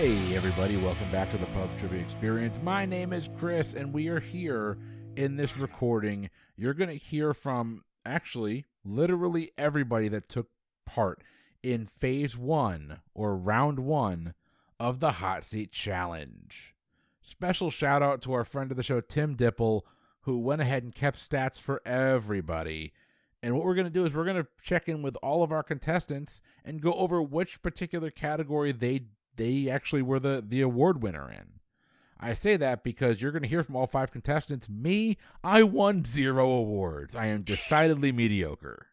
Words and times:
Hey, 0.00 0.36
everybody, 0.36 0.76
welcome 0.76 1.10
back 1.10 1.28
to 1.32 1.38
the 1.38 1.46
Pub 1.46 1.68
Trivia 1.76 1.98
Experience. 1.98 2.60
My 2.62 2.86
name 2.86 3.12
is 3.12 3.28
Chris, 3.36 3.74
and 3.74 3.92
we 3.92 4.06
are 4.06 4.20
here 4.20 4.78
in 5.16 5.34
this 5.34 5.56
recording. 5.56 6.30
You're 6.56 6.72
going 6.72 6.88
to 6.88 7.04
hear 7.04 7.34
from 7.34 7.82
actually 8.06 8.66
literally 8.84 9.50
everybody 9.58 10.06
that 10.06 10.28
took 10.28 10.50
part 10.86 11.24
in 11.64 11.88
phase 11.98 12.38
one 12.38 13.00
or 13.12 13.36
round 13.36 13.80
one 13.80 14.34
of 14.78 15.00
the 15.00 15.10
Hot 15.14 15.44
Seat 15.44 15.72
Challenge. 15.72 16.76
Special 17.20 17.68
shout 17.68 18.00
out 18.00 18.22
to 18.22 18.32
our 18.34 18.44
friend 18.44 18.70
of 18.70 18.76
the 18.76 18.84
show, 18.84 19.00
Tim 19.00 19.34
Dipple, 19.34 19.80
who 20.20 20.38
went 20.38 20.62
ahead 20.62 20.84
and 20.84 20.94
kept 20.94 21.18
stats 21.18 21.60
for 21.60 21.82
everybody. 21.84 22.92
And 23.42 23.56
what 23.56 23.64
we're 23.64 23.74
going 23.74 23.84
to 23.84 23.92
do 23.92 24.04
is 24.04 24.14
we're 24.14 24.24
going 24.24 24.36
to 24.36 24.48
check 24.62 24.88
in 24.88 25.02
with 25.02 25.16
all 25.24 25.42
of 25.42 25.50
our 25.50 25.64
contestants 25.64 26.40
and 26.64 26.80
go 26.80 26.92
over 26.94 27.20
which 27.20 27.62
particular 27.62 28.10
category 28.12 28.70
they 28.70 29.02
they 29.38 29.70
actually 29.70 30.02
were 30.02 30.20
the 30.20 30.44
the 30.46 30.60
award 30.60 31.02
winner 31.02 31.30
in. 31.30 31.60
I 32.20 32.34
say 32.34 32.56
that 32.56 32.82
because 32.82 33.22
you're 33.22 33.30
going 33.32 33.44
to 33.44 33.48
hear 33.48 33.62
from 33.62 33.76
all 33.76 33.86
five 33.86 34.10
contestants. 34.10 34.68
Me, 34.68 35.16
I 35.42 35.62
won 35.62 36.04
zero 36.04 36.50
awards. 36.50 37.14
I 37.14 37.26
am 37.26 37.42
decidedly 37.42 38.10
mediocre. 38.10 38.88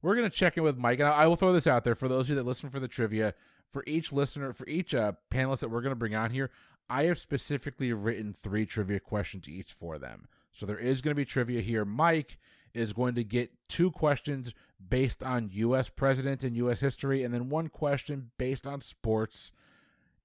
We're 0.00 0.14
going 0.14 0.30
to 0.30 0.36
check 0.36 0.56
in 0.56 0.62
with 0.62 0.78
Mike, 0.78 1.00
and 1.00 1.08
I 1.08 1.26
will 1.26 1.34
throw 1.34 1.52
this 1.52 1.66
out 1.66 1.82
there 1.82 1.96
for 1.96 2.06
those 2.06 2.26
of 2.26 2.30
you 2.30 2.36
that 2.36 2.46
listen 2.46 2.70
for 2.70 2.78
the 2.78 2.88
trivia. 2.88 3.34
For 3.72 3.82
each 3.86 4.12
listener, 4.12 4.52
for 4.52 4.66
each 4.68 4.94
uh, 4.94 5.12
panelist 5.30 5.58
that 5.58 5.68
we're 5.68 5.82
going 5.82 5.90
to 5.90 5.96
bring 5.96 6.14
on 6.14 6.30
here, 6.30 6.50
I 6.88 7.04
have 7.04 7.18
specifically 7.18 7.92
written 7.92 8.32
three 8.32 8.64
trivia 8.64 9.00
questions 9.00 9.48
each 9.48 9.72
for 9.72 9.98
them. 9.98 10.28
So 10.52 10.64
there 10.64 10.78
is 10.78 11.02
going 11.02 11.10
to 11.10 11.16
be 11.16 11.24
trivia 11.24 11.60
here. 11.60 11.84
Mike 11.84 12.38
is 12.76 12.92
going 12.92 13.14
to 13.14 13.24
get 13.24 13.50
two 13.68 13.90
questions 13.90 14.52
based 14.88 15.22
on 15.22 15.50
U.S. 15.52 15.88
presidents 15.88 16.44
and 16.44 16.56
U.S. 16.56 16.80
history, 16.80 17.24
and 17.24 17.32
then 17.32 17.48
one 17.48 17.68
question 17.68 18.30
based 18.38 18.66
on 18.66 18.80
sports. 18.80 19.52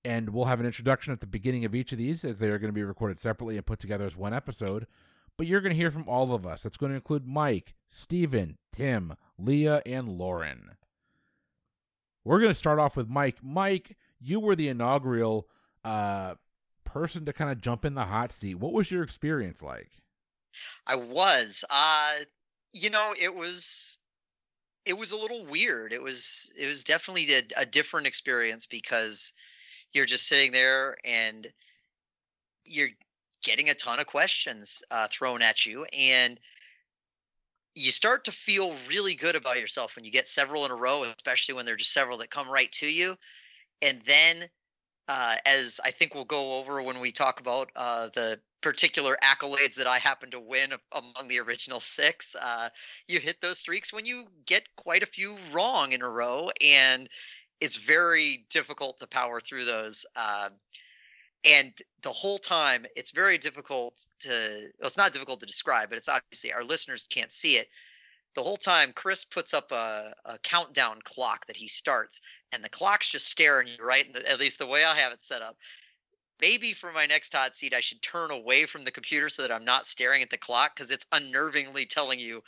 And 0.03 0.30
we'll 0.30 0.45
have 0.45 0.59
an 0.59 0.66
introduction 0.66 1.13
at 1.13 1.22
the 1.22 1.27
beginning 1.27 1.63
of 1.63 1.75
each 1.75 1.91
of 1.91 1.97
these 1.97 2.25
as 2.25 2.38
they 2.38 2.49
are 2.49 2.57
going 2.57 2.69
to 2.69 2.73
be 2.73 2.83
recorded 2.83 3.19
separately 3.19 3.55
and 3.55 3.66
put 3.66 3.79
together 3.79 4.05
as 4.05 4.17
one 4.17 4.33
episode. 4.33 4.88
But 5.38 5.47
you're 5.47 5.61
going 5.61 5.72
to 5.72 5.77
hear 5.77 5.91
from 5.91 6.09
all 6.09 6.33
of 6.33 6.45
us. 6.45 6.66
It's 6.66 6.77
going 6.77 6.91
to 6.91 6.95
include 6.95 7.25
Mike, 7.25 7.75
Steven, 7.88 8.57
Tim, 8.73 9.16
Leah, 9.38 9.81
and 9.85 10.09
Lauren. 10.09 10.72
We're 12.23 12.39
going 12.39 12.52
to 12.52 12.57
start 12.59 12.79
off 12.79 12.97
with 12.97 13.07
Mike. 13.07 13.38
Mike, 13.41 13.95
you 14.19 14.39
were 14.39 14.55
the 14.55 14.67
inaugural 14.67 15.47
uh, 15.83 16.35
person 16.83 17.25
to 17.25 17.33
kind 17.33 17.52
of 17.52 17.61
jump 17.61 17.85
in 17.85 17.95
the 17.95 18.05
hot 18.05 18.31
seat. 18.31 18.55
What 18.55 18.73
was 18.73 18.91
your 18.91 19.03
experience 19.03 19.61
like? 19.61 19.89
I 20.88 20.95
was. 20.95 21.63
Uh, 21.69 22.13
you 22.73 22.89
know, 22.89 23.14
it 23.22 23.33
was 23.33 24.00
it 24.86 24.97
was 24.97 25.11
a 25.11 25.17
little 25.17 25.45
weird. 25.45 25.94
It 25.94 26.02
was 26.02 26.52
it 26.58 26.66
was 26.66 26.83
definitely 26.83 27.33
a, 27.33 27.61
a 27.61 27.66
different 27.66 28.08
experience 28.08 28.66
because 28.67 29.33
you're 29.94 30.05
just 30.05 30.28
sitting 30.28 30.52
there 30.52 30.95
and 31.05 31.47
you're 32.66 32.89
getting 33.44 33.69
a 33.69 33.73
ton 33.73 34.00
of 34.00 34.05
questions 34.05 34.83
uh, 34.91 35.08
thrown 35.11 35.41
at 35.41 35.66
you 35.66 35.86
and 35.97 36.39
you 37.73 37.91
start 37.91 38.25
to 38.25 38.31
feel 38.31 38.75
really 38.89 39.16
good 39.16 39.35
about 39.35 39.59
yourself 39.59 39.95
when 39.95 40.06
you 40.06 40.12
get 40.12 40.28
several 40.28 40.66
in 40.66 40.72
a 40.72 40.75
row 40.75 41.03
especially 41.18 41.56
when 41.56 41.66
there 41.66 41.74
are 41.74 41.78
just 41.78 41.94
several 41.94 42.18
that 42.18 42.29
come 42.29 42.50
right 42.50 42.72
to 42.72 42.85
you 42.85 43.16
and 43.81 44.01
then 44.01 44.47
uh, 45.07 45.35
as 45.47 45.79
i 45.84 45.90
think 45.90 46.13
we'll 46.13 46.25
go 46.25 46.59
over 46.59 46.84
when 46.84 47.00
we 47.00 47.12
talk 47.12 47.40
about 47.40 47.72
uh, 47.75 48.07
the 48.13 48.40
particular 48.61 49.17
accolades 49.23 49.75
that 49.75 49.88
I 49.88 49.97
happen 49.97 50.29
to 50.31 50.39
win 50.39 50.72
among 50.91 51.27
the 51.27 51.39
original 51.39 51.79
six. 51.79 52.35
Uh, 52.39 52.69
you 53.07 53.19
hit 53.19 53.41
those 53.41 53.57
streaks 53.57 53.91
when 53.91 54.05
you 54.05 54.25
get 54.45 54.67
quite 54.75 55.03
a 55.03 55.07
few 55.07 55.35
wrong 55.51 55.91
in 55.91 56.01
a 56.01 56.09
row, 56.09 56.49
and 56.63 57.09
it's 57.59 57.77
very 57.77 58.45
difficult 58.50 58.97
to 59.00 59.07
power 59.07 59.39
through 59.39 59.66
those. 59.66 60.05
Uh, 60.16 60.50
and 61.44 61.73
the 62.03 62.09
whole 62.09 62.38
time, 62.38 62.85
it's 62.95 63.11
very 63.11 63.38
difficult 63.38 64.05
to. 64.19 64.29
Well, 64.29 64.88
it's 64.88 64.97
not 64.97 65.13
difficult 65.13 65.39
to 65.39 65.45
describe, 65.45 65.89
but 65.89 65.97
it's 65.97 66.09
obviously 66.09 66.53
our 66.53 66.63
listeners 66.63 67.07
can't 67.09 67.31
see 67.31 67.53
it. 67.53 67.67
The 68.35 68.44
whole 68.44 68.57
time, 68.57 68.94
Chris 68.94 69.25
puts 69.25 69.53
up 69.53 69.71
a, 69.71 70.13
a 70.25 70.38
countdown 70.39 71.00
clock 71.03 71.47
that 71.47 71.57
he 71.57 71.67
starts, 71.67 72.21
and 72.51 72.63
the 72.63 72.69
clock's 72.69 73.11
just 73.11 73.27
staring 73.29 73.67
you 73.67 73.85
right. 73.85 74.11
The, 74.13 74.29
at 74.29 74.39
least 74.39 74.59
the 74.59 74.67
way 74.67 74.83
I 74.85 74.95
have 74.95 75.11
it 75.11 75.21
set 75.21 75.41
up, 75.41 75.57
maybe 76.41 76.74
for 76.74 76.91
my 76.91 77.06
next 77.06 77.34
hot 77.34 77.56
seat, 77.56 77.74
I 77.74 77.81
should 77.81 78.02
turn 78.02 78.31
away 78.31 78.66
from 78.66 78.84
the 78.84 78.91
computer 78.91 79.29
so 79.29 79.44
that 79.44 79.53
I'm 79.53 79.66
not 79.66 79.85
staring 79.85 80.22
at 80.22 80.29
the 80.29 80.38
clock 80.38 80.75
because 80.75 80.91
it's 80.91 81.06
unnervingly 81.06 81.88
telling 81.88 82.19
you 82.19 82.44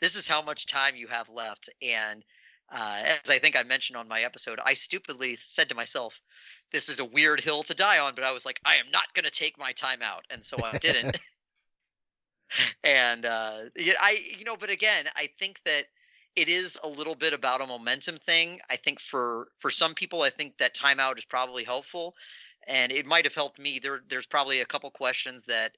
this 0.00 0.16
is 0.16 0.28
how 0.28 0.42
much 0.42 0.66
time 0.66 0.96
you 0.96 1.06
have 1.06 1.28
left. 1.30 1.70
And 1.80 2.24
uh, 2.70 3.02
as 3.04 3.30
I 3.30 3.38
think 3.38 3.56
I 3.58 3.62
mentioned 3.62 3.96
on 3.96 4.08
my 4.08 4.20
episode, 4.20 4.58
I 4.64 4.74
stupidly 4.74 5.36
said 5.36 5.68
to 5.68 5.74
myself, 5.74 6.20
this 6.72 6.88
is 6.88 6.98
a 6.98 7.04
weird 7.04 7.40
hill 7.40 7.62
to 7.62 7.74
die 7.74 8.00
on, 8.00 8.14
but 8.14 8.24
I 8.24 8.32
was 8.32 8.44
like, 8.44 8.60
I 8.64 8.74
am 8.74 8.90
not 8.90 9.12
going 9.14 9.24
to 9.24 9.30
take 9.30 9.58
my 9.58 9.72
time 9.72 10.02
out. 10.02 10.24
And 10.30 10.42
so 10.42 10.58
I 10.62 10.78
didn't. 10.78 11.18
and 12.84 13.26
uh, 13.26 13.58
I, 14.00 14.16
you 14.38 14.44
know, 14.44 14.56
but 14.58 14.70
again, 14.70 15.06
I 15.16 15.28
think 15.38 15.62
that 15.64 15.84
it 16.36 16.48
is 16.48 16.78
a 16.84 16.88
little 16.88 17.14
bit 17.14 17.32
about 17.32 17.62
a 17.62 17.66
momentum 17.66 18.16
thing. 18.16 18.60
I 18.70 18.76
think 18.76 19.00
for 19.00 19.48
for 19.58 19.70
some 19.70 19.94
people, 19.94 20.22
I 20.22 20.30
think 20.30 20.58
that 20.58 20.74
timeout 20.74 21.18
is 21.18 21.24
probably 21.24 21.64
helpful 21.64 22.14
and 22.66 22.92
it 22.92 23.06
might 23.06 23.24
have 23.24 23.34
helped 23.34 23.58
me. 23.58 23.78
There, 23.82 24.02
there's 24.08 24.26
probably 24.26 24.60
a 24.60 24.66
couple 24.66 24.90
questions 24.90 25.44
that 25.44 25.76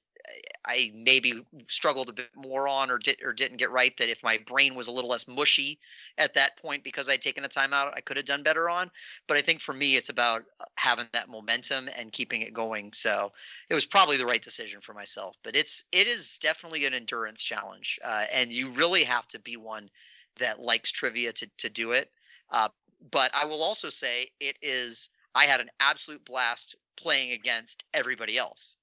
I 0.64 0.90
maybe 0.94 1.42
struggled 1.66 2.08
a 2.08 2.12
bit 2.12 2.30
more 2.36 2.68
on 2.68 2.90
or 2.90 2.98
did 2.98 3.16
or 3.22 3.32
didn't 3.32 3.56
get 3.56 3.70
right. 3.70 3.96
That 3.96 4.10
if 4.10 4.22
my 4.22 4.38
brain 4.46 4.74
was 4.74 4.88
a 4.88 4.92
little 4.92 5.10
less 5.10 5.28
mushy 5.28 5.78
at 6.18 6.34
that 6.34 6.56
point 6.62 6.84
because 6.84 7.08
I'd 7.08 7.22
taken 7.22 7.44
a 7.44 7.48
time 7.48 7.72
out, 7.72 7.94
I 7.96 8.00
could 8.00 8.16
have 8.16 8.26
done 8.26 8.42
better 8.42 8.68
on. 8.68 8.90
But 9.26 9.36
I 9.36 9.40
think 9.40 9.60
for 9.60 9.72
me, 9.72 9.96
it's 9.96 10.08
about 10.08 10.42
uh, 10.60 10.64
having 10.76 11.06
that 11.12 11.28
momentum 11.28 11.88
and 11.98 12.12
keeping 12.12 12.42
it 12.42 12.52
going. 12.52 12.92
So 12.92 13.32
it 13.70 13.74
was 13.74 13.86
probably 13.86 14.16
the 14.16 14.26
right 14.26 14.42
decision 14.42 14.80
for 14.80 14.92
myself. 14.92 15.36
But 15.42 15.56
it's 15.56 15.84
it 15.92 16.06
is 16.06 16.38
definitely 16.38 16.84
an 16.86 16.94
endurance 16.94 17.42
challenge, 17.42 17.98
uh, 18.04 18.24
and 18.32 18.52
you 18.52 18.70
really 18.70 19.04
have 19.04 19.26
to 19.28 19.40
be 19.40 19.56
one 19.56 19.88
that 20.36 20.60
likes 20.60 20.90
trivia 20.90 21.32
to 21.32 21.48
to 21.58 21.70
do 21.70 21.92
it. 21.92 22.10
Uh, 22.50 22.68
but 23.10 23.30
I 23.34 23.46
will 23.46 23.62
also 23.62 23.88
say 23.88 24.28
it 24.40 24.56
is 24.60 25.10
I 25.34 25.44
had 25.44 25.60
an 25.60 25.68
absolute 25.80 26.24
blast 26.24 26.76
playing 26.96 27.32
against 27.32 27.84
everybody 27.94 28.36
else, 28.36 28.76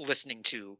listening 0.00 0.42
to 0.44 0.76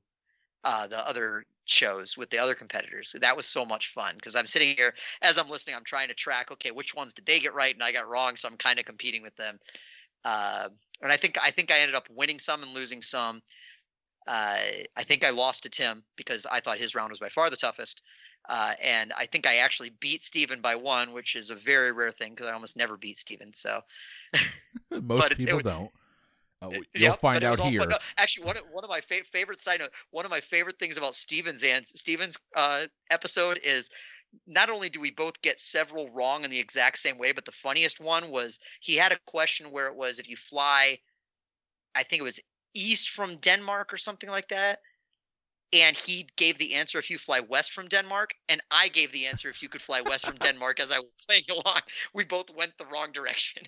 uh, 0.64 0.86
the 0.86 1.06
other 1.08 1.44
shows 1.64 2.18
with 2.18 2.30
the 2.30 2.38
other 2.38 2.54
competitors. 2.54 3.14
That 3.20 3.36
was 3.36 3.46
so 3.46 3.64
much 3.64 3.88
fun 3.88 4.14
because 4.16 4.36
I'm 4.36 4.46
sitting 4.46 4.74
here 4.76 4.94
as 5.22 5.38
I'm 5.38 5.48
listening. 5.48 5.76
I'm 5.76 5.84
trying 5.84 6.08
to 6.08 6.14
track. 6.14 6.50
Okay, 6.50 6.70
which 6.70 6.94
ones 6.94 7.12
did 7.12 7.26
they 7.26 7.38
get 7.38 7.54
right 7.54 7.74
and 7.74 7.82
I 7.82 7.92
got 7.92 8.08
wrong? 8.08 8.36
So 8.36 8.48
I'm 8.48 8.56
kind 8.56 8.78
of 8.78 8.84
competing 8.84 9.22
with 9.22 9.36
them. 9.36 9.58
Uh, 10.24 10.68
and 11.00 11.12
I 11.12 11.16
think 11.16 11.38
I 11.42 11.50
think 11.50 11.72
I 11.72 11.80
ended 11.80 11.96
up 11.96 12.08
winning 12.10 12.38
some 12.38 12.62
and 12.62 12.74
losing 12.74 13.02
some. 13.02 13.42
Uh, 14.28 14.56
I 14.96 15.02
think 15.02 15.24
I 15.24 15.30
lost 15.30 15.64
to 15.64 15.68
Tim 15.68 16.04
because 16.16 16.46
I 16.46 16.60
thought 16.60 16.78
his 16.78 16.94
round 16.94 17.10
was 17.10 17.18
by 17.18 17.28
far 17.28 17.50
the 17.50 17.56
toughest. 17.56 18.02
Uh, 18.48 18.72
and 18.82 19.12
I 19.16 19.26
think 19.26 19.46
I 19.46 19.56
actually 19.56 19.90
beat 20.00 20.22
Steven 20.22 20.60
by 20.60 20.74
one, 20.74 21.12
which 21.12 21.36
is 21.36 21.50
a 21.50 21.54
very 21.54 21.92
rare 21.92 22.10
thing 22.10 22.30
because 22.30 22.46
I 22.46 22.52
almost 22.52 22.76
never 22.76 22.96
beat 22.96 23.16
Steven. 23.16 23.52
So 23.52 23.80
most 25.02 25.36
people 25.36 25.58
it, 25.58 25.64
don't. 25.64 25.90
Uh, 26.62 26.68
you'll 26.70 26.84
yep, 26.94 27.20
find 27.20 27.42
out 27.42 27.58
here. 27.58 27.80
Actually, 28.18 28.46
one 28.46 28.56
of, 28.56 28.62
one 28.70 28.84
of 28.84 28.90
my 28.90 29.00
fa- 29.00 29.24
favorite 29.24 29.58
side 29.58 29.80
note, 29.80 29.90
one 30.10 30.24
of 30.24 30.30
my 30.30 30.38
favorite 30.40 30.78
things 30.78 30.96
about 30.96 31.14
Steven's 31.14 31.64
and 31.64 31.86
Steven's 31.86 32.38
uh, 32.56 32.84
episode 33.10 33.58
is 33.64 33.90
not 34.46 34.70
only 34.70 34.88
do 34.88 35.00
we 35.00 35.10
both 35.10 35.40
get 35.42 35.58
several 35.58 36.08
wrong 36.10 36.44
in 36.44 36.50
the 36.50 36.60
exact 36.60 36.98
same 36.98 37.18
way, 37.18 37.32
but 37.32 37.44
the 37.44 37.52
funniest 37.52 38.00
one 38.00 38.30
was 38.30 38.60
he 38.80 38.94
had 38.94 39.12
a 39.12 39.18
question 39.26 39.66
where 39.66 39.88
it 39.88 39.96
was 39.96 40.20
if 40.20 40.28
you 40.28 40.36
fly, 40.36 40.98
I 41.96 42.04
think 42.04 42.20
it 42.20 42.24
was 42.24 42.40
east 42.74 43.10
from 43.10 43.36
Denmark 43.36 43.92
or 43.92 43.98
something 43.98 44.30
like 44.30 44.48
that. 44.48 44.78
And 45.74 45.96
he 45.96 46.28
gave 46.36 46.58
the 46.58 46.74
answer 46.74 46.98
if 46.98 47.10
you 47.10 47.18
fly 47.18 47.40
west 47.48 47.72
from 47.72 47.88
Denmark, 47.88 48.34
and 48.48 48.60
I 48.70 48.88
gave 48.88 49.10
the 49.10 49.26
answer 49.26 49.48
if 49.48 49.62
you 49.62 49.70
could 49.70 49.82
fly 49.82 50.02
west 50.02 50.26
from 50.26 50.36
Denmark 50.38 50.78
as 50.80 50.92
I 50.92 50.98
was 50.98 51.10
playing 51.26 51.44
along. 51.50 51.80
We 52.14 52.24
both 52.24 52.54
went 52.54 52.76
the 52.78 52.86
wrong 52.86 53.10
direction 53.10 53.62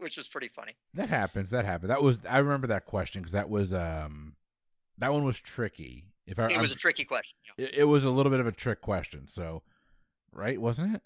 which 0.00 0.16
was 0.16 0.28
pretty 0.28 0.48
funny. 0.48 0.72
That 0.94 1.08
happens. 1.08 1.50
That 1.50 1.64
happened. 1.64 1.90
That 1.90 2.02
was 2.02 2.24
I 2.28 2.38
remember 2.38 2.66
that 2.68 2.86
question 2.86 3.22
because 3.22 3.32
that 3.32 3.48
was 3.48 3.72
um 3.72 4.34
that 4.98 5.12
one 5.12 5.24
was 5.24 5.38
tricky. 5.38 6.06
If 6.26 6.38
I, 6.38 6.44
it 6.44 6.58
was 6.58 6.70
I'm, 6.70 6.76
a 6.76 6.78
tricky 6.78 7.04
question. 7.04 7.38
Yeah. 7.58 7.66
It, 7.66 7.74
it, 7.78 7.84
was 7.84 8.04
a 8.04 8.10
little 8.10 8.30
bit 8.30 8.38
of 8.38 8.46
a 8.46 8.52
trick 8.52 8.80
question. 8.80 9.26
So, 9.26 9.62
right, 10.32 10.60
wasn't 10.60 10.94
it? 10.94 11.02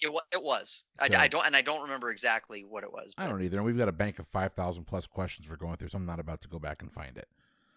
It, 0.00 0.10
it 0.32 0.42
was. 0.42 0.84
So, 1.00 1.08
I, 1.14 1.24
I, 1.24 1.28
don't, 1.28 1.46
and 1.46 1.54
I 1.54 1.60
don't 1.60 1.82
remember 1.82 2.10
exactly 2.10 2.64
what 2.66 2.82
it 2.82 2.90
was. 2.90 3.14
But. 3.14 3.26
I 3.26 3.28
don't 3.28 3.42
either. 3.42 3.58
And 3.58 3.66
we've 3.66 3.76
got 3.76 3.88
a 3.88 3.92
bank 3.92 4.18
of 4.18 4.26
five 4.26 4.54
thousand 4.54 4.84
plus 4.84 5.06
questions 5.06 5.48
we're 5.48 5.56
going 5.56 5.76
through, 5.76 5.88
so 5.88 5.98
I'm 5.98 6.06
not 6.06 6.20
about 6.20 6.40
to 6.42 6.48
go 6.48 6.58
back 6.58 6.80
and 6.80 6.90
find 6.90 7.18
it. 7.18 7.28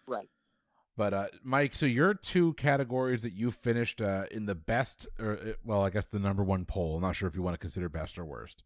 Right. 0.08 0.26
But 0.96 1.12
uh, 1.12 1.26
Mike, 1.44 1.74
so 1.74 1.84
your 1.84 2.14
two 2.14 2.54
categories 2.54 3.20
that 3.22 3.34
you 3.34 3.50
finished 3.50 4.00
uh, 4.00 4.24
in 4.30 4.46
the 4.46 4.54
best, 4.54 5.06
or 5.18 5.32
uh, 5.32 5.52
well, 5.62 5.82
I 5.82 5.90
guess 5.90 6.06
the 6.06 6.18
number 6.18 6.42
one 6.42 6.64
poll. 6.64 6.96
I'm 6.96 7.02
not 7.02 7.16
sure 7.16 7.28
if 7.28 7.34
you 7.34 7.42
want 7.42 7.54
to 7.54 7.58
consider 7.58 7.90
best 7.90 8.18
or 8.18 8.24
worst 8.24 8.62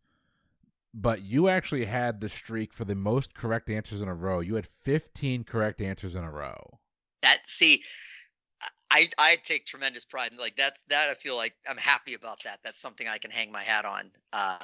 but 0.92 1.22
you 1.22 1.48
actually 1.48 1.84
had 1.84 2.20
the 2.20 2.28
streak 2.28 2.72
for 2.72 2.84
the 2.84 2.94
most 2.94 3.34
correct 3.34 3.70
answers 3.70 4.02
in 4.02 4.08
a 4.08 4.14
row. 4.14 4.40
You 4.40 4.56
had 4.56 4.66
15 4.82 5.44
correct 5.44 5.80
answers 5.80 6.14
in 6.14 6.24
a 6.24 6.30
row. 6.30 6.80
That 7.22 7.46
see, 7.46 7.82
I 8.90 9.08
I 9.18 9.36
take 9.42 9.66
tremendous 9.66 10.04
pride 10.04 10.32
in 10.32 10.38
like 10.38 10.56
that's 10.56 10.82
that 10.84 11.10
I 11.10 11.14
feel 11.14 11.36
like 11.36 11.54
I'm 11.68 11.76
happy 11.76 12.14
about 12.14 12.42
that. 12.44 12.60
That's 12.64 12.80
something 12.80 13.06
I 13.06 13.18
can 13.18 13.30
hang 13.30 13.52
my 13.52 13.62
hat 13.62 13.84
on. 13.84 14.10
Uh, 14.32 14.58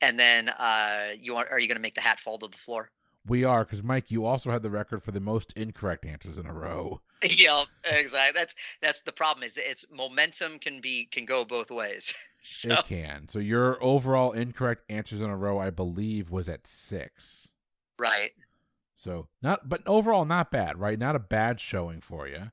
and 0.00 0.18
then 0.18 0.50
uh, 0.50 1.08
you 1.18 1.34
want 1.34 1.48
are 1.50 1.58
you 1.58 1.68
going 1.68 1.76
to 1.76 1.82
make 1.82 1.94
the 1.94 2.00
hat 2.00 2.20
fall 2.20 2.38
to 2.38 2.48
the 2.48 2.58
floor? 2.58 2.90
We 3.26 3.44
are 3.44 3.64
because 3.64 3.82
Mike, 3.82 4.10
you 4.10 4.24
also 4.24 4.50
had 4.50 4.62
the 4.62 4.70
record 4.70 5.02
for 5.02 5.12
the 5.12 5.20
most 5.20 5.52
incorrect 5.52 6.04
answers 6.04 6.38
in 6.38 6.46
a 6.46 6.52
row. 6.52 7.00
yeah, 7.22 7.62
exactly. 7.84 8.38
That's 8.38 8.54
that's 8.80 9.02
the 9.02 9.12
problem. 9.12 9.44
Is 9.44 9.56
it's 9.56 9.86
momentum 9.92 10.58
can 10.58 10.80
be 10.80 11.06
can 11.06 11.24
go 11.24 11.44
both 11.44 11.70
ways. 11.70 12.14
so. 12.42 12.74
It 12.74 12.84
can. 12.86 13.28
So 13.28 13.38
your 13.38 13.82
overall 13.82 14.32
incorrect 14.32 14.82
answers 14.88 15.20
in 15.20 15.30
a 15.30 15.36
row, 15.36 15.58
I 15.58 15.70
believe, 15.70 16.30
was 16.30 16.48
at 16.48 16.66
six. 16.66 17.48
Right. 17.98 18.32
So 18.96 19.28
not, 19.42 19.68
but 19.68 19.82
overall 19.86 20.24
not 20.24 20.50
bad, 20.50 20.78
right? 20.78 20.98
Not 20.98 21.16
a 21.16 21.20
bad 21.20 21.60
showing 21.60 22.00
for 22.00 22.26
you. 22.26 22.50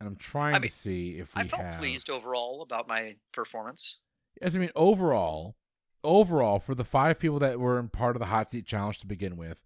And 0.00 0.08
I'm 0.08 0.16
trying 0.16 0.54
I 0.54 0.58
mean, 0.58 0.70
to 0.70 0.76
see 0.76 1.18
if 1.18 1.34
we 1.34 1.42
I 1.42 1.46
felt 1.46 1.62
have. 1.62 1.78
pleased 1.78 2.10
overall 2.10 2.62
about 2.62 2.88
my 2.88 3.16
performance. 3.32 4.00
Yes, 4.40 4.54
I 4.54 4.58
mean 4.58 4.70
overall, 4.74 5.56
overall 6.04 6.58
for 6.58 6.74
the 6.74 6.84
five 6.84 7.18
people 7.18 7.38
that 7.40 7.60
were 7.60 7.78
in 7.78 7.88
part 7.88 8.16
of 8.16 8.20
the 8.20 8.26
hot 8.26 8.50
seat 8.50 8.66
challenge 8.66 8.98
to 8.98 9.06
begin 9.06 9.36
with, 9.36 9.62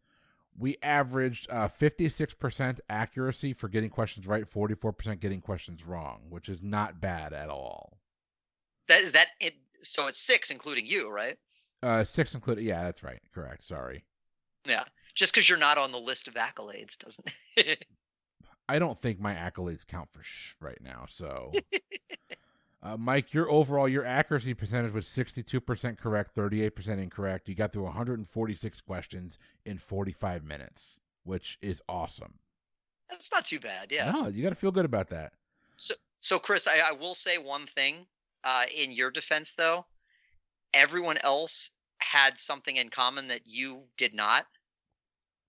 we 0.59 0.77
averaged 0.83 1.51
uh, 1.51 1.69
56% 1.69 2.81
accuracy 2.89 3.53
for 3.53 3.69
getting 3.69 3.91
questions 3.91 4.27
right, 4.27 4.51
44% 4.51 5.21
getting 5.21 5.41
questions 5.41 5.85
wrong, 5.85 6.23
which 6.31 6.49
is 6.49 6.63
not 6.63 7.01
bad 7.01 7.33
at 7.33 7.51
all. 7.51 7.99
That 8.89 9.03
is 9.03 9.13
that. 9.13 9.27
It, 9.41 9.55
so 9.81 10.07
it's 10.07 10.19
six, 10.19 10.51
including 10.51 10.87
you, 10.87 11.13
right? 11.13 11.37
Uh, 11.83 12.05
six 12.05 12.35
included. 12.35 12.65
Yeah, 12.65 12.85
that's 12.85 13.03
right. 13.03 13.21
Correct. 13.35 13.65
Sorry. 13.65 14.05
Yeah. 14.67 14.85
Just 15.15 15.35
because 15.35 15.49
you're 15.49 15.59
not 15.59 15.79
on 15.79 15.93
the 15.93 15.99
list 15.99 16.29
of 16.29 16.35
accolades 16.35 16.97
doesn't. 16.99 17.33
I 18.69 18.79
don't 18.79 19.01
think 19.01 19.21
my 19.21 19.35
accolades 19.35 19.87
count 19.87 20.09
for 20.13 20.23
sh 20.23 20.55
right 20.61 20.79
now. 20.83 21.05
So, 21.09 21.51
uh, 22.87 22.97
Mike, 22.97 23.35
your 23.35 23.51
overall 23.51 23.89
your 23.89 24.05
accuracy 24.05 24.55
percentage 24.55 24.93
was 24.93 25.07
sixty 25.07 25.43
two 25.43 25.61
percent 25.61 25.99
correct, 25.99 26.35
thirty 26.35 26.63
eight 26.63 26.77
percent 26.77 27.01
incorrect. 27.01 27.49
You 27.49 27.55
got 27.55 27.73
through 27.73 27.85
one 27.85 27.95
hundred 27.95 28.19
and 28.19 28.29
forty 28.29 28.55
six 28.55 28.81
questions 28.81 29.39
in 29.65 29.79
forty 29.79 30.13
five 30.13 30.45
minutes, 30.45 30.97
which 31.25 31.59
is 31.61 31.83
awesome. 31.89 32.35
That's 33.11 33.31
not 33.33 33.45
too 33.45 33.61
bad. 33.61 33.91
Yeah. 33.91 34.11
No, 34.11 34.29
you 34.29 34.43
got 34.43 34.51
to 34.51 34.55
feel 34.55 34.73
good 34.73 34.85
about 34.85 35.09
that. 35.11 35.33
So, 35.77 35.95
so 36.21 36.39
Chris, 36.39 36.67
I, 36.67 36.91
I 36.91 36.93
will 36.93 37.15
say 37.15 37.39
one 37.39 37.63
thing. 37.63 38.07
Uh, 38.45 38.63
in 38.81 38.93
your 38.93 39.11
defense, 39.11 39.55
though, 39.55 39.85
everyone 40.73 41.17
else 41.25 41.71
had 41.99 42.39
something 42.39 42.77
in 42.77 42.91
common 42.91 43.27
that 43.29 43.41
you 43.45 43.83
did 43.97 44.15
not, 44.15 44.47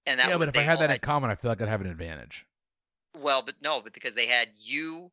and 0.08 0.20
that 0.20 0.30
yeah, 0.30 0.36
was 0.36 0.50
but 0.50 0.56
if 0.56 0.62
I 0.64 0.66
had 0.66 0.80
that 0.80 0.90
in 0.90 0.98
common, 1.00 1.30
I 1.30 1.36
feel 1.36 1.52
like 1.52 1.62
I'd 1.62 1.68
have 1.68 1.82
an 1.82 1.88
advantage. 1.88 2.48
Well, 3.20 3.44
but 3.46 3.56
no, 3.64 3.82
but 3.84 3.94
because 3.94 4.16
they 4.16 4.26
had 4.26 4.48
you 4.56 5.12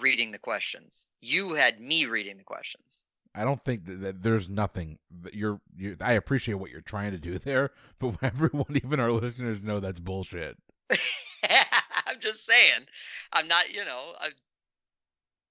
reading 0.00 0.32
the 0.32 0.38
questions, 0.38 1.08
you 1.20 1.54
had 1.54 1.80
me 1.80 2.06
reading 2.06 2.36
the 2.36 2.44
questions. 2.44 3.04
I 3.34 3.44
don't 3.44 3.62
think 3.64 3.84
that, 3.86 4.00
that 4.00 4.22
there's 4.22 4.48
nothing 4.48 4.98
that 5.22 5.34
you're, 5.34 5.60
you 5.76 5.96
I 6.00 6.12
appreciate 6.12 6.54
what 6.54 6.70
you're 6.70 6.80
trying 6.80 7.12
to 7.12 7.18
do 7.18 7.38
there, 7.38 7.70
but 7.98 8.16
everyone, 8.22 8.80
even 8.82 9.00
our 9.00 9.12
listeners, 9.12 9.62
know 9.62 9.80
that's 9.80 10.00
bullshit. 10.00 10.56
I'm 10.90 12.18
just 12.20 12.46
saying. 12.46 12.86
I'm 13.32 13.46
not, 13.46 13.74
you 13.74 13.84
know, 13.84 14.00
I, 14.20 14.30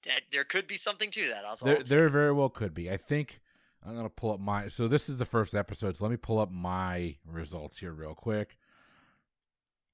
that 0.06 0.22
there 0.32 0.44
could 0.44 0.68
be 0.68 0.76
something 0.76 1.12
to 1.12 1.30
that. 1.30 1.46
Also, 1.46 1.66
There, 1.66 1.84
there 1.84 2.10
very 2.10 2.34
well 2.34 2.50
could 2.50 2.74
be. 2.74 2.92
I 2.92 2.98
think 2.98 3.40
I'm 3.86 3.96
gonna 3.96 4.10
pull 4.10 4.34
up 4.34 4.40
my. 4.40 4.68
So 4.68 4.88
this 4.88 5.10
is 5.10 5.18
the 5.18 5.26
first 5.26 5.54
episode. 5.54 5.98
So 5.98 6.06
let 6.06 6.12
me 6.12 6.18
pull 6.18 6.40
up 6.40 6.52
my 6.52 7.16
results 7.26 7.78
here 7.78 7.94
real 7.94 8.16
quick. 8.16 8.58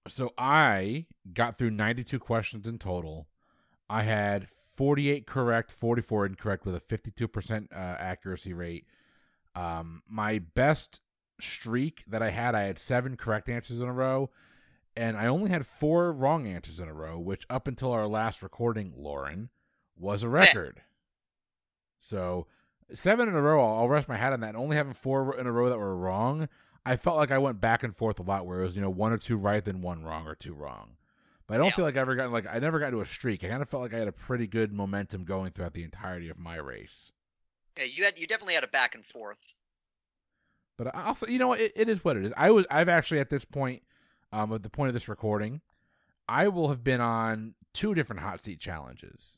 So 0.08 0.34
I 0.38 1.06
got 1.34 1.58
through 1.58 1.72
92 1.72 2.20
questions 2.20 2.68
in 2.68 2.78
total. 2.78 3.28
I 3.94 4.02
had 4.02 4.48
48 4.76 5.28
correct, 5.28 5.72
44 5.72 6.26
incorrect, 6.26 6.66
with 6.66 6.76
a 6.76 6.80
52% 6.80 7.72
uh, 7.72 7.76
accuracy 7.76 8.52
rate. 8.52 8.88
Um, 9.56 10.02
my 10.10 10.40
best 10.40 11.00
streak 11.40 12.04
that 12.08 12.24
I 12.24 12.32
had, 12.32 12.56
I 12.56 12.64
had 12.64 12.80
seven 12.80 13.18
correct 13.18 13.50
answers 13.50 13.82
in 13.82 13.88
a 13.88 13.94
row, 13.94 14.32
and 14.98 15.16
I 15.16 15.28
only 15.28 15.52
had 15.52 15.68
four 15.68 16.12
wrong 16.12 16.48
answers 16.48 16.80
in 16.80 16.88
a 16.88 16.94
row, 16.94 17.20
which 17.20 17.46
up 17.52 17.68
until 17.68 17.92
our 17.92 18.08
last 18.08 18.42
recording, 18.42 18.94
Lauren, 18.98 19.50
was 19.96 20.24
a 20.24 20.30
record. 20.30 20.82
So 22.00 22.48
seven 22.96 23.30
in 23.30 23.36
a 23.36 23.42
row, 23.44 23.64
I'll, 23.64 23.82
I'll 23.82 23.90
rest 23.90 24.10
my 24.10 24.18
hat 24.18 24.34
on 24.34 24.40
that. 24.40 24.50
And 24.50 24.58
only 24.58 24.76
having 24.76 24.94
four 24.94 25.38
in 25.38 25.46
a 25.46 25.52
row 25.52 25.70
that 25.70 25.78
were 25.78 25.96
wrong, 25.96 26.50
I 26.84 26.96
felt 26.96 27.18
like 27.18 27.30
I 27.30 27.38
went 27.38 27.62
back 27.62 27.84
and 27.84 27.96
forth 27.96 28.20
a 28.20 28.24
lot, 28.24 28.48
where 28.48 28.62
it 28.62 28.66
was 28.66 28.76
you 28.76 28.82
know 28.82 28.90
one 28.90 29.14
or 29.14 29.20
two 29.20 29.38
right, 29.38 29.64
then 29.64 29.84
one 29.84 30.04
wrong 30.04 30.26
or 30.26 30.34
two 30.34 30.56
wrong. 30.56 30.98
But 31.48 31.56
I 31.56 31.58
don't 31.58 31.68
Yeah. 31.68 31.76
feel 31.76 31.86
like 31.86 31.98
I 31.98 32.00
ever 32.02 32.16
got 32.16 32.32
like 32.32 32.46
I 32.50 32.60
never 32.60 32.80
got 32.80 32.88
into 32.88 33.02
a 33.02 33.06
streak. 33.06 33.44
I 33.44 33.50
kind 33.50 33.62
of 33.62 33.70
felt 33.70 33.84
like 33.84 33.94
I 33.94 34.00
had 34.00 34.08
a 34.08 34.12
pretty 34.14 34.48
good 34.48 34.72
momentum 34.72 35.24
going 35.26 35.52
throughout 35.52 35.74
the 35.74 35.84
entirety 35.84 36.30
of 36.30 36.38
my 36.40 36.56
race. 36.56 37.12
yeah, 37.78 37.86
you 37.86 38.04
had 38.04 38.18
you 38.20 38.28
definitely 38.28 38.54
had 38.56 38.64
a 38.64 38.68
back 38.68 38.96
and 38.96 39.06
forth. 39.06 39.54
But 40.78 40.96
I 40.96 41.04
also, 41.06 41.28
you 41.28 41.38
know, 41.40 41.54
it, 41.54 41.72
it 41.76 41.88
is 41.90 42.04
what 42.04 42.18
it 42.18 42.26
is. 42.26 42.34
I 42.36 42.50
was, 42.52 42.66
I've 42.72 42.90
actually 42.90 43.20
at 43.20 43.30
this 43.30 43.46
point, 43.46 43.84
um, 44.32 44.52
at 44.54 44.64
the 44.64 44.70
point 44.70 44.88
of 44.88 44.94
this 44.96 45.08
recording, 45.08 45.62
I 46.28 46.48
will 46.48 46.70
have 46.70 46.84
been 46.84 47.00
on 47.02 47.54
two 47.74 47.94
different 47.94 48.22
hot 48.24 48.42
seat 48.42 48.60
challenges 48.60 49.38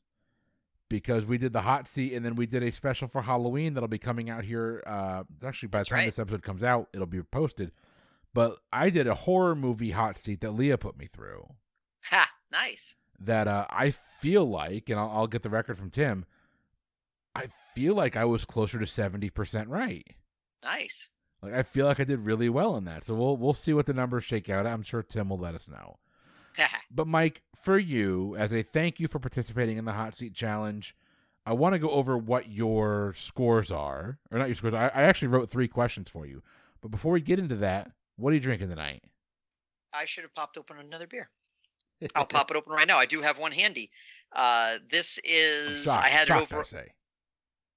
because 0.89 1.25
we 1.25 1.37
did 1.37 1.51
the 1.51 1.61
hot 1.63 1.89
seat 1.89 2.13
and 2.13 2.25
then 2.25 2.35
we 2.35 2.45
did 2.45 2.63
a 2.63 2.71
special 2.71 3.07
for 3.09 3.23
Halloween 3.23 3.73
that'll 3.73 3.89
be 3.89 3.97
coming 3.97 4.29
out 4.29 4.45
here. 4.45 4.81
Uh, 4.87 5.23
it's 5.35 5.43
actually 5.43 5.67
by 5.67 5.79
That's 5.79 5.89
the 5.89 5.95
time 5.95 5.99
right. 6.03 6.05
this 6.07 6.19
episode 6.19 6.43
comes 6.43 6.63
out, 6.63 6.87
it'll 6.93 7.05
be 7.07 7.21
posted. 7.23 7.71
But 8.33 8.59
I 8.71 8.89
did 8.89 9.07
a 9.07 9.15
horror 9.15 9.55
movie 9.55 9.91
hot 9.91 10.17
seat 10.17 10.39
that 10.41 10.51
Leah 10.51 10.77
put 10.77 10.97
me 10.97 11.07
through. 11.07 11.47
Nice. 12.55 12.95
That 13.19 13.47
uh, 13.47 13.65
I 13.69 13.91
feel 13.91 14.45
like, 14.45 14.89
and 14.89 14.99
I'll, 14.99 15.09
I'll 15.09 15.27
get 15.27 15.43
the 15.43 15.49
record 15.49 15.77
from 15.77 15.89
Tim. 15.89 16.25
I 17.33 17.47
feel 17.73 17.95
like 17.95 18.15
I 18.15 18.25
was 18.25 18.45
closer 18.45 18.79
to 18.79 18.87
seventy 18.87 19.29
percent 19.29 19.69
right. 19.69 20.05
Nice. 20.63 21.11
Like 21.41 21.53
I 21.53 21.63
feel 21.63 21.85
like 21.85 21.99
I 21.99 22.05
did 22.05 22.19
really 22.21 22.49
well 22.49 22.75
in 22.75 22.85
that. 22.85 23.05
So 23.05 23.13
we'll 23.13 23.37
we'll 23.37 23.53
see 23.53 23.73
what 23.73 23.85
the 23.85 23.93
numbers 23.93 24.23
shake 24.23 24.49
out. 24.49 24.65
I'm 24.65 24.83
sure 24.83 25.03
Tim 25.03 25.29
will 25.29 25.37
let 25.37 25.55
us 25.55 25.67
know. 25.67 25.99
But 26.91 27.07
Mike, 27.07 27.41
for 27.61 27.77
you, 27.77 28.37
as 28.37 28.53
a 28.53 28.61
thank 28.61 29.01
you 29.01 29.09
for 29.09 29.19
participating 29.19 29.77
in 29.77 29.83
the 29.83 29.91
hot 29.91 30.15
seat 30.15 30.33
challenge, 30.33 30.95
I 31.45 31.51
want 31.51 31.73
to 31.73 31.79
go 31.79 31.89
over 31.89 32.17
what 32.17 32.49
your 32.49 33.13
scores 33.17 33.69
are, 33.69 34.17
or 34.31 34.39
not 34.39 34.47
your 34.47 34.55
scores. 34.55 34.73
I, 34.73 34.87
I 34.87 35.01
actually 35.01 35.27
wrote 35.27 35.49
three 35.49 35.67
questions 35.67 36.09
for 36.09 36.25
you. 36.25 36.41
But 36.81 36.91
before 36.91 37.11
we 37.11 37.19
get 37.19 37.39
into 37.39 37.55
that, 37.57 37.91
what 38.15 38.31
are 38.31 38.33
you 38.35 38.39
drinking 38.39 38.69
tonight? 38.69 39.03
I 39.93 40.05
should 40.05 40.23
have 40.23 40.33
popped 40.35 40.57
open 40.57 40.77
another 40.77 41.07
beer. 41.07 41.29
I'll 42.15 42.25
pop 42.25 42.51
it 42.51 42.57
open 42.57 42.73
right 42.73 42.87
now. 42.87 42.97
I 42.97 43.05
do 43.05 43.21
have 43.21 43.37
one 43.37 43.51
handy. 43.51 43.91
Uh, 44.31 44.77
this 44.89 45.19
is 45.23 45.83
shocked. 45.85 46.05
I 46.05 46.09
had 46.09 46.27
shocked, 46.27 46.51
it 46.51 46.55
over. 46.55 46.61
I 46.61 46.65
say. 46.65 46.87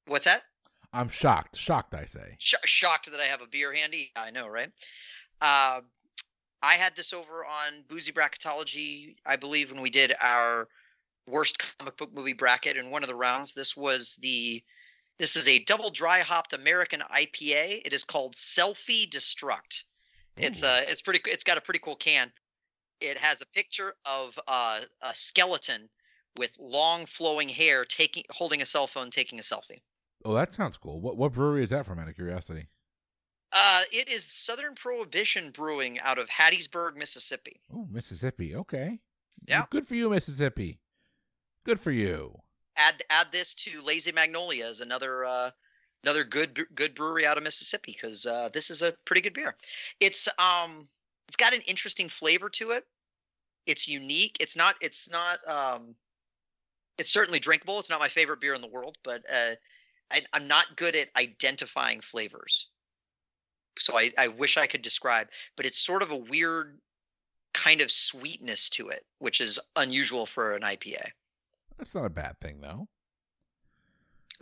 What's 0.06 0.24
that? 0.24 0.42
I'm 0.92 1.08
shocked. 1.08 1.56
Shocked. 1.56 1.94
I 1.94 2.06
say. 2.06 2.36
Sh- 2.38 2.54
shocked 2.64 3.10
that 3.10 3.20
I 3.20 3.24
have 3.24 3.42
a 3.42 3.46
beer 3.46 3.72
handy. 3.72 4.10
I 4.16 4.30
know, 4.30 4.48
right? 4.48 4.72
Uh, 5.40 5.82
I 6.62 6.74
had 6.74 6.96
this 6.96 7.12
over 7.12 7.44
on 7.44 7.84
Boozy 7.88 8.12
Bracketology, 8.12 9.14
I 9.24 9.36
believe, 9.36 9.70
when 9.70 9.82
we 9.82 9.90
did 9.90 10.12
our 10.20 10.68
worst 11.28 11.78
comic 11.78 11.96
book 11.96 12.12
movie 12.14 12.32
bracket 12.32 12.76
in 12.76 12.90
one 12.90 13.02
of 13.02 13.08
the 13.08 13.14
rounds. 13.14 13.52
This 13.52 13.76
was 13.76 14.16
the 14.20 14.62
this 15.18 15.36
is 15.36 15.48
a 15.48 15.58
double 15.60 15.90
dry 15.90 16.20
hopped 16.20 16.52
American 16.52 17.00
IPA. 17.12 17.82
It 17.84 17.92
is 17.92 18.04
called 18.04 18.34
Selfie 18.34 19.08
Destruct. 19.08 19.84
It's 20.36 20.62
Ooh. 20.62 20.66
uh 20.66 20.80
it's 20.88 21.02
pretty 21.02 21.20
it's 21.26 21.44
got 21.44 21.58
a 21.58 21.60
pretty 21.60 21.80
cool 21.80 21.96
can. 21.96 22.32
It 23.00 23.18
has 23.18 23.42
a 23.42 23.46
picture 23.46 23.94
of 24.04 24.38
uh, 24.48 24.80
a 25.02 25.14
skeleton 25.14 25.88
with 26.36 26.52
long 26.58 27.04
flowing 27.06 27.48
hair 27.48 27.84
taking 27.84 28.24
holding 28.30 28.62
a 28.62 28.66
cell 28.66 28.86
phone 28.86 29.10
taking 29.10 29.38
a 29.38 29.42
selfie. 29.42 29.82
Oh, 30.24 30.34
that 30.34 30.54
sounds 30.54 30.76
cool. 30.76 31.00
What 31.00 31.16
what 31.16 31.32
brewery 31.32 31.64
is 31.64 31.70
that 31.70 31.86
from? 31.86 31.98
Out 31.98 32.08
of 32.08 32.14
curiosity. 32.14 32.68
Uh, 33.52 33.80
it 33.92 34.12
is 34.12 34.24
Southern 34.24 34.74
Prohibition 34.74 35.50
Brewing 35.50 35.98
out 36.00 36.18
of 36.18 36.28
Hattiesburg, 36.28 36.96
Mississippi. 36.96 37.60
Oh, 37.74 37.88
Mississippi. 37.90 38.54
Okay. 38.54 38.98
Yeah. 39.46 39.64
Good 39.70 39.86
for 39.86 39.94
you, 39.94 40.10
Mississippi. 40.10 40.80
Good 41.64 41.80
for 41.80 41.90
you. 41.90 42.38
Add 42.76 43.02
add 43.10 43.28
this 43.32 43.54
to 43.54 43.82
Lazy 43.82 44.12
Magnolias, 44.12 44.80
another 44.80 45.24
uh, 45.24 45.50
another 46.04 46.24
good 46.24 46.66
good 46.74 46.94
brewery 46.94 47.26
out 47.26 47.38
of 47.38 47.44
Mississippi, 47.44 47.92
because 47.92 48.26
uh, 48.26 48.50
this 48.52 48.70
is 48.70 48.82
a 48.82 48.92
pretty 49.04 49.22
good 49.22 49.34
beer. 49.34 49.56
It's 50.00 50.28
um 50.38 50.86
it's 51.28 51.36
got 51.36 51.54
an 51.54 51.60
interesting 51.68 52.08
flavor 52.08 52.48
to 52.50 52.70
it. 52.70 52.84
It's 53.66 53.86
unique. 53.86 54.36
It's 54.40 54.56
not 54.56 54.74
it's 54.80 55.10
not 55.10 55.46
um 55.48 55.94
it's 56.98 57.10
certainly 57.10 57.38
drinkable. 57.38 57.78
It's 57.78 57.90
not 57.90 58.00
my 58.00 58.08
favorite 58.08 58.40
beer 58.40 58.54
in 58.54 58.60
the 58.60 58.68
world, 58.68 58.98
but 59.04 59.22
uh, 59.32 59.54
I, 60.10 60.22
I'm 60.32 60.48
not 60.48 60.76
good 60.76 60.96
at 60.96 61.08
identifying 61.16 62.00
flavors. 62.00 62.68
So 63.78 63.96
I, 63.96 64.10
I 64.18 64.28
wish 64.28 64.56
I 64.56 64.66
could 64.66 64.82
describe, 64.82 65.28
but 65.56 65.64
it's 65.64 65.78
sort 65.78 66.02
of 66.02 66.10
a 66.10 66.16
weird 66.16 66.76
kind 67.54 67.80
of 67.80 67.90
sweetness 67.90 68.68
to 68.70 68.88
it, 68.88 69.04
which 69.20 69.40
is 69.40 69.60
unusual 69.76 70.26
for 70.26 70.54
an 70.54 70.62
IPA. 70.62 71.10
That's 71.78 71.94
not 71.94 72.04
a 72.04 72.10
bad 72.10 72.40
thing, 72.40 72.60
though. 72.60 72.88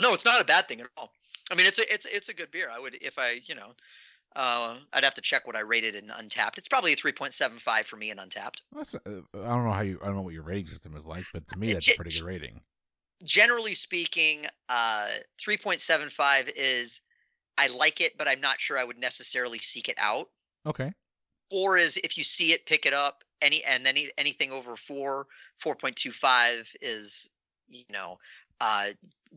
No, 0.00 0.14
it's 0.14 0.24
not 0.24 0.40
a 0.40 0.44
bad 0.44 0.66
thing 0.66 0.80
at 0.80 0.88
all. 0.96 1.12
I 1.50 1.54
mean, 1.54 1.66
it's 1.66 1.78
a 1.78 1.82
it's 1.82 2.06
it's 2.06 2.28
a 2.28 2.34
good 2.34 2.50
beer. 2.50 2.68
I 2.70 2.78
would 2.78 2.96
if 3.02 3.18
I 3.18 3.40
you 3.44 3.54
know, 3.54 3.72
Uh, 4.38 4.76
I'd 4.92 5.02
have 5.02 5.14
to 5.14 5.22
check 5.22 5.46
what 5.46 5.56
I 5.56 5.60
rated 5.60 5.94
in 5.94 6.08
Untappd. 6.08 6.58
It's 6.58 6.68
probably 6.68 6.92
a 6.92 6.96
3.75 6.96 7.84
for 7.84 7.96
me 7.96 8.10
in 8.10 8.18
Untappd. 8.18 8.60
That's, 8.70 8.94
uh, 8.94 8.98
I 9.34 9.48
don't 9.48 9.64
know 9.64 9.72
how 9.72 9.80
you. 9.80 9.98
I 10.02 10.06
don't 10.06 10.16
know 10.16 10.22
what 10.22 10.34
your 10.34 10.42
rating 10.42 10.66
system 10.66 10.94
is 10.94 11.06
like, 11.06 11.24
but 11.32 11.48
to 11.48 11.58
me, 11.58 11.72
that's 11.72 11.90
a 11.90 11.96
pretty 11.96 12.10
good 12.18 12.26
rating. 12.26 12.60
Generally 13.24 13.74
speaking, 13.74 14.44
uh, 14.68 15.08
3.75 15.40 16.52
is 16.54 17.00
I 17.56 17.68
like 17.68 18.02
it, 18.02 18.18
but 18.18 18.28
I'm 18.28 18.42
not 18.42 18.60
sure 18.60 18.78
I 18.78 18.84
would 18.84 18.98
necessarily 18.98 19.58
seek 19.58 19.88
it 19.88 19.96
out. 19.98 20.28
Okay. 20.66 20.92
Four 21.50 21.78
is 21.78 21.96
if 22.04 22.18
you 22.18 22.24
see 22.24 22.52
it, 22.52 22.66
pick 22.66 22.84
it 22.84 22.92
up. 22.92 23.24
Any 23.40 23.64
and 23.64 23.86
any 23.86 24.10
anything 24.18 24.50
over 24.50 24.76
four, 24.76 25.26
4.25 25.64 26.74
is 26.82 27.30
you 27.68 27.84
know, 27.90 28.18
uh, 28.60 28.88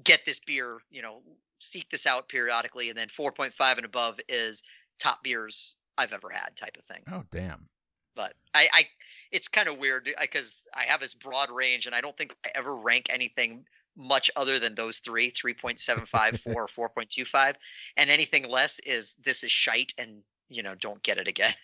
get 0.03 0.25
this 0.25 0.41
beer. 0.41 0.79
You 0.91 1.01
know, 1.01 1.19
seek 1.59 1.89
this 1.89 2.05
out 2.05 2.27
periodically, 2.27 2.89
and 2.89 2.97
then 2.97 3.07
4.5 3.07 3.77
and 3.77 3.85
above 3.85 4.19
is 4.27 4.63
top 4.99 5.23
beers 5.23 5.77
I've 5.97 6.13
ever 6.13 6.29
had 6.29 6.55
type 6.55 6.77
of 6.77 6.83
thing. 6.83 7.03
Oh 7.11 7.23
damn. 7.31 7.67
but 8.15 8.33
I, 8.53 8.67
I 8.73 8.83
it's 9.31 9.47
kind 9.47 9.67
of 9.67 9.77
weird 9.79 10.09
because 10.19 10.67
I 10.75 10.83
have 10.85 10.99
this 10.99 11.13
broad 11.13 11.49
range 11.51 11.85
and 11.85 11.95
I 11.95 12.01
don't 12.01 12.15
think 12.17 12.35
I 12.45 12.49
ever 12.55 12.79
rank 12.79 13.07
anything 13.09 13.65
much 13.97 14.31
other 14.35 14.59
than 14.59 14.75
those 14.75 14.99
three 14.99 15.31
3.75 15.31 16.39
4 16.39 16.67
4.25 16.95 17.55
and 17.97 18.09
anything 18.09 18.49
less 18.49 18.79
is 18.79 19.13
this 19.23 19.43
is 19.43 19.51
shite 19.51 19.93
and 19.97 20.21
you 20.49 20.63
know 20.63 20.75
don't 20.75 21.03
get 21.03 21.17
it 21.17 21.27
again 21.27 21.51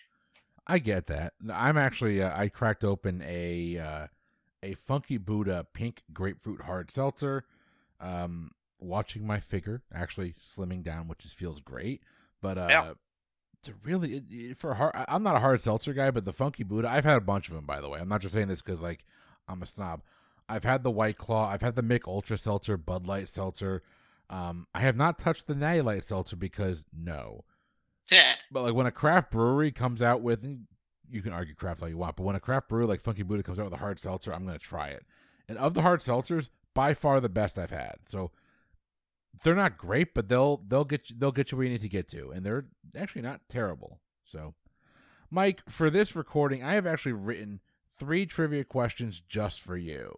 I 0.66 0.78
get 0.80 1.06
that. 1.06 1.34
I'm 1.52 1.78
actually. 1.78 2.22
Uh, 2.22 2.36
I 2.36 2.48
cracked 2.48 2.82
open 2.84 3.22
a 3.24 3.78
uh, 3.78 4.06
a 4.62 4.74
Funky 4.74 5.16
Buddha 5.16 5.64
pink 5.72 6.02
grapefruit 6.12 6.60
hard 6.62 6.90
seltzer. 6.90 7.44
Um, 8.00 8.50
watching 8.78 9.26
my 9.26 9.40
figure 9.40 9.82
actually 9.94 10.34
slimming 10.42 10.82
down, 10.82 11.08
which 11.08 11.20
just 11.20 11.36
feels 11.36 11.60
great. 11.60 12.02
But 12.42 12.58
uh, 12.58 12.66
Yeah. 12.68 12.92
To 13.66 13.74
really 13.84 14.16
it- 14.16 14.24
it- 14.30 14.58
for 14.58 14.74
hard, 14.74 14.92
I'm 15.08 15.22
not 15.22 15.36
a 15.36 15.40
hard 15.40 15.60
seltzer 15.60 15.92
guy, 15.92 16.10
but 16.10 16.24
the 16.24 16.32
Funky 16.32 16.62
Buddha, 16.64 16.88
I've 16.88 17.04
had 17.04 17.16
a 17.16 17.20
bunch 17.20 17.48
of 17.48 17.54
them 17.54 17.66
by 17.66 17.80
the 17.80 17.88
way. 17.88 18.00
I'm 18.00 18.08
not 18.08 18.20
just 18.20 18.34
saying 18.34 18.48
this 18.48 18.62
because 18.62 18.82
like 18.82 19.04
I'm 19.48 19.62
a 19.62 19.66
snob. 19.66 20.02
I've 20.48 20.64
had 20.64 20.82
the 20.82 20.90
White 20.90 21.18
Claw. 21.18 21.48
I've 21.48 21.62
had 21.62 21.74
the 21.76 21.82
Mich 21.82 22.02
Ultra 22.06 22.38
Seltzer, 22.38 22.76
Bud 22.76 23.06
Light 23.06 23.28
Seltzer. 23.28 23.82
Um, 24.30 24.66
I 24.74 24.80
have 24.80 24.96
not 24.96 25.18
touched 25.18 25.46
the 25.46 25.54
Natty 25.54 25.82
Light 25.82 26.04
Seltzer 26.04 26.36
because 26.36 26.84
no. 26.92 27.44
Yeah. 28.10 28.34
But 28.52 28.62
like 28.62 28.74
when 28.74 28.86
a 28.86 28.92
craft 28.92 29.32
brewery 29.32 29.72
comes 29.72 30.00
out 30.02 30.22
with, 30.22 30.44
and 30.44 30.66
you 31.10 31.20
can 31.22 31.32
argue 31.32 31.54
craft 31.54 31.82
all 31.82 31.88
you 31.88 31.98
want, 31.98 32.14
but 32.16 32.22
when 32.22 32.36
a 32.36 32.40
craft 32.40 32.68
brewery 32.68 32.86
like 32.86 33.00
Funky 33.00 33.24
Buddha 33.24 33.42
comes 33.42 33.58
out 33.58 33.64
with 33.64 33.74
a 33.74 33.78
hard 33.78 33.98
seltzer, 33.98 34.32
I'm 34.32 34.46
gonna 34.46 34.58
try 34.58 34.88
it. 34.88 35.04
And 35.48 35.58
of 35.58 35.74
the 35.74 35.82
hard 35.82 36.00
seltzers, 36.00 36.48
by 36.74 36.94
far 36.94 37.20
the 37.20 37.28
best 37.28 37.58
I've 37.58 37.70
had. 37.70 37.96
So 38.08 38.30
they're 39.42 39.54
not 39.54 39.78
great, 39.78 40.14
but 40.14 40.28
they'll 40.28 40.62
they'll 40.66 40.84
get 40.84 41.10
you, 41.10 41.16
they'll 41.18 41.32
get 41.32 41.50
you 41.50 41.58
where 41.58 41.66
you 41.66 41.72
need 41.72 41.82
to 41.82 41.88
get 41.88 42.08
to, 42.08 42.30
and 42.30 42.44
they're 42.44 42.66
actually 42.96 43.22
not 43.22 43.40
terrible. 43.48 44.00
So, 44.24 44.54
Mike, 45.30 45.62
for 45.68 45.90
this 45.90 46.16
recording, 46.16 46.62
I 46.62 46.74
have 46.74 46.86
actually 46.86 47.12
written 47.12 47.60
three 47.98 48.26
trivia 48.26 48.64
questions 48.64 49.22
just 49.28 49.60
for 49.60 49.76
you. 49.76 50.14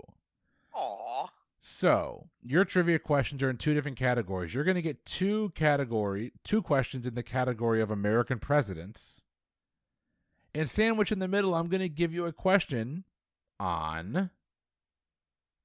Aw. 0.74 1.30
So, 1.60 2.28
your 2.42 2.64
trivia 2.64 2.98
questions 2.98 3.42
are 3.42 3.50
in 3.50 3.58
two 3.58 3.74
different 3.74 3.98
categories. 3.98 4.54
You're 4.54 4.64
going 4.64 4.76
to 4.76 4.82
get 4.82 5.04
two 5.04 5.52
category, 5.54 6.32
two 6.44 6.62
questions 6.62 7.06
in 7.06 7.14
the 7.14 7.22
category 7.22 7.82
of 7.82 7.90
American 7.90 8.38
presidents. 8.38 9.22
And 10.54 10.70
sandwich 10.70 11.12
in 11.12 11.18
the 11.18 11.28
middle, 11.28 11.54
I'm 11.54 11.68
going 11.68 11.80
to 11.80 11.88
give 11.88 12.12
you 12.12 12.24
a 12.24 12.32
question 12.32 13.04
on 13.60 14.30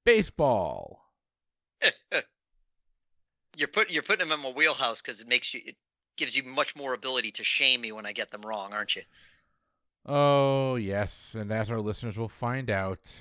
baseball. 0.04 1.06
you're 3.56 3.68
putting 3.68 3.94
you're 3.94 4.04
putting 4.04 4.28
them 4.28 4.38
in 4.38 4.44
my 4.44 4.52
wheelhouse 4.52 5.02
because 5.02 5.22
it 5.22 5.28
makes 5.28 5.54
you 5.54 5.62
it 5.66 5.76
gives 6.18 6.36
you 6.36 6.44
much 6.44 6.76
more 6.76 6.94
ability 6.94 7.32
to 7.32 7.44
shame 7.44 7.82
me 7.82 7.92
when 7.92 8.06
I 8.06 8.12
get 8.12 8.32
them 8.32 8.42
wrong, 8.42 8.74
aren't 8.74 8.96
you? 8.96 9.02
Oh, 10.06 10.76
yes, 10.76 11.34
and 11.34 11.52
as 11.52 11.72
our 11.72 11.80
listeners 11.80 12.18
will 12.18 12.28
find 12.30 12.70
out 12.70 13.16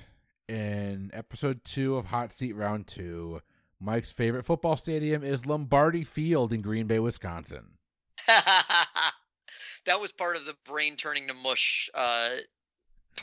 in 0.49 1.09
episode 1.13 1.63
2 1.63 1.95
of 1.95 2.07
Hot 2.07 2.33
Seat 2.33 2.53
Round 2.53 2.85
2, 2.87 3.41
Mike's 3.79 4.11
favorite 4.11 4.45
football 4.45 4.75
stadium 4.75 5.23
is 5.23 5.45
Lombardi 5.45 6.03
Field 6.03 6.51
in 6.51 6.61
Green 6.61 6.85
Bay, 6.85 6.99
Wisconsin. 6.99 7.77
that 8.27 9.99
was 9.99 10.11
part 10.11 10.35
of 10.35 10.45
the 10.45 10.55
brain 10.65 10.95
turning 10.95 11.27
to 11.27 11.33
mush 11.33 11.89
uh, 11.93 12.29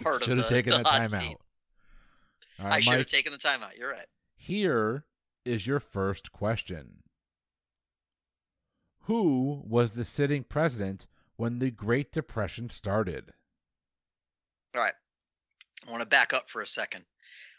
part 0.02 0.24
Should 0.24 0.32
of 0.32 0.38
have 0.38 0.48
the, 0.48 0.54
taken 0.54 0.72
the 0.72 0.78
the 0.78 0.84
time 0.84 1.08
seat. 1.08 1.16
out. 1.32 1.40
All 2.60 2.66
I 2.66 2.68
right, 2.70 2.84
should 2.84 2.94
have 2.94 3.06
taken 3.06 3.32
the 3.32 3.38
time 3.38 3.62
out. 3.62 3.76
You're 3.76 3.90
right. 3.90 4.06
here 4.36 5.04
is 5.44 5.66
your 5.66 5.80
first 5.80 6.32
question. 6.32 7.02
Who 9.04 9.62
was 9.66 9.92
the 9.92 10.04
sitting 10.04 10.44
president 10.44 11.06
when 11.36 11.58
the 11.58 11.70
Great 11.70 12.12
Depression 12.12 12.68
started? 12.68 13.32
All 14.76 14.82
right. 14.82 14.92
I 15.86 15.90
want 15.90 16.02
to 16.02 16.08
back 16.08 16.32
up 16.32 16.48
for 16.48 16.60
a 16.62 16.66
second. 16.66 17.04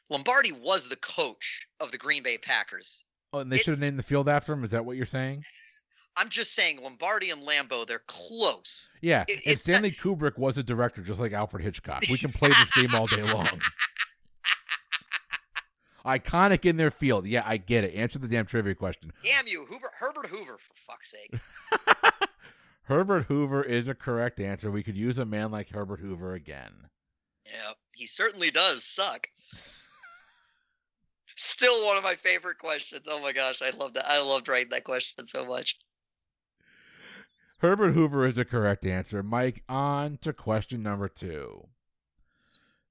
Lombardi 0.10 0.52
was 0.52 0.88
the 0.88 0.98
coach 0.98 1.68
of 1.80 1.92
the 1.92 1.98
Green 1.98 2.24
Bay 2.24 2.38
Packers. 2.38 3.04
Oh, 3.34 3.40
and 3.40 3.52
they 3.52 3.58
should 3.58 3.72
have 3.72 3.80
named 3.80 3.98
the 3.98 4.04
field 4.04 4.30
after 4.30 4.54
him. 4.54 4.64
Is 4.64 4.72
that 4.72 4.86
what 4.86 4.98
you're 4.98 5.06
saying? 5.06 5.44
I'm 6.18 6.28
just 6.30 6.54
saying 6.54 6.82
Lombardi 6.84 7.30
and 7.30 7.42
Lambeau, 7.48 7.88
they're 7.88 8.04
close. 8.08 8.90
Yeah, 9.02 9.24
It- 9.28 9.32
and 9.46 9.54
it's 9.56 9.68
not- 9.68 9.76
Stanley 9.76 9.92
Kubrick 9.92 10.38
was 10.38 10.58
a 10.58 10.64
director, 10.64 11.02
just 11.02 11.22
like 11.22 11.32
Alfred 11.32 11.64
Hitchcock. 11.64 12.04
We 12.12 12.18
can 12.18 12.32
play 12.34 12.50
this 12.50 12.72
game 12.76 12.94
all 12.94 13.08
day 13.08 13.24
long. 13.24 13.48
Iconic 16.06 16.66
in 16.66 16.78
their 16.78 16.92
field. 16.92 17.26
Yeah, 17.26 17.44
I 17.46 17.58
get 17.58 17.84
it. 17.84 17.94
Answer 17.96 18.20
the 18.20 18.28
damn 18.28 18.46
trivia 18.46 18.76
question. 18.76 19.12
Damn 19.24 19.48
you, 19.48 19.66
Hoover, 19.66 19.90
Herbert 20.00 20.28
Hoover, 20.28 20.58
for 20.58 20.74
fuck's 20.76 21.12
sake. 21.12 21.40
Herbert 22.84 23.26
Hoover 23.26 23.64
is 23.64 23.88
a 23.88 23.96
correct 23.96 24.40
answer. 24.40 24.72
We 24.72 24.84
could 24.84 24.98
use 24.98 25.18
a 25.18 25.26
man 25.26 25.52
like 25.52 25.70
Herbert 25.70 26.00
Hoover 26.00 26.34
again. 26.34 26.74
Yeah, 27.46 27.74
he 27.94 28.06
certainly 28.06 28.52
does 28.52 28.84
suck. 28.84 29.28
Still 31.36 31.86
one 31.86 31.98
of 31.98 32.04
my 32.04 32.16
favorite 32.16 32.58
questions. 32.58 33.08
Oh 33.10 33.22
my 33.22 33.32
gosh, 33.32 33.62
I 33.62 33.70
loved 33.78 33.96
that. 33.96 34.06
I 34.08 34.22
loved 34.22 34.48
writing 34.48 34.72
that 34.72 34.84
question 34.84 35.26
so 35.26 35.46
much. 35.46 35.78
Herbert 37.60 37.94
Hoover 37.94 38.26
is 38.26 38.38
a 38.38 38.46
correct 38.46 38.86
answer. 38.86 39.22
Mike, 39.22 39.64
on 39.70 40.18
to 40.22 40.34
question 40.34 40.82
number 40.82 41.08
two. 41.08 41.68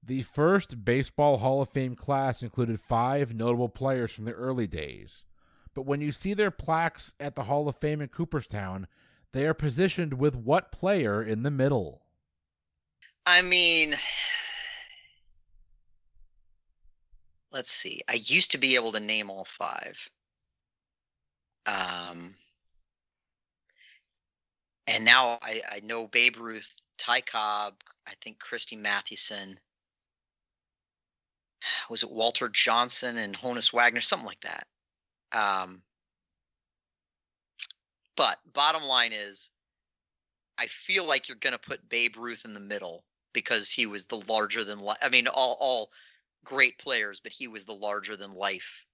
The 0.03 0.23
first 0.23 0.83
Baseball 0.83 1.37
Hall 1.37 1.61
of 1.61 1.69
Fame 1.69 1.95
class 1.95 2.41
included 2.41 2.81
five 2.81 3.35
notable 3.35 3.69
players 3.69 4.11
from 4.11 4.25
the 4.25 4.33
early 4.33 4.67
days. 4.67 5.23
But 5.73 5.83
when 5.83 6.01
you 6.01 6.11
see 6.11 6.33
their 6.33 6.51
plaques 6.51 7.13
at 7.19 7.35
the 7.35 7.43
Hall 7.43 7.67
of 7.67 7.77
Fame 7.77 8.01
in 8.01 8.09
Cooperstown, 8.09 8.87
they 9.31 9.45
are 9.45 9.53
positioned 9.53 10.13
with 10.13 10.35
what 10.35 10.71
player 10.71 11.23
in 11.23 11.43
the 11.43 11.51
middle? 11.51 12.01
I 13.25 13.41
mean, 13.43 13.93
let's 17.51 17.71
see. 17.71 18.01
I 18.09 18.13
used 18.13 18.51
to 18.51 18.57
be 18.57 18.75
able 18.75 18.91
to 18.93 18.99
name 18.99 19.29
all 19.29 19.45
five. 19.45 20.09
Um, 21.67 22.35
and 24.87 25.05
now 25.05 25.37
I, 25.43 25.61
I 25.71 25.79
know 25.83 26.07
Babe 26.07 26.37
Ruth, 26.37 26.75
Ty 26.97 27.21
Cobb, 27.21 27.75
I 28.07 28.13
think 28.21 28.39
Christy 28.39 28.75
Mathewson. 28.75 29.57
Was 31.89 32.03
it 32.03 32.11
Walter 32.11 32.49
Johnson 32.49 33.17
and 33.17 33.35
Honus 33.35 33.73
Wagner? 33.73 34.01
Something 34.01 34.27
like 34.27 34.41
that. 34.41 34.67
Um, 35.33 35.81
but 38.15 38.37
bottom 38.53 38.83
line 38.83 39.11
is, 39.13 39.51
I 40.57 40.67
feel 40.67 41.07
like 41.07 41.27
you're 41.27 41.37
going 41.37 41.53
to 41.53 41.59
put 41.59 41.89
Babe 41.89 42.17
Ruth 42.17 42.45
in 42.45 42.53
the 42.53 42.59
middle 42.59 43.03
because 43.33 43.71
he 43.71 43.85
was 43.85 44.07
the 44.07 44.23
larger 44.27 44.63
than 44.63 44.79
life. 44.79 44.97
I 45.01 45.09
mean, 45.09 45.27
all 45.27 45.57
all 45.59 45.89
great 46.43 46.77
players, 46.77 47.19
but 47.19 47.31
he 47.31 47.47
was 47.47 47.65
the 47.65 47.73
larger 47.73 48.15
than 48.17 48.33
life 48.33 48.85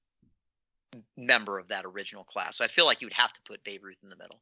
member 1.16 1.60
of 1.60 1.70
that 1.70 1.86
original 1.86 2.24
class. 2.24 2.58
So 2.58 2.66
I 2.66 2.68
feel 2.68 2.86
like 2.86 3.02
you'd 3.02 3.14
have 3.14 3.34
to 3.34 3.42
put 3.42 3.64
Babe 3.64 3.84
Ruth 3.84 4.00
in 4.04 4.10
the 4.10 4.18
middle. 4.18 4.42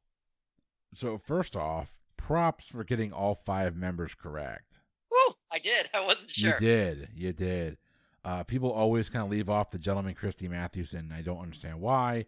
So, 0.93 1.17
first 1.17 1.55
off, 1.55 1.93
props 2.17 2.67
for 2.67 2.83
getting 2.83 3.11
all 3.11 3.35
five 3.35 3.75
members 3.75 4.15
correct. 4.15 4.79
Woo! 5.11 5.33
I 5.51 5.59
did. 5.59 5.89
I 5.93 6.05
wasn't 6.05 6.31
sure. 6.31 6.53
You 6.53 6.59
did. 6.59 7.09
You 7.13 7.33
did. 7.33 7.77
Uh, 8.25 8.43
people 8.43 8.71
always 8.71 9.07
kind 9.07 9.23
of 9.23 9.29
leave 9.29 9.49
off 9.49 9.69
the 9.71 9.77
gentleman 9.77 10.15
Christy 10.15 10.47
Mathewson. 10.47 11.13
I 11.15 11.21
don't 11.21 11.39
understand 11.39 11.79
why. 11.79 12.25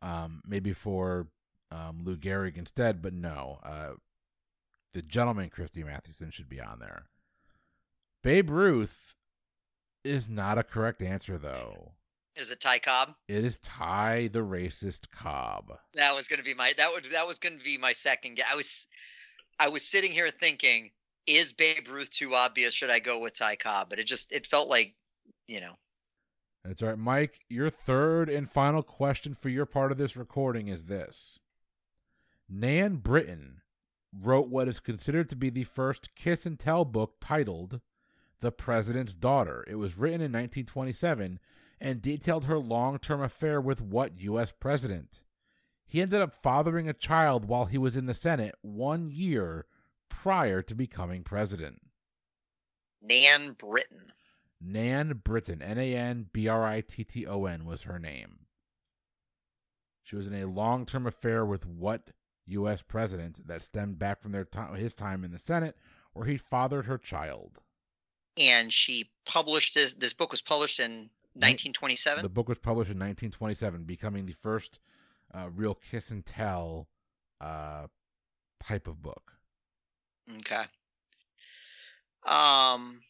Um, 0.00 0.42
maybe 0.46 0.72
for 0.72 1.28
um, 1.70 2.00
Lou 2.02 2.16
Gehrig 2.16 2.56
instead, 2.56 3.02
but 3.02 3.12
no. 3.12 3.60
Uh, 3.62 3.90
the 4.94 5.02
gentleman 5.02 5.50
Christy 5.50 5.84
Mathewson 5.84 6.30
should 6.30 6.48
be 6.48 6.60
on 6.60 6.78
there. 6.78 7.08
Babe 8.22 8.48
Ruth 8.50 9.14
is 10.02 10.28
not 10.28 10.58
a 10.58 10.62
correct 10.62 11.02
answer, 11.02 11.36
though. 11.36 11.92
Is 12.34 12.50
it 12.50 12.60
Ty 12.60 12.78
Cobb? 12.78 13.14
It 13.26 13.44
is 13.44 13.58
Ty 13.58 14.30
the 14.32 14.38
racist 14.38 15.10
Cobb. 15.10 15.76
That 15.94 16.14
was 16.14 16.28
going 16.28 16.38
to 16.38 16.44
be 16.44 16.54
my 16.54 16.72
that 16.78 16.90
would 16.92 17.04
that 17.06 17.26
was 17.26 17.38
going 17.38 17.58
to 17.58 17.64
be 17.64 17.76
my 17.76 17.92
second 17.92 18.36
guess. 18.36 18.46
I 18.50 18.56
was 18.56 18.86
I 19.58 19.68
was 19.68 19.84
sitting 19.84 20.12
here 20.12 20.28
thinking, 20.28 20.90
is 21.26 21.52
Babe 21.52 21.88
Ruth 21.88 22.10
too 22.10 22.34
obvious? 22.34 22.72
Should 22.72 22.90
I 22.90 23.00
go 23.00 23.20
with 23.20 23.36
Ty 23.36 23.56
Cobb? 23.56 23.90
But 23.90 23.98
it 23.98 24.06
just 24.06 24.30
it 24.32 24.46
felt 24.46 24.68
like, 24.68 24.94
you 25.48 25.60
know, 25.60 25.74
That's 26.64 26.82
all 26.82 26.90
right, 26.90 26.98
Mike. 26.98 27.40
Your 27.48 27.70
third 27.70 28.28
and 28.28 28.48
final 28.48 28.82
question 28.82 29.34
for 29.34 29.48
your 29.48 29.66
part 29.66 29.90
of 29.90 29.98
this 29.98 30.16
recording 30.16 30.68
is 30.68 30.84
this: 30.84 31.40
Nan 32.48 32.96
Britton 32.96 33.62
wrote 34.12 34.48
what 34.48 34.68
is 34.68 34.80
considered 34.80 35.28
to 35.30 35.36
be 35.36 35.50
the 35.50 35.64
first 35.64 36.14
kiss 36.14 36.46
and 36.46 36.58
tell 36.58 36.84
book 36.84 37.14
titled 37.20 37.80
The 38.40 38.52
President's 38.52 39.14
Daughter. 39.14 39.64
It 39.66 39.76
was 39.76 39.98
written 39.98 40.20
in 40.20 40.32
1927 40.32 41.40
and 41.80 42.02
detailed 42.02 42.44
her 42.44 42.58
long 42.58 42.98
term 42.98 43.22
affair 43.22 43.60
with 43.60 43.80
what 43.80 44.20
U.S. 44.20 44.52
president? 44.52 45.24
He 45.86 46.02
ended 46.02 46.20
up 46.20 46.34
fathering 46.42 46.88
a 46.88 46.92
child 46.92 47.46
while 47.46 47.64
he 47.64 47.78
was 47.78 47.96
in 47.96 48.06
the 48.06 48.14
Senate 48.14 48.54
one 48.60 49.10
year 49.10 49.66
prior 50.10 50.60
to 50.62 50.74
becoming 50.74 51.22
president. 51.22 51.80
Nan 53.00 53.52
Britton. 53.58 54.12
Nan 54.60 55.20
Britton, 55.24 55.62
N 55.62 55.78
A 55.78 55.94
N 55.94 56.26
B 56.32 56.48
R 56.48 56.66
I 56.66 56.80
T 56.80 57.04
T 57.04 57.26
O 57.26 57.44
N, 57.44 57.64
was 57.64 57.82
her 57.82 57.98
name. 57.98 58.46
She 60.02 60.16
was 60.16 60.26
in 60.26 60.34
a 60.34 60.46
long 60.46 60.86
term 60.86 61.06
affair 61.06 61.44
with 61.44 61.66
what 61.66 62.10
U.S. 62.46 62.82
president 62.82 63.46
that 63.46 63.62
stemmed 63.62 63.98
back 63.98 64.20
from 64.20 64.32
their 64.32 64.44
time, 64.44 64.74
his 64.74 64.94
time 64.94 65.22
in 65.22 65.30
the 65.30 65.38
Senate, 65.38 65.76
where 66.12 66.26
he 66.26 66.36
fathered 66.36 66.86
her 66.86 66.98
child. 66.98 67.58
And 68.38 68.72
she 68.72 69.10
published 69.26 69.74
this. 69.74 69.94
This 69.94 70.14
book 70.14 70.30
was 70.30 70.40
published 70.40 70.80
in 70.80 71.10
1927. 71.34 72.22
The 72.22 72.28
book 72.28 72.48
was 72.48 72.58
published 72.58 72.90
in 72.90 72.96
1927, 72.96 73.84
becoming 73.84 74.26
the 74.26 74.32
first 74.32 74.80
uh, 75.34 75.48
real 75.54 75.74
kiss 75.74 76.10
and 76.10 76.24
tell 76.24 76.88
uh, 77.40 77.86
type 78.62 78.88
of 78.88 79.02
book. 79.02 79.34
Okay. 80.38 80.62
Um. 82.26 83.00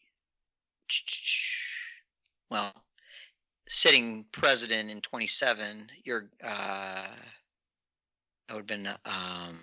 Well, 2.51 2.73
sitting 3.67 4.25
president 4.31 4.89
in 4.89 5.01
27, 5.01 5.87
you're 6.03 6.31
uh, 6.43 7.05
that 8.47 8.55
would 8.55 8.61
have 8.61 8.65
been 8.65 8.87
um, 8.87 9.55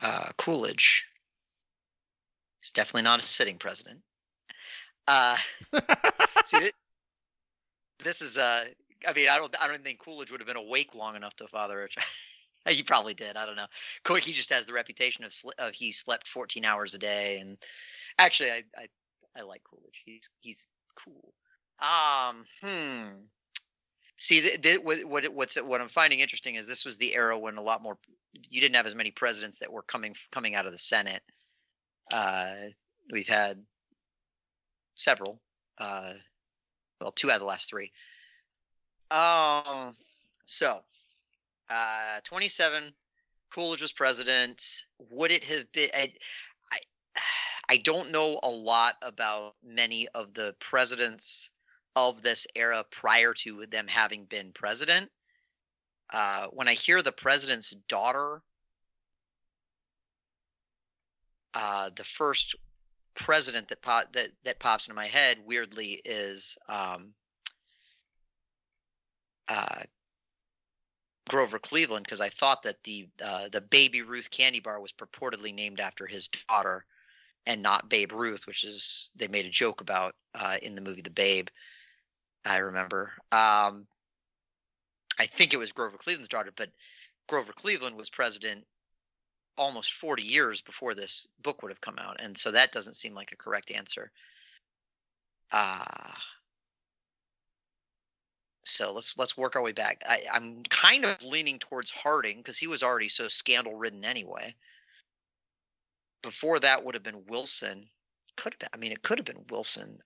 uh, 0.00 0.28
Coolidge. 0.38 1.06
He's 2.62 2.70
definitely 2.70 3.02
not 3.02 3.22
a 3.22 3.26
sitting 3.26 3.58
president. 3.58 4.00
Uh, 5.06 5.36
see, 6.44 6.70
this 8.02 8.22
is 8.22 8.38
uh, 8.38 8.64
I 9.06 9.12
mean, 9.12 9.28
I 9.30 9.38
don't, 9.38 9.54
I 9.62 9.68
don't 9.68 9.84
think 9.84 9.98
Coolidge 9.98 10.30
would 10.30 10.40
have 10.40 10.48
been 10.48 10.56
awake 10.56 10.94
long 10.94 11.16
enough 11.16 11.34
to 11.36 11.48
father 11.48 11.82
a 11.82 11.88
child. 11.88 12.06
he 12.68 12.82
probably 12.82 13.14
did. 13.14 13.36
I 13.36 13.46
don't 13.46 13.56
know. 13.56 13.66
He 14.16 14.32
just 14.32 14.52
has 14.52 14.66
the 14.66 14.72
reputation 14.72 15.24
of, 15.24 15.32
sl- 15.32 15.50
of 15.58 15.72
he 15.72 15.92
slept 15.92 16.28
14 16.28 16.64
hours 16.64 16.94
a 16.94 16.98
day, 16.98 17.38
and 17.40 17.58
actually, 18.18 18.50
I, 18.50 18.62
I, 18.76 18.86
I 19.36 19.42
like 19.42 19.62
Coolidge. 19.64 20.02
He's 20.04 20.30
he's 20.40 20.68
cool. 20.94 21.32
Um, 21.80 22.44
hmm. 22.62 23.24
See, 24.18 24.48
what, 24.82 25.04
what 25.04 25.24
what's 25.34 25.56
what 25.62 25.80
I'm 25.80 25.88
finding 25.88 26.20
interesting 26.20 26.54
is 26.54 26.66
this 26.66 26.84
was 26.84 26.96
the 26.96 27.14
era 27.14 27.38
when 27.38 27.58
a 27.58 27.62
lot 27.62 27.82
more 27.82 27.98
you 28.50 28.60
didn't 28.60 28.76
have 28.76 28.86
as 28.86 28.94
many 28.94 29.10
presidents 29.10 29.58
that 29.58 29.72
were 29.72 29.82
coming 29.82 30.14
coming 30.30 30.54
out 30.54 30.66
of 30.66 30.72
the 30.72 30.78
Senate. 30.78 31.22
Uh, 32.12 32.54
we've 33.12 33.28
had 33.28 33.62
several. 34.94 35.40
Uh, 35.78 36.12
well, 37.00 37.12
two 37.12 37.30
out 37.30 37.34
of 37.34 37.40
the 37.40 37.46
last 37.46 37.68
three. 37.68 37.92
Um, 39.10 39.92
so, 40.46 40.78
uh, 41.70 42.20
27, 42.24 42.82
Coolidge 43.52 43.82
was 43.82 43.92
president. 43.92 44.62
Would 45.10 45.30
it 45.30 45.44
have 45.44 45.70
been? 45.72 45.88
I, 45.94 46.12
I, 47.68 47.76
don't 47.78 48.10
know 48.10 48.38
a 48.42 48.50
lot 48.50 48.94
about 49.02 49.54
many 49.62 50.08
of 50.08 50.34
the 50.34 50.54
presidents 50.60 51.52
of 51.94 52.22
this 52.22 52.46
era 52.54 52.84
prior 52.90 53.32
to 53.34 53.66
them 53.66 53.86
having 53.88 54.24
been 54.26 54.52
president. 54.52 55.10
Uh, 56.12 56.46
when 56.52 56.68
I 56.68 56.74
hear 56.74 57.02
the 57.02 57.12
president's 57.12 57.70
daughter, 57.88 58.42
uh, 61.54 61.90
the 61.96 62.04
first 62.04 62.54
president 63.14 63.68
that 63.68 63.82
that 64.12 64.28
that 64.44 64.60
pops 64.60 64.86
into 64.86 64.94
my 64.94 65.06
head 65.06 65.38
weirdly 65.44 66.00
is 66.04 66.58
um, 66.68 67.14
uh, 69.48 69.80
Grover 71.28 71.58
Cleveland 71.58 72.04
because 72.04 72.20
I 72.20 72.28
thought 72.28 72.62
that 72.62 72.82
the 72.84 73.08
uh, 73.24 73.48
the 73.50 73.60
Baby 73.60 74.02
Ruth 74.02 74.30
candy 74.30 74.60
bar 74.60 74.80
was 74.80 74.92
purportedly 74.92 75.52
named 75.52 75.80
after 75.80 76.06
his 76.06 76.28
daughter 76.28 76.84
and 77.46 77.62
not 77.62 77.88
Babe 77.88 78.12
Ruth, 78.12 78.46
which 78.46 78.64
is 78.64 79.10
they 79.16 79.28
made 79.28 79.46
a 79.46 79.50
joke 79.50 79.80
about 79.80 80.14
uh, 80.34 80.56
in 80.62 80.74
the 80.74 80.80
movie 80.80 81.02
The 81.02 81.10
Babe. 81.10 81.48
I 82.44 82.58
remember. 82.58 83.12
Um, 83.32 83.86
I 85.18 85.26
think 85.26 85.54
it 85.54 85.58
was 85.58 85.72
Grover 85.72 85.96
Cleveland's 85.96 86.28
daughter, 86.28 86.52
but 86.54 86.70
Grover 87.28 87.52
Cleveland 87.52 87.96
was 87.96 88.10
president 88.10 88.64
almost 89.56 89.92
40 89.92 90.22
years 90.22 90.60
before 90.60 90.94
this 90.94 91.26
book 91.42 91.62
would 91.62 91.70
have 91.70 91.80
come 91.80 91.98
out, 91.98 92.20
and 92.20 92.36
so 92.36 92.50
that 92.50 92.72
doesn't 92.72 92.94
seem 92.94 93.14
like 93.14 93.32
a 93.32 93.36
correct 93.36 93.70
answer. 93.70 94.10
Uh, 95.52 96.12
so 98.64 98.92
let's 98.92 99.16
let's 99.16 99.36
work 99.36 99.56
our 99.56 99.62
way 99.62 99.72
back. 99.72 100.02
I, 100.06 100.24
I'm 100.32 100.62
kind 100.64 101.04
of 101.04 101.22
leaning 101.24 101.58
towards 101.58 101.90
Harding 101.90 102.38
because 102.38 102.58
he 102.58 102.66
was 102.66 102.82
already 102.82 103.08
so 103.08 103.28
scandal 103.28 103.76
ridden 103.76 104.04
anyway. 104.04 104.54
Before 106.22 106.58
that 106.60 106.84
would 106.84 106.94
have 106.94 107.04
been 107.04 107.24
Wilson. 107.28 107.88
Could 108.36 108.54
have 108.54 108.58
been. 108.58 108.68
I 108.74 108.76
mean, 108.78 108.92
it 108.92 109.02
could 109.02 109.18
have 109.18 109.24
been 109.24 109.44
Wilson. 109.50 109.98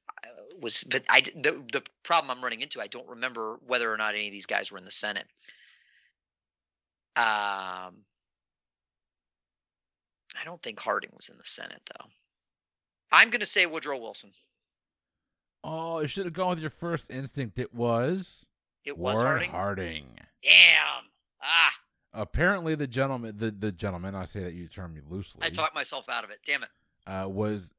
was 0.60 0.84
but 0.84 1.04
I 1.08 1.20
the 1.20 1.64
the 1.72 1.82
problem 2.02 2.36
I'm 2.36 2.42
running 2.42 2.60
into. 2.60 2.80
I 2.80 2.86
don't 2.86 3.08
remember 3.08 3.58
whether 3.66 3.92
or 3.92 3.96
not 3.96 4.14
any 4.14 4.26
of 4.26 4.32
these 4.32 4.46
guys 4.46 4.70
were 4.70 4.78
in 4.78 4.84
the 4.84 4.90
Senate. 4.90 5.26
Um, 7.16 8.04
I 10.38 10.44
don't 10.44 10.62
think 10.62 10.78
Harding 10.78 11.10
was 11.14 11.28
in 11.28 11.36
the 11.36 11.44
Senate 11.44 11.82
though. 11.98 12.06
I'm 13.12 13.30
going 13.30 13.40
to 13.40 13.46
say 13.46 13.66
Woodrow 13.66 13.98
Wilson. 13.98 14.30
Oh, 15.64 16.00
you 16.00 16.06
should 16.06 16.24
have 16.24 16.32
gone 16.32 16.50
with 16.50 16.60
your 16.60 16.70
first 16.70 17.10
instinct. 17.10 17.58
It 17.58 17.74
was 17.74 18.46
it 18.84 18.96
was 18.96 19.22
Warren 19.22 19.44
Harding. 19.44 19.50
Harding. 19.50 20.06
Damn. 20.42 21.04
Ah. 21.42 21.74
Apparently, 22.12 22.74
the 22.74 22.86
gentleman, 22.86 23.36
the 23.38 23.50
the 23.50 23.70
gentleman, 23.70 24.14
I 24.14 24.24
say 24.24 24.40
that 24.40 24.54
you 24.54 24.66
term 24.66 24.94
me 24.94 25.00
loosely. 25.08 25.42
I 25.44 25.48
talked 25.48 25.74
myself 25.74 26.06
out 26.08 26.24
of 26.24 26.30
it. 26.30 26.38
Damn 26.44 26.62
it. 26.64 26.68
Uh, 27.06 27.28
was 27.28 27.72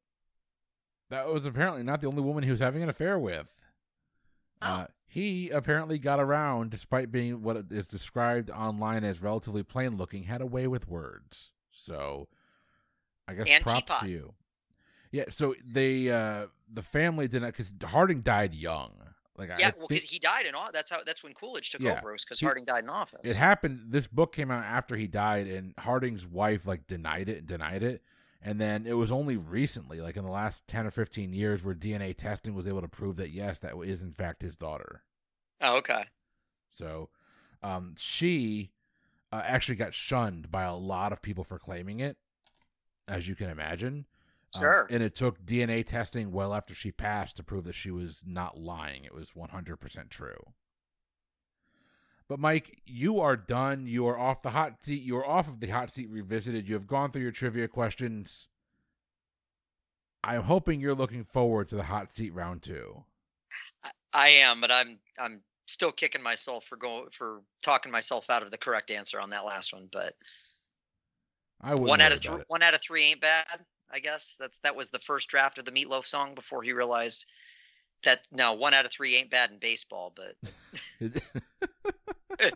that 1.09 1.27
was 1.27 1.45
apparently 1.45 1.83
not 1.83 1.99
the 2.01 2.07
only 2.07 2.21
woman 2.21 2.43
he 2.43 2.51
was 2.51 2.61
having 2.61 2.81
an 2.81 2.89
affair 2.89 3.19
with. 3.19 3.51
Oh. 4.61 4.81
Uh, 4.81 4.87
he 5.05 5.49
apparently 5.49 5.99
got 5.99 6.21
around, 6.21 6.71
despite 6.71 7.11
being 7.11 7.41
what 7.41 7.65
is 7.69 7.85
described 7.85 8.49
online 8.49 9.03
as 9.03 9.21
relatively 9.21 9.61
plain 9.61 9.97
looking, 9.97 10.23
had 10.23 10.39
a 10.39 10.45
way 10.45 10.67
with 10.67 10.87
words. 10.87 11.51
So, 11.73 12.29
I 13.27 13.33
guess 13.33 13.49
and 13.49 13.61
props 13.61 13.79
teapots. 13.81 14.05
to 14.05 14.11
you. 14.11 14.33
Yeah. 15.11 15.25
So 15.29 15.53
they 15.65 16.09
uh, 16.09 16.47
the 16.71 16.81
family 16.81 17.27
did 17.27 17.41
not 17.41 17.47
because 17.47 17.73
Harding 17.83 18.21
died 18.21 18.55
young. 18.55 18.93
Like 19.41 19.59
Yeah, 19.59 19.67
I 19.69 19.71
well, 19.77 19.87
think 19.87 20.03
he 20.03 20.19
died 20.19 20.45
in 20.47 20.55
office. 20.55 20.71
That's 20.73 20.89
how. 20.91 20.97
That's 21.05 21.23
when 21.23 21.33
Coolidge 21.33 21.69
took 21.71 21.81
Yeah. 21.81 21.97
over. 21.97 22.13
Was 22.13 22.23
because 22.23 22.39
Harding 22.39 22.65
died 22.65 22.83
in 22.83 22.89
office. 22.89 23.19
it 23.23 23.35
happened. 23.35 23.91
This 23.91 24.07
book 24.07 24.33
came 24.33 24.49
out 24.51 24.63
after 24.63 24.95
he 24.95 25.07
died, 25.07 25.47
and 25.47 25.73
Harding's 25.79 26.25
wife 26.25 26.65
like 26.65 26.87
denied 26.87 27.27
it, 27.29 27.45
denied 27.45 27.83
it, 27.83 28.01
and 28.41 28.59
then 28.61 28.85
it 28.87 28.93
was 28.93 29.11
only 29.11 29.35
recently, 29.37 29.99
like 29.99 30.15
in 30.15 30.23
the 30.23 30.31
last 30.31 30.65
ten 30.67 30.85
or 30.85 30.91
fifteen 30.91 31.33
years, 31.33 31.63
where 31.63 31.75
DNA 31.75 32.15
testing 32.15 32.53
was 32.55 32.67
able 32.67 32.81
to 32.81 32.87
prove 32.87 33.17
that 33.17 33.31
yes, 33.31 33.59
that 33.59 33.75
is 33.83 34.01
in 34.01 34.13
fact 34.13 34.41
his 34.41 34.55
daughter. 34.55 35.03
oh, 35.61 35.77
okay. 35.77 36.05
So, 36.71 37.09
um, 37.61 37.95
she 37.97 38.71
uh, 39.31 39.41
actually 39.43 39.75
got 39.75 39.93
shunned 39.93 40.49
by 40.51 40.63
a 40.63 40.75
lot 40.75 41.11
of 41.11 41.21
people 41.21 41.43
for 41.43 41.59
claiming 41.59 41.99
it, 41.99 42.17
as 43.07 43.27
you 43.27 43.35
can 43.35 43.49
imagine. 43.49 44.05
Um, 44.55 44.61
Sure. 44.61 44.87
and 44.89 45.01
it 45.01 45.15
took 45.15 45.45
DNA 45.45 45.85
testing 45.85 46.31
well 46.31 46.53
after 46.53 46.73
she 46.73 46.91
passed 46.91 47.37
to 47.37 47.43
prove 47.43 47.63
that 47.63 47.75
she 47.75 47.91
was 47.91 48.21
not 48.25 48.57
lying. 48.59 49.05
It 49.05 49.13
was 49.13 49.31
100% 49.31 50.09
true. 50.09 50.53
But 52.27 52.39
Mike, 52.39 52.81
you 52.85 53.19
are 53.19 53.35
done. 53.35 53.87
You 53.87 54.07
are 54.07 54.17
off 54.17 54.41
the 54.41 54.51
hot 54.51 54.83
seat. 54.83 55.03
You 55.03 55.17
are 55.17 55.25
off 55.25 55.47
of 55.47 55.59
the 55.59 55.67
hot 55.67 55.91
seat 55.91 56.09
revisited. 56.09 56.67
You 56.67 56.75
have 56.75 56.87
gone 56.87 57.11
through 57.11 57.23
your 57.23 57.31
trivia 57.31 57.67
questions. 57.67 58.47
I'm 60.23 60.43
hoping 60.43 60.79
you're 60.79 60.95
looking 60.95 61.23
forward 61.25 61.67
to 61.69 61.75
the 61.75 61.83
hot 61.83 62.13
seat 62.13 62.33
round 62.33 62.61
two. 62.61 63.03
I, 63.83 63.91
I 64.13 64.27
am, 64.29 64.61
but 64.61 64.71
I'm 64.71 64.99
I'm 65.19 65.41
still 65.67 65.91
kicking 65.91 66.23
myself 66.23 66.65
for 66.65 66.77
going 66.77 67.07
for 67.11 67.41
talking 67.61 67.91
myself 67.91 68.29
out 68.29 68.43
of 68.43 68.51
the 68.51 68.57
correct 68.57 68.91
answer 68.91 69.19
on 69.19 69.31
that 69.31 69.45
last 69.45 69.73
one. 69.73 69.89
But 69.91 70.15
I 71.59 71.73
one 71.73 72.01
out 72.01 72.11
of 72.13 72.21
three, 72.21 72.37
one 72.47 72.63
out 72.63 72.75
of 72.75 72.81
three 72.81 73.03
ain't 73.05 73.21
bad. 73.21 73.45
I 73.93 73.99
guess 73.99 74.35
that's 74.39 74.59
that 74.59 74.75
was 74.75 74.89
the 74.89 74.99
first 74.99 75.29
draft 75.29 75.57
of 75.57 75.65
the 75.65 75.71
Meatloaf 75.71 76.05
song 76.05 76.33
before 76.35 76.63
he 76.63 76.73
realized 76.73 77.25
that 78.03 78.27
no 78.31 78.53
one 78.53 78.73
out 78.73 78.85
of 78.85 78.91
three 78.91 79.15
ain't 79.15 79.29
bad 79.29 79.51
in 79.51 79.57
baseball. 79.57 80.13
But. 80.15 81.23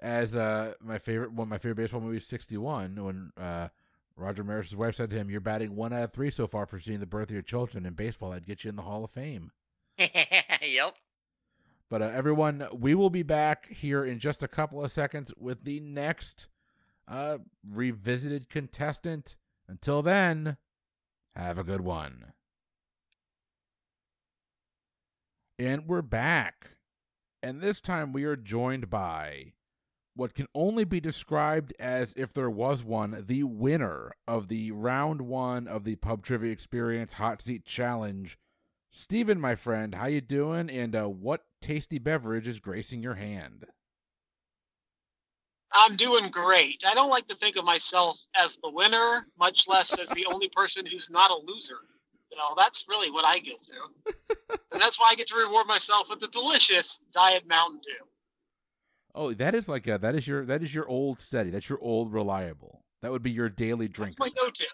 As 0.00 0.36
uh, 0.36 0.74
my 0.82 0.98
favorite 0.98 1.32
one, 1.32 1.46
of 1.46 1.50
my 1.50 1.58
favorite 1.58 1.76
baseball 1.76 2.00
movie, 2.00 2.20
sixty 2.20 2.56
one, 2.56 3.02
when 3.02 3.32
uh, 3.42 3.68
Roger 4.16 4.44
Maris's 4.44 4.76
wife 4.76 4.96
said 4.96 5.10
to 5.10 5.16
him, 5.16 5.30
"You're 5.30 5.40
batting 5.40 5.74
one 5.74 5.92
out 5.92 6.04
of 6.04 6.12
three 6.12 6.30
so 6.30 6.46
far 6.46 6.66
for 6.66 6.78
seeing 6.78 7.00
the 7.00 7.06
birth 7.06 7.28
of 7.28 7.34
your 7.34 7.42
children 7.42 7.86
in 7.86 7.94
baseball. 7.94 8.32
I'd 8.32 8.46
get 8.46 8.64
you 8.64 8.70
in 8.70 8.76
the 8.76 8.82
Hall 8.82 9.04
of 9.04 9.10
Fame." 9.10 9.50
yep. 9.98 10.94
But 11.88 12.02
uh, 12.02 12.10
everyone, 12.14 12.66
we 12.72 12.94
will 12.94 13.10
be 13.10 13.22
back 13.22 13.72
here 13.72 14.04
in 14.04 14.18
just 14.18 14.42
a 14.42 14.48
couple 14.48 14.84
of 14.84 14.90
seconds 14.90 15.32
with 15.38 15.64
the 15.64 15.80
next 15.80 16.48
a 17.06 17.40
revisited 17.68 18.48
contestant. 18.48 19.36
Until 19.74 20.02
then, 20.02 20.56
have 21.34 21.58
a 21.58 21.64
good 21.64 21.80
one. 21.80 22.26
And 25.58 25.88
we're 25.88 26.00
back. 26.00 26.76
And 27.42 27.60
this 27.60 27.80
time 27.80 28.12
we 28.12 28.22
are 28.22 28.36
joined 28.36 28.88
by 28.88 29.54
what 30.14 30.32
can 30.32 30.46
only 30.54 30.84
be 30.84 31.00
described 31.00 31.74
as 31.80 32.14
if 32.16 32.32
there 32.32 32.48
was 32.48 32.84
one, 32.84 33.24
the 33.26 33.42
winner 33.42 34.12
of 34.28 34.46
the 34.46 34.70
round 34.70 35.22
one 35.22 35.66
of 35.66 35.82
the 35.82 35.96
Pub 35.96 36.22
Trivia 36.22 36.52
Experience 36.52 37.14
Hot 37.14 37.42
Seat 37.42 37.64
Challenge. 37.64 38.38
Steven, 38.92 39.40
my 39.40 39.56
friend, 39.56 39.96
how 39.96 40.06
you 40.06 40.20
doing? 40.20 40.70
And 40.70 40.94
uh, 40.94 41.08
what 41.08 41.46
tasty 41.60 41.98
beverage 41.98 42.46
is 42.46 42.60
gracing 42.60 43.02
your 43.02 43.16
hand? 43.16 43.66
I'm 45.74 45.96
doing 45.96 46.30
great. 46.30 46.84
I 46.86 46.94
don't 46.94 47.10
like 47.10 47.26
to 47.26 47.34
think 47.34 47.56
of 47.56 47.64
myself 47.64 48.24
as 48.40 48.56
the 48.62 48.70
winner, 48.70 49.26
much 49.38 49.66
less 49.66 49.98
as 49.98 50.08
the 50.10 50.26
only 50.26 50.48
person 50.48 50.86
who's 50.86 51.10
not 51.10 51.30
a 51.30 51.36
loser. 51.46 51.78
You 52.30 52.38
know, 52.38 52.54
that's 52.56 52.86
really 52.88 53.10
what 53.10 53.24
I 53.24 53.38
get 53.38 53.56
through. 53.64 54.14
and 54.72 54.80
that's 54.80 54.98
why 54.98 55.08
I 55.10 55.14
get 55.14 55.26
to 55.28 55.36
reward 55.36 55.66
myself 55.66 56.08
with 56.08 56.20
the 56.20 56.28
delicious 56.28 57.00
Diet 57.12 57.46
Mountain 57.48 57.80
Dew. 57.82 58.04
Oh, 59.14 59.32
that 59.34 59.54
is 59.54 59.68
like 59.68 59.86
a, 59.86 59.98
that 59.98 60.14
is 60.14 60.26
your 60.26 60.44
that 60.46 60.62
is 60.62 60.74
your 60.74 60.88
old 60.88 61.20
steady. 61.20 61.50
That's 61.50 61.68
your 61.68 61.78
old 61.80 62.12
reliable. 62.12 62.84
That 63.02 63.12
would 63.12 63.22
be 63.22 63.30
your 63.30 63.48
daily 63.48 63.86
drink. 63.86 64.16
That's 64.16 64.18
my 64.18 64.42
go-to. 64.42 64.66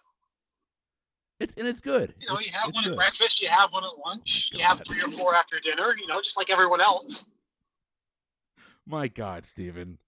It's 1.40 1.54
and 1.54 1.66
it's 1.66 1.80
good. 1.80 2.14
You 2.20 2.28
know, 2.28 2.36
it's, 2.36 2.46
you 2.46 2.52
have 2.52 2.72
one 2.72 2.84
good. 2.84 2.92
at 2.92 2.98
breakfast, 2.98 3.42
you 3.42 3.48
have 3.48 3.72
one 3.72 3.84
at 3.84 3.90
lunch, 4.06 4.50
you 4.54 4.62
have 4.64 4.80
three 4.86 5.02
or 5.02 5.08
four 5.08 5.34
after 5.34 5.58
dinner. 5.58 5.94
You 5.98 6.06
know, 6.06 6.20
just 6.20 6.38
like 6.38 6.50
everyone 6.50 6.80
else. 6.80 7.26
My 8.86 9.08
God, 9.08 9.44
Steven. 9.44 9.98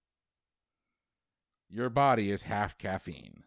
Your 1.69 1.89
body 1.89 2.31
is 2.31 2.41
half 2.43 2.77
caffeine. 2.77 3.43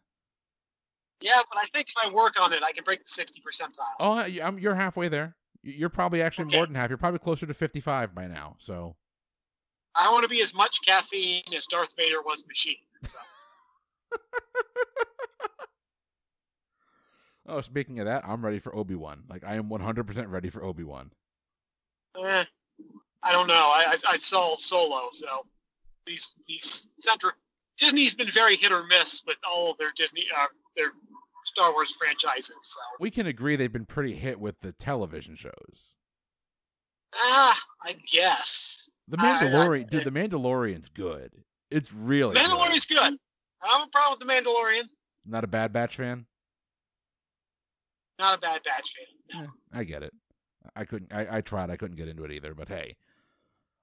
Yeah, 1.20 1.40
but 1.48 1.58
I 1.58 1.66
think 1.72 1.88
if 1.88 1.94
I 2.04 2.10
work 2.12 2.40
on 2.42 2.52
it, 2.52 2.62
I 2.62 2.72
can 2.72 2.84
break 2.84 3.02
the 3.04 3.08
sixty 3.08 3.40
percentile. 3.40 3.94
Oh, 4.00 4.12
I'm, 4.18 4.58
you're 4.58 4.74
halfway 4.74 5.08
there. 5.08 5.36
You're 5.62 5.88
probably 5.88 6.22
actually 6.22 6.46
Okay. 6.46 6.56
more 6.58 6.66
than 6.66 6.74
half. 6.74 6.90
You're 6.90 6.98
probably 6.98 7.18
closer 7.18 7.46
to 7.46 7.54
55 7.54 8.14
by 8.14 8.26
now. 8.28 8.54
So, 8.58 8.94
I 9.96 10.10
want 10.12 10.22
to 10.22 10.28
be 10.28 10.40
as 10.40 10.54
much 10.54 10.78
caffeine 10.86 11.42
as 11.56 11.66
Darth 11.66 11.94
Vader 11.96 12.22
was 12.22 12.46
machine. 12.46 12.76
So. 13.02 13.18
oh, 17.48 17.60
speaking 17.62 17.98
of 17.98 18.06
that, 18.06 18.24
I'm 18.26 18.44
ready 18.44 18.58
for 18.60 18.74
Obi 18.76 18.94
Wan. 18.94 19.24
Like 19.28 19.42
I 19.44 19.56
am 19.56 19.68
100% 19.68 20.30
ready 20.30 20.50
for 20.50 20.62
Obi 20.62 20.84
Wan. 20.84 21.10
Eh, 22.22 22.44
I 23.22 23.32
don't 23.32 23.48
know. 23.48 23.54
I, 23.54 23.86
I 23.88 24.12
I 24.12 24.16
saw 24.16 24.56
Solo, 24.56 25.08
so 25.12 25.46
these 26.04 26.34
these 26.46 26.88
center 26.98 27.32
Disney's 27.76 28.14
been 28.14 28.30
very 28.30 28.56
hit 28.56 28.72
or 28.72 28.84
miss 28.86 29.22
with 29.26 29.36
all 29.46 29.70
of 29.72 29.78
their 29.78 29.90
Disney 29.96 30.26
uh, 30.36 30.46
their 30.76 30.88
Star 31.44 31.72
Wars 31.72 31.92
franchises. 31.92 32.56
So 32.62 32.80
We 33.00 33.10
can 33.10 33.26
agree 33.26 33.56
they've 33.56 33.72
been 33.72 33.86
pretty 33.86 34.14
hit 34.14 34.40
with 34.40 34.58
the 34.60 34.72
television 34.72 35.36
shows. 35.36 35.94
ah, 37.14 37.58
I 37.84 37.92
guess 38.10 38.90
The 39.08 39.16
I- 39.20 39.38
I- 39.38 39.44
Mandalorian, 39.44 39.90
dude. 39.90 40.04
The 40.04 40.10
Mandalorian's 40.10 40.88
good. 40.88 41.32
It's 41.70 41.92
really 41.92 42.34
good. 42.34 42.42
Mandalorian's 42.42 42.86
good. 42.86 42.98
I 42.98 43.10
don't 43.10 43.20
have 43.80 43.86
a 43.86 43.90
problem 43.90 44.18
with 44.18 44.26
the 44.28 44.32
Mandalorian. 44.50 44.84
Not 45.24 45.44
a 45.44 45.46
Bad 45.48 45.72
Batch 45.72 45.96
fan. 45.96 46.26
Not 48.18 48.38
a 48.38 48.40
bad 48.40 48.62
batch 48.62 48.94
fan. 48.94 49.42
Eh, 49.44 49.46
I 49.78 49.84
get 49.84 50.02
it. 50.02 50.12
I 50.74 50.86
couldn't. 50.86 51.12
I, 51.12 51.36
I 51.36 51.40
tried. 51.42 51.68
I 51.68 51.76
couldn't 51.76 51.96
get 51.98 52.08
into 52.08 52.24
it 52.24 52.32
either. 52.32 52.54
But 52.54 52.68
hey, 52.68 52.96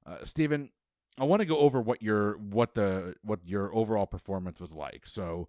uh, 0.08 0.26
Steven, 0.26 0.72
I 1.20 1.26
want 1.26 1.42
to 1.42 1.46
go 1.46 1.60
over 1.60 1.80
what 1.80 2.02
your 2.02 2.38
what 2.38 2.74
the 2.74 3.16
what 3.22 3.40
your 3.46 3.74
overall 3.74 4.08
performance 4.08 4.60
was 4.60 4.74
like. 4.74 5.04
So, 5.06 5.48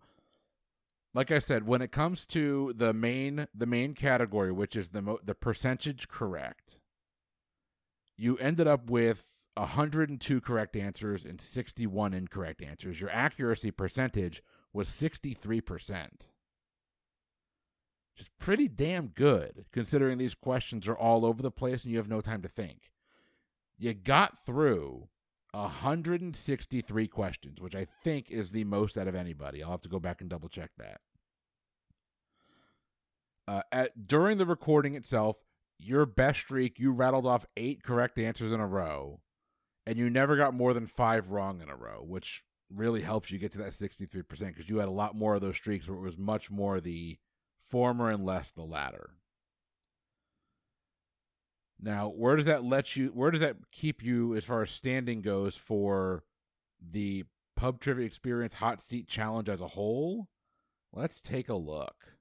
like 1.15 1.31
I 1.31 1.39
said, 1.39 1.67
when 1.67 1.81
it 1.81 1.91
comes 1.91 2.27
to 2.29 2.75
the 2.77 2.93
main 2.93 3.47
the 3.55 3.67
main 3.67 3.95
category, 3.95 4.53
which 4.53 4.77
is 4.77 4.91
the 4.91 5.03
mo- 5.03 5.21
the 5.25 5.35
percentage 5.35 6.09
correct, 6.09 6.81
you 8.17 8.37
ended 8.39 8.67
up 8.67 8.91
with 8.91 9.47
102 9.55 10.41
correct 10.41 10.77
answers 10.77 11.25
and 11.25 11.41
61 11.41 12.13
incorrect 12.13 12.63
answers. 12.63 13.01
Your 13.01 13.11
accuracy 13.11 13.71
percentage 13.71 14.43
was 14.73 14.89
63 14.89 15.61
percent 15.61 16.27
which 18.15 18.23
is 18.23 18.31
pretty 18.39 18.69
damn 18.69 19.09
good 19.09 19.65
considering 19.73 20.19
these 20.19 20.35
questions 20.35 20.87
are 20.87 20.97
all 20.97 21.27
over 21.27 21.43
the 21.43 21.51
place 21.51 21.83
and 21.83 21.91
you 21.91 21.99
have 21.99 22.09
no 22.09 22.21
time 22.21 22.43
to 22.43 22.49
think. 22.49 22.93
You 23.77 23.93
got 23.93 24.39
through 24.39 25.09
163 25.55 27.09
questions, 27.09 27.61
which 27.61 27.75
I 27.75 27.85
think 27.85 28.31
is 28.31 28.51
the 28.51 28.65
most 28.65 28.99
out 28.99 29.09
of 29.09 29.15
anybody. 29.15 29.63
I'll 29.63 29.73
have 29.73 29.81
to 29.83 29.89
go 29.89 30.01
back 30.01 30.21
and 30.21 30.29
double 30.29 30.49
check 30.49 30.71
that. 30.79 31.01
Uh, 33.47 33.63
at, 33.71 34.07
during 34.07 34.39
the 34.39 34.47
recording 34.47 34.95
itself, 34.95 35.37
your 35.79 36.07
best 36.07 36.41
streak, 36.41 36.79
you 36.79 36.93
rattled 36.93 37.27
off 37.27 37.47
eight 37.57 37.83
correct 37.83 38.19
answers 38.19 38.53
in 38.53 38.61
a 38.61 38.67
row, 38.67 39.21
and 39.87 39.99
you 39.99 40.09
never 40.09 40.37
got 40.37 40.55
more 40.55 40.73
than 40.73 40.87
five 40.87 41.31
wrong 41.31 41.61
in 41.61 41.69
a 41.69 41.77
row, 41.77 42.03
which 42.03 42.43
really 42.73 43.03
helps 43.03 43.31
you 43.31 43.39
get 43.39 43.53
to 43.53 43.59
that 43.59 43.73
63% 43.73 44.27
because 44.27 44.69
you 44.69 44.79
had 44.79 44.89
a 44.89 44.93
lot 44.93 45.15
more 45.15 45.35
of 45.35 45.41
those 45.41 45.57
streaks 45.57 45.89
where 45.89 45.99
it 45.99 46.03
was 46.03 46.19
much 46.19 46.51
more 46.51 46.81
the 46.81 47.19
former 47.71 48.11
and 48.11 48.25
less 48.25 48.51
the 48.51 48.63
latter. 48.63 49.11
Now, 51.81 52.09
where 52.09 52.37
does 52.37 52.47
that 52.47 52.65
let 52.65 52.97
you? 52.97 53.09
Where 53.09 53.31
does 53.31 53.41
that 53.41 53.57
keep 53.71 54.03
you 54.03 54.35
as 54.35 54.45
far 54.45 54.63
as 54.63 54.71
standing 54.71 55.21
goes 55.23 55.57
for 55.57 56.25
the 56.81 57.25
pub 57.57 57.81
trivia 57.81 58.07
experience 58.07 58.55
hot 58.55 58.83
seat 58.83 59.09
challenge 59.09 59.49
as 59.49 59.61
a 59.61 59.69
whole? 59.69 60.29
Let's 60.93 61.21
take 61.21 61.49
a 61.49 61.57
look. 61.57 62.15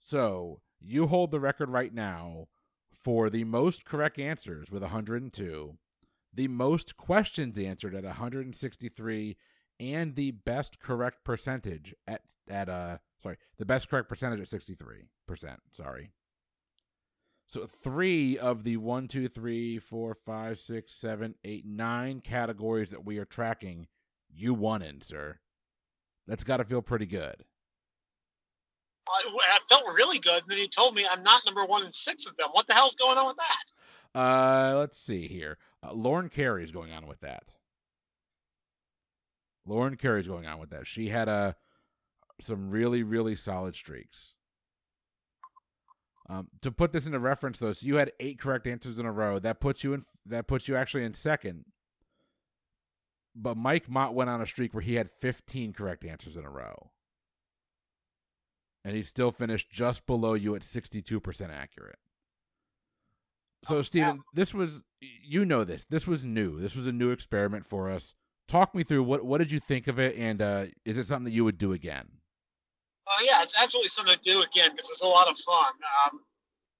So 0.00 0.60
you 0.80 1.06
hold 1.06 1.30
the 1.30 1.40
record 1.40 1.70
right 1.70 1.94
now 1.94 2.48
for 2.92 3.30
the 3.30 3.44
most 3.44 3.84
correct 3.84 4.18
answers 4.18 4.70
with 4.70 4.82
102, 4.82 5.76
the 6.34 6.48
most 6.48 6.96
questions 6.96 7.58
answered 7.58 7.94
at 7.94 8.04
163, 8.04 9.36
and 9.80 10.14
the 10.14 10.30
best 10.30 10.78
correct 10.80 11.24
percentage 11.24 11.94
at 12.06 12.22
at 12.48 12.68
uh 12.68 12.98
sorry 13.20 13.36
the 13.58 13.64
best 13.64 13.88
correct 13.88 14.08
percentage 14.08 14.40
at 14.40 14.48
63 14.48 15.08
percent. 15.26 15.60
Sorry. 15.72 16.12
So 17.52 17.66
three 17.66 18.38
of 18.38 18.64
the 18.64 18.78
one, 18.78 19.08
two, 19.08 19.28
three, 19.28 19.78
four, 19.78 20.14
five, 20.14 20.58
six, 20.58 20.94
seven, 20.94 21.34
eight, 21.44 21.66
nine 21.66 22.22
categories 22.22 22.88
that 22.92 23.04
we 23.04 23.18
are 23.18 23.26
tracking, 23.26 23.88
you 24.34 24.54
won 24.54 24.80
in, 24.80 25.02
sir. 25.02 25.38
That's 26.26 26.44
got 26.44 26.56
to 26.56 26.64
feel 26.64 26.80
pretty 26.80 27.04
good. 27.04 27.44
I, 29.06 29.36
I 29.38 29.58
felt 29.68 29.84
really 29.94 30.18
good, 30.18 30.40
and 30.40 30.50
then 30.50 30.56
he 30.56 30.66
told 30.66 30.94
me 30.94 31.04
I'm 31.10 31.22
not 31.22 31.42
number 31.44 31.66
one 31.66 31.84
in 31.84 31.92
six 31.92 32.24
of 32.24 32.34
them. 32.38 32.48
What 32.52 32.66
the 32.68 32.72
hell's 32.72 32.94
going 32.94 33.18
on 33.18 33.26
with 33.26 33.36
that? 33.36 34.18
Uh, 34.18 34.78
let's 34.78 34.96
see 34.96 35.28
here. 35.28 35.58
Uh, 35.86 35.92
Lauren 35.92 36.30
Carey's 36.30 36.70
going 36.70 36.92
on 36.92 37.06
with 37.06 37.20
that. 37.20 37.58
Lauren 39.66 39.96
Carey's 39.96 40.26
going 40.26 40.46
on 40.46 40.58
with 40.58 40.70
that. 40.70 40.86
She 40.86 41.10
had 41.10 41.28
a 41.28 41.54
some 42.40 42.70
really 42.70 43.02
really 43.02 43.36
solid 43.36 43.74
streaks. 43.74 44.36
Um, 46.28 46.48
to 46.62 46.70
put 46.70 46.92
this 46.92 47.06
into 47.06 47.18
reference, 47.18 47.58
though, 47.58 47.72
so 47.72 47.86
you 47.86 47.96
had 47.96 48.12
eight 48.20 48.38
correct 48.38 48.66
answers 48.66 48.98
in 48.98 49.06
a 49.06 49.12
row. 49.12 49.38
That 49.38 49.60
puts 49.60 49.82
you 49.82 49.92
in. 49.94 50.04
That 50.24 50.46
puts 50.46 50.68
you 50.68 50.76
actually 50.76 51.04
in 51.04 51.14
second. 51.14 51.64
But 53.34 53.56
Mike 53.56 53.88
Mott 53.88 54.14
went 54.14 54.30
on 54.30 54.40
a 54.40 54.46
streak 54.46 54.74
where 54.74 54.82
he 54.82 54.94
had 54.94 55.10
15 55.20 55.72
correct 55.72 56.04
answers 56.04 56.36
in 56.36 56.44
a 56.44 56.50
row, 56.50 56.90
and 58.84 58.94
he 58.94 59.02
still 59.02 59.32
finished 59.32 59.70
just 59.70 60.06
below 60.06 60.34
you 60.34 60.54
at 60.54 60.62
62% 60.62 61.50
accurate. 61.50 61.98
So, 63.64 63.76
Oh, 63.78 63.82
Steven, 63.82 64.22
this 64.34 64.52
was 64.52 64.82
you 65.00 65.44
know 65.44 65.64
this. 65.64 65.84
This 65.84 66.06
was 66.06 66.24
new. 66.24 66.60
This 66.60 66.76
was 66.76 66.86
a 66.86 66.92
new 66.92 67.10
experiment 67.10 67.66
for 67.66 67.90
us. 67.90 68.14
Talk 68.48 68.74
me 68.74 68.82
through 68.82 69.02
what 69.04 69.24
what 69.24 69.38
did 69.38 69.50
you 69.50 69.60
think 69.60 69.86
of 69.88 69.98
it, 69.98 70.16
and 70.16 70.42
uh, 70.42 70.66
is 70.84 70.98
it 70.98 71.06
something 71.06 71.24
that 71.24 71.32
you 71.32 71.44
would 71.44 71.58
do 71.58 71.72
again? 71.72 72.08
Yeah, 73.20 73.42
it's 73.42 73.60
absolutely 73.60 73.88
something 73.88 74.14
to 74.14 74.20
do 74.20 74.42
again 74.42 74.70
because 74.72 74.90
it's 74.90 75.02
a 75.02 75.06
lot 75.06 75.28
of 75.28 75.38
fun. 75.38 75.72
Um, 76.06 76.20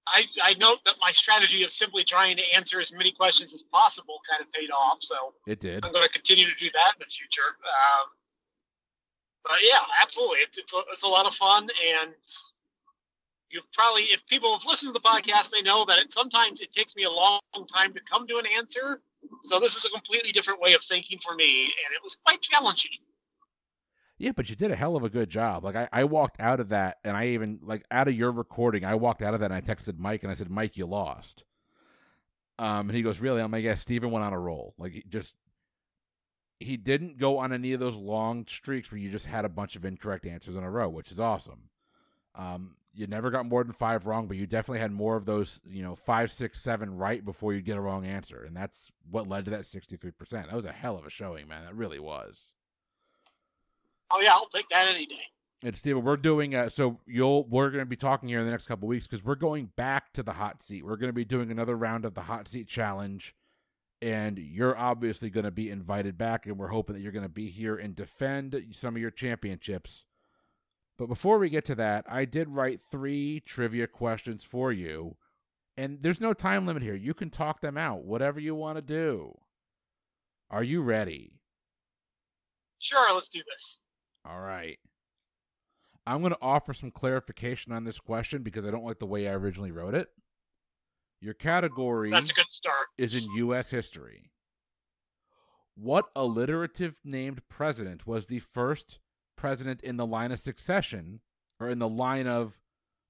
I, 0.07 0.25
I 0.43 0.55
note 0.59 0.85
that 0.85 0.95
my 1.01 1.13
strategy 1.13 1.63
of 1.63 1.71
simply 1.71 2.03
trying 2.03 2.37
to 2.37 2.43
answer 2.57 2.81
as 2.81 2.93
many 2.93 3.13
questions 3.13 3.55
as 3.55 3.63
possible 3.63 4.21
kind 4.29 4.43
of 4.43 4.53
paid 4.53 4.71
off. 4.71 4.99
So 5.01 5.35
It 5.47 5.61
did. 5.61 5.85
I'm 5.85 5.93
going 5.93 6.05
to 6.05 6.11
continue 6.11 6.45
to 6.45 6.55
do 6.57 6.71
that 6.75 6.93
in 6.95 7.01
the 7.01 7.07
future. 7.07 7.57
Um, 7.65 8.09
but 9.45 9.57
yeah, 9.63 9.79
absolutely, 10.01 10.39
it's 10.39 10.59
it's 10.59 10.75
a, 10.75 10.79
it's 10.91 11.03
a 11.03 11.09
lot 11.09 11.27
of 11.27 11.35
fun, 11.35 11.69
and 12.01 12.15
you 13.51 13.61
probably, 13.73 14.03
if 14.03 14.27
people 14.27 14.53
have 14.53 14.65
listened 14.67 14.95
to 14.95 15.01
the 15.01 15.07
podcast, 15.07 15.51
they 15.51 15.63
know 15.63 15.85
that 15.85 15.99
it 15.99 16.13
sometimes 16.13 16.61
it 16.61 16.71
takes 16.71 16.97
me 16.97 17.05
a 17.05 17.11
long 17.11 17.41
time 17.75 17.93
to 17.93 18.01
come 18.03 18.27
to 18.27 18.39
an 18.39 18.45
answer. 18.57 19.03
So 19.43 19.61
this 19.61 19.77
is 19.77 19.85
a 19.85 19.91
completely 19.91 20.31
different 20.31 20.61
way 20.61 20.75
of 20.75 20.83
thinking 20.83 21.19
for 21.19 21.35
me, 21.35 21.65
and 21.65 21.95
it 21.95 22.03
was 22.03 22.17
quite 22.25 22.41
challenging. 22.41 22.99
Yeah, 24.23 24.31
but 24.31 24.49
you 24.49 24.55
did 24.55 24.71
a 24.71 24.77
hell 24.77 24.95
of 24.95 25.03
a 25.03 25.09
good 25.09 25.31
job. 25.31 25.65
Like 25.65 25.75
I, 25.75 25.89
I 25.93 26.05
walked 26.05 26.41
out 26.41 26.61
of 26.61 26.69
that, 26.69 26.99
and 27.03 27.17
I 27.17 27.27
even 27.31 27.59
like 27.61 27.83
out 27.91 28.07
of 28.07 28.15
your 28.15 28.31
recording, 28.31 28.85
I 28.85 28.95
walked 28.95 29.21
out 29.21 29.35
of 29.35 29.41
that, 29.41 29.51
and 29.51 29.55
I 29.55 29.61
texted 29.61 29.99
Mike, 29.99 30.23
and 30.23 30.31
I 30.31 30.37
said, 30.37 30.49
"Mike, 30.49 30.77
you 30.77 30.87
lost." 30.87 31.43
Um, 32.57 32.89
and 32.89 32.97
he 32.97 33.03
goes, 33.03 33.19
"Really?" 33.19 33.43
I'm 33.43 33.51
like, 33.51 33.65
"Yeah." 33.65 33.75
Steven 33.75 34.13
went 34.13 34.25
on 34.25 34.33
a 34.33 34.39
roll. 34.39 34.75
Like 34.79 34.93
he 34.93 35.03
just, 35.09 35.35
he 36.61 36.77
didn't 36.77 37.19
go 37.19 37.39
on 37.39 37.53
any 37.53 37.73
of 37.73 37.81
those 37.81 37.97
long 37.97 38.47
streaks 38.47 38.93
where 38.93 39.01
you 39.01 39.11
just 39.11 39.27
had 39.27 39.45
a 39.45 39.49
bunch 39.49 39.75
of 39.75 39.85
incorrect 39.85 40.25
answers 40.25 40.55
in 40.55 40.63
a 40.63 40.71
row, 40.71 40.89
which 40.89 41.11
is 41.11 41.19
awesome. 41.19 41.71
Um, 42.37 42.77
you 42.95 43.09
never 43.09 43.33
got 43.33 43.47
more 43.47 43.65
than 43.65 43.73
five 43.73 44.07
wrong, 44.07 44.29
but 44.29 44.37
you 44.37 44.47
definitely 44.47 44.79
had 44.79 44.93
more 44.93 45.17
of 45.17 45.27
those, 45.27 45.61
you 45.69 45.83
know, 45.83 45.97
five, 45.97 46.31
six, 46.31 46.61
seven 46.61 46.97
right 46.97 47.25
before 47.25 47.55
you 47.55 47.61
get 47.61 47.77
a 47.77 47.81
wrong 47.81 48.07
answer, 48.07 48.45
and 48.45 48.57
that's 48.57 48.93
what 49.11 49.29
led 49.29 49.47
to 49.47 49.51
that 49.51 49.67
sixty-three 49.67 50.13
percent. 50.13 50.47
That 50.47 50.55
was 50.55 50.65
a 50.65 50.71
hell 50.71 50.97
of 50.97 51.07
a 51.07 51.11
showing, 51.11 51.49
man. 51.49 51.65
That 51.65 51.75
really 51.75 51.99
was. 51.99 52.55
Oh 54.13 54.21
yeah, 54.21 54.33
I'll 54.33 54.47
take 54.47 54.69
that 54.69 54.89
any 54.95 55.07
day. 55.07 55.23
And 55.65 55.77
Steven, 55.77 56.03
we're 56.03 56.17
doing 56.17 56.55
uh, 56.55 56.69
so 56.69 57.01
you'll 57.07 57.45
we're 57.45 57.71
going 57.71 57.83
to 57.83 57.87
be 57.87 57.97
talking 57.97 58.29
here 58.29 58.41
in 58.41 58.45
the 58.45 58.51
next 58.51 58.67
couple 58.67 58.89
weeks 58.89 59.07
because 59.07 59.25
we're 59.25 59.37
going 59.37 59.71
back 59.77 60.13
to 60.15 60.23
the 60.23 60.33
hot 60.33 60.61
seat. 60.61 60.85
We're 60.85 60.97
going 60.97 61.09
to 61.09 61.15
be 61.15 61.25
doing 61.25 61.51
another 61.51 61.77
round 61.77 62.05
of 62.05 62.15
the 62.15 62.23
hot 62.23 62.49
seat 62.49 62.67
challenge, 62.67 63.35
and 64.03 64.39
you're 64.39 64.77
obviously 64.77 65.31
going 65.31 65.45
to 65.45 65.53
be 65.53 65.71
invited 65.71 66.19
back, 66.19 66.47
and 66.47 66.59
we're 66.59 66.69
hoping 66.69 66.95
that 66.95 67.01
you're 67.01 67.13
going 67.13 67.23
to 67.25 67.29
be 67.29 67.49
here 67.49 67.77
and 67.77 67.95
defend 67.95 68.61
some 68.73 68.97
of 68.97 69.01
your 69.01 69.13
championships. 69.13 70.05
But 70.99 71.07
before 71.07 71.39
we 71.39 71.49
get 71.49 71.65
to 71.67 71.75
that, 71.77 72.05
I 72.09 72.25
did 72.25 72.49
write 72.49 72.81
three 72.83 73.41
trivia 73.41 73.87
questions 73.87 74.45
for 74.45 74.73
you, 74.73 75.17
and 75.77 75.99
there's 76.03 76.21
no 76.21 76.35
time 76.35 76.67
limit 76.67 76.83
here. 76.83 76.97
You 76.97 77.15
can 77.15 77.31
talk 77.31 77.61
them 77.61 77.79
out, 77.79 78.05
whatever 78.05 78.41
you 78.41 78.55
want 78.57 78.77
to 78.77 78.83
do. 78.83 79.39
Are 80.51 80.65
you 80.65 80.83
ready? 80.83 81.41
Sure, 82.79 83.15
let's 83.15 83.29
do 83.29 83.41
this. 83.49 83.81
All 84.25 84.41
right. 84.41 84.79
I'm 86.07 86.21
going 86.21 86.33
to 86.33 86.39
offer 86.43 86.73
some 86.75 86.91
clarification 86.91 87.73
on 87.73 87.85
this 87.85 88.01
question 88.01 88.43
because 88.43 88.65
I 88.65 88.71
don't 88.71 88.85
like 88.85 88.99
the 88.99 89.07
way 89.07 89.29
I 89.29 89.33
originally 89.35 89.71
wrote 89.71 89.95
it. 89.95 90.09
Your 91.21 91.35
category 91.35 92.11
That's 92.11 92.31
a 92.31 92.35
good 92.35 92.51
start. 92.51 92.89
is 92.99 93.15
in 93.15 93.23
U.S. 93.37 93.71
history. 93.71 94.31
What 95.77 96.07
alliterative 96.17 96.99
named 97.05 97.43
president 97.49 98.07
was 98.07 98.27
the 98.27 98.41
first 98.41 98.99
president 99.37 99.81
in 99.83 99.97
the 99.97 100.07
line 100.07 100.33
of 100.33 100.41
succession 100.41 101.21
or 101.61 101.69
in 101.69 101.79
the 101.79 101.89
line 101.89 102.27
of 102.27 102.61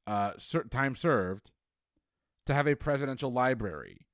uh, 0.06 0.32
time 0.70 0.94
served 0.94 1.50
to 2.46 2.54
have 2.54 2.66
a 2.68 2.74
presidential 2.76 3.32
library? 3.32 4.06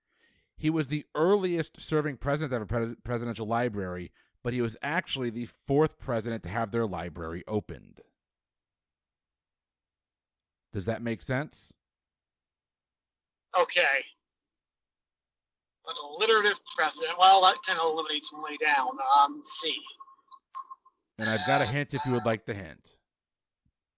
He 0.56 0.70
was 0.70 0.88
the 0.88 1.04
earliest 1.14 1.80
serving 1.80 2.16
president 2.18 2.50
to 2.50 2.54
have 2.54 2.62
a 2.62 2.66
pres- 2.66 2.96
presidential 3.04 3.46
library, 3.46 4.12
but 4.42 4.52
he 4.52 4.60
was 4.60 4.76
actually 4.82 5.30
the 5.30 5.46
fourth 5.46 5.98
president 5.98 6.42
to 6.44 6.48
have 6.48 6.70
their 6.70 6.86
library 6.86 7.44
opened. 7.46 8.00
Does 10.72 10.86
that 10.86 11.02
make 11.02 11.22
sense? 11.22 11.72
Okay. 13.58 14.04
An 15.86 15.94
alliterative 16.04 16.60
president. 16.76 17.18
Well, 17.18 17.42
that 17.42 17.56
kind 17.66 17.78
of 17.78 17.92
eliminates 17.92 18.32
one 18.32 18.42
way 18.42 18.56
down. 18.60 18.90
Um, 19.18 19.36
let's 19.38 19.58
see. 19.58 19.76
And 21.18 21.28
I've 21.28 21.46
got 21.46 21.62
a 21.62 21.66
hint 21.66 21.94
if 21.94 22.04
you 22.04 22.12
would 22.12 22.26
like 22.26 22.44
the 22.44 22.54
hint. 22.54 22.96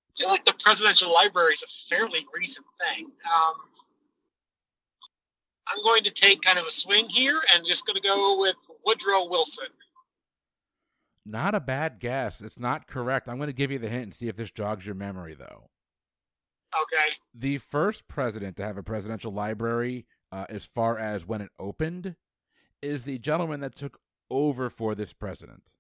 I 0.09 0.19
feel 0.19 0.29
like 0.29 0.45
the 0.45 0.55
presidential 0.63 1.13
library 1.13 1.53
is 1.53 1.63
a 1.63 1.95
fairly 1.95 2.27
recent 2.35 2.67
thing. 2.81 3.07
Um, 3.07 3.55
I'm 5.67 5.83
going 5.85 6.03
to 6.03 6.11
take 6.11 6.43
kind 6.43 6.59
of 6.59 6.67
a 6.67 6.71
swing 6.71 7.09
here 7.09 7.41
and 7.55 7.65
just 7.65 7.87
going 7.87 7.97
to 7.97 8.03
go 8.03 8.41
with 8.41 8.57
Woodrow 8.87 9.29
Wilson. 9.29 9.69
Not 11.27 11.55
a 11.55 11.61
bad 11.61 12.01
guess. 12.01 12.41
It's 12.41 12.59
not 12.59 12.87
correct. 12.87 13.29
I'm 13.29 13.37
going 13.37 13.49
to 13.49 13.53
give 13.53 13.71
you 13.71 13.79
the 13.79 13.89
hint 13.89 14.03
and 14.05 14.15
see 14.15 14.29
if 14.29 14.37
this 14.37 14.51
jogs 14.51 14.87
your 14.87 14.95
memory, 14.95 15.35
though. 15.35 15.69
Okay. 16.83 17.15
The 17.35 17.59
first 17.59 18.09
president 18.09 18.57
to 18.57 18.65
have 18.65 18.79
a 18.79 18.83
presidential 18.83 19.33
library, 19.33 20.07
uh, 20.33 20.47
as 20.49 20.65
far 20.65 20.99
as 20.99 21.27
when 21.27 21.41
it 21.41 21.51
opened, 21.59 22.17
is 22.81 23.05
the 23.05 23.19
gentleman 23.19 23.61
that 23.61 23.75
took 23.75 23.99
over 24.31 24.71
for 24.71 24.95
this 24.95 25.13
president. 25.13 25.73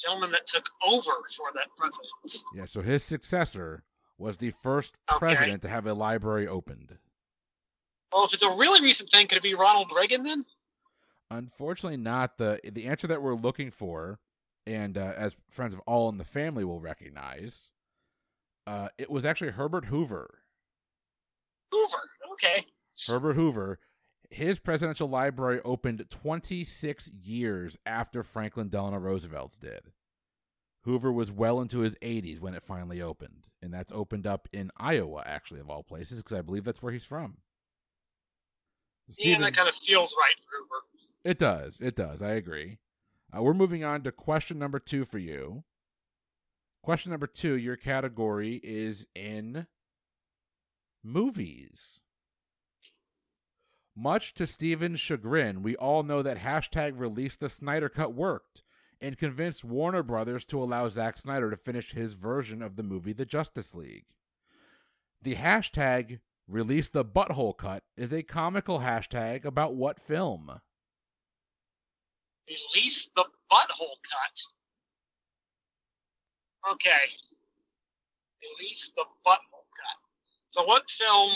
Gentleman 0.00 0.32
that 0.32 0.46
took 0.46 0.68
over 0.86 1.10
for 1.36 1.46
that 1.54 1.68
president. 1.76 2.44
Yeah, 2.54 2.64
so 2.66 2.80
his 2.82 3.04
successor 3.04 3.84
was 4.18 4.38
the 4.38 4.50
first 4.50 4.96
Okay. 5.12 5.18
president 5.18 5.62
to 5.62 5.68
have 5.68 5.86
a 5.86 5.94
library 5.94 6.48
opened. 6.48 6.98
Well, 8.12 8.24
if 8.24 8.32
it's 8.32 8.42
a 8.42 8.50
really 8.50 8.80
recent 8.80 9.10
thing, 9.10 9.26
could 9.28 9.38
it 9.38 9.42
be 9.42 9.54
Ronald 9.54 9.92
Reagan 9.94 10.24
then? 10.24 10.44
Unfortunately, 11.30 11.96
not 11.96 12.38
the 12.38 12.60
the 12.64 12.86
answer 12.86 13.06
that 13.08 13.22
we're 13.22 13.34
looking 13.34 13.70
for, 13.70 14.18
and 14.66 14.96
uh, 14.96 15.12
as 15.16 15.36
friends 15.50 15.74
of 15.74 15.80
all 15.80 16.08
in 16.08 16.18
the 16.18 16.24
family 16.24 16.64
will 16.64 16.80
recognize, 16.80 17.70
uh, 18.66 18.88
it 18.98 19.10
was 19.10 19.24
actually 19.24 19.52
Herbert 19.52 19.86
Hoover. 19.86 20.40
Hoover. 21.70 22.10
Okay. 22.32 22.66
Herbert 23.08 23.34
Hoover, 23.34 23.78
his 24.30 24.58
presidential 24.58 25.08
library 25.08 25.60
opened 25.64 26.04
26 26.10 27.10
years 27.22 27.76
after 27.84 28.22
Franklin 28.22 28.68
Delano 28.68 28.98
Roosevelt's 28.98 29.56
did. 29.56 29.92
Hoover 30.84 31.12
was 31.12 31.32
well 31.32 31.60
into 31.60 31.80
his 31.80 31.94
80s 31.96 32.40
when 32.40 32.54
it 32.54 32.62
finally 32.62 33.00
opened, 33.00 33.46
and 33.62 33.72
that's 33.72 33.92
opened 33.92 34.26
up 34.26 34.48
in 34.52 34.70
Iowa, 34.76 35.22
actually, 35.24 35.60
of 35.60 35.70
all 35.70 35.82
places, 35.82 36.18
because 36.18 36.36
I 36.36 36.42
believe 36.42 36.64
that's 36.64 36.82
where 36.82 36.92
he's 36.92 37.04
from. 37.04 37.38
Yeah, 39.18 39.38
that 39.38 39.56
kind 39.56 39.68
of 39.68 39.74
feels 39.74 40.14
right 40.18 40.34
for 40.44 40.58
Hoover. 40.58 40.84
it 41.24 41.38
does. 41.38 41.78
It 41.80 41.96
does. 41.96 42.22
I 42.22 42.32
agree. 42.32 42.78
Uh, 43.34 43.42
we're 43.42 43.54
moving 43.54 43.82
on 43.82 44.02
to 44.02 44.12
question 44.12 44.58
number 44.58 44.78
two 44.78 45.04
for 45.04 45.18
you. 45.18 45.64
Question 46.82 47.10
number 47.10 47.26
two 47.26 47.54
your 47.54 47.76
category 47.76 48.60
is 48.62 49.06
in 49.14 49.66
movies. 51.02 52.00
Much 53.96 54.34
to 54.34 54.46
Steven's 54.46 55.00
chagrin, 55.00 55.62
we 55.62 55.76
all 55.76 56.02
know 56.02 56.20
that 56.22 56.38
hashtag 56.38 56.92
release 56.96 57.36
the 57.36 57.48
Snyder 57.48 57.88
Cut 57.88 58.12
worked 58.12 58.62
and 59.00 59.16
convinced 59.16 59.64
Warner 59.64 60.02
Brothers 60.02 60.44
to 60.46 60.62
allow 60.62 60.88
Zack 60.88 61.18
Snyder 61.18 61.50
to 61.50 61.56
finish 61.56 61.92
his 61.92 62.14
version 62.14 62.60
of 62.60 62.76
the 62.76 62.82
movie 62.82 63.12
The 63.12 63.24
Justice 63.24 63.74
League. 63.74 64.06
The 65.22 65.36
hashtag 65.36 66.20
release 66.48 66.88
the 66.88 67.04
butthole 67.04 67.56
cut 67.56 67.84
is 67.96 68.12
a 68.12 68.22
comical 68.22 68.80
hashtag 68.80 69.44
about 69.44 69.74
what 69.74 70.00
film? 70.00 70.60
Release 72.48 73.08
the 73.16 73.24
butthole 73.50 73.96
cut. 74.10 74.42
Okay. 76.72 76.90
Release 78.58 78.90
the 78.96 79.04
butthole 79.26 79.68
cut. 79.76 79.98
So, 80.50 80.64
what 80.64 80.88
film 80.90 81.32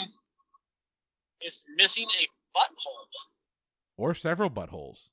is 1.40 1.64
missing 1.77 2.07
a 2.21 2.59
butthole? 2.59 3.09
Or 3.97 4.14
several 4.14 4.51
buttholes. 4.51 5.11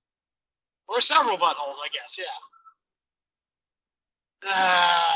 Or 0.88 1.02
several 1.02 1.38
buttholes, 1.38 1.80
I 1.84 1.88
guess, 1.92 2.20
yeah. 2.20 2.26
Uh, 4.48 5.14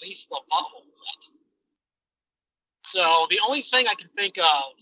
release 0.00 0.26
the 0.26 0.40
butthole 0.50 0.86
cut. 0.86 1.28
So, 2.84 3.26
the 3.30 3.40
only 3.46 3.62
thing 3.62 3.84
I 3.90 3.94
can 3.94 4.08
think 4.16 4.38
of 4.38 4.72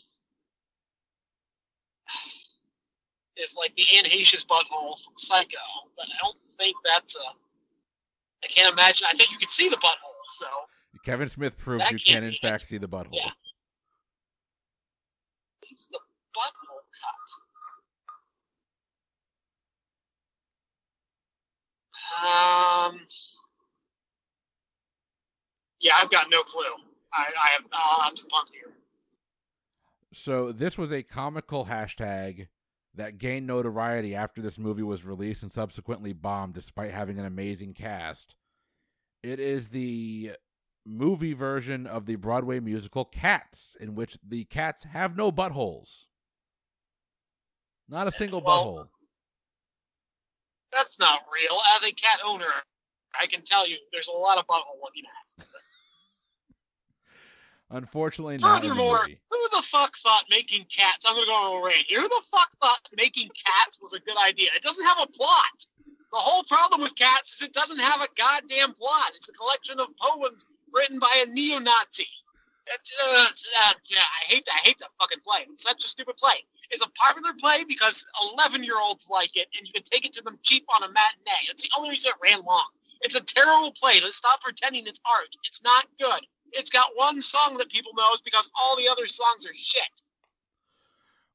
is 3.38 3.55
like 3.57 3.74
the 3.77 3.85
Anne 3.96 4.05
Heche's 4.05 4.44
butthole 4.44 5.03
from 5.03 5.14
Psycho, 5.16 5.57
but 5.96 6.07
I 6.07 6.16
don't 6.22 6.37
think 6.44 6.77
that's 6.85 7.16
a. 7.16 7.20
I 8.44 8.46
can't 8.48 8.72
imagine. 8.72 9.07
I 9.11 9.16
think 9.16 9.31
you 9.31 9.38
can 9.38 9.48
see 9.48 9.68
the 9.68 9.77
butthole, 9.77 10.24
so 10.35 10.46
Kevin 11.05 11.29
Smith 11.29 11.57
proves 11.57 11.85
That 11.85 11.92
you 11.92 11.98
can't 11.98 12.24
in 12.24 12.35
fact, 12.35 12.66
see 12.66 12.79
the 12.79 12.88
butthole. 12.88 13.09
Yeah. 13.12 13.31
it's 15.70 15.87
the 15.87 15.98
butthole 16.37 16.83
cut. 22.22 22.90
Um. 22.90 23.01
Yeah, 25.81 25.92
I've 26.01 26.11
got 26.11 26.27
no 26.31 26.42
clue. 26.42 26.64
I, 27.12 27.31
I 27.42 27.48
have. 27.51 27.64
I'll 27.72 28.03
have 28.03 28.14
to 28.14 28.24
punt 28.27 28.51
here. 28.53 28.72
So 30.12 30.53
this 30.53 30.77
was 30.77 30.92
a 30.92 31.03
comical 31.03 31.66
hashtag 31.66 32.48
that 32.98 33.16
gained 33.16 33.46
notoriety 33.46 34.14
after 34.14 34.42
this 34.42 34.58
movie 34.58 34.82
was 34.82 35.04
released 35.04 35.42
and 35.44 35.52
subsequently 35.52 36.12
bombed 36.12 36.52
despite 36.52 36.90
having 36.90 37.18
an 37.18 37.24
amazing 37.24 37.72
cast. 37.72 38.34
It 39.22 39.38
is 39.38 39.68
the 39.70 40.32
movie 40.84 41.32
version 41.32 41.87
of 41.87 42.06
the 42.06 42.16
Broadway 42.16 42.58
musical 42.61 43.04
Cats, 43.04 43.76
in 43.80 43.94
which 43.94 44.18
the 44.26 44.44
cats 44.44 44.82
have 44.84 45.16
no 45.16 45.30
buttholes. 45.30 46.06
Not 47.88 48.08
a 48.08 48.12
single 48.12 48.40
Well- 48.40 48.64
butthole. 48.66 48.88
That's 50.72 50.98
not 50.98 51.24
real. 51.32 51.58
As 51.76 51.84
a 51.84 51.92
cat 51.92 52.20
owner, 52.24 52.50
I 53.18 53.26
can 53.26 53.42
tell 53.42 53.66
you 53.66 53.78
there's 53.92 54.08
a 54.08 54.12
lot 54.12 54.38
of 54.38 54.46
butthole 54.46 54.80
looking 54.82 55.04
at. 55.06 55.46
Unfortunately, 57.70 58.38
not 58.38 58.62
Furthermore, 58.62 59.04
who 59.04 59.48
the 59.52 59.62
fuck 59.62 59.96
thought 59.98 60.24
making 60.31 60.64
cats? 60.64 61.04
I'm 61.07 61.14
gonna 61.14 61.26
go 61.26 61.35
on 61.35 61.62
a 61.62 61.64
rant. 61.66 61.85
Who 61.90 62.02
the 62.02 62.22
fuck 62.31 62.50
thought 62.62 62.88
making 62.96 63.28
cats 63.28 63.78
was 63.83 63.92
a 63.92 64.00
good 64.00 64.16
idea? 64.16 64.48
It 64.57 64.62
doesn't 64.62 64.85
have 64.85 64.98
a 65.02 65.07
plot. 65.07 65.66
The 66.11 66.16
whole 66.18 66.42
problem 66.44 66.81
with 66.81 66.94
cats 66.94 67.37
is 67.37 67.48
it 67.48 67.52
doesn't 67.52 67.78
have 67.78 68.00
a 68.00 68.09
goddamn 68.16 68.72
plot. 68.72 69.12
It's 69.14 69.28
a 69.28 69.33
collection 69.33 69.78
of 69.81 69.88
poems 70.00 70.46
written 70.72 70.98
by 70.98 71.24
a 71.26 71.28
neo-Nazi, 71.31 72.09
It's, 72.66 72.92
uh, 73.02 73.68
uh, 73.68 73.72
yeah, 73.90 74.00
I 74.00 74.24
hate 74.24 74.44
that. 74.46 74.54
I 74.54 74.66
hate 74.66 74.78
that 74.78 74.88
fucking 74.98 75.20
play. 75.20 75.46
It's 75.50 75.62
such 75.62 75.85
a 75.85 75.88
stupid 75.88 76.16
play. 76.16 76.44
It's 76.70 76.85
a 76.85 76.88
popular 76.90 77.35
play 77.38 77.64
because 77.68 78.07
11 78.37 78.64
year 78.64 78.81
olds 78.81 79.09
like 79.11 79.37
it, 79.37 79.48
and 79.59 79.66
you 79.66 79.72
can 79.74 79.83
take 79.83 80.07
it 80.07 80.12
to 80.14 80.22
them 80.22 80.38
cheap 80.42 80.64
on 80.74 80.83
a 80.83 80.88
matinee. 80.92 81.46
That's 81.46 81.62
the 81.62 81.70
only 81.76 81.90
reason 81.90 82.11
it 82.11 82.31
ran 82.31 82.42
long. 82.44 82.68
It's 83.02 83.14
a 83.14 83.22
terrible 83.22 83.72
play. 83.72 84.00
Let's 84.02 84.16
stop 84.16 84.40
pretending 84.42 84.87
it's 84.87 85.00
art. 85.18 85.37
It's 85.44 85.62
not 85.62 85.87
good. 86.00 86.26
It's 86.52 86.70
got 86.70 86.90
one 86.94 87.20
song 87.20 87.56
that 87.58 87.70
people 87.70 87.92
knows 87.96 88.20
because 88.22 88.50
all 88.58 88.76
the 88.76 88.88
other 88.88 89.06
songs 89.06 89.46
are 89.46 89.54
shit. 89.54 90.02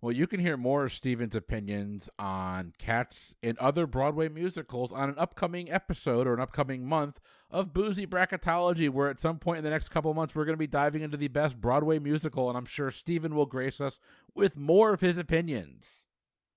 Well, 0.03 0.11
you 0.11 0.27
can 0.27 0.41
hear 0.41 0.57
more 0.57 0.83
of 0.83 0.91
Steven's 0.91 1.33
opinions 1.33 2.09
on 2.19 2.73
Cats 2.77 3.33
and 3.41 3.57
other 3.57 3.87
Broadway 3.87 4.27
musicals 4.27 4.91
on 4.91 5.07
an 5.07 5.15
upcoming 5.17 5.71
episode 5.71 6.27
or 6.27 6.33
an 6.33 6.41
upcoming 6.41 6.85
month 6.85 7.21
of 7.49 7.71
Boozy 7.71 8.05
Bracketology, 8.05 8.89
where 8.89 9.09
at 9.09 9.21
some 9.21 9.39
point 9.39 9.59
in 9.59 9.63
the 9.63 9.69
next 9.69 9.87
couple 9.87 10.11
of 10.11 10.17
months 10.17 10.35
we're 10.35 10.43
going 10.43 10.55
to 10.55 10.57
be 10.57 10.67
diving 10.67 11.03
into 11.03 11.15
the 11.15 11.29
best 11.29 11.61
Broadway 11.61 11.99
musical, 11.99 12.49
and 12.49 12.57
I'm 12.57 12.65
sure 12.65 12.91
Steven 12.91 13.33
will 13.33 13.45
grace 13.45 13.79
us 13.79 13.97
with 14.35 14.57
more 14.57 14.91
of 14.93 14.99
his 14.99 15.17
opinions. 15.17 16.01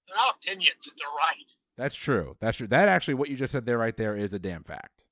They're 0.09 0.17
not 0.17 0.39
opinions, 0.43 0.89
if 0.89 0.97
they're 0.97 1.07
right. 1.07 1.57
That's 1.77 1.95
true. 1.95 2.37
That's 2.41 2.57
true. 2.57 2.67
That 2.67 2.89
actually, 2.89 3.15
what 3.15 3.29
you 3.29 3.37
just 3.37 3.53
said 3.53 3.65
there, 3.65 3.79
right 3.79 3.97
there, 3.97 4.17
is 4.17 4.33
a 4.33 4.41
damn 4.41 4.65
fact. 4.65 5.05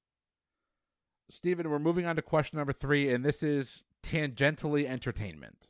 Steven, 1.30 1.70
we're 1.70 1.78
moving 1.78 2.06
on 2.06 2.16
to 2.16 2.22
question 2.22 2.58
number 2.58 2.72
three, 2.72 3.12
and 3.12 3.24
this 3.24 3.42
is 3.42 3.82
tangentially 4.02 4.86
entertainment. 4.86 5.68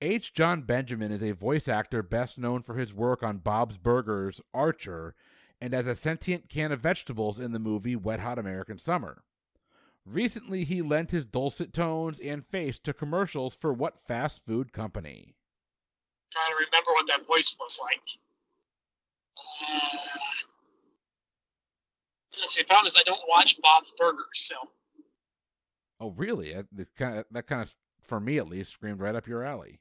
H. 0.00 0.34
Jon 0.34 0.62
Benjamin 0.62 1.12
is 1.12 1.22
a 1.22 1.32
voice 1.32 1.68
actor 1.68 2.02
best 2.02 2.36
known 2.38 2.62
for 2.62 2.74
his 2.74 2.92
work 2.92 3.22
on 3.22 3.38
Bob's 3.38 3.78
Burgers, 3.78 4.40
Archer, 4.52 5.14
and 5.60 5.72
as 5.72 5.86
a 5.86 5.94
sentient 5.94 6.48
can 6.48 6.72
of 6.72 6.80
vegetables 6.80 7.38
in 7.38 7.52
the 7.52 7.60
movie 7.60 7.94
Wet 7.94 8.18
Hot 8.18 8.38
American 8.38 8.78
Summer. 8.78 9.22
Recently, 10.04 10.64
he 10.64 10.82
lent 10.82 11.12
his 11.12 11.26
dulcet 11.26 11.72
tones 11.72 12.18
and 12.18 12.44
face 12.44 12.80
to 12.80 12.92
commercials 12.92 13.54
for 13.54 13.72
what 13.72 14.04
fast 14.08 14.44
food 14.44 14.72
company? 14.72 15.36
trying 16.32 16.50
to 16.50 16.64
remember 16.64 16.92
what 16.92 17.06
that 17.08 17.26
voice 17.26 17.54
was 17.60 17.78
like. 17.82 18.00
Uh, 19.36 19.96
let's 22.40 22.62
problem 22.62 22.86
is 22.86 22.96
I 22.98 23.02
don't 23.04 23.22
watch 23.28 23.60
Bob's 23.62 23.92
Burgers, 23.98 24.24
so. 24.34 24.54
Oh, 26.00 26.10
really? 26.16 26.54
That 26.72 26.94
kind 26.96 27.18
of, 27.18 27.26
that 27.30 27.46
kind 27.46 27.62
of, 27.62 27.74
for 28.02 28.20
me 28.20 28.38
at 28.38 28.48
least, 28.48 28.72
screamed 28.72 29.00
right 29.00 29.14
up 29.14 29.26
your 29.26 29.44
alley. 29.44 29.80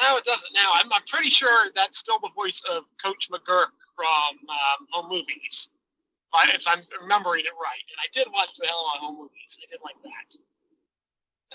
No, 0.00 0.16
it 0.16 0.24
doesn't 0.24 0.52
now. 0.54 0.70
I'm, 0.74 0.92
I'm 0.92 1.02
pretty 1.08 1.30
sure 1.30 1.70
that's 1.74 1.98
still 1.98 2.18
the 2.20 2.30
voice 2.36 2.62
of 2.70 2.84
Coach 3.02 3.30
McGuirk 3.30 3.72
from 3.96 4.38
um, 4.48 4.86
Home 4.90 5.08
Movies, 5.08 5.70
if, 5.72 6.34
I, 6.34 6.50
if 6.54 6.64
I'm 6.66 6.80
remembering 7.00 7.44
it 7.44 7.52
right. 7.60 7.82
And 7.88 7.98
I 7.98 8.06
did 8.12 8.26
watch 8.32 8.50
the 8.56 8.66
hell 8.66 8.84
out 8.90 8.98
of 8.98 9.02
Home 9.06 9.16
Movies. 9.16 9.58
I 9.62 9.66
did 9.70 9.80
like 9.82 9.96
that. 10.04 10.38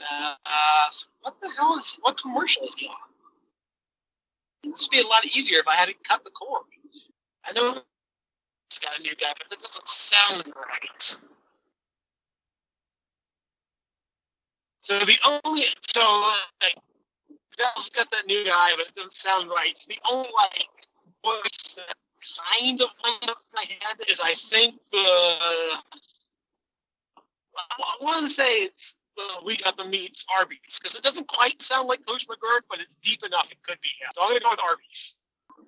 Uh, 0.02 0.36
uh, 0.46 0.89
so 0.89 1.06
what 1.22 1.39
the 1.39 1.50
hell 1.58 1.78
is 1.78 2.00
what 2.02 2.19
commercial 2.19 2.63
is 2.63 2.76
he 2.76 2.88
on? 2.88 2.96
This 4.63 4.84
would 4.84 4.91
be 4.91 5.02
a 5.02 5.08
lot 5.08 5.26
easier 5.26 5.60
if 5.60 5.67
I 5.67 5.76
hadn't 5.76 6.04
cut 6.04 6.24
the 6.26 6.32
cord. 6.32 6.63
I 7.46 7.52
know 7.52 7.84
it's 8.76 8.84
got 8.84 9.00
a 9.00 9.04
new 9.04 9.16
guy, 9.16 9.32
but 9.38 9.50
that 9.52 9.60
doesn't 9.60 9.88
sound 9.88 10.44
right. 10.56 11.18
So 14.82 15.00
the 15.00 15.16
only 15.46 15.66
so 15.94 16.02
like, 16.62 16.76
Dell's 17.56 17.90
got 17.92 18.10
that 18.10 18.26
new 18.26 18.44
guy, 18.44 18.72
but 18.76 18.88
it 18.88 18.96
doesn't 18.96 19.14
sound 19.14 19.50
right. 19.50 19.78
So 19.78 19.90
the 19.90 20.00
only 20.12 20.30
like 20.36 20.68
voice 21.24 21.76
that 21.76 21.96
kind 22.58 22.82
of 22.82 22.90
lined 23.04 23.30
up 23.30 23.38
my 23.54 23.62
head 23.62 23.98
is 24.10 24.20
I 24.20 24.34
think 24.50 24.76
the 24.92 24.98
I 27.56 27.98
want 28.02 28.28
to 28.28 28.34
say 28.34 28.64
it's 28.64 28.96
we 29.46 29.58
got 29.58 29.78
the 29.78 29.86
meats 29.86 30.26
Arby's 30.36 30.80
because 30.82 30.96
it 30.96 31.04
doesn't 31.04 31.28
quite 31.28 31.62
sound 31.62 31.88
like 31.88 32.04
Coach 32.08 32.28
McGuirk, 32.28 32.62
but 32.70 32.80
it's 32.80 32.96
deep 33.04 33.24
enough 33.24 33.48
it 33.52 33.58
could 33.68 33.80
be 33.82 33.90
him. 34.02 34.10
So 34.16 34.24
I'm 34.24 34.30
gonna 34.30 34.40
go 34.40 34.50
with 34.50 34.60
Arby's. 34.60 35.14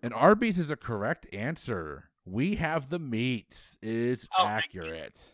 And 0.02 0.12
Arby's 0.12 0.58
is 0.58 0.72
a 0.72 0.76
correct 0.76 1.28
answer. 1.32 2.10
We 2.26 2.56
have 2.56 2.90
the 2.90 3.00
meats 3.00 3.78
is 3.82 4.28
Oh, 4.38 4.46
accurate. 4.48 5.34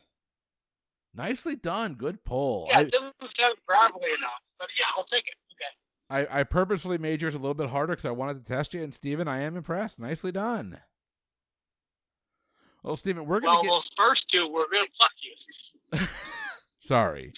Nicely 1.14 1.56
done. 1.56 1.96
Good 1.96 2.24
pull. 2.24 2.68
Yeah, 2.70 2.80
I, 2.80 2.82
it 2.82 2.92
doesn't 2.92 3.16
sound 3.38 3.56
gravelly 3.68 4.12
enough, 4.18 4.42
but 4.60 4.70
yeah, 4.78 4.86
I'll 4.98 5.04
take 5.04 5.28
it. 5.28 5.36
Okay. 5.54 6.28
I, 6.32 6.40
I 6.42 6.44
purposely 6.44 6.98
made 6.98 7.22
yours 7.22 7.36
a 7.36 7.40
little 7.40 7.54
bit 7.54 7.70
harder 7.70 7.94
because 7.94 8.06
I 8.06 8.12
wanted 8.12 8.46
to 8.46 8.54
test 8.54 8.74
you. 8.74 8.84
And 8.84 8.94
Steven, 8.94 9.28
I 9.28 9.42
am 9.42 9.56
impressed. 9.58 10.00
Nicely 10.00 10.32
done. 10.32 10.80
Well, 12.84 12.96
Steven, 12.96 13.26
we're 13.26 13.40
gonna 13.42 13.62
get 13.62 13.70
those 13.70 13.90
first 13.96 14.30
two 14.30 14.48
were 14.48 14.66
real 14.72 14.86
pluck 14.98 15.12
you. 15.22 16.00
sorry. 16.80 17.34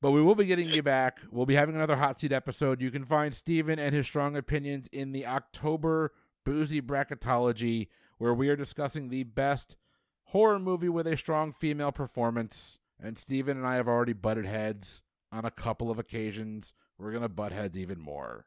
But 0.00 0.12
we 0.12 0.22
will 0.22 0.34
be 0.36 0.46
getting 0.46 0.68
you 0.68 0.82
back. 0.84 1.18
We'll 1.30 1.46
be 1.46 1.56
having 1.56 1.74
another 1.74 1.96
hot 1.96 2.18
seat 2.18 2.32
episode. 2.32 2.80
You 2.80 2.90
can 2.90 3.04
find 3.04 3.34
Steven 3.34 3.78
and 3.78 3.94
his 3.94 4.06
strong 4.06 4.36
opinions 4.36 4.88
in 4.92 5.12
the 5.12 5.26
October 5.26 6.12
Boozy 6.44 6.80
Bracketology, 6.80 7.88
where 8.18 8.34
we 8.34 8.48
are 8.48 8.56
discussing 8.56 9.08
the 9.08 9.24
best 9.24 9.76
horror 10.24 10.58
movie 10.58 10.88
with 10.88 11.06
a 11.06 11.16
strong 11.16 11.52
female 11.52 11.92
performance. 11.92 12.78
And 13.00 13.16
Steven 13.16 13.56
and 13.56 13.66
I 13.66 13.76
have 13.76 13.88
already 13.88 14.12
butted 14.12 14.44
heads 14.44 15.00
on 15.32 15.44
a 15.44 15.50
couple 15.50 15.90
of 15.90 15.98
occasions. 15.98 16.74
We're 16.98 17.12
gonna 17.12 17.28
butt 17.28 17.52
heads 17.52 17.78
even 17.78 18.00
more. 18.00 18.46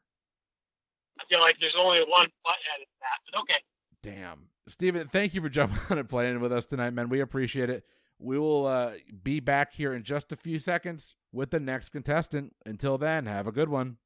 I 1.18 1.24
feel 1.28 1.40
like 1.40 1.58
there's 1.58 1.76
only 1.76 2.00
one 2.00 2.26
butthead 2.46 2.80
in 2.80 2.86
that, 3.00 3.18
but 3.30 3.40
okay. 3.40 3.60
Damn. 4.02 4.48
Steven, 4.68 5.08
thank 5.08 5.34
you 5.34 5.40
for 5.40 5.48
jumping 5.50 5.78
on 5.90 5.98
and 5.98 6.08
playing 6.08 6.40
with 6.40 6.52
us 6.52 6.66
tonight, 6.66 6.90
man. 6.90 7.08
We 7.08 7.20
appreciate 7.20 7.70
it. 7.70 7.84
We 8.18 8.38
will 8.38 8.66
uh, 8.66 8.92
be 9.22 9.40
back 9.40 9.72
here 9.72 9.92
in 9.92 10.04
just 10.04 10.32
a 10.32 10.36
few 10.36 10.58
seconds 10.58 11.16
with 11.32 11.50
the 11.50 11.58
next 11.58 11.88
contestant. 11.88 12.54
Until 12.64 12.98
then, 12.98 13.26
have 13.26 13.46
a 13.46 13.52
good 13.52 13.68
one. 13.68 13.96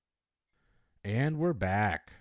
And 1.05 1.39
we're 1.39 1.53
back. 1.53 2.13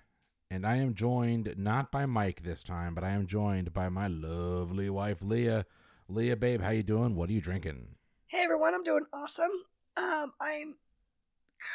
And 0.50 0.66
I 0.66 0.76
am 0.78 0.94
joined 0.94 1.56
not 1.58 1.92
by 1.92 2.06
Mike 2.06 2.44
this 2.44 2.64
time, 2.64 2.94
but 2.94 3.04
I 3.04 3.12
am 3.12 3.26
joined 3.26 3.74
by 3.74 3.90
my 3.90 4.08
lovely 4.08 4.90
wife 4.90 5.18
Leah. 5.22 5.66
Leah, 6.08 6.36
babe, 6.36 6.62
how 6.62 6.70
you 6.70 6.84
doing? 6.84 7.16
What 7.16 7.30
are 7.30 7.34
you 7.34 7.42
drinking? 7.42 7.96
Hey 8.28 8.44
everyone, 8.44 8.74
I'm 8.74 8.84
doing 8.84 9.06
awesome. 9.12 9.52
Um, 9.98 10.34
I'm 10.40 10.76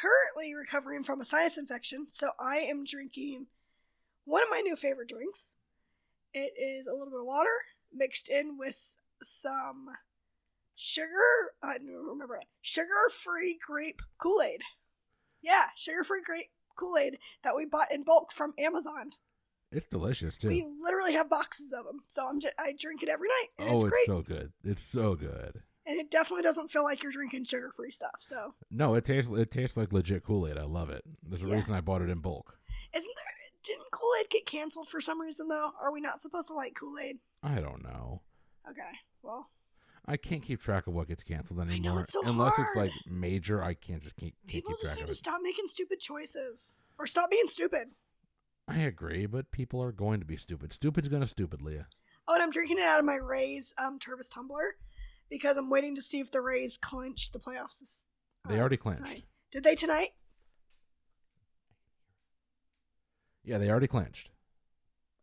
currently 0.01 0.55
recovering 0.55 1.03
from 1.03 1.19
a 1.19 1.25
sinus 1.25 1.57
infection, 1.57 2.05
so 2.07 2.29
I 2.39 2.57
am 2.57 2.85
drinking 2.85 3.47
one 4.25 4.41
of 4.41 4.49
my 4.49 4.61
new 4.61 4.75
favorite 4.75 5.09
drinks. 5.09 5.55
It 6.33 6.53
is 6.57 6.87
a 6.87 6.93
little 6.93 7.11
bit 7.11 7.19
of 7.19 7.25
water 7.25 7.49
mixed 7.93 8.29
in 8.29 8.57
with 8.57 8.97
some 9.21 9.89
sugar. 10.75 11.51
I 11.61 11.77
don't 11.77 12.07
remember 12.07 12.37
it. 12.37 12.45
Sugar-free 12.61 13.59
grape 13.65 14.01
Kool-Aid. 14.17 14.61
Yeah, 15.41 15.65
sugar-free 15.75 16.21
grape 16.25 16.51
Kool-Aid 16.75 17.17
that 17.43 17.55
we 17.55 17.65
bought 17.65 17.91
in 17.91 18.03
bulk 18.03 18.31
from 18.31 18.53
Amazon. 18.59 19.11
It's 19.71 19.87
delicious 19.87 20.37
too. 20.37 20.49
We 20.49 20.65
literally 20.81 21.13
have 21.13 21.29
boxes 21.29 21.71
of 21.71 21.85
them, 21.85 22.01
so 22.07 22.27
I'm 22.27 22.39
j- 22.39 22.49
I 22.59 22.73
drink 22.77 23.03
it 23.03 23.09
every 23.09 23.29
night, 23.29 23.47
and 23.59 23.69
oh, 23.69 23.73
it's 23.75 23.83
it's 23.83 23.91
great. 23.91 24.05
so 24.07 24.21
good. 24.21 24.51
It's 24.63 24.83
so 24.83 25.15
good. 25.15 25.61
and 25.85 25.97
it 25.99 26.11
definitely 26.11 26.43
doesn't 26.43 26.69
feel 26.71 26.83
like 26.83 27.01
you're 27.03 27.11
drinking 27.11 27.45
sugar-free 27.45 27.91
stuff. 27.91 28.17
So 28.19 28.53
No, 28.69 28.95
it 28.95 29.05
tastes 29.05 29.31
it 29.31 29.49
tastes 29.49 29.77
like 29.77 29.93
legit 29.93 30.23
Kool 30.23 30.47
Aid. 30.47 30.57
I 30.57 30.63
love 30.65 30.89
it. 30.89 31.03
There's 31.23 31.41
a 31.41 31.47
Yeah. 31.47 31.55
reason 31.55 31.73
I 31.73 31.81
bought 31.81 32.01
it 32.01 32.09
in 32.09 32.19
bulk. 32.19 32.57
Isn't 32.93 33.11
there? 33.15 33.25
Didn't 33.63 33.91
Kool 33.91 34.11
Aid 34.19 34.29
get 34.29 34.45
canceled 34.45 34.87
for 34.89 34.99
some 34.99 35.21
reason 35.21 35.47
though? 35.47 35.71
Are 35.81 35.93
we 35.93 36.01
not 36.01 36.19
supposed 36.19 36.47
to 36.49 36.53
like 36.53 36.75
Kool 36.75 36.97
Aid? 36.99 37.19
I 37.43 37.59
don't 37.61 37.81
know. 37.83 38.21
Okay, 38.69 38.81
well, 39.23 39.49
I 40.05 40.17
can't 40.17 40.41
keep 40.41 40.59
track 40.61 40.87
of 40.87 40.93
what 40.93 41.07
gets 41.07 41.23
canceled 41.23 41.59
anymore. 41.59 42.01
it's 42.01 42.11
so 42.11 42.21
Unless 42.25 42.57
it's 42.57 42.75
like 42.75 42.91
major, 43.07 43.61
I 43.63 43.75
can't 43.75 44.01
just 44.01 44.15
keep, 44.15 44.35
can't 44.41 44.47
people 44.47 44.73
keep 44.73 44.81
just 44.81 44.95
need 44.97 45.03
of 45.03 45.09
to 45.09 45.15
stop 45.15 45.41
making 45.43 45.67
stupid 45.67 45.99
choices 45.99 46.81
or 46.97 47.05
stop 47.07 47.29
being 47.29 47.47
stupid. 47.47 47.89
I 48.67 48.79
agree, 48.79 49.25
but 49.25 49.51
people 49.51 49.81
are 49.83 49.91
going 49.91 50.19
to 50.19 50.25
be 50.25 50.37
stupid. 50.37 50.73
Stupid's 50.73 51.07
gonna 51.07 51.27
stupid, 51.27 51.61
Leah. 51.61 51.87
Oh, 52.27 52.33
and 52.33 52.43
I'm 52.43 52.51
drinking 52.51 52.77
it 52.77 52.83
out 52.83 52.99
of 52.99 53.05
my 53.05 53.15
Rays 53.15 53.73
um 53.77 53.99
Tervis 53.99 54.33
tumbler 54.33 54.75
because 55.29 55.57
I'm 55.57 55.69
waiting 55.69 55.95
to 55.95 56.01
see 56.01 56.19
if 56.19 56.31
the 56.31 56.41
Rays 56.41 56.77
clinch 56.77 57.31
the 57.31 57.39
playoffs. 57.39 57.79
This, 57.79 58.05
They 58.47 58.55
uh, 58.57 58.59
already 58.59 58.77
clinched. 58.77 59.03
tonight. 59.03 59.25
Did 59.51 59.63
they 59.63 59.75
tonight? 59.75 60.09
Yeah, 63.43 63.57
they 63.57 63.69
already 63.69 63.87
clinched. 63.87 64.29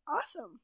Awesome! 0.07 0.61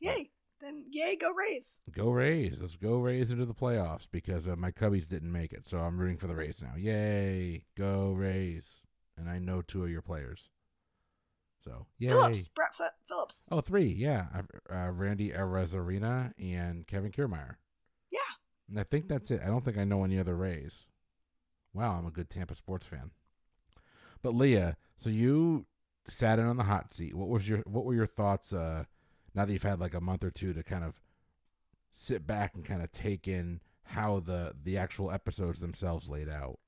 Yay! 0.00 0.30
Then 0.64 0.84
yay, 0.90 1.14
go 1.14 1.30
Rays! 1.30 1.82
Go 1.92 2.10
Rays. 2.10 2.56
Let's 2.58 2.76
go 2.76 2.96
Rays 2.96 3.30
into 3.30 3.44
the 3.44 3.52
playoffs 3.52 4.08
because 4.10 4.48
uh, 4.48 4.56
my 4.56 4.70
Cubbies 4.70 5.08
didn't 5.08 5.30
make 5.30 5.52
it, 5.52 5.66
so 5.66 5.76
I'm 5.76 5.98
rooting 5.98 6.16
for 6.16 6.26
the 6.26 6.34
Rays 6.34 6.62
now. 6.62 6.72
Yay! 6.78 7.66
Go 7.76 8.12
Rays. 8.12 8.80
And 9.18 9.28
I 9.28 9.38
know 9.38 9.60
two 9.60 9.84
of 9.84 9.90
your 9.90 10.00
players. 10.00 10.48
So, 11.62 11.86
yay. 11.98 12.08
Phillips, 12.08 12.48
Brett 12.48 12.70
F- 12.80 12.92
Phillips. 13.06 13.46
Oh, 13.50 13.60
three. 13.60 13.88
Yeah. 13.88 14.28
Uh, 14.72 14.88
Randy 14.90 15.32
Arozarena 15.32 16.32
and 16.38 16.86
Kevin 16.86 17.12
Kiermaier. 17.12 17.56
Yeah. 18.10 18.20
And 18.70 18.80
I 18.80 18.84
think 18.84 19.06
that's 19.06 19.30
it. 19.30 19.42
I 19.44 19.48
don't 19.48 19.66
think 19.66 19.76
I 19.76 19.84
know 19.84 20.02
any 20.02 20.18
other 20.18 20.34
Rays. 20.34 20.86
Wow, 21.74 21.98
I'm 21.98 22.06
a 22.06 22.10
good 22.10 22.30
Tampa 22.30 22.54
sports 22.54 22.86
fan. 22.86 23.10
But 24.22 24.34
Leah, 24.34 24.78
so 24.98 25.10
you 25.10 25.66
sat 26.06 26.38
in 26.38 26.46
on 26.46 26.56
the 26.56 26.64
hot 26.64 26.94
seat. 26.94 27.14
What 27.14 27.28
was 27.28 27.46
your 27.48 27.58
what 27.66 27.84
were 27.84 27.94
your 27.94 28.06
thoughts 28.06 28.54
uh 28.54 28.84
now 29.34 29.44
that 29.44 29.52
you've 29.52 29.62
had 29.62 29.80
like 29.80 29.94
a 29.94 30.00
month 30.00 30.24
or 30.24 30.30
two 30.30 30.52
to 30.52 30.62
kind 30.62 30.84
of 30.84 30.94
sit 31.92 32.26
back 32.26 32.54
and 32.54 32.64
kind 32.64 32.82
of 32.82 32.90
take 32.92 33.28
in 33.28 33.60
how 33.84 34.20
the 34.20 34.52
the 34.62 34.76
actual 34.76 35.10
episodes 35.10 35.60
themselves 35.60 36.08
laid 36.08 36.28
out? 36.28 36.58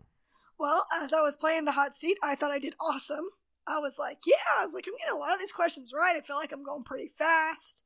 Well, 0.59 0.87
as 0.95 1.13
I 1.13 1.21
was 1.21 1.37
playing 1.37 1.65
the 1.65 1.73
hot 1.73 1.95
seat, 1.95 2.17
I 2.23 2.35
thought 2.35 2.51
I 2.51 2.59
did 2.59 2.75
awesome. 2.81 3.29
I 3.67 3.79
was 3.79 3.99
like, 3.99 4.19
yeah, 4.25 4.37
I 4.59 4.65
was 4.65 4.75
like, 4.75 4.87
I'm 4.87 4.95
getting 4.97 5.15
a 5.15 5.19
lot 5.19 5.35
of 5.35 5.39
these 5.39 5.53
questions 5.53 5.93
right. 5.93 6.17
I 6.17 6.21
feel 6.21 6.37
like 6.37 6.53
I'm 6.53 6.63
going 6.63 6.85
pretty 6.85 7.09
fast. 7.09 7.83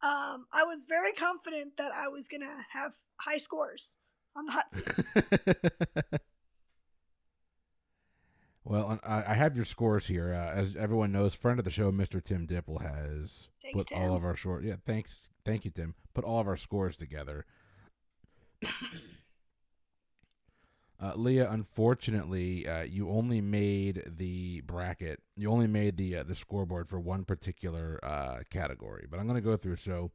Um, 0.00 0.46
I 0.52 0.64
was 0.64 0.84
very 0.88 1.12
confident 1.12 1.76
that 1.76 1.92
I 1.92 2.08
was 2.08 2.28
gonna 2.28 2.66
have 2.72 2.94
high 3.20 3.38
scores 3.38 3.96
on 4.36 4.46
the 4.46 4.52
hot 4.52 4.72
seat. 4.72 4.86
well, 8.64 9.00
I, 9.04 9.24
I 9.28 9.34
have 9.34 9.56
your 9.56 9.64
scores 9.64 10.06
here. 10.06 10.32
Uh, 10.32 10.52
as 10.52 10.76
everyone 10.76 11.10
knows, 11.10 11.34
friend 11.34 11.58
of 11.58 11.64
the 11.64 11.70
show, 11.70 11.90
Mr. 11.90 12.22
Tim 12.22 12.46
Dipple, 12.46 12.82
has 12.82 13.48
Thanks, 13.72 13.86
put 13.86 13.96
all 13.96 14.14
of 14.14 14.24
our 14.24 14.36
short. 14.36 14.64
Yeah, 14.64 14.76
thanks, 14.84 15.28
thank 15.44 15.64
you, 15.64 15.70
Tim. 15.70 15.94
Put 16.14 16.24
all 16.24 16.40
of 16.40 16.48
our 16.48 16.56
scores 16.56 16.96
together. 16.96 17.44
Uh, 21.00 21.12
Leah, 21.14 21.48
unfortunately, 21.48 22.66
uh, 22.66 22.82
you 22.82 23.08
only 23.08 23.40
made 23.40 24.02
the 24.04 24.62
bracket. 24.62 25.20
You 25.36 25.48
only 25.48 25.68
made 25.68 25.96
the 25.96 26.16
uh, 26.16 26.22
the 26.24 26.34
scoreboard 26.34 26.88
for 26.88 26.98
one 26.98 27.24
particular 27.24 28.00
uh, 28.02 28.40
category. 28.50 29.06
But 29.08 29.20
I'm 29.20 29.28
going 29.28 29.40
to 29.40 29.40
go 29.40 29.56
through. 29.56 29.76
So, 29.76 30.10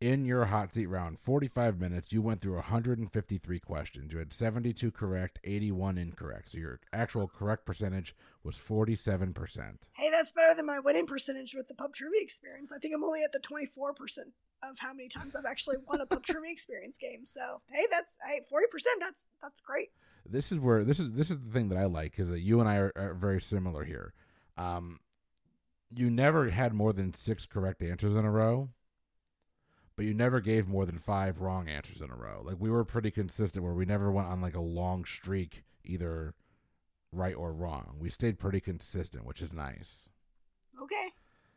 in 0.00 0.26
your 0.26 0.46
hot 0.46 0.72
seat 0.74 0.86
round, 0.86 1.18
45 1.18 1.80
minutes, 1.80 2.12
you 2.12 2.20
went 2.20 2.40
through 2.42 2.56
153 2.56 3.58
questions. 3.60 4.12
You 4.12 4.18
had 4.18 4.32
72 4.32 4.90
correct, 4.90 5.38
81 5.44 5.96
incorrect. 5.98 6.50
So 6.50 6.58
your 6.58 6.80
actual 6.92 7.28
correct 7.28 7.64
percentage 7.64 8.14
was 8.44 8.56
47 8.56 9.32
percent. 9.32 9.88
Hey, 9.94 10.10
that's 10.10 10.32
better 10.32 10.54
than 10.54 10.66
my 10.66 10.78
winning 10.78 11.06
percentage 11.06 11.54
with 11.54 11.68
the 11.68 11.74
pub 11.74 11.94
trivia 11.94 12.20
experience. 12.20 12.72
I 12.72 12.78
think 12.78 12.94
I'm 12.94 13.04
only 13.04 13.22
at 13.22 13.32
the 13.32 13.40
24% 13.40 14.18
of 14.62 14.78
how 14.78 14.92
many 14.92 15.08
times 15.08 15.34
I've 15.34 15.44
actually 15.44 15.76
won 15.88 16.00
a 16.00 16.06
pub 16.06 16.22
trivia 16.26 16.52
experience 16.52 16.98
game. 16.98 17.24
So, 17.24 17.62
hey, 17.72 17.86
that's 17.90 18.18
hey, 18.26 18.40
40%. 18.40 18.84
That's 19.00 19.28
that's 19.42 19.60
great. 19.60 19.88
this 20.28 20.52
is 20.52 20.58
where 20.58 20.84
this 20.84 21.00
is 21.00 21.12
this 21.12 21.30
is 21.30 21.38
the 21.38 21.52
thing 21.52 21.70
that 21.70 21.78
I 21.78 21.86
like 21.86 22.14
because 22.16 22.38
you 22.40 22.60
and 22.60 22.68
I 22.68 22.76
are, 22.76 22.92
are 22.96 23.14
very 23.14 23.40
similar 23.40 23.84
here. 23.84 24.12
Um, 24.58 25.00
you 25.94 26.10
never 26.10 26.50
had 26.50 26.74
more 26.74 26.92
than 26.92 27.14
six 27.14 27.46
correct 27.46 27.82
answers 27.82 28.14
in 28.14 28.24
a 28.24 28.30
row, 28.30 28.70
but 29.96 30.04
you 30.04 30.14
never 30.14 30.40
gave 30.40 30.68
more 30.68 30.84
than 30.86 30.98
five 30.98 31.40
wrong 31.40 31.68
answers 31.68 32.00
in 32.00 32.10
a 32.10 32.16
row. 32.16 32.42
Like 32.44 32.56
we 32.58 32.70
were 32.70 32.84
pretty 32.84 33.10
consistent 33.10 33.64
where 33.64 33.74
we 33.74 33.86
never 33.86 34.12
went 34.12 34.28
on 34.28 34.40
like 34.40 34.56
a 34.56 34.60
long 34.60 35.04
streak, 35.04 35.64
either 35.84 36.34
right 37.12 37.34
or 37.34 37.52
wrong. 37.52 37.96
We 37.98 38.10
stayed 38.10 38.38
pretty 38.38 38.60
consistent, 38.60 39.24
which 39.24 39.40
is 39.40 39.54
nice. 39.54 40.08
Okay. 40.82 41.12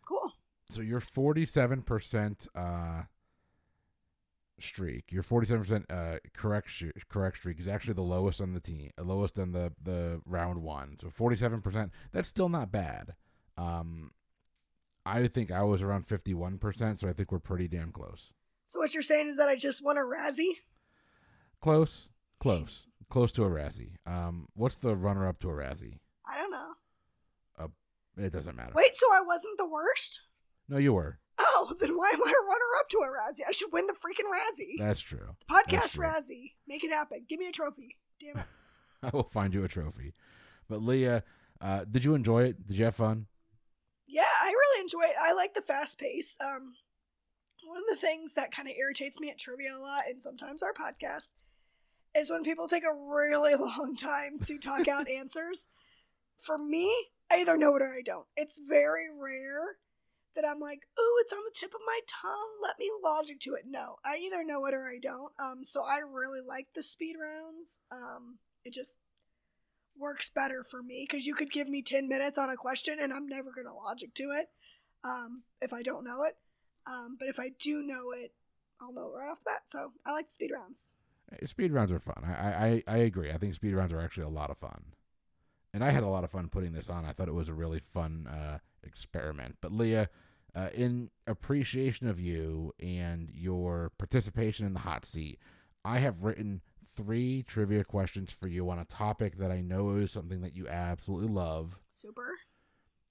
Cool. 0.08 0.32
So 0.72 0.82
your 0.82 1.02
forty-seven 1.02 1.82
percent 1.82 2.48
uh, 2.56 3.04
streak, 4.60 5.12
your 5.12 5.24
forty-seven 5.24 5.64
percent 5.64 5.86
uh, 5.90 6.20
correct 6.34 6.70
sh- 6.70 6.86
correct 7.10 7.38
streak 7.38 7.60
is 7.60 7.68
actually 7.68 7.96
the 7.96 8.02
lowest 8.02 8.40
on 8.40 8.54
the 8.54 8.60
team, 8.60 8.92
uh, 8.98 9.04
lowest 9.04 9.38
on 9.38 9.52
the 9.52 9.74
the 9.84 10.22
round 10.26 10.62
one. 10.62 10.98
So 11.02 11.10
forty-seven 11.10 11.62
percent. 11.62 11.92
That's 12.12 12.30
still 12.30 12.50
not 12.50 12.72
bad. 12.72 13.16
Um, 13.58 14.12
I 15.10 15.28
think 15.28 15.52
I 15.52 15.64
was 15.64 15.82
around 15.82 16.08
fifty-one 16.08 16.58
percent, 16.58 17.00
so 17.00 17.08
I 17.10 17.14
think 17.14 17.32
we're 17.32 17.40
pretty 17.40 17.68
damn 17.68 17.92
close. 17.92 18.34
So 18.66 18.80
what 18.80 18.94
you're 18.94 19.04
saying 19.04 19.28
is 19.28 19.38
that 19.38 19.50
I 19.50 19.56
just 19.56 19.84
won 19.84 19.98
a 19.98 20.02
Razzie? 20.02 20.58
Close, 21.62 22.10
close, 22.40 22.88
close 23.10 23.32
to 23.34 23.44
a 23.44 23.50
Razzie. 23.50 23.96
Um, 24.06 24.48
what's 24.54 24.76
the 24.76 24.96
runner-up 24.96 25.40
to 25.40 25.50
a 25.50 25.54
Razzie? 25.54 26.00
I 26.26 26.38
don't 26.38 26.52
know. 26.52 26.74
It 28.20 28.34
doesn't 28.34 28.56
matter. 28.56 28.74
Wait, 28.76 28.94
so 28.96 29.06
I 29.14 29.22
wasn't 29.22 29.58
the 29.58 29.68
worst? 29.68 30.22
No, 30.68 30.78
you 30.78 30.94
were. 30.94 31.20
Oh, 31.38 31.74
then 31.80 31.98
why 31.98 32.10
am 32.14 32.22
I 32.22 32.30
a 32.30 32.46
runner 32.46 32.66
up 32.80 32.90
to 32.90 32.98
a 32.98 33.08
Razzie? 33.08 33.48
I 33.48 33.52
should 33.52 33.72
win 33.72 33.88
the 33.88 33.94
freaking 33.94 34.30
Razzie. 34.30 34.78
That's 34.78 35.02
true. 35.02 35.36
Podcast 35.50 35.72
that's 35.72 35.94
true. 35.94 36.06
Razzie. 36.06 36.54
Make 36.68 36.84
it 36.84 36.92
happen. 36.92 37.26
Give 37.28 37.40
me 37.40 37.48
a 37.48 37.52
trophy. 37.52 37.98
Damn 38.20 38.38
it. 38.40 38.46
I 39.04 39.10
will 39.14 39.30
find 39.32 39.54
you 39.54 39.64
a 39.64 39.68
trophy. 39.68 40.14
But 40.68 40.84
Leah, 40.84 41.24
uh, 41.62 41.86
did 41.90 42.04
you 42.04 42.14
enjoy 42.14 42.44
it? 42.44 42.68
Did 42.68 42.78
you 42.78 42.86
have 42.86 42.96
fun? 42.96 43.28
Yeah, 44.10 44.24
I 44.42 44.48
really 44.48 44.82
enjoy 44.82 45.04
it. 45.04 45.16
I 45.22 45.34
like 45.34 45.54
the 45.54 45.62
fast 45.62 46.00
pace. 46.00 46.36
Um, 46.42 46.74
one 47.64 47.78
of 47.78 47.88
the 47.90 47.96
things 47.96 48.34
that 48.34 48.52
kind 48.52 48.68
of 48.68 48.74
irritates 48.76 49.20
me 49.20 49.30
at 49.30 49.38
trivia 49.38 49.76
a 49.76 49.78
lot, 49.78 50.04
and 50.10 50.20
sometimes 50.20 50.64
our 50.64 50.74
podcast, 50.74 51.34
is 52.18 52.32
when 52.32 52.44
people 52.44 52.68
take 52.68 52.84
a 52.84 52.94
really 52.94 53.54
long 53.60 53.96
time 53.96 54.40
to 54.46 54.58
talk 54.58 54.88
out 54.88 55.08
answers. 55.20 55.68
For 56.38 56.58
me, 56.58 56.92
I 57.32 57.42
either 57.42 57.58
know 57.58 57.76
it 57.76 57.84
or 57.84 57.94
I 57.94 58.02
don't. 58.04 58.26
It's 58.36 58.60
very 58.68 59.08
rare 59.10 59.78
that 60.36 60.46
I'm 60.50 60.60
like, 60.60 60.88
"Ooh, 61.00 61.18
it's 61.20 61.34
on 61.34 61.44
the 61.46 61.54
tip 61.54 61.76
of 61.76 61.82
my 61.86 62.00
tongue. 62.08 62.58
Let 62.64 62.80
me 62.80 62.90
logic 63.04 63.40
to 63.42 63.54
it." 63.54 63.66
No, 63.68 63.98
I 64.04 64.18
either 64.18 64.44
know 64.44 64.66
it 64.66 64.74
or 64.74 64.88
I 64.88 64.98
don't. 65.00 65.34
Um, 65.38 65.64
so 65.64 65.84
I 65.84 66.00
really 66.00 66.42
like 66.42 66.68
the 66.74 66.82
speed 66.82 67.16
rounds. 67.22 67.82
Um, 67.92 68.40
it 68.66 68.74
just 68.74 68.98
works 70.00 70.30
better 70.30 70.64
for 70.64 70.82
me 70.82 71.06
because 71.10 71.26
you 71.26 71.36
could 71.36 71.52
give 71.52 71.68
me 71.68 71.82
10 71.82 72.08
minutes 72.08 72.38
on 72.38 72.50
a 72.50 72.56
question 72.56 72.98
and 73.02 73.14
I'm 73.14 73.28
never 73.28 73.52
going 73.52 73.68
to 73.68 73.74
logic 73.74 74.14
to 74.16 74.32
it 74.32 74.50
um, 75.04 75.44
if 75.62 75.74
I 75.74 75.82
don't 75.82 76.04
know 76.04 76.24
it. 76.24 76.36
Um, 76.88 77.18
but 77.20 77.28
if 77.28 77.40
I 77.40 77.52
do 77.60 77.84
know 77.84 78.12
it, 78.12 78.34
I'll 78.82 78.94
know 78.94 79.08
it 79.08 79.18
right 79.18 79.30
off 79.30 79.40
the 79.40 79.46
bat. 79.46 79.64
So 79.66 79.92
I 80.06 80.14
like 80.14 80.32
speed 80.32 80.52
rounds. 80.54 80.96
Eh, 81.34 81.46
Speed 81.46 81.72
rounds 81.72 81.92
are 81.92 82.00
fun. 82.00 82.24
I, 82.26 82.84
I, 82.88 82.96
I 82.96 82.98
agree. 83.00 83.32
I 83.32 83.38
think 83.38 83.54
speed 83.54 83.74
rounds 83.74 83.94
are 83.94 84.02
actually 84.02 84.24
a 84.24 84.30
lot 84.30 84.50
of 84.50 84.58
fun. 84.58 84.84
And 85.74 85.84
I 85.84 85.92
had 85.92 86.04
a 86.04 86.08
lot 86.08 86.24
of 86.24 86.32
fun 86.32 86.48
putting 86.48 86.72
this 86.74 86.90
on. 86.90 87.06
I 87.06 87.12
thought 87.12 87.28
it 87.28 87.34
was 87.34 87.50
a 87.50 87.54
really 87.54 87.80
fun 87.80 88.28
uh, 88.28 88.58
experiment. 88.84 89.58
But 89.62 89.72
Leah, 89.72 90.10
uh, 90.56 90.70
in 90.74 91.12
appreciation 91.28 92.08
of 92.08 92.20
you 92.20 92.74
and 92.80 93.30
your 93.32 93.92
participation 93.98 94.66
in 94.66 94.74
the 94.74 94.80
hot 94.80 95.06
seat, 95.06 95.40
I 95.86 96.00
have 96.00 96.24
written 96.24 96.62
three 96.96 97.44
trivia 97.44 97.84
questions 97.84 98.32
for 98.32 98.48
you 98.48 98.70
on 98.70 98.80
a 98.80 98.86
topic 98.86 99.38
that 99.38 99.52
I 99.52 99.62
know 99.62 99.96
is 99.96 100.12
something 100.12 100.42
that 100.42 100.56
you 100.56 100.68
absolutely 100.68 101.30
love. 101.30 101.78
Super. 101.90 102.32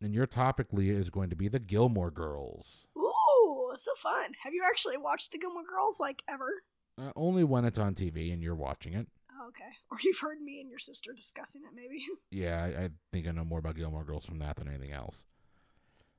And 0.01 0.14
your 0.14 0.26
topic, 0.26 0.68
Leah, 0.72 0.97
is 0.97 1.11
going 1.11 1.31
to 1.31 1.37
be 1.37 1.49
the 1.49 1.59
Gilmore 1.59 2.11
Girls. 2.11 2.87
Ooh, 2.97 3.72
so 3.76 3.93
fun. 3.97 4.33
Have 4.45 4.55
you 4.55 4.62
actually 4.68 4.97
watched 4.97 5.33
the 5.33 5.39
Gilmore 5.39 5.64
Girls 5.68 5.99
like 5.99 6.22
ever? 6.29 6.62
Uh, 7.01 7.12
only 7.16 7.45
when 7.45 7.64
it's 7.64 7.79
on 7.79 7.95
TV 7.95 8.33
and 8.33 8.43
you're 8.43 8.55
watching 8.55 8.95
it. 8.95 9.09
Oh, 9.41 9.49
okay. 9.49 9.70
Or 9.91 9.99
you've 10.03 10.20
heard 10.20 10.41
me 10.41 10.61
and 10.61 10.68
your 10.68 10.79
sister 10.79 11.12
discussing 11.16 11.62
it, 11.62 11.74
maybe. 11.74 12.05
Yeah, 12.31 12.62
I, 12.62 12.85
I 12.85 12.89
think 13.12 13.26
I 13.26 13.31
know 13.33 13.45
more 13.45 13.59
about 13.59 13.76
Gilmore 13.76 14.05
Girls 14.05 14.26
from 14.26 14.39
that 14.41 14.57
than 14.57 14.68
anything 14.68 14.93
else. 14.93 15.24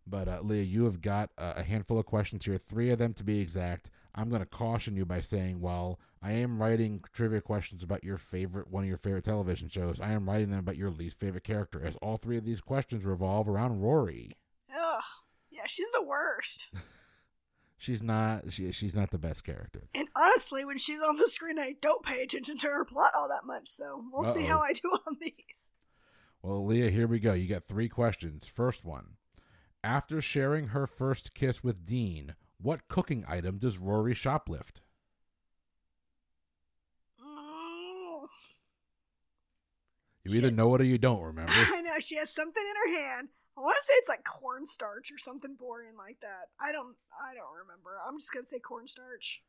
But 0.07 0.27
uh, 0.27 0.39
Leah, 0.41 0.63
you 0.63 0.85
have 0.85 1.01
got 1.01 1.29
uh, 1.37 1.53
a 1.57 1.63
handful 1.63 1.99
of 1.99 2.05
questions 2.05 2.45
here, 2.45 2.57
three 2.57 2.89
of 2.89 2.97
them 2.97 3.13
to 3.13 3.23
be 3.23 3.39
exact. 3.39 3.91
I'm 4.15 4.29
going 4.29 4.41
to 4.41 4.47
caution 4.47 4.95
you 4.95 5.05
by 5.05 5.21
saying, 5.21 5.61
well, 5.61 5.99
I 6.21 6.31
am 6.33 6.61
writing 6.61 7.01
trivia 7.13 7.41
questions 7.41 7.83
about 7.83 8.03
your 8.03 8.17
favorite, 8.17 8.69
one 8.69 8.83
of 8.83 8.89
your 8.89 8.97
favorite 8.97 9.25
television 9.25 9.69
shows, 9.69 9.99
I 9.99 10.11
am 10.11 10.29
writing 10.29 10.49
them 10.49 10.59
about 10.59 10.77
your 10.77 10.89
least 10.89 11.19
favorite 11.19 11.43
character, 11.43 11.81
as 11.85 11.95
all 12.01 12.17
three 12.17 12.37
of 12.37 12.45
these 12.45 12.61
questions 12.61 13.05
revolve 13.05 13.47
around 13.47 13.81
Rory. 13.81 14.35
Ugh. 14.69 15.03
Yeah, 15.51 15.67
she's 15.67 15.91
the 15.93 16.03
worst. 16.03 16.69
She's 17.81 18.03
not, 18.03 18.51
she, 18.51 18.73
she's 18.73 18.93
not 18.93 19.09
the 19.09 19.17
best 19.17 19.45
character. 19.45 19.87
And 19.95 20.09
honestly, 20.13 20.65
when 20.65 20.77
she's 20.77 21.01
on 21.01 21.15
the 21.15 21.29
screen, 21.29 21.57
I 21.57 21.75
don't 21.81 22.03
pay 22.03 22.21
attention 22.21 22.57
to 22.57 22.67
her 22.67 22.83
plot 22.83 23.13
all 23.17 23.29
that 23.29 23.45
much. 23.45 23.69
So 23.69 24.03
we'll 24.11 24.25
see 24.25 24.43
how 24.43 24.59
I 24.59 24.73
do 24.73 24.89
on 25.07 25.15
these. 25.21 25.71
Well, 26.41 26.65
Leah, 26.65 26.89
here 26.89 27.07
we 27.07 27.19
go. 27.21 27.31
You 27.31 27.47
got 27.47 27.69
three 27.69 27.87
questions. 27.87 28.51
First 28.53 28.83
one. 28.83 29.11
After 29.81 30.21
sharing 30.21 30.67
her 30.67 30.87
first 30.87 31.33
kiss 31.33 31.63
with 31.63 31.85
Dean, 31.85 32.35
what 32.61 32.87
cooking 32.87 33.25
item 33.27 33.57
does 33.57 33.77
Rory 33.77 34.13
shoplift? 34.13 34.81
You 40.25 40.37
either 40.37 40.51
know 40.51 40.75
it 40.75 40.81
or 40.81 40.85
you 40.85 40.97
don't 40.97 41.21
remember. 41.21 41.51
I 41.55 41.81
know 41.81 41.99
she 41.99 42.15
has 42.17 42.29
something 42.29 42.63
in 42.63 42.93
her 42.93 42.99
hand. 43.01 43.29
I 43.57 43.61
want 43.61 43.77
to 43.79 43.85
say 43.85 43.93
it's 43.97 44.09
like 44.09 44.23
cornstarch 44.23 45.11
or 45.11 45.17
something 45.17 45.55
boring 45.55 45.97
like 45.97 46.19
that. 46.21 46.49
I 46.61 46.71
don't. 46.71 46.95
I 47.19 47.33
don't 47.33 47.57
remember. 47.59 47.97
I'm 48.07 48.17
just 48.17 48.31
gonna 48.31 48.45
say 48.45 48.59
cornstarch. 48.59 49.41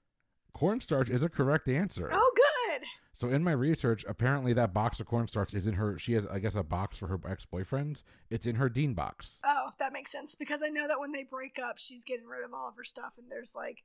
cornstarch 0.53 1.11
is 1.11 1.23
a 1.23 1.29
correct 1.29 1.69
answer. 1.69 2.09
Oh, 2.13 2.33
good. 2.35 2.83
So 3.21 3.29
in 3.29 3.45
my 3.45 3.53
research, 3.53 4.03
apparently 4.09 4.55
that 4.55 4.73
box 4.73 4.99
of 4.99 5.05
cornstarch 5.05 5.53
is 5.53 5.66
in 5.66 5.75
her. 5.75 5.99
She 5.99 6.14
has, 6.14 6.25
I 6.27 6.39
guess, 6.39 6.55
a 6.55 6.62
box 6.62 6.97
for 6.97 7.07
her 7.09 7.21
ex 7.29 7.45
boyfriends. 7.45 8.03
It's 8.31 8.47
in 8.47 8.55
her 8.55 8.71
Dean 8.71 8.95
box. 8.95 9.41
Oh, 9.45 9.73
that 9.79 9.93
makes 9.93 10.11
sense 10.11 10.35
because 10.35 10.62
I 10.64 10.68
know 10.68 10.89
that 10.89 10.99
when 10.99 11.12
they 11.12 11.25
break 11.25 11.59
up, 11.59 11.77
she's 11.77 12.03
getting 12.03 12.25
rid 12.25 12.43
of 12.47 12.55
all 12.55 12.71
of 12.71 12.77
her 12.77 12.83
stuff, 12.83 13.18
and 13.18 13.31
there's 13.31 13.55
like 13.55 13.85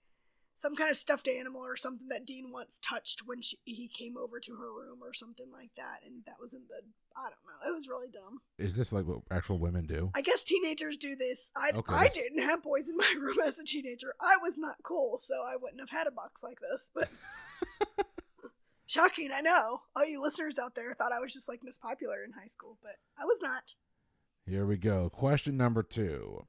some 0.54 0.74
kind 0.74 0.90
of 0.90 0.96
stuffed 0.96 1.28
animal 1.28 1.60
or 1.60 1.76
something 1.76 2.08
that 2.08 2.26
Dean 2.26 2.50
once 2.50 2.80
touched 2.80 3.24
when 3.26 3.42
she, 3.42 3.58
he 3.66 3.90
came 3.90 4.16
over 4.16 4.40
to 4.40 4.56
her 4.56 4.72
room 4.72 5.00
or 5.04 5.12
something 5.12 5.48
like 5.52 5.72
that, 5.76 6.00
and 6.06 6.24
that 6.28 6.40
was 6.40 6.54
in 6.54 6.62
the. 6.70 6.78
I 7.18 7.24
don't 7.24 7.32
know. 7.46 7.70
It 7.70 7.74
was 7.74 7.90
really 7.90 8.08
dumb. 8.08 8.40
Is 8.58 8.78
this 8.78 8.94
like 8.94 9.06
what 9.06 9.20
actual 9.30 9.60
women 9.60 9.86
do? 9.86 10.12
I 10.16 10.22
guess 10.22 10.46
teenagers 10.46 10.96
do 10.96 11.14
this. 11.18 11.52
I 11.58 11.72
Okay, 11.76 11.94
I 11.94 12.08
didn't 12.08 12.40
have 12.40 12.64
boys 12.64 12.88
in 12.88 12.96
my 12.96 13.14
room 13.20 13.40
as 13.46 13.60
a 13.60 13.66
teenager. 13.66 14.14
I 14.22 14.38
was 14.42 14.58
not 14.58 14.78
cool, 14.82 15.18
so 15.18 15.44
I 15.46 15.58
wouldn't 15.58 15.82
have 15.82 15.90
had 15.90 16.08
a 16.08 16.12
box 16.12 16.42
like 16.42 16.60
this. 16.62 16.90
But 16.96 17.10
shocking, 18.86 19.30
I 19.34 19.42
know. 19.42 19.82
All 19.96 20.06
you 20.06 20.22
listeners 20.22 20.58
out 20.58 20.76
there 20.76 20.94
thought 20.94 21.12
I 21.14 21.20
was 21.20 21.34
just 21.34 21.50
like 21.50 21.62
Miss 21.64 21.78
Popular 21.78 22.24
in 22.24 22.34
high 22.34 22.48
school, 22.48 22.78
but 22.82 22.96
I 23.20 23.26
was 23.26 23.40
not. 23.42 23.76
Here 24.46 24.66
we 24.66 24.78
go. 24.78 25.10
Question 25.10 25.58
number 25.58 25.84
two. 25.84 26.46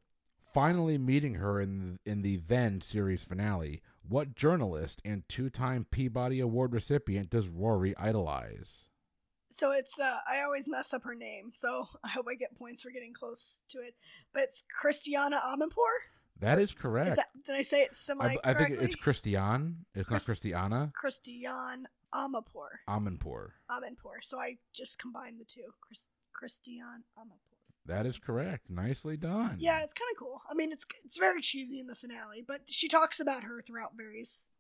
Finally 0.53 0.99
meeting 0.99 1.35
her 1.35 1.61
in 1.61 1.99
in 2.07 2.23
the 2.23 2.37
then 2.37 2.81
series 2.81 3.25
finale, 3.25 3.83
what 4.09 4.35
journalist 4.35 5.03
and 5.05 5.29
two-time 5.29 5.87
Peabody 5.91 6.41
Award 6.41 6.73
recipient 6.73 7.31
does 7.31 7.49
Rory 7.49 7.95
idolize? 7.97 8.87
so 9.49 9.73
it's 9.73 9.99
uh, 9.99 10.19
I 10.29 10.43
always 10.43 10.69
mess 10.69 10.93
up 10.93 11.05
her 11.05 11.15
name, 11.15 11.53
so 11.55 11.89
I 12.05 12.09
hope 12.11 12.27
I 12.29 12.35
get 12.35 12.57
points 12.57 12.83
for 12.83 12.91
getting 12.91 13.13
close 13.13 13.63
to 13.69 13.79
it. 13.79 13.95
But 14.33 14.45
it's 14.45 14.63
Christiana 14.71 15.41
Amanpour. 15.45 15.95
That 16.41 16.59
is 16.59 16.75
correct. 16.75 17.11
Is 17.11 17.17
that, 17.17 17.29
did 17.47 17.55
I 17.55 17.63
say 17.63 17.83
it 17.83 17.95
semi 17.95 18.25
I, 18.25 18.37
I 18.45 18.55
think 18.55 18.79
it's 18.81 18.95
Christian. 18.95 19.87
It's 19.95 20.09
Chris- 20.09 20.23
not 20.23 20.27
Christiana. 20.27 20.93
Christian 20.95 21.87
Amanpour. 22.17 22.69
Amanpour. 22.89 23.49
Amanpour. 23.71 24.23
So 24.23 24.39
I 24.39 24.57
just 24.73 24.99
combined 24.99 25.39
the 25.39 25.45
two. 25.45 25.75
Chris, 25.81 26.09
Christian 26.33 27.05
Amanpour. 27.19 27.57
That 27.87 28.07
is 28.07 28.19
correct. 28.19 28.69
Nicely 28.69 29.17
done. 29.17 29.57
Yeah, 29.59 29.83
it's 29.83 29.93
kind 29.93 30.09
of 30.13 30.19
cool. 30.19 30.43
I 30.51 30.55
mean, 30.55 30.73
it's 30.73 30.85
it's 31.05 31.19
very 31.19 31.41
cheesy 31.41 31.79
in 31.79 31.87
the 31.87 31.95
finale, 31.95 32.45
but 32.47 32.63
she 32.67 32.89
talks 32.89 33.21
about 33.21 33.45
her 33.45 33.61
throughout 33.61 33.93
various 33.97 34.51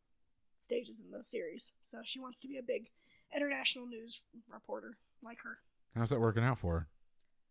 stages 0.59 1.01
in 1.01 1.11
the 1.11 1.25
series. 1.25 1.75
So 1.83 1.99
she 2.05 2.21
wants 2.21 2.41
to 2.41 2.49
be 2.49 2.59
a 2.59 2.63
big 2.63 2.91
international 3.35 3.87
news 3.87 4.23
reporter 4.53 4.97
like 5.23 5.39
her. 5.43 5.59
How's 5.97 6.11
that 6.11 6.21
working 6.21 6.45
out 6.45 6.59
for 6.59 6.81
her? 6.81 6.89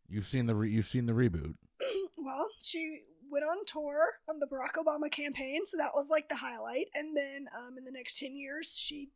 You've 0.08 0.28
seen 0.28 0.46
the 0.46 0.56
re- 0.56 0.70
you've 0.70 0.88
seen 0.88 1.08
the 1.08 1.14
reboot. 1.14 1.56
well, 2.18 2.48
she 2.62 3.02
went 3.30 3.44
on 3.44 3.66
tour 3.66 3.98
on 4.30 4.40
the 4.40 4.48
Barack 4.48 4.82
Obama 4.82 5.10
campaign, 5.12 5.66
so 5.66 5.78
that 5.78 5.92
was 5.94 6.10
like 6.10 6.30
the 6.30 6.36
highlight. 6.36 6.88
And 6.94 7.18
then 7.18 7.48
um, 7.58 7.78
in 7.78 7.84
the 7.84 7.92
next 7.92 8.18
10 8.20 8.36
years, 8.36 8.78
she 8.78 9.10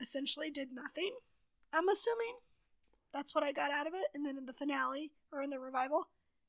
essentially 0.00 0.50
did 0.50 0.72
nothing. 0.72 1.12
I'm 1.72 1.88
assuming 1.88 2.36
that's 3.12 3.34
what 3.34 3.44
I 3.44 3.52
got 3.52 3.70
out 3.70 3.86
of 3.86 3.94
it. 3.94 4.06
And 4.14 4.24
then 4.24 4.36
in 4.38 4.46
the 4.46 4.52
finale, 4.52 5.12
or 5.32 5.42
in 5.42 5.50
the 5.50 5.60
revival, 5.60 6.08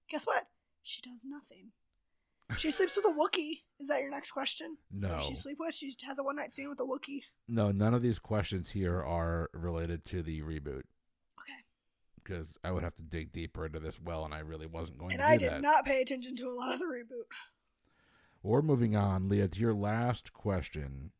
guess 0.09 0.25
what? 0.25 0.47
She 0.83 1.01
does 1.01 1.25
nothing. 1.25 1.71
She 2.57 2.71
sleeps 2.71 2.95
with 2.97 3.05
a 3.05 3.09
Wookiee. 3.17 3.63
Is 3.79 3.87
that 3.89 4.01
your 4.01 4.09
next 4.11 4.31
question? 4.31 4.77
Who 4.93 4.99
No, 5.01 5.17
does 5.17 5.25
she 5.25 5.35
sleep 5.35 5.57
with? 5.59 5.73
She 5.75 5.93
has 6.05 6.19
a 6.19 6.23
one 6.23 6.35
night 6.37 6.51
stand 6.51 6.69
with 6.69 6.79
a 6.79 6.83
Wookiee. 6.83 7.21
no, 7.47 7.71
none 7.71 7.93
of 7.93 8.01
these 8.01 8.19
questions 8.19 8.71
here 8.71 9.01
are 9.03 9.49
related 9.53 10.05
to 10.05 10.21
the 10.23 10.41
reboot 10.41 10.83
Okay. 11.39 11.63
because 12.23 12.57
I 12.63 12.71
would 12.71 12.83
have 12.83 12.95
to 12.95 13.03
dig 13.03 13.31
deeper 13.31 13.65
into 13.65 13.79
this 13.79 13.99
well, 14.01 14.25
and 14.25 14.33
I 14.33 14.39
really 14.39 14.67
wasn't 14.67 14.97
going 14.99 15.11
And 15.13 15.19
to 15.21 15.25
do 15.27 15.31
I 15.33 15.37
did 15.37 15.51
that. 15.51 15.61
not 15.61 15.85
pay 15.85 16.01
attention 16.01 16.35
to 16.37 16.47
a 16.47 16.51
lot 16.51 16.73
of 16.73 16.79
the 16.79 16.85
reboot. 16.85 17.25
We're 18.41 18.61
moving 18.61 18.95
on, 18.95 19.27
Leah, 19.29 19.49
to 19.49 19.59
your 19.59 19.73
last 19.73 20.31
question. 20.33 21.11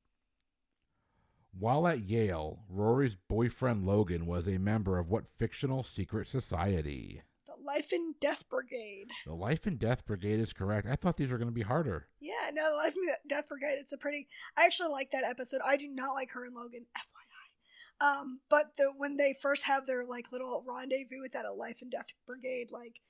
While 1.60 1.88
at 1.88 2.08
Yale, 2.08 2.62
Rory's 2.70 3.16
boyfriend 3.16 3.86
Logan 3.86 4.26
was 4.26 4.48
a 4.48 4.58
member 4.58 4.98
of 4.98 5.10
what 5.10 5.26
fictional 5.38 5.84
secret 5.84 6.26
society? 6.26 7.22
The 7.46 7.62
Life 7.62 7.92
and 7.92 8.18
Death 8.22 8.46
Brigade. 8.50 9.08
The 9.26 9.34
Life 9.34 9.68
and 9.68 9.78
Death 9.78 10.06
Brigade 10.06 10.40
is 10.40 10.54
correct. 10.54 10.88
I 10.90 10.96
thought 10.96 11.18
these 11.18 11.32
were 11.32 11.38
going 11.38 11.50
to 11.50 11.54
be 11.54 11.64
harder. 11.64 12.08
Yeah, 12.22 12.50
no, 12.54 12.72
the 12.72 12.78
Life 12.78 12.94
and 12.96 13.10
Death 13.28 13.50
Brigade. 13.50 13.76
It's 13.78 13.92
a 13.92 13.98
pretty. 13.98 14.30
I 14.58 14.64
actually 14.64 14.88
like 14.88 15.12
that 15.12 15.26
episode. 15.26 15.60
I 15.68 15.76
do 15.76 15.90
not 15.90 16.14
like 16.14 16.32
her 16.32 16.46
and 16.46 16.56
Logan, 16.56 16.86
FYI. 16.98 18.08
Um, 18.22 18.40
but 18.50 18.78
the 18.78 18.94
when 18.96 19.18
they 19.18 19.36
first 19.42 19.66
have 19.66 19.86
their 19.86 20.06
like 20.06 20.32
little 20.32 20.64
rendezvous, 20.66 21.24
it's 21.26 21.36
at 21.36 21.44
a 21.44 21.52
Life 21.52 21.80
and 21.82 21.92
Death 21.92 22.08
Brigade 22.26 22.72
like 22.72 23.02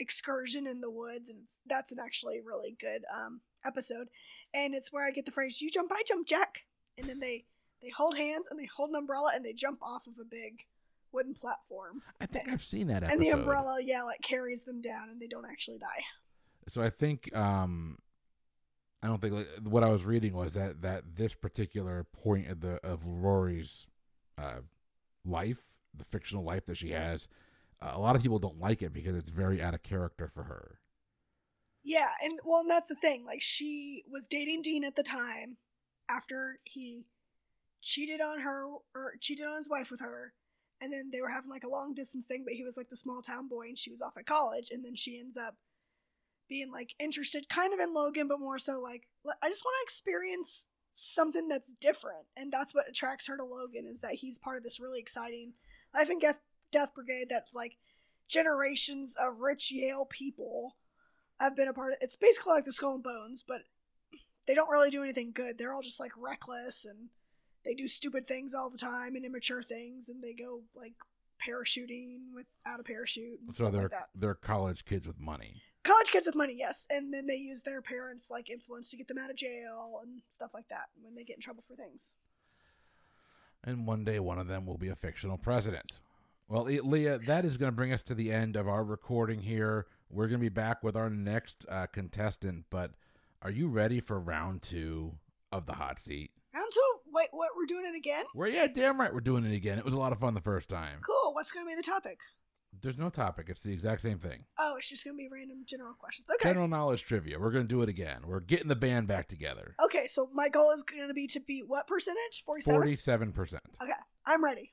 excursion 0.00 0.66
in 0.66 0.80
the 0.80 0.90
woods, 0.90 1.28
and 1.28 1.38
it's, 1.44 1.60
that's 1.66 1.92
an 1.92 1.98
actually 2.04 2.40
really 2.44 2.76
good 2.80 3.04
um 3.16 3.42
episode. 3.64 4.08
And 4.52 4.74
it's 4.74 4.92
where 4.92 5.06
I 5.06 5.12
get 5.12 5.24
the 5.24 5.30
phrase 5.30 5.60
"You 5.60 5.70
jump, 5.70 5.92
I 5.94 6.02
jump, 6.04 6.26
Jack," 6.26 6.66
and 6.98 7.06
then 7.06 7.20
they 7.20 7.44
they 7.82 7.90
hold 7.90 8.16
hands 8.16 8.48
and 8.50 8.58
they 8.58 8.66
hold 8.66 8.90
an 8.90 8.96
umbrella 8.96 9.32
and 9.34 9.44
they 9.44 9.52
jump 9.52 9.82
off 9.82 10.06
of 10.06 10.14
a 10.20 10.24
big 10.24 10.64
wooden 11.12 11.34
platform, 11.34 12.02
I 12.20 12.26
think 12.26 12.48
I've 12.48 12.62
seen 12.62 12.86
that 12.86 13.02
episode. 13.02 13.14
and 13.14 13.22
the 13.22 13.30
umbrella, 13.30 13.78
yeah, 13.84 14.02
like 14.02 14.22
carries 14.22 14.64
them 14.64 14.80
down, 14.80 15.10
and 15.10 15.20
they 15.20 15.26
don't 15.26 15.44
actually 15.44 15.78
die. 15.78 16.04
So 16.68 16.82
I 16.82 16.90
think 16.90 17.34
um 17.36 17.98
I 19.02 19.08
don't 19.08 19.20
think 19.20 19.34
like, 19.34 19.48
what 19.64 19.82
I 19.82 19.88
was 19.88 20.04
reading 20.04 20.32
was 20.32 20.52
that 20.52 20.82
that 20.82 21.16
this 21.16 21.34
particular 21.34 22.04
point 22.04 22.48
of 22.48 22.60
the 22.60 22.78
of 22.84 23.04
Rory's 23.04 23.86
uh 24.38 24.60
life, 25.24 25.60
the 25.94 26.04
fictional 26.04 26.44
life 26.44 26.66
that 26.66 26.76
she 26.76 26.90
has, 26.90 27.28
uh, 27.80 27.92
a 27.94 28.00
lot 28.00 28.16
of 28.16 28.22
people 28.22 28.38
don't 28.38 28.60
like 28.60 28.82
it 28.82 28.92
because 28.92 29.16
it's 29.16 29.30
very 29.30 29.60
out 29.60 29.74
of 29.74 29.82
character 29.82 30.30
for 30.32 30.44
her. 30.44 30.78
Yeah, 31.84 32.10
and 32.22 32.38
well, 32.44 32.60
and 32.60 32.70
that's 32.70 32.88
the 32.88 32.94
thing. 32.94 33.24
Like, 33.26 33.42
she 33.42 34.04
was 34.08 34.28
dating 34.28 34.62
Dean 34.62 34.84
at 34.84 34.94
the 34.94 35.02
time 35.02 35.56
after 36.08 36.60
he 36.62 37.06
cheated 37.92 38.20
on 38.20 38.40
her 38.40 38.64
or 38.94 39.14
cheated 39.20 39.44
on 39.44 39.56
his 39.56 39.68
wife 39.68 39.90
with 39.90 40.00
her, 40.00 40.32
and 40.80 40.92
then 40.92 41.10
they 41.12 41.20
were 41.20 41.28
having 41.28 41.50
like 41.50 41.64
a 41.64 41.68
long 41.68 41.92
distance 41.92 42.26
thing. 42.26 42.42
But 42.44 42.54
he 42.54 42.64
was 42.64 42.76
like 42.76 42.88
the 42.88 42.96
small 42.96 43.20
town 43.20 43.48
boy, 43.48 43.66
and 43.66 43.78
she 43.78 43.90
was 43.90 44.00
off 44.00 44.16
at 44.16 44.26
college, 44.26 44.68
and 44.70 44.84
then 44.84 44.96
she 44.96 45.18
ends 45.18 45.36
up 45.36 45.56
being 46.48 46.72
like 46.72 46.94
interested, 46.98 47.48
kind 47.48 47.74
of 47.74 47.80
in 47.80 47.94
Logan, 47.94 48.28
but 48.28 48.40
more 48.40 48.58
so 48.58 48.80
like 48.80 49.08
I 49.42 49.48
just 49.48 49.64
want 49.64 49.74
to 49.78 49.84
experience 49.84 50.64
something 50.94 51.48
that's 51.48 51.74
different, 51.74 52.26
and 52.36 52.50
that's 52.50 52.74
what 52.74 52.88
attracts 52.88 53.28
her 53.28 53.36
to 53.36 53.44
Logan 53.44 53.86
is 53.86 54.00
that 54.00 54.14
he's 54.14 54.38
part 54.38 54.56
of 54.56 54.62
this 54.62 54.80
really 54.80 55.00
exciting 55.00 55.52
life 55.94 56.08
and 56.08 56.20
death 56.20 56.40
death 56.70 56.94
brigade 56.94 57.26
that's 57.28 57.54
like 57.54 57.76
generations 58.28 59.14
of 59.22 59.40
rich 59.40 59.70
Yale 59.70 60.06
people 60.06 60.76
have 61.38 61.54
been 61.54 61.68
a 61.68 61.74
part 61.74 61.92
of. 61.92 61.98
It's 62.00 62.16
basically 62.16 62.54
like 62.54 62.64
the 62.64 62.72
Skull 62.72 62.94
and 62.94 63.02
Bones, 63.02 63.44
but 63.46 63.62
they 64.46 64.54
don't 64.54 64.70
really 64.70 64.90
do 64.90 65.02
anything 65.02 65.32
good. 65.32 65.58
They're 65.58 65.74
all 65.74 65.82
just 65.82 66.00
like 66.00 66.12
reckless 66.16 66.86
and 66.86 67.10
they 67.64 67.74
do 67.74 67.88
stupid 67.88 68.26
things 68.26 68.54
all 68.54 68.70
the 68.70 68.78
time 68.78 69.16
and 69.16 69.24
immature 69.24 69.62
things, 69.62 70.08
and 70.08 70.22
they 70.22 70.32
go 70.32 70.62
like 70.74 70.94
parachuting 71.46 72.32
without 72.34 72.80
a 72.80 72.82
parachute 72.82 73.40
So 73.52 73.70
they're 73.70 73.82
like 73.82 73.92
they're 74.14 74.34
college 74.34 74.84
kids 74.84 75.06
with 75.06 75.18
money. 75.18 75.62
College 75.84 76.10
kids 76.10 76.26
with 76.26 76.36
money, 76.36 76.54
yes, 76.56 76.86
and 76.90 77.12
then 77.12 77.26
they 77.26 77.36
use 77.36 77.62
their 77.62 77.82
parents 77.82 78.30
like 78.30 78.50
influence 78.50 78.90
to 78.90 78.96
get 78.96 79.08
them 79.08 79.18
out 79.18 79.30
of 79.30 79.36
jail 79.36 80.00
and 80.02 80.22
stuff 80.30 80.54
like 80.54 80.68
that 80.68 80.90
when 81.00 81.14
they 81.14 81.24
get 81.24 81.36
in 81.36 81.42
trouble 81.42 81.64
for 81.66 81.74
things. 81.74 82.14
And 83.64 83.86
one 83.86 84.04
day 84.04 84.20
one 84.20 84.38
of 84.38 84.48
them 84.48 84.66
will 84.66 84.78
be 84.78 84.88
a 84.88 84.96
fictional 84.96 85.38
president. 85.38 85.98
Well, 86.48 86.64
Leah, 86.64 87.18
that 87.26 87.44
is 87.44 87.56
going 87.56 87.70
to 87.72 87.76
bring 87.76 87.92
us 87.92 88.02
to 88.04 88.14
the 88.14 88.30
end 88.30 88.56
of 88.56 88.68
our 88.68 88.84
recording 88.84 89.40
here. 89.40 89.86
We're 90.10 90.26
going 90.26 90.40
to 90.40 90.44
be 90.44 90.48
back 90.50 90.82
with 90.82 90.96
our 90.96 91.08
next 91.08 91.64
uh, 91.68 91.86
contestant, 91.86 92.66
but 92.70 92.92
are 93.40 93.50
you 93.50 93.68
ready 93.68 94.00
for 94.00 94.20
round 94.20 94.62
two 94.62 95.14
of 95.50 95.66
the 95.66 95.72
hot 95.72 95.98
seat? 95.98 96.30
Round 96.54 96.70
two. 96.70 96.91
Wait, 97.22 97.28
what? 97.30 97.50
We're 97.56 97.66
doing 97.66 97.84
it 97.86 97.96
again? 97.96 98.24
Where, 98.34 98.48
yeah, 98.48 98.66
damn 98.66 98.98
right, 98.98 99.12
we're 99.14 99.20
doing 99.20 99.44
it 99.44 99.54
again. 99.54 99.78
It 99.78 99.84
was 99.84 99.94
a 99.94 99.98
lot 99.98 100.10
of 100.12 100.18
fun 100.18 100.34
the 100.34 100.40
first 100.40 100.68
time. 100.68 100.98
Cool. 101.06 101.32
What's 101.34 101.52
going 101.52 101.64
to 101.64 101.70
be 101.70 101.76
the 101.76 101.82
topic? 101.82 102.18
There's 102.80 102.98
no 102.98 103.10
topic. 103.10 103.46
It's 103.48 103.62
the 103.62 103.72
exact 103.72 104.00
same 104.02 104.18
thing. 104.18 104.44
Oh, 104.58 104.74
it's 104.76 104.88
just 104.90 105.04
going 105.04 105.14
to 105.16 105.18
be 105.18 105.28
random 105.32 105.58
general 105.64 105.94
questions. 105.94 106.26
Okay. 106.34 106.48
General 106.48 106.66
knowledge 106.66 107.04
trivia. 107.04 107.38
We're 107.38 107.52
going 107.52 107.64
to 107.64 107.68
do 107.68 107.80
it 107.82 107.88
again. 107.88 108.22
We're 108.26 108.40
getting 108.40 108.66
the 108.68 108.74
band 108.74 109.06
back 109.06 109.28
together. 109.28 109.76
Okay, 109.84 110.06
so 110.08 110.30
my 110.32 110.48
goal 110.48 110.72
is 110.72 110.82
going 110.82 111.06
to 111.06 111.14
be 111.14 111.26
to 111.28 111.38
beat 111.40 111.68
what 111.68 111.86
percentage? 111.86 112.42
Forty-seven. 112.44 112.80
Forty-seven 112.80 113.32
percent. 113.32 113.62
Okay, 113.80 113.92
I'm 114.26 114.42
ready. 114.42 114.72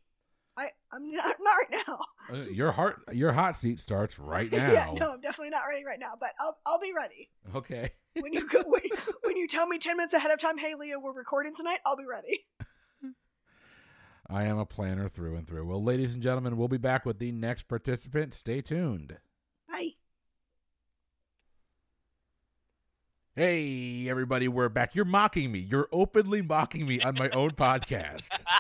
I 0.57 0.69
I'm 0.91 1.11
not, 1.13 1.35
not 1.39 1.55
right 1.71 1.83
now. 1.87 1.99
Uh, 2.33 2.41
Your 2.49 2.71
heart, 2.71 3.01
your 3.13 3.33
hot 3.33 3.57
seat 3.57 3.79
starts 3.79 4.17
right 4.17 4.51
now. 4.51 4.71
yeah, 4.71 4.91
no, 4.97 5.13
I'm 5.13 5.21
definitely 5.21 5.51
not 5.51 5.61
ready 5.69 5.85
right 5.85 5.99
now, 5.99 6.13
but 6.19 6.31
I'll 6.39 6.57
I'll 6.65 6.79
be 6.79 6.93
ready 6.95 7.29
Okay. 7.53 7.91
When 8.13 8.33
you 8.33 8.47
go, 8.47 8.63
when, 8.65 8.81
when 9.23 9.37
you 9.37 9.47
tell 9.47 9.67
me 9.67 9.77
ten 9.77 9.97
minutes 9.97 10.13
ahead 10.13 10.31
of 10.31 10.39
time. 10.39 10.57
Hey, 10.57 10.75
Leah, 10.75 10.99
we're 10.99 11.13
recording 11.13 11.53
tonight. 11.55 11.79
I'll 11.85 11.97
be 11.97 12.05
ready. 12.09 12.45
I 14.31 14.43
am 14.43 14.59
a 14.59 14.65
planner 14.65 15.09
through 15.09 15.35
and 15.35 15.47
through. 15.47 15.65
Well, 15.65 15.83
ladies 15.83 16.13
and 16.13 16.21
gentlemen, 16.21 16.55
we'll 16.55 16.67
be 16.67 16.77
back 16.77 17.03
with 17.05 17.17
the 17.17 17.31
next 17.31 17.67
participant. 17.67 18.35
Stay 18.35 18.61
tuned. 18.61 19.17
Bye. 19.67 19.93
Hey, 23.35 24.07
everybody, 24.07 24.47
we're 24.47 24.69
back. 24.69 24.93
You're 24.93 25.05
mocking 25.05 25.51
me. 25.51 25.59
You're 25.59 25.87
openly 25.91 26.41
mocking 26.41 26.85
me 26.85 27.01
on 27.01 27.15
my 27.17 27.29
own 27.29 27.51
podcast. 27.51 28.27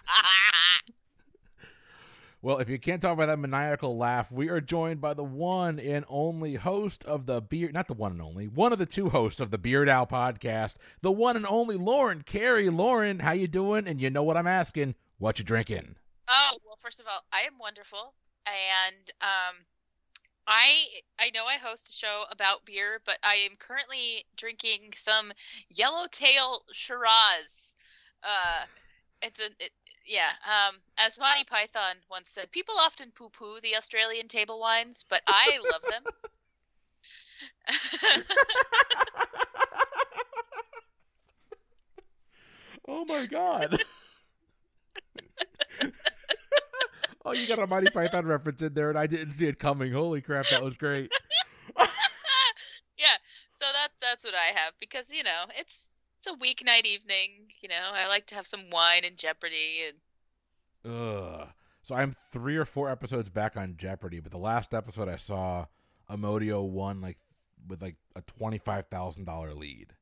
Well, 2.41 2.59
if 2.59 2.69
you 2.69 2.79
can't 2.79 3.01
talk 3.01 3.11
about 3.11 3.25
that 3.25 3.37
maniacal 3.37 3.97
laugh, 3.97 4.31
we 4.31 4.47
are 4.47 4.61
joined 4.61 5.01
by 5.01 5.13
the 5.13 5.25
one 5.25 5.77
and 5.77 6.05
only 6.07 6.55
host 6.55 7.03
of 7.03 7.25
the 7.25 7.41
Beard, 7.41 7.73
not 7.73 7.87
the 7.87 7.93
one 7.93 8.13
and 8.13 8.21
only, 8.21 8.47
one 8.47 8.71
of 8.71 8.79
the 8.79 8.85
two 8.85 9.09
hosts 9.09 9.41
of 9.41 9.51
the 9.51 9.57
Beard 9.57 9.89
Al 9.89 10.07
podcast, 10.07 10.75
the 11.01 11.11
one 11.11 11.35
and 11.35 11.45
only 11.45 11.75
Lauren 11.75 12.21
Carey. 12.21 12.69
Lauren, 12.69 13.19
how 13.19 13.33
you 13.33 13.49
doing? 13.49 13.89
And 13.89 13.99
you 13.99 14.09
know 14.09 14.23
what 14.23 14.37
I'm 14.37 14.47
asking? 14.47 14.95
What 15.17 15.37
you 15.37 15.43
drinking? 15.43 15.95
Oh 16.29 16.57
well, 16.65 16.77
first 16.77 17.01
of 17.01 17.07
all, 17.07 17.25
I 17.33 17.39
am 17.41 17.57
wonderful, 17.59 18.13
and 18.45 19.11
um, 19.21 19.57
I 20.47 20.85
I 21.19 21.31
know 21.33 21.45
I 21.45 21.55
host 21.55 21.89
a 21.89 21.91
show 21.91 22.23
about 22.31 22.65
beer, 22.65 23.01
but 23.05 23.17
I 23.21 23.47
am 23.49 23.57
currently 23.57 24.23
drinking 24.37 24.91
some 24.95 25.33
Yellowtail 25.75 26.61
Shiraz. 26.71 27.75
Uh, 28.23 28.65
it's 29.21 29.41
a 29.41 29.47
it, 29.59 29.71
yeah. 30.05 30.29
Um, 30.45 30.75
as 30.97 31.19
Monty 31.19 31.43
Python 31.43 31.95
once 32.09 32.29
said, 32.29 32.51
people 32.51 32.75
often 32.79 33.11
poo-poo 33.11 33.59
the 33.61 33.75
Australian 33.75 34.27
table 34.27 34.59
wines, 34.59 35.05
but 35.09 35.21
I 35.27 35.59
love 35.71 35.81
them. 35.89 36.03
Oh 42.89 43.05
my 43.07 43.25
god. 43.29 43.79
oh, 47.23 47.33
you 47.33 47.47
got 47.47 47.59
a 47.59 47.67
Monty 47.67 47.91
Python 47.91 48.25
reference 48.25 48.63
in 48.63 48.73
there, 48.73 48.89
and 48.89 48.97
I 48.97 49.05
didn't 49.05 49.33
see 49.33 49.45
it 49.45 49.59
coming. 49.59 49.93
Holy 49.93 50.21
crap, 50.21 50.47
that 50.49 50.63
was 50.63 50.75
great. 50.75 51.11
yeah, 52.97 53.15
so 53.51 53.65
that's 53.73 53.93
that's 54.01 54.25
what 54.25 54.33
I 54.33 54.57
have 54.59 54.73
because 54.79 55.13
you 55.13 55.21
know 55.21 55.45
it's 55.55 55.91
a 56.31 56.37
weeknight 56.37 56.85
evening. 56.85 57.47
You 57.61 57.69
know, 57.69 57.75
I 57.93 58.07
like 58.07 58.25
to 58.27 58.35
have 58.35 58.47
some 58.47 58.69
wine 58.71 59.01
and 59.05 59.17
Jeopardy 59.17 59.83
and 59.87 59.97
Ugh. 60.85 61.47
So 61.83 61.95
I'm 61.95 62.13
three 62.31 62.55
or 62.55 62.65
four 62.65 62.89
episodes 62.89 63.29
back 63.29 63.57
on 63.57 63.75
Jeopardy, 63.77 64.19
but 64.19 64.31
the 64.31 64.37
last 64.37 64.73
episode 64.73 65.09
I 65.09 65.17
saw, 65.17 65.65
Amodio 66.09 66.67
won 66.67 67.01
like 67.01 67.17
with 67.67 67.81
like 67.81 67.95
a 68.15 68.21
twenty 68.21 68.57
five 68.57 68.87
thousand 68.87 69.25
dollar 69.25 69.53
lead. 69.53 69.93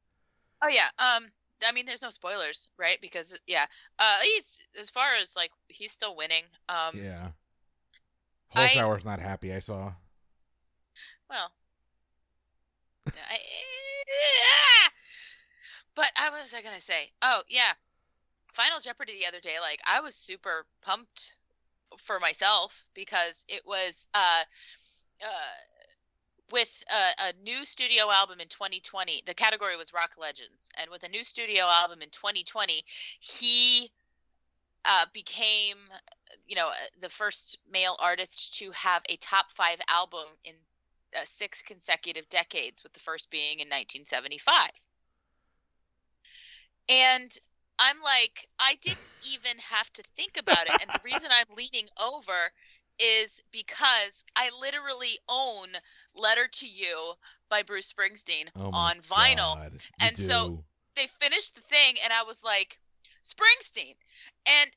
Oh 0.62 0.68
yeah. 0.68 0.88
Um. 1.00 1.28
I 1.68 1.72
mean, 1.72 1.88
there's 1.88 2.04
no 2.04 2.12
spoilers, 2.12 2.70
right? 2.78 2.98
Because 3.02 3.40
yeah. 3.48 3.66
Uh. 3.98 4.18
He's 4.24 4.68
as 4.80 4.90
far 4.90 5.08
as 5.22 5.36
like 5.36 5.52
he's 5.70 5.92
still 5.92 6.16
winning. 6.16 6.44
Um. 6.70 7.02
Yeah. 7.02 7.30
I- 8.54 8.68
Holzhauer's 8.68 9.06
not 9.06 9.20
happy. 9.20 9.54
I 9.54 9.60
saw. 9.60 9.94
Well. 11.30 11.52
I, 13.08 13.38
but 15.98 16.12
I 16.16 16.30
was 16.30 16.54
I 16.54 16.62
gonna 16.62 16.80
say? 16.80 17.10
Oh 17.24 17.42
yeah, 17.50 17.74
Final 18.54 18.80
Jeopardy 18.80 19.20
the 19.20 19.28
other 19.28 19.40
day. 19.40 19.56
Like 19.60 19.82
I 19.86 20.00
was 20.00 20.16
super 20.16 20.66
pumped 20.82 21.36
for 21.98 22.20
myself 22.20 22.88
because 22.94 23.44
it 23.50 23.64
was 23.66 24.08
uh, 24.14 24.44
uh, 25.22 25.58
with 26.52 26.84
a, 26.94 27.30
a 27.30 27.44
new 27.44 27.66
studio 27.66 28.12
album 28.12 28.40
in 28.40 28.48
2020. 28.48 29.24
The 29.26 29.34
category 29.34 29.76
was 29.76 29.92
rock 29.92 30.14
legends, 30.20 30.70
and 30.80 30.90
with 30.92 31.04
a 31.04 31.10
new 31.10 31.24
studio 31.24 31.64
album 31.66 32.04
in 32.04 32.10
2020, 32.10 32.84
he 33.20 33.92
uh, 34.86 35.06
became 35.14 35.78
you 36.48 36.56
know 36.56 36.68
uh, 36.68 36.74
the 37.02 37.10
first 37.10 37.58
male 37.72 37.98
artist 38.00 38.60
to 38.60 38.70
have 38.72 39.02
a 39.10 39.18
top 39.18 39.52
five 39.52 39.82
album 39.90 40.26
in 40.44 40.54
uh, 41.18 41.22
six 41.24 41.64
consecutive 41.64 42.30
decades, 42.30 42.84
with 42.84 42.94
the 42.94 43.00
first 43.00 43.32
being 43.32 43.54
in 43.54 43.68
1975. 43.68 44.70
And 46.90 47.32
I'm 47.80 47.98
like, 48.04 48.48
I 48.60 48.76
didn't 48.82 49.00
even 49.32 49.58
have 49.60 49.92
to 49.94 50.04
think 50.16 50.38
about 50.38 50.66
it. 50.68 50.82
And 50.82 50.90
the 50.92 51.00
reason 51.04 51.30
I'm 51.32 51.56
leaning 51.56 51.88
over 52.04 52.52
is 53.00 53.44
because 53.52 54.24
I 54.36 54.50
literally 54.60 55.20
own 55.30 55.68
Letter 56.16 56.48
to 56.52 56.68
You 56.68 57.14
by 57.50 57.62
Bruce 57.64 57.92
Springsteen 57.94 58.48
Oh 58.56 58.72
on 58.72 58.96
vinyl. 58.98 59.56
God, 59.56 59.72
And 60.02 60.18
so- 60.18 60.64
They 60.96 61.06
finished 61.06 61.54
the 61.54 61.62
thing, 61.62 61.94
and 62.04 62.12
I 62.12 62.24
was 62.24 62.44
like, 62.44 62.80
Springsteen. 63.24 63.94
And 64.48 64.72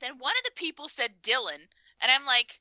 then 0.00 0.18
one 0.18 0.32
of 0.36 0.42
the 0.44 0.50
people 0.56 0.88
said 0.88 1.10
Dylan, 1.22 1.60
and 2.00 2.10
I'm 2.10 2.26
like, 2.26 2.60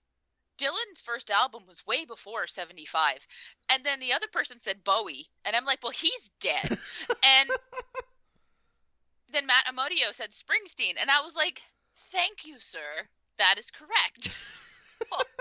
Dylan's 0.60 1.02
first 1.02 1.32
album 1.32 1.64
was 1.68 1.88
way 1.88 2.06
before 2.06 2.46
75. 2.46 3.26
And 3.72 3.84
then 3.84 4.00
the 4.00 4.14
other 4.14 4.28
person 4.32 4.60
said 4.60 4.84
Bowie, 4.84 5.26
and 5.46 5.56
I'm 5.56 5.66
like, 5.66 5.82
well, 5.82 5.94
he's 5.94 6.32
dead. 6.40 6.78
and 7.26 7.50
then 9.32 9.46
Matt 9.46 9.66
Amodio 9.66 10.12
said 10.12 10.32
Springsteen, 10.32 10.94
and 11.00 11.10
I 11.10 11.22
was 11.22 11.36
like, 11.36 11.62
thank 12.12 12.46
you, 12.46 12.58
sir. 12.58 13.08
That 13.38 13.56
is 13.58 13.72
correct. 13.72 14.36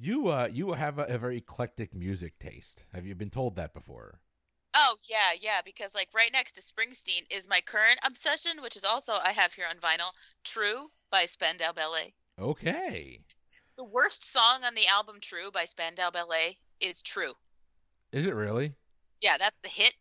You 0.00 0.28
uh 0.28 0.48
you 0.52 0.72
have 0.72 1.00
a, 1.00 1.04
a 1.04 1.18
very 1.18 1.38
eclectic 1.38 1.92
music 1.92 2.38
taste. 2.38 2.84
Have 2.94 3.04
you 3.04 3.16
been 3.16 3.30
told 3.30 3.56
that 3.56 3.74
before? 3.74 4.20
Oh 4.74 4.96
yeah, 5.10 5.32
yeah, 5.40 5.60
because 5.64 5.92
like 5.94 6.08
right 6.14 6.30
next 6.32 6.52
to 6.52 6.60
Springsteen 6.60 7.22
is 7.30 7.48
my 7.48 7.60
current 7.66 7.98
obsession, 8.06 8.62
which 8.62 8.76
is 8.76 8.84
also 8.84 9.14
I 9.14 9.32
have 9.32 9.52
here 9.52 9.66
on 9.68 9.76
vinyl, 9.78 10.12
"True" 10.44 10.88
by 11.10 11.24
Spandau 11.24 11.72
Ballet. 11.72 12.14
Okay. 12.38 13.20
The 13.76 13.84
worst 13.84 14.30
song 14.30 14.62
on 14.62 14.74
the 14.74 14.86
album 14.86 15.16
"True" 15.20 15.50
by 15.50 15.64
Spandau 15.64 16.10
Ballet 16.12 16.58
is 16.80 17.02
"True." 17.02 17.32
Is 18.12 18.24
it 18.24 18.34
really? 18.36 18.74
Yeah, 19.20 19.36
that's 19.36 19.58
the 19.58 19.68
hit, 19.68 19.94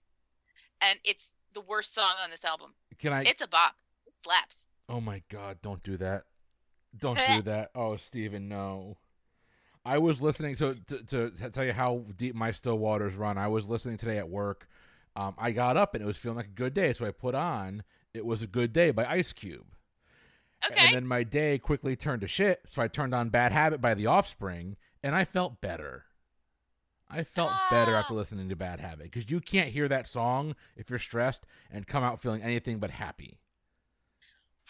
and 0.81 0.99
it's 1.05 1.33
the 1.53 1.61
worst 1.61 1.93
song 1.93 2.13
on 2.23 2.29
this 2.29 2.45
album. 2.45 2.73
Can 2.99 3.13
I 3.13 3.21
It's 3.21 3.41
a 3.41 3.47
bop. 3.47 3.73
It 4.05 4.13
slaps. 4.13 4.67
Oh 4.89 5.01
my 5.01 5.21
god, 5.29 5.57
don't 5.61 5.83
do 5.83 5.97
that. 5.97 6.23
Don't 6.97 7.19
do 7.35 7.41
that. 7.43 7.71
Oh, 7.75 7.97
Steven, 7.97 8.47
no. 8.47 8.97
I 9.85 9.99
was 9.99 10.21
listening 10.21 10.55
to, 10.57 10.75
to 10.87 11.31
to 11.31 11.49
tell 11.51 11.63
you 11.63 11.71
how 11.73 12.03
deep 12.17 12.35
my 12.35 12.51
still 12.51 12.77
waters 12.77 13.15
run. 13.15 13.37
I 13.37 13.47
was 13.47 13.69
listening 13.69 13.97
today 13.97 14.17
at 14.17 14.29
work. 14.29 14.67
Um, 15.15 15.33
I 15.37 15.51
got 15.51 15.77
up 15.77 15.95
and 15.95 16.03
it 16.03 16.05
was 16.05 16.17
feeling 16.17 16.37
like 16.37 16.47
a 16.47 16.49
good 16.49 16.73
day, 16.73 16.93
so 16.93 17.05
I 17.05 17.11
put 17.11 17.35
on 17.35 17.83
"It 18.13 18.25
Was 18.25 18.41
a 18.41 18.47
Good 18.47 18.73
Day" 18.73 18.91
by 18.91 19.05
Ice 19.05 19.31
Cube. 19.31 19.65
Okay. 20.69 20.85
And 20.87 20.95
then 20.95 21.07
my 21.07 21.23
day 21.23 21.57
quickly 21.57 21.95
turned 21.95 22.21
to 22.21 22.27
shit, 22.27 22.61
so 22.67 22.81
I 22.81 22.87
turned 22.87 23.15
on 23.15 23.29
"Bad 23.29 23.53
Habit" 23.53 23.79
by 23.79 23.93
The 23.93 24.07
Offspring, 24.07 24.75
and 25.01 25.15
I 25.15 25.23
felt 25.23 25.61
better. 25.61 26.05
I 27.09 27.23
felt 27.23 27.69
better 27.69 27.95
after 27.95 28.13
Ah. 28.13 28.17
listening 28.17 28.49
to 28.49 28.55
"Bad 28.55 28.79
Habit" 28.79 29.11
because 29.11 29.29
you 29.29 29.39
can't 29.41 29.69
hear 29.69 29.87
that 29.87 30.07
song 30.07 30.55
if 30.75 30.89
you're 30.89 30.99
stressed 30.99 31.45
and 31.69 31.87
come 31.87 32.03
out 32.03 32.21
feeling 32.21 32.41
anything 32.41 32.79
but 32.79 32.91
happy. 32.91 33.39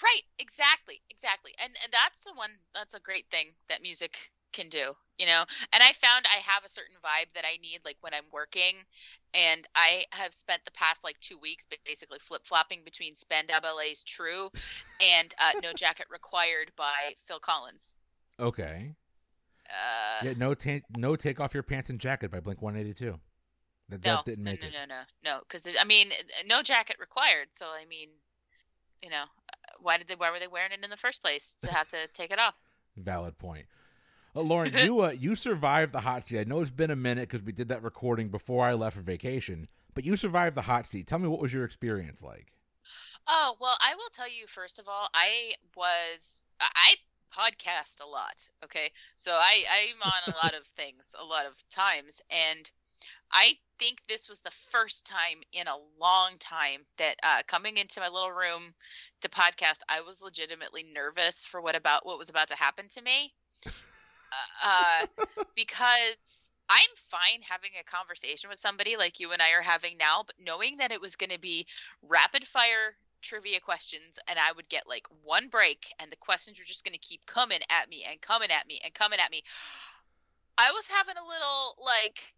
Right, 0.03 0.21
exactly, 0.39 1.01
exactly. 1.09 1.53
And 1.63 1.75
and 1.83 1.91
that's 1.91 2.23
the 2.23 2.33
one 2.33 2.51
that's 2.73 2.93
a 2.93 2.99
great 2.99 3.29
thing 3.31 3.55
that 3.67 3.81
music 3.81 4.31
can 4.53 4.69
do, 4.69 4.93
you 5.17 5.25
know. 5.25 5.43
And 5.73 5.81
I 5.83 5.91
found 5.93 6.25
I 6.27 6.39
have 6.39 6.63
a 6.63 6.69
certain 6.69 6.95
vibe 7.03 7.31
that 7.33 7.45
I 7.45 7.57
need 7.57 7.79
like 7.83 7.97
when 8.01 8.13
I'm 8.13 8.29
working 8.31 8.75
and 9.33 9.67
I 9.75 10.05
have 10.13 10.33
spent 10.33 10.63
the 10.65 10.71
past 10.71 11.03
like 11.03 11.19
2 11.19 11.37
weeks 11.39 11.65
basically 11.85 12.19
flip-flopping 12.19 12.83
between 12.85 13.15
Spandau 13.15 13.59
Ballet's 13.59 14.03
True 14.03 14.49
and 15.01 15.33
uh, 15.39 15.53
No 15.61 15.73
Jacket 15.73 16.07
Required 16.09 16.71
by 16.75 17.15
Phil 17.25 17.39
Collins. 17.39 17.95
Okay. 18.39 18.95
Uh 19.69 20.25
Yeah, 20.25 20.33
no, 20.37 20.53
ta- 20.53 20.85
no, 20.97 21.15
take 21.15 21.39
off 21.39 21.53
your 21.53 21.63
pants 21.63 21.89
and 21.89 21.99
jacket 21.99 22.31
by 22.31 22.39
Blink 22.39 22.61
One 22.61 22.75
Eighty 22.75 22.93
Two. 22.93 23.19
That, 23.89 24.03
no, 24.03 24.15
that 24.15 24.25
didn't 24.25 24.43
make 24.43 24.61
no, 24.61 24.67
it. 24.67 24.73
no, 24.73 24.95
no, 24.95 25.01
no, 25.23 25.39
because 25.39 25.75
I 25.79 25.85
mean, 25.85 26.07
no 26.45 26.61
jacket 26.61 26.97
required. 26.99 27.47
So 27.51 27.65
I 27.67 27.85
mean, 27.85 28.09
you 29.01 29.09
know, 29.09 29.23
uh, 29.23 29.77
why 29.79 29.97
did 29.97 30.07
they? 30.07 30.15
Why 30.15 30.31
were 30.31 30.39
they 30.39 30.47
wearing 30.47 30.71
it 30.73 30.83
in 30.83 30.89
the 30.89 30.97
first 30.97 31.21
place 31.21 31.55
to 31.61 31.73
have 31.73 31.87
to 31.87 32.07
take 32.13 32.31
it 32.31 32.39
off? 32.39 32.55
Valid 32.97 33.37
point. 33.37 33.65
Uh, 34.35 34.41
Lauren, 34.41 34.71
you 34.83 35.01
uh, 35.01 35.09
you 35.09 35.35
survived 35.35 35.93
the 35.93 36.01
hot 36.01 36.25
seat. 36.25 36.39
I 36.39 36.43
know 36.43 36.61
it's 36.61 36.71
been 36.71 36.91
a 36.91 36.95
minute 36.95 37.29
because 37.29 37.45
we 37.45 37.51
did 37.51 37.69
that 37.69 37.83
recording 37.83 38.29
before 38.29 38.65
I 38.65 38.73
left 38.73 38.95
for 38.97 39.01
vacation, 39.01 39.67
but 39.93 40.03
you 40.03 40.15
survived 40.15 40.55
the 40.55 40.63
hot 40.63 40.85
seat. 40.85 41.07
Tell 41.07 41.19
me 41.19 41.27
what 41.27 41.39
was 41.39 41.53
your 41.53 41.63
experience 41.63 42.21
like? 42.21 42.47
Oh, 43.27 43.57
well, 43.59 43.75
I 43.81 43.95
will 43.95 44.09
tell 44.11 44.29
you 44.29 44.47
first 44.47 44.79
of 44.79 44.87
all, 44.87 45.07
I 45.13 45.53
was 45.75 46.45
I 46.59 46.95
podcast 47.37 48.03
a 48.03 48.07
lot, 48.07 48.47
okay? 48.63 48.89
So 49.15 49.31
I 49.31 49.63
I'm 49.71 50.01
on 50.01 50.33
a 50.33 50.37
lot 50.37 50.55
of 50.55 50.65
things 50.77 51.15
a 51.19 51.23
lot 51.23 51.45
of 51.45 51.61
times 51.69 52.21
and 52.29 52.69
I 53.31 53.53
think 53.77 54.03
this 54.07 54.27
was 54.27 54.41
the 54.41 54.51
first 54.51 55.05
time 55.05 55.41
in 55.53 55.67
a 55.67 55.77
long 55.99 56.31
time 56.39 56.85
that 56.97 57.15
uh, 57.21 57.41
coming 57.47 57.77
into 57.77 57.99
my 57.99 58.07
little 58.07 58.31
room 58.31 58.73
to 59.21 59.29
podcast, 59.29 59.81
I 59.89 60.01
was 60.01 60.21
legitimately 60.21 60.83
nervous 60.93 61.45
for 61.45 61.61
what 61.61 61.75
about 61.75 62.05
what 62.05 62.17
was 62.17 62.29
about 62.29 62.47
to 62.49 62.55
happen 62.55 62.87
to 62.89 63.01
me, 63.01 63.33
uh, 63.65 64.65
uh, 64.65 65.23
because 65.55 66.49
I'm 66.69 66.79
fine 66.95 67.41
having 67.47 67.71
a 67.79 67.83
conversation 67.83 68.49
with 68.49 68.59
somebody 68.59 68.97
like 68.97 69.19
you 69.19 69.31
and 69.31 69.41
I 69.41 69.51
are 69.51 69.61
having 69.61 69.97
now, 69.97 70.23
but 70.25 70.35
knowing 70.39 70.77
that 70.77 70.91
it 70.91 71.01
was 71.01 71.15
going 71.15 71.29
to 71.29 71.39
be 71.39 71.65
rapid 72.01 72.43
fire 72.45 72.97
trivia 73.21 73.59
questions 73.59 74.19
and 74.29 74.37
I 74.39 74.51
would 74.53 74.69
get 74.69 74.87
like 74.87 75.05
one 75.23 75.47
break 75.47 75.87
and 75.99 76.11
the 76.11 76.15
questions 76.17 76.59
were 76.59 76.65
just 76.65 76.85
going 76.85 76.93
to 76.93 77.07
keep 77.07 77.25
coming 77.25 77.59
at 77.69 77.89
me 77.89 78.05
and 78.09 78.21
coming 78.21 78.49
at 78.51 78.67
me 78.67 78.79
and 78.83 78.93
coming 78.93 79.19
at 79.19 79.31
me. 79.31 79.41
I 80.57 80.71
was 80.71 80.89
having 80.89 81.15
a 81.17 81.25
little 81.25 81.75
like 81.83 82.33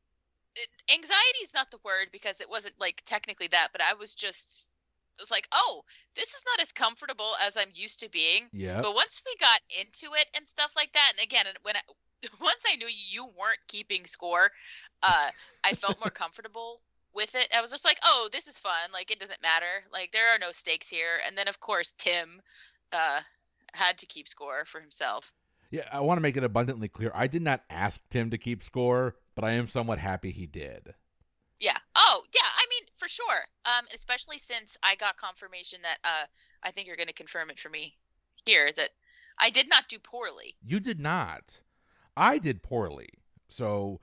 anxiety 0.93 1.39
is 1.43 1.53
not 1.53 1.71
the 1.71 1.79
word 1.83 2.07
because 2.11 2.41
it 2.41 2.49
wasn't 2.49 2.79
like 2.79 3.01
technically 3.05 3.47
that, 3.47 3.69
but 3.71 3.81
I 3.81 3.93
was 3.93 4.15
just 4.15 4.71
it 5.17 5.21
was 5.21 5.31
like, 5.31 5.47
"Oh, 5.53 5.83
this 6.15 6.29
is 6.29 6.41
not 6.45 6.61
as 6.61 6.71
comfortable 6.71 7.33
as 7.45 7.57
I'm 7.57 7.71
used 7.73 7.99
to 7.99 8.09
being." 8.09 8.47
Yeah. 8.53 8.81
But 8.81 8.95
once 8.95 9.21
we 9.25 9.35
got 9.39 9.59
into 9.79 10.15
it 10.15 10.25
and 10.35 10.47
stuff 10.47 10.73
like 10.77 10.93
that, 10.93 11.11
and 11.17 11.23
again, 11.23 11.45
and 11.45 11.57
when 11.63 11.75
I, 11.75 11.81
once 12.41 12.63
I 12.71 12.77
knew 12.77 12.87
you 12.87 13.25
weren't 13.25 13.59
keeping 13.67 14.05
score, 14.05 14.49
uh, 15.03 15.29
I 15.63 15.73
felt 15.73 15.99
more 15.99 16.09
comfortable 16.09 16.81
with 17.13 17.35
it. 17.35 17.47
I 17.55 17.61
was 17.61 17.71
just 17.71 17.85
like, 17.85 17.99
"Oh, 18.03 18.29
this 18.31 18.47
is 18.47 18.57
fun. 18.57 18.91
Like 18.93 19.11
it 19.11 19.19
doesn't 19.19 19.41
matter. 19.41 19.83
Like 19.91 20.11
there 20.11 20.33
are 20.33 20.39
no 20.39 20.51
stakes 20.51 20.89
here." 20.89 21.19
And 21.25 21.37
then 21.37 21.47
of 21.47 21.59
course 21.59 21.93
Tim 21.97 22.41
uh, 22.91 23.21
had 23.73 23.97
to 23.99 24.05
keep 24.05 24.27
score 24.27 24.65
for 24.65 24.79
himself. 24.79 25.33
Yeah, 25.71 25.87
I 25.91 25.99
want 25.99 26.17
to 26.17 26.21
make 26.21 26.37
it 26.37 26.43
abundantly 26.43 26.87
clear. 26.87 27.11
I 27.13 27.27
did 27.27 27.43
not 27.43 27.63
ask 27.69 27.99
Tim 28.09 28.31
to 28.31 28.37
keep 28.37 28.63
score, 28.63 29.15
but 29.35 29.43
I 29.43 29.51
am 29.51 29.67
somewhat 29.67 29.99
happy 29.99 30.31
he 30.31 30.47
did. 30.47 30.95
Yeah. 31.59 31.77
Oh, 31.95 32.21
yeah. 32.33 32.41
I 32.41 32.65
mean, 32.69 32.87
for 32.93 33.07
sure. 33.07 33.41
Um, 33.65 33.85
especially 33.93 34.37
since 34.37 34.77
I 34.81 34.95
got 34.95 35.17
confirmation 35.17 35.79
that 35.83 35.97
uh, 36.03 36.25
I 36.63 36.71
think 36.71 36.87
you're 36.87 36.95
going 36.95 37.07
to 37.07 37.13
confirm 37.13 37.49
it 37.49 37.59
for 37.59 37.69
me 37.69 37.95
here 38.45 38.69
that 38.77 38.89
I 39.37 39.49
did 39.49 39.69
not 39.69 39.89
do 39.89 39.99
poorly. 39.99 40.55
You 40.65 40.79
did 40.79 40.99
not. 40.99 41.59
I 42.17 42.37
did 42.37 42.63
poorly. 42.63 43.09
So, 43.49 43.99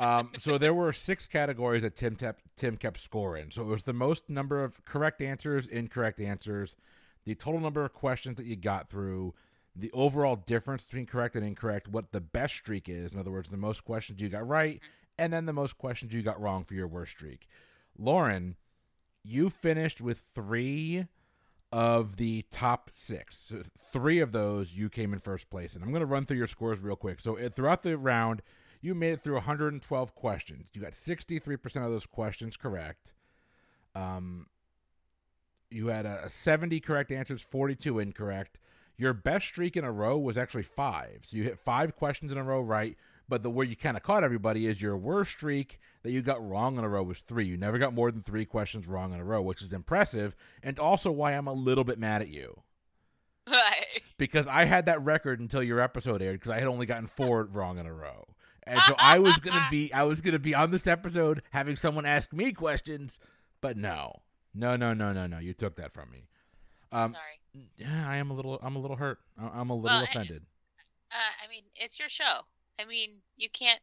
um, 0.00 0.32
so 0.38 0.56
there 0.56 0.72
were 0.72 0.94
six 0.94 1.26
categories 1.26 1.82
that 1.82 1.94
Tim 1.94 2.16
kept 2.16 2.42
Tim 2.56 2.78
kept 2.78 2.98
scoring. 2.98 3.50
So 3.50 3.62
it 3.62 3.66
was 3.66 3.82
the 3.82 3.92
most 3.92 4.30
number 4.30 4.64
of 4.64 4.82
correct 4.86 5.20
answers, 5.20 5.66
incorrect 5.66 6.20
answers, 6.20 6.74
the 7.26 7.34
total 7.34 7.60
number 7.60 7.84
of 7.84 7.92
questions 7.92 8.38
that 8.38 8.46
you 8.46 8.56
got 8.56 8.88
through, 8.88 9.34
the 9.76 9.92
overall 9.92 10.36
difference 10.36 10.84
between 10.84 11.04
correct 11.04 11.36
and 11.36 11.44
incorrect, 11.44 11.86
what 11.86 12.12
the 12.12 12.20
best 12.20 12.54
streak 12.54 12.88
is. 12.88 13.12
In 13.12 13.20
other 13.20 13.30
words, 13.30 13.50
the 13.50 13.58
most 13.58 13.84
questions 13.84 14.22
you 14.22 14.30
got 14.30 14.48
right, 14.48 14.80
and 15.18 15.34
then 15.34 15.44
the 15.44 15.52
most 15.52 15.76
questions 15.76 16.14
you 16.14 16.22
got 16.22 16.40
wrong 16.40 16.64
for 16.64 16.72
your 16.72 16.88
worst 16.88 17.12
streak. 17.12 17.46
Lauren, 17.98 18.56
you 19.22 19.50
finished 19.50 20.00
with 20.00 20.26
three 20.34 21.06
of 21.72 22.16
the 22.16 22.42
top 22.50 22.90
six. 22.94 23.36
So 23.36 23.62
three 23.92 24.20
of 24.20 24.32
those 24.32 24.72
you 24.72 24.88
came 24.88 25.12
in 25.12 25.18
first 25.18 25.50
place, 25.50 25.74
and 25.74 25.84
I'm 25.84 25.90
going 25.90 26.00
to 26.00 26.06
run 26.06 26.24
through 26.24 26.38
your 26.38 26.46
scores 26.46 26.80
real 26.80 26.96
quick. 26.96 27.20
So 27.20 27.38
uh, 27.38 27.50
throughout 27.50 27.82
the 27.82 27.98
round, 27.98 28.40
you 28.80 28.94
made 28.94 29.12
it 29.12 29.22
through 29.22 29.34
112 29.34 30.14
questions. 30.14 30.68
You 30.72 30.80
got 30.80 30.92
63% 30.92 31.64
of 31.84 31.90
those 31.90 32.06
questions 32.06 32.56
correct. 32.56 33.14
Um, 33.94 34.46
you 35.70 35.88
had 35.88 36.06
a, 36.06 36.24
a 36.24 36.30
70 36.30 36.80
correct 36.80 37.12
answers, 37.12 37.42
42 37.42 37.98
incorrect. 37.98 38.58
Your 38.96 39.12
best 39.12 39.46
streak 39.46 39.76
in 39.76 39.84
a 39.84 39.92
row 39.92 40.18
was 40.18 40.36
actually 40.36 40.62
five. 40.62 41.20
So 41.22 41.36
you 41.36 41.44
hit 41.44 41.58
five 41.58 41.96
questions 41.96 42.32
in 42.32 42.38
a 42.38 42.44
row 42.44 42.60
right. 42.60 42.96
But 43.28 43.44
the 43.44 43.50
where 43.50 43.64
you 43.64 43.76
kind 43.76 43.96
of 43.96 44.02
caught 44.02 44.24
everybody 44.24 44.66
is 44.66 44.82
your 44.82 44.96
worst 44.96 45.30
streak 45.30 45.78
that 46.02 46.10
you 46.10 46.20
got 46.20 46.46
wrong 46.46 46.76
in 46.76 46.84
a 46.84 46.88
row 46.88 47.04
was 47.04 47.20
three. 47.20 47.46
You 47.46 47.56
never 47.56 47.78
got 47.78 47.94
more 47.94 48.10
than 48.10 48.22
three 48.22 48.44
questions 48.44 48.88
wrong 48.88 49.14
in 49.14 49.20
a 49.20 49.24
row, 49.24 49.40
which 49.40 49.62
is 49.62 49.72
impressive, 49.72 50.34
and 50.64 50.80
also 50.80 51.12
why 51.12 51.32
I'm 51.32 51.46
a 51.46 51.52
little 51.52 51.84
bit 51.84 51.96
mad 51.98 52.22
at 52.22 52.28
you 52.28 52.62
because 54.18 54.48
I 54.48 54.64
had 54.64 54.86
that 54.86 55.02
record 55.04 55.38
until 55.38 55.62
your 55.62 55.80
episode 55.80 56.22
aired 56.22 56.40
because 56.40 56.50
I 56.50 56.58
had 56.58 56.68
only 56.68 56.86
gotten 56.86 57.06
four 57.06 57.44
wrong 57.52 57.78
in 57.78 57.86
a 57.86 57.94
row. 57.94 58.26
And 58.70 58.80
so 58.82 58.94
I 58.98 59.18
was 59.18 59.36
gonna 59.38 59.66
be 59.70 59.92
I 59.92 60.04
was 60.04 60.20
gonna 60.20 60.38
be 60.38 60.54
on 60.54 60.70
this 60.70 60.86
episode 60.86 61.42
having 61.50 61.74
someone 61.76 62.06
ask 62.06 62.32
me 62.32 62.52
questions, 62.52 63.18
but 63.60 63.76
no, 63.76 64.22
no, 64.54 64.76
no, 64.76 64.94
no, 64.94 65.12
no, 65.12 65.26
no. 65.26 65.38
You 65.38 65.52
took 65.54 65.76
that 65.76 65.92
from 65.92 66.10
me. 66.10 66.28
Um, 66.92 67.08
Sorry. 67.08 67.68
yeah, 67.76 68.08
I 68.08 68.16
am 68.16 68.30
a 68.30 68.34
little 68.34 68.58
I'm 68.62 68.76
a 68.76 68.78
little 68.78 68.96
hurt. 68.96 69.18
I- 69.38 69.48
I'm 69.60 69.70
a 69.70 69.74
little 69.74 69.86
Well, 69.90 70.00
I- 70.00 70.04
offended. 70.04 70.44
Uh, 71.12 71.44
I 71.44 71.48
mean, 71.48 71.64
it's 71.74 71.98
your 71.98 72.08
show. 72.08 72.42
I 72.78 72.84
mean, 72.84 73.20
you 73.36 73.48
can't 73.50 73.80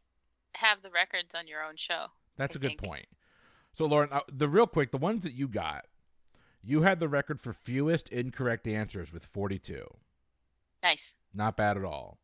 have 0.54 0.80
the 0.80 0.90
records 0.90 1.34
on 1.34 1.46
your 1.46 1.62
own 1.62 1.76
show. 1.76 2.06
That's 2.36 2.56
I 2.56 2.58
a 2.58 2.60
good 2.60 2.68
think. 2.68 2.82
point. 2.82 3.06
So 3.74 3.84
Lauren, 3.84 4.08
uh, 4.10 4.20
the 4.32 4.48
real 4.48 4.66
quick, 4.66 4.90
the 4.90 4.96
ones 4.98 5.22
that 5.24 5.34
you 5.34 5.46
got, 5.48 5.84
you 6.62 6.82
had 6.82 6.98
the 6.98 7.08
record 7.08 7.40
for 7.42 7.52
fewest 7.52 8.08
incorrect 8.08 8.66
answers 8.66 9.12
with 9.12 9.26
42. 9.26 9.86
Nice. 10.82 11.16
Not 11.34 11.56
bad 11.56 11.76
at 11.76 11.84
all. 11.84 12.18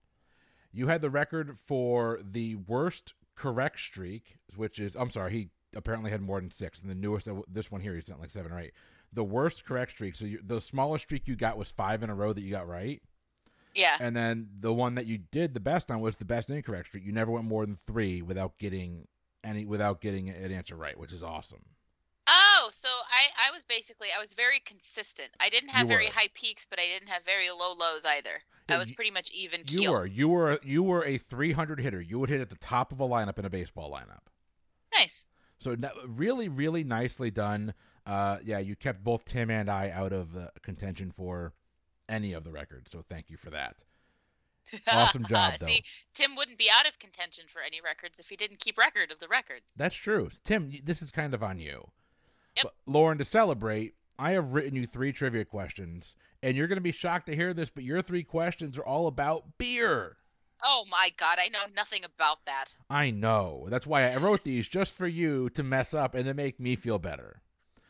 You 0.74 0.88
had 0.88 1.00
the 1.00 1.10
record 1.10 1.56
for 1.66 2.20
the 2.22 2.56
worst 2.56 3.14
correct 3.36 3.78
streak, 3.80 4.36
which 4.56 4.78
is 4.78 4.96
I'm 4.96 5.10
sorry, 5.10 5.32
he 5.32 5.48
apparently 5.76 6.10
had 6.10 6.20
more 6.20 6.40
than 6.40 6.50
six, 6.50 6.80
and 6.80 6.90
the 6.90 6.94
newest 6.94 7.28
uh, 7.28 7.34
this 7.48 7.70
one 7.70 7.80
here 7.80 7.94
he 7.94 8.00
sent 8.00 8.20
like 8.20 8.30
seven 8.30 8.52
or 8.52 8.60
eight. 8.60 8.72
The 9.12 9.24
worst 9.24 9.64
correct 9.64 9.92
streak, 9.92 10.16
so 10.16 10.24
you, 10.24 10.40
the 10.44 10.60
smallest 10.60 11.04
streak 11.04 11.28
you 11.28 11.36
got 11.36 11.56
was 11.56 11.70
five 11.70 12.02
in 12.02 12.10
a 12.10 12.14
row 12.14 12.32
that 12.32 12.40
you 12.40 12.50
got 12.50 12.66
right, 12.66 13.00
Yeah. 13.74 13.96
and 14.00 14.16
then 14.16 14.48
the 14.58 14.72
one 14.72 14.96
that 14.96 15.06
you 15.06 15.18
did 15.18 15.54
the 15.54 15.60
best 15.60 15.90
on 15.90 16.00
was 16.00 16.16
the 16.16 16.24
best 16.24 16.50
incorrect 16.50 16.88
streak. 16.88 17.04
You 17.04 17.12
never 17.12 17.30
went 17.30 17.44
more 17.46 17.64
than 17.64 17.76
three 17.76 18.22
without 18.22 18.58
getting 18.58 19.06
any 19.44 19.64
without 19.66 20.00
getting 20.00 20.28
an 20.30 20.50
answer 20.50 20.74
right, 20.74 20.98
which 20.98 21.12
is 21.12 21.22
awesome. 21.22 21.64
Oh, 22.26 22.68
so 22.72 22.88
I 22.88 23.33
I 23.46 23.50
was 23.50 23.64
basically 23.64 24.08
I 24.16 24.20
was 24.20 24.34
very 24.34 24.60
consistent. 24.64 25.30
I 25.40 25.48
didn't 25.48 25.70
have 25.70 25.88
very 25.88 26.06
high 26.06 26.28
peaks, 26.34 26.66
but 26.68 26.78
I 26.78 26.84
didn't 26.86 27.08
have 27.08 27.24
very 27.24 27.48
low 27.50 27.74
lows 27.78 28.04
either. 28.06 28.40
I 28.68 28.78
was 28.78 28.90
pretty 28.90 29.10
much 29.10 29.30
even 29.32 29.60
You 29.68 29.80
keel. 29.80 29.92
were 29.92 30.06
you 30.06 30.28
were 30.28 30.58
you 30.62 30.82
were 30.82 31.04
a 31.04 31.18
300 31.18 31.80
hitter. 31.80 32.00
You 32.00 32.18
would 32.18 32.30
hit 32.30 32.40
at 32.40 32.50
the 32.50 32.56
top 32.56 32.92
of 32.92 33.00
a 33.00 33.06
lineup 33.08 33.38
in 33.38 33.44
a 33.44 33.50
baseball 33.50 33.90
lineup. 33.90 34.26
Nice. 34.98 35.26
So 35.58 35.76
really, 36.06 36.48
really 36.48 36.84
nicely 36.84 37.30
done. 37.30 37.74
Uh, 38.06 38.38
yeah, 38.44 38.58
you 38.58 38.76
kept 38.76 39.02
both 39.02 39.24
Tim 39.24 39.50
and 39.50 39.70
I 39.70 39.90
out 39.90 40.12
of 40.12 40.36
uh, 40.36 40.48
contention 40.62 41.10
for 41.10 41.52
any 42.08 42.32
of 42.32 42.44
the 42.44 42.52
records. 42.52 42.90
So 42.90 43.02
thank 43.08 43.30
you 43.30 43.36
for 43.36 43.50
that. 43.50 43.82
Awesome 44.90 45.24
job, 45.28 45.54
though. 45.58 45.66
See, 45.66 45.82
Tim 46.12 46.36
wouldn't 46.36 46.58
be 46.58 46.68
out 46.78 46.86
of 46.86 46.98
contention 46.98 47.44
for 47.48 47.62
any 47.62 47.80
records 47.82 48.18
if 48.18 48.28
he 48.28 48.36
didn't 48.36 48.60
keep 48.60 48.76
record 48.78 49.10
of 49.10 49.20
the 49.20 49.28
records. 49.28 49.74
That's 49.76 49.94
true. 49.94 50.30
Tim, 50.44 50.72
this 50.84 51.02
is 51.02 51.10
kind 51.10 51.34
of 51.34 51.42
on 51.42 51.58
you. 51.58 51.88
Yep. 52.56 52.64
But 52.64 52.74
Lauren, 52.86 53.18
to 53.18 53.24
celebrate, 53.24 53.94
I 54.18 54.32
have 54.32 54.52
written 54.52 54.76
you 54.76 54.86
three 54.86 55.12
trivia 55.12 55.44
questions, 55.44 56.14
and 56.42 56.56
you're 56.56 56.68
going 56.68 56.76
to 56.76 56.82
be 56.82 56.92
shocked 56.92 57.26
to 57.26 57.34
hear 57.36 57.52
this, 57.52 57.70
but 57.70 57.84
your 57.84 58.02
three 58.02 58.22
questions 58.22 58.78
are 58.78 58.84
all 58.84 59.06
about 59.06 59.58
beer. 59.58 60.16
oh 60.64 60.84
my 60.90 61.10
god, 61.18 61.38
I 61.40 61.48
know 61.48 61.64
nothing 61.76 62.02
about 62.04 62.44
that. 62.46 62.74
I 62.88 63.10
know. 63.10 63.66
That's 63.68 63.86
why 63.86 64.04
I 64.12 64.16
wrote 64.16 64.44
these 64.44 64.68
just 64.68 64.96
for 64.96 65.06
you 65.06 65.50
to 65.50 65.62
mess 65.62 65.92
up 65.94 66.14
and 66.14 66.26
to 66.26 66.34
make 66.34 66.60
me 66.60 66.76
feel 66.76 66.98
better. 66.98 67.42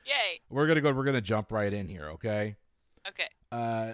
Yay. 0.07 0.41
We're 0.51 0.67
gonna 0.67 0.81
go. 0.81 0.93
We're 0.93 1.05
gonna 1.05 1.21
jump 1.21 1.53
right 1.53 1.73
in 1.73 1.89
here. 1.89 2.09
Okay. 2.11 2.57
Okay. 3.07 3.29
Uh, 3.53 3.93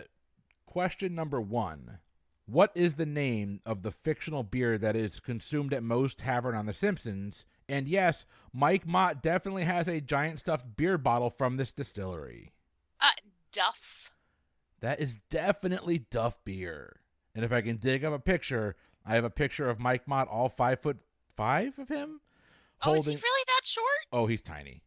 question 0.66 1.14
number 1.14 1.41
one: 1.41 1.99
What 2.47 2.73
is 2.75 2.95
the 2.95 3.07
name 3.07 3.61
of 3.66 3.83
the 3.83 3.93
fictional 3.93 4.43
beer 4.43 4.79
that 4.79 4.97
is 4.97 5.21
consumed 5.21 5.73
at 5.75 5.83
Moe's 5.83 6.14
Tavern 6.14 6.55
on 6.55 6.66
The 6.66 6.73
Simpsons? 6.73 7.45
And 7.71 7.87
yes, 7.89 8.25
Mike 8.53 8.87
Mott 8.87 9.23
definitely 9.23 9.64
has 9.64 9.89
a 9.89 10.01
giant 10.01 10.41
stuffed 10.41 10.77
beer 10.77 10.99
bottle 10.99 11.31
from 11.31 11.57
this 11.57 11.73
distillery. 11.73 12.53
Uh, 13.01 13.11
Duff. 13.53 14.11
That 14.81 15.01
is 15.01 15.18
definitely 15.31 15.99
Duff 16.11 16.39
beer. 16.45 17.01
And 17.35 17.45
if 17.45 17.53
I 17.53 17.61
can 17.61 17.77
dig 17.77 18.05
up 18.05 18.12
a 18.12 18.18
picture, 18.18 18.77
I 19.07 19.14
have 19.14 19.25
a 19.25 19.31
picture 19.31 19.68
of 19.71 19.79
Mike 19.79 20.09
Mott, 20.09 20.29
all 20.29 20.49
five 20.49 20.81
foot 20.81 20.99
five 21.37 21.79
of 21.79 21.89
him, 21.89 22.21
Oh, 22.83 22.95
is 22.95 23.07
he 23.07 23.14
really 23.14 23.45
that 23.47 23.64
short? 23.64 23.87
Oh, 24.12 24.27
he's 24.27 24.43
tiny. 24.43 24.83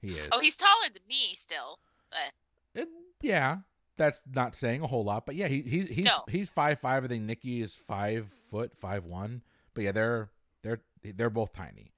He 0.00 0.08
is. 0.08 0.28
Oh, 0.32 0.40
he's 0.40 0.56
taller 0.56 0.88
than 0.92 1.02
me 1.08 1.34
still. 1.34 1.78
But 2.10 2.82
Uh, 2.82 2.86
yeah, 3.20 3.58
that's 3.96 4.22
not 4.34 4.54
saying 4.54 4.82
a 4.82 4.86
whole 4.86 5.04
lot, 5.04 5.26
but 5.26 5.34
yeah, 5.34 5.48
he, 5.48 5.60
he 5.62 5.82
he's 5.82 6.04
No. 6.04 6.24
he's 6.28 6.48
five 6.50 6.80
five. 6.80 7.04
I 7.04 7.08
think 7.08 7.24
Nikki 7.24 7.62
is 7.62 7.74
five 7.86 8.28
foot 8.50 8.72
five 8.78 9.04
one. 9.04 9.42
But 9.74 9.84
yeah, 9.84 9.92
they're 9.92 10.30
they're 10.62 10.80
they're 11.02 11.30
both 11.30 11.52
tiny. 11.52 11.92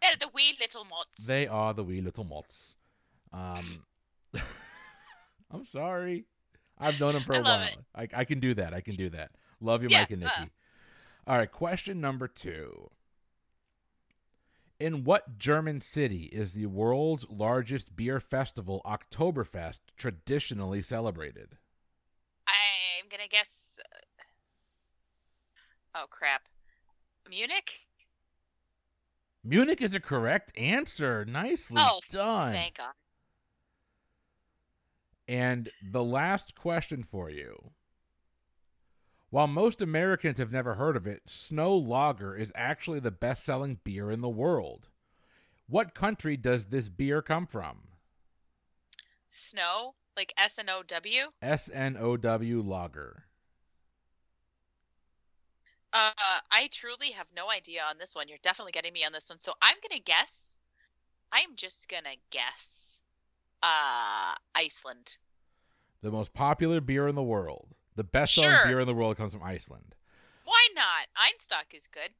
They're 0.00 0.16
the 0.18 0.28
wee 0.34 0.54
little 0.60 0.84
mots. 0.84 1.26
They 1.26 1.46
are 1.46 1.72
the 1.74 1.84
wee 1.84 2.00
little 2.00 2.24
mutts. 2.24 2.74
Um, 3.32 3.84
I'm 5.50 5.64
sorry. 5.66 6.26
I've 6.78 7.00
known 7.00 7.14
them 7.14 7.22
for 7.22 7.34
I 7.34 7.38
a 7.38 7.42
love 7.42 7.60
while. 7.60 7.84
I 7.94 8.08
I 8.20 8.24
can 8.24 8.40
do 8.40 8.54
that. 8.54 8.74
I 8.74 8.80
can 8.80 8.96
do 8.96 9.08
that. 9.10 9.30
Love 9.60 9.82
you, 9.82 9.88
Yeah, 9.90 10.00
Mike 10.00 10.10
and 10.10 10.24
uh. 10.24 10.30
Nikki. 10.38 10.50
All 11.26 11.36
right, 11.38 11.50
question 11.50 12.00
number 12.00 12.28
two. 12.28 12.90
In 14.78 15.04
what 15.04 15.38
German 15.38 15.80
city 15.80 16.24
is 16.24 16.52
the 16.52 16.66
world's 16.66 17.26
largest 17.30 17.96
beer 17.96 18.20
festival, 18.20 18.82
Oktoberfest, 18.84 19.80
traditionally 19.96 20.82
celebrated? 20.82 21.56
I'm 22.46 23.08
gonna 23.08 23.28
guess. 23.28 23.80
uh, 23.82 23.98
Oh 25.94 26.04
crap, 26.10 26.42
Munich. 27.28 27.85
Munich 29.46 29.80
is 29.80 29.94
a 29.94 30.00
correct 30.00 30.52
answer. 30.56 31.24
Nicely 31.24 31.80
oh, 31.84 32.00
done. 32.10 32.52
thank 32.52 32.78
God. 32.78 32.92
And 35.28 35.70
the 35.82 36.02
last 36.02 36.56
question 36.56 37.04
for 37.04 37.30
you. 37.30 37.70
While 39.30 39.46
most 39.46 39.80
Americans 39.80 40.38
have 40.38 40.50
never 40.50 40.74
heard 40.74 40.96
of 40.96 41.06
it, 41.06 41.22
Snow 41.26 41.76
Lager 41.76 42.36
is 42.36 42.52
actually 42.56 43.00
the 43.00 43.10
best 43.12 43.44
selling 43.44 43.78
beer 43.84 44.10
in 44.10 44.20
the 44.20 44.28
world. 44.28 44.88
What 45.68 45.94
country 45.94 46.36
does 46.36 46.66
this 46.66 46.88
beer 46.88 47.22
come 47.22 47.46
from? 47.46 47.78
Snow, 49.28 49.94
like 50.16 50.32
S 50.38 50.58
N 50.58 50.68
O 50.68 50.82
W. 50.82 51.22
S 51.42 51.70
N 51.72 51.96
O 51.98 52.16
W 52.16 52.62
Lager. 52.62 53.25
Uh, 55.96 56.10
I 56.52 56.68
truly 56.72 57.12
have 57.12 57.26
no 57.34 57.50
idea 57.50 57.80
on 57.88 57.96
this 57.96 58.14
one. 58.14 58.28
You're 58.28 58.36
definitely 58.42 58.72
getting 58.72 58.92
me 58.92 59.06
on 59.06 59.12
this 59.12 59.30
one. 59.30 59.40
So 59.40 59.54
I'm 59.62 59.76
gonna 59.88 60.02
guess. 60.04 60.58
I'm 61.32 61.56
just 61.56 61.88
gonna 61.88 62.16
guess. 62.30 63.00
Uh, 63.62 64.34
Iceland. 64.54 65.16
The 66.02 66.10
most 66.10 66.34
popular 66.34 66.82
beer 66.82 67.08
in 67.08 67.14
the 67.14 67.22
world. 67.22 67.68
The 67.94 68.04
best 68.04 68.34
selling 68.34 68.50
Sure. 68.50 68.66
beer 68.66 68.80
in 68.80 68.86
the 68.86 68.94
world 68.94 69.16
comes 69.16 69.32
from 69.32 69.42
Iceland. 69.42 69.94
Why 70.44 70.68
not? 70.74 71.06
Einstök 71.16 71.72
is 71.72 71.86
good. 71.86 72.10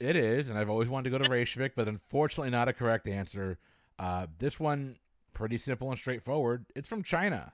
It 0.00 0.16
is, 0.16 0.48
and 0.48 0.58
I've 0.58 0.70
always 0.70 0.88
wanted 0.88 1.10
to 1.10 1.18
go 1.18 1.22
to 1.22 1.30
Reykjavik, 1.30 1.74
but 1.76 1.88
unfortunately 1.88 2.50
not 2.50 2.68
a 2.68 2.72
correct 2.72 3.06
answer. 3.06 3.58
Uh, 3.98 4.28
this 4.38 4.58
one, 4.58 4.98
pretty 5.34 5.58
simple 5.58 5.90
and 5.90 5.98
straightforward. 5.98 6.64
It's 6.74 6.88
from 6.88 7.02
China. 7.02 7.52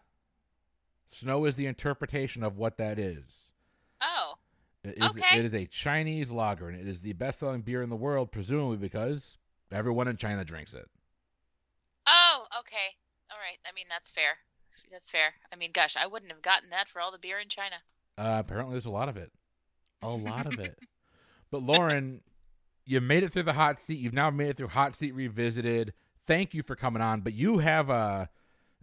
Snow 1.08 1.44
is 1.44 1.56
the 1.56 1.66
interpretation 1.66 2.44
of 2.44 2.56
what 2.56 2.76
that 2.76 3.00
is. 3.00 3.49
It 4.82 4.96
is, 4.98 5.10
Okay. 5.10 5.38
it 5.38 5.44
is 5.44 5.54
a 5.54 5.66
Chinese 5.66 6.30
lager, 6.30 6.68
and 6.68 6.80
it 6.80 6.88
is 6.88 7.00
the 7.02 7.12
best-selling 7.12 7.60
beer 7.62 7.82
in 7.82 7.90
the 7.90 7.96
world, 7.96 8.32
presumably 8.32 8.78
because 8.78 9.38
everyone 9.70 10.08
in 10.08 10.16
China 10.16 10.44
drinks 10.44 10.72
it. 10.72 10.88
oh, 12.06 12.46
okay. 12.60 12.96
All 13.30 13.38
right. 13.38 13.58
I 13.66 13.72
mean, 13.74 13.86
that's 13.90 14.10
fair. 14.10 14.38
That's 14.90 15.10
fair. 15.10 15.34
I 15.52 15.56
mean, 15.56 15.70
gosh, 15.72 15.96
I 15.96 16.06
wouldn't 16.06 16.32
have 16.32 16.42
gotten 16.42 16.70
that 16.70 16.88
for 16.88 17.00
all 17.00 17.12
the 17.12 17.18
beer 17.18 17.38
in 17.38 17.48
China. 17.48 17.76
Uh, 18.18 18.36
apparently, 18.40 18.72
there's 18.74 18.86
a 18.86 18.90
lot 18.90 19.08
of 19.08 19.16
it. 19.16 19.30
A 20.02 20.08
lot 20.08 20.46
of 20.46 20.58
it. 20.58 20.78
But 21.52 21.64
Lauren, 21.64 22.20
you 22.86 23.00
made 23.00 23.24
it 23.24 23.32
through 23.32 23.42
the 23.42 23.54
hot 23.54 23.80
seat. 23.80 23.98
You've 23.98 24.12
now 24.14 24.30
made 24.30 24.50
it 24.50 24.56
through 24.56 24.68
Hot 24.68 24.94
Seat 24.94 25.12
Revisited. 25.16 25.92
Thank 26.28 26.54
you 26.54 26.62
for 26.62 26.76
coming 26.76 27.02
on. 27.02 27.22
But 27.22 27.32
you 27.32 27.58
have 27.58 27.90
a, 27.90 28.28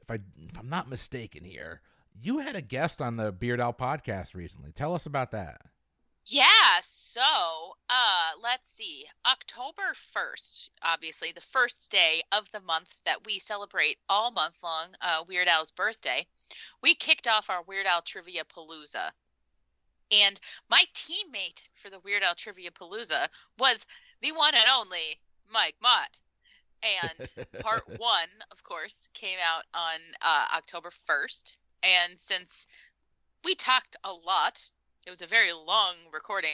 if 0.02 0.12
I 0.12 0.16
if 0.16 0.60
I'm 0.60 0.68
not 0.68 0.90
mistaken 0.90 1.46
here, 1.46 1.80
you 2.14 2.40
had 2.40 2.58
a 2.58 2.62
guest 2.62 3.02
on 3.02 3.16
the 3.16 3.32
Beard 3.32 3.62
Al 3.62 3.72
podcast 3.72 4.36
recently. 4.36 4.74
Tell 4.74 4.94
us 4.94 5.06
about 5.06 5.32
that. 5.32 5.62
Yeah, 6.30 6.82
so 6.82 7.22
uh 7.90 8.32
let's 8.44 8.70
see. 8.70 9.06
October 9.26 9.94
1st, 9.94 10.72
obviously 10.84 11.32
the 11.32 11.40
first 11.40 11.90
day 11.90 12.22
of 12.34 12.52
the 12.52 12.60
month 12.60 13.00
that 13.06 13.26
we 13.26 13.40
celebrate 13.40 13.98
all 14.10 14.32
month 14.32 14.62
long, 14.62 14.88
uh 15.00 15.24
Weird 15.26 15.48
Al's 15.48 15.72
birthday, 15.72 16.28
we 16.82 16.96
kicked 16.96 17.28
off 17.28 17.50
our 17.50 17.64
Weird 17.64 17.86
Al 17.86 18.02
Trivia 18.02 18.44
Palooza. 18.44 19.12
And 20.12 20.38
my 20.70 20.84
teammate 20.94 21.64
for 21.76 21.90
the 21.90 22.02
Weird 22.02 22.24
Al 22.24 22.36
Trivia 22.36 22.72
Palooza 22.72 23.30
was 23.58 23.88
the 24.22 24.34
one 24.34 24.54
and 24.54 24.68
only 24.78 25.22
Mike 25.50 25.76
Mott. 25.82 26.20
And 26.84 27.32
part 27.62 27.88
one, 28.00 28.28
of 28.52 28.64
course, 28.64 29.08
came 29.14 29.40
out 29.42 29.64
on 29.74 30.00
uh, 30.22 30.46
October 30.58 30.90
1st. 30.90 31.56
And 31.84 32.20
since 32.20 32.68
we 33.46 33.56
talked 33.56 33.96
a 34.04 34.12
lot, 34.12 34.70
it 35.08 35.10
was 35.10 35.22
a 35.22 35.26
very 35.26 35.54
long 35.54 35.96
recording. 36.14 36.50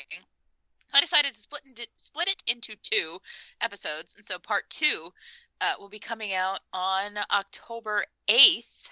I 0.93 1.01
decided 1.01 1.30
to 1.30 1.34
split, 1.34 1.64
into, 1.66 1.88
split 1.97 2.30
it 2.30 2.43
into 2.45 2.76
two 2.84 3.18
episodes. 3.62 4.16
And 4.16 4.24
so 4.24 4.38
part 4.38 4.70
two 4.70 5.12
uh, 5.60 5.74
will 5.80 5.89
be 5.89 5.97
coming 5.97 6.34
out 6.34 6.60
on 6.72 7.18
October 7.32 8.06
8th 8.30 8.89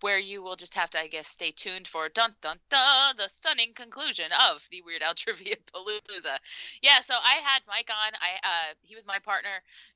where 0.00 0.18
you 0.18 0.42
will 0.42 0.56
just 0.56 0.74
have 0.74 0.88
to, 0.90 0.98
I 0.98 1.06
guess, 1.06 1.28
stay 1.28 1.50
tuned 1.50 1.86
for 1.86 2.08
dun 2.08 2.34
dun 2.40 2.56
dun 2.70 3.14
the 3.18 3.28
stunning 3.28 3.74
conclusion 3.74 4.24
of 4.50 4.66
the 4.70 4.82
Weird 4.84 5.02
Al 5.02 5.12
Trivia 5.14 5.54
Palooza. 5.72 6.38
Yeah, 6.82 7.00
so 7.00 7.14
I 7.14 7.36
had 7.44 7.60
Mike 7.68 7.90
on. 7.90 8.12
I 8.14 8.38
uh, 8.42 8.74
he 8.80 8.94
was 8.94 9.06
my 9.06 9.18
partner. 9.18 9.50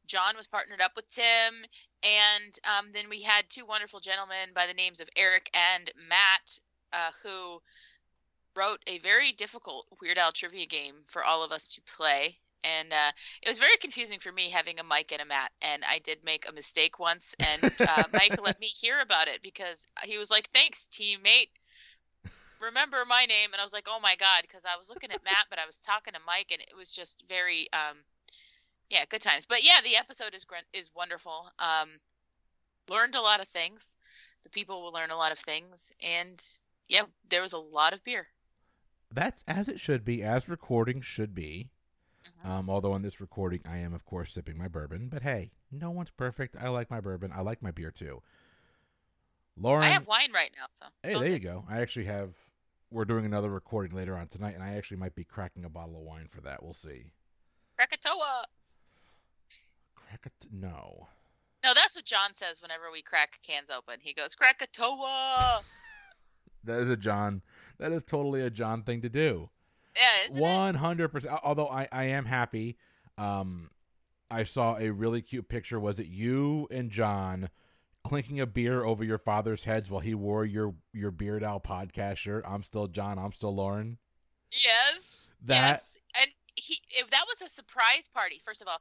John 0.06 0.36
was 0.36 0.46
partnered 0.46 0.82
up 0.82 0.92
with 0.94 1.08
Tim, 1.08 1.64
and 2.02 2.58
um, 2.64 2.92
then 2.92 3.08
we 3.08 3.22
had 3.22 3.48
two 3.48 3.64
wonderful 3.64 3.98
gentlemen 3.98 4.50
by 4.54 4.66
the 4.66 4.74
names 4.74 5.00
of 5.00 5.08
Eric 5.16 5.48
and 5.54 5.90
Matt, 6.06 6.60
uh, 6.92 7.10
who 7.22 7.62
wrote 8.56 8.82
a 8.86 8.98
very 8.98 9.32
difficult 9.32 9.86
Weird 10.00 10.18
Al 10.18 10.32
trivia 10.32 10.66
game 10.66 11.04
for 11.08 11.24
all 11.24 11.42
of 11.44 11.52
us 11.52 11.68
to 11.68 11.82
play 11.82 12.38
and 12.64 12.92
uh, 12.92 13.12
it 13.42 13.48
was 13.48 13.58
very 13.58 13.76
confusing 13.76 14.18
for 14.18 14.32
me 14.32 14.48
having 14.48 14.78
a 14.78 14.84
mic 14.84 15.12
and 15.12 15.20
a 15.20 15.26
mat. 15.26 15.52
And 15.62 15.84
I 15.84 15.98
did 15.98 16.24
make 16.24 16.48
a 16.48 16.52
mistake 16.52 16.98
once, 16.98 17.34
and 17.38 17.72
uh, 17.80 18.04
Mike 18.12 18.40
let 18.42 18.58
me 18.58 18.66
hear 18.66 19.00
about 19.00 19.28
it 19.28 19.42
because 19.42 19.86
he 20.02 20.18
was 20.18 20.30
like, 20.30 20.48
"Thanks, 20.48 20.88
teammate." 20.90 21.50
Remember 22.60 23.04
my 23.06 23.26
name, 23.26 23.50
and 23.52 23.60
I 23.60 23.64
was 23.64 23.72
like, 23.72 23.86
"Oh 23.88 24.00
my 24.00 24.16
god!" 24.16 24.42
Because 24.42 24.64
I 24.64 24.76
was 24.78 24.88
looking 24.88 25.12
at 25.12 25.24
Matt, 25.24 25.46
but 25.50 25.58
I 25.58 25.66
was 25.66 25.78
talking 25.78 26.14
to 26.14 26.20
Mike, 26.26 26.50
and 26.50 26.60
it 26.60 26.74
was 26.76 26.90
just 26.90 27.28
very, 27.28 27.68
um, 27.72 27.98
yeah, 28.88 29.04
good 29.08 29.20
times. 29.20 29.46
But 29.46 29.62
yeah, 29.62 29.80
the 29.84 29.96
episode 29.96 30.34
is 30.34 30.46
is 30.72 30.90
wonderful. 30.94 31.50
Um, 31.58 31.90
learned 32.88 33.14
a 33.14 33.20
lot 33.20 33.40
of 33.40 33.48
things. 33.48 33.96
The 34.42 34.50
people 34.50 34.82
will 34.82 34.92
learn 34.92 35.10
a 35.10 35.16
lot 35.16 35.32
of 35.32 35.38
things, 35.38 35.92
and 36.02 36.40
yeah, 36.88 37.02
there 37.28 37.42
was 37.42 37.52
a 37.52 37.58
lot 37.58 37.92
of 37.92 38.02
beer. 38.02 38.28
That's 39.12 39.44
as 39.46 39.68
it 39.68 39.78
should 39.80 40.04
be, 40.04 40.22
as 40.22 40.48
recording 40.48 41.00
should 41.00 41.34
be. 41.34 41.70
Um, 42.44 42.68
although 42.68 42.94
in 42.94 43.02
this 43.02 43.20
recording, 43.20 43.60
I 43.68 43.78
am, 43.78 43.94
of 43.94 44.04
course, 44.04 44.32
sipping 44.32 44.58
my 44.58 44.68
bourbon. 44.68 45.08
But 45.08 45.22
hey, 45.22 45.52
no 45.70 45.90
one's 45.90 46.10
perfect. 46.10 46.56
I 46.58 46.68
like 46.68 46.90
my 46.90 47.00
bourbon. 47.00 47.32
I 47.34 47.40
like 47.40 47.62
my 47.62 47.70
beer 47.70 47.90
too. 47.90 48.22
Lauren. 49.56 49.84
I 49.84 49.88
have 49.88 50.06
wine 50.06 50.30
right 50.32 50.50
now. 50.58 50.66
So 50.74 50.86
hey, 51.02 51.18
there 51.18 51.28
you 51.28 51.38
go. 51.38 51.64
I 51.68 51.80
actually 51.80 52.06
have. 52.06 52.30
We're 52.90 53.04
doing 53.04 53.24
another 53.24 53.50
recording 53.50 53.96
later 53.96 54.16
on 54.16 54.28
tonight, 54.28 54.54
and 54.54 54.62
I 54.62 54.76
actually 54.76 54.98
might 54.98 55.14
be 55.14 55.24
cracking 55.24 55.64
a 55.64 55.68
bottle 55.68 55.96
of 55.96 56.02
wine 56.02 56.28
for 56.30 56.40
that. 56.42 56.62
We'll 56.62 56.74
see. 56.74 57.06
Krakatoa. 57.76 58.44
Krakatoa. 59.96 60.50
No. 60.52 61.08
No, 61.64 61.72
that's 61.74 61.96
what 61.96 62.04
John 62.04 62.34
says 62.34 62.60
whenever 62.60 62.92
we 62.92 63.02
crack 63.02 63.40
cans 63.44 63.70
open. 63.70 63.96
He 64.00 64.12
goes 64.12 64.34
Krakatoa. 64.34 65.62
that 66.64 66.80
is 66.80 66.90
a 66.90 66.96
John. 66.96 67.42
That 67.84 67.92
is 67.92 68.02
totally 68.02 68.40
a 68.40 68.48
John 68.48 68.82
thing 68.82 69.02
to 69.02 69.10
do. 69.10 69.50
Yeah, 69.94 70.40
one 70.40 70.74
hundred 70.74 71.08
percent. 71.10 71.38
Although 71.44 71.68
I, 71.68 71.86
I 71.92 72.04
am 72.04 72.24
happy. 72.24 72.78
Um, 73.18 73.68
I 74.30 74.44
saw 74.44 74.78
a 74.78 74.88
really 74.88 75.20
cute 75.20 75.50
picture. 75.50 75.78
Was 75.78 75.98
it 75.98 76.06
you 76.06 76.66
and 76.70 76.90
John 76.90 77.50
clinking 78.02 78.40
a 78.40 78.46
beer 78.46 78.84
over 78.84 79.04
your 79.04 79.18
father's 79.18 79.64
heads 79.64 79.90
while 79.90 80.00
he 80.00 80.14
wore 80.14 80.46
your 80.46 80.74
your 80.94 81.10
Beard 81.10 81.44
Al 81.44 81.60
podcast 81.60 82.16
shirt? 82.16 82.42
I'm 82.48 82.62
still 82.62 82.86
John. 82.86 83.18
I'm 83.18 83.32
still 83.32 83.54
Lauren. 83.54 83.98
Yes. 84.50 85.34
That 85.44 85.72
yes. 85.72 85.98
and 86.22 86.30
he 86.56 86.78
if 86.88 87.10
that 87.10 87.26
was 87.28 87.42
a 87.42 87.48
surprise 87.48 88.08
party. 88.08 88.40
First 88.42 88.62
of 88.62 88.68
all, 88.68 88.78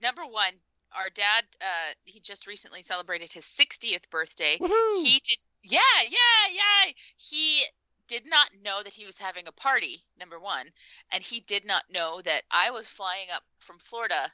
number 0.00 0.22
one, 0.22 0.52
our 0.96 1.08
dad 1.12 1.42
uh 1.60 1.94
he 2.04 2.20
just 2.20 2.46
recently 2.46 2.82
celebrated 2.82 3.32
his 3.32 3.46
60th 3.46 4.08
birthday. 4.10 4.58
Woo-hoo! 4.60 5.02
He 5.02 5.20
did 5.24 5.38
yeah, 5.64 5.80
yeah, 6.04 6.54
yeah. 6.54 6.92
He 7.16 7.64
did 8.08 8.24
not 8.26 8.48
know 8.64 8.82
that 8.82 8.92
he 8.92 9.06
was 9.06 9.18
having 9.18 9.46
a 9.46 9.52
party, 9.52 10.00
number 10.18 10.40
one. 10.40 10.66
And 11.12 11.22
he 11.22 11.40
did 11.40 11.64
not 11.66 11.84
know 11.92 12.20
that 12.24 12.42
I 12.50 12.70
was 12.70 12.88
flying 12.88 13.28
up 13.34 13.42
from 13.60 13.78
Florida 13.78 14.30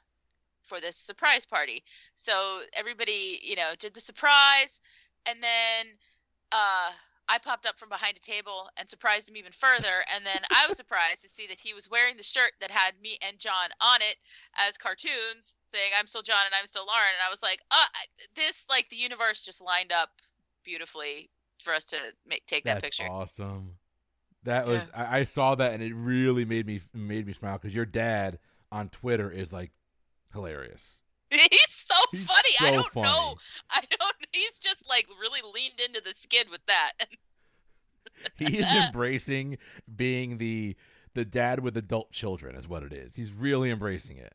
for 0.63 0.79
this 0.79 0.95
surprise 0.95 1.45
party. 1.45 1.83
So 2.15 2.61
everybody, 2.73 3.39
you 3.43 3.55
know, 3.55 3.71
did 3.77 3.93
the 3.93 4.01
surprise. 4.01 4.81
And 5.27 5.41
then 5.41 5.85
uh, 6.51 6.91
I 7.27 7.37
popped 7.39 7.65
up 7.65 7.77
from 7.77 7.89
behind 7.89 8.17
a 8.17 8.19
table 8.19 8.69
and 8.77 8.89
surprised 8.89 9.29
him 9.29 9.37
even 9.37 9.51
further. 9.51 10.03
And 10.15 10.25
then 10.25 10.41
I 10.49 10.65
was 10.67 10.77
surprised 10.77 11.21
to 11.21 11.29
see 11.29 11.47
that 11.47 11.59
he 11.59 11.73
was 11.73 11.89
wearing 11.89 12.17
the 12.17 12.23
shirt 12.23 12.53
that 12.61 12.71
had 12.71 12.93
me 13.01 13.17
and 13.27 13.39
John 13.39 13.69
on 13.81 13.97
it 14.01 14.15
as 14.55 14.77
cartoons, 14.77 15.57
saying, 15.63 15.91
I'm 15.97 16.07
still 16.07 16.21
John 16.21 16.45
and 16.45 16.55
I'm 16.59 16.67
still 16.67 16.85
Lauren. 16.85 17.13
And 17.13 17.25
I 17.25 17.29
was 17.29 17.43
like, 17.43 17.59
uh, 17.71 17.85
this, 18.35 18.65
like, 18.69 18.89
the 18.89 18.95
universe 18.95 19.43
just 19.43 19.61
lined 19.61 19.91
up 19.91 20.09
beautifully 20.63 21.29
for 21.59 21.73
us 21.73 21.85
to 21.85 21.97
make 22.27 22.45
take 22.45 22.63
that 22.65 22.81
picture. 22.81 23.03
Awesome. 23.09 23.71
That 24.43 24.67
was 24.67 24.81
Yeah. 24.93 25.09
I, 25.11 25.19
I 25.19 25.23
saw 25.23 25.55
that 25.55 25.73
and 25.73 25.81
it 25.81 25.93
really 25.93 26.45
made 26.45 26.65
me 26.67 26.81
made 26.93 27.25
me 27.25 27.33
smile 27.33 27.57
because 27.57 27.73
your 27.73 27.85
dad 27.85 28.39
on 28.71 28.89
Twitter 28.89 29.31
is 29.31 29.51
like 29.51 29.71
hilarious. 30.33 30.99
He's 31.31 31.65
so 31.69 31.95
He's 32.11 32.27
funny. 32.27 32.49
I 32.61 32.71
don't 32.71 32.93
funny. 32.93 33.07
know. 33.07 33.35
I 33.71 33.81
don't. 33.99 34.15
He's 34.31 34.59
just 34.59 34.87
like 34.87 35.07
really 35.19 35.41
leaned 35.53 35.79
into 35.85 36.01
the 36.01 36.13
skid 36.13 36.47
with 36.49 36.65
that. 36.67 36.91
He's 38.37 38.65
embracing 38.65 39.57
being 39.95 40.37
the 40.37 40.75
the 41.13 41.25
dad 41.25 41.61
with 41.61 41.77
adult 41.77 42.11
children 42.11 42.55
is 42.55 42.67
what 42.67 42.83
it 42.83 42.93
is. 42.93 43.15
He's 43.15 43.31
really 43.31 43.71
embracing 43.71 44.17
it. 44.17 44.33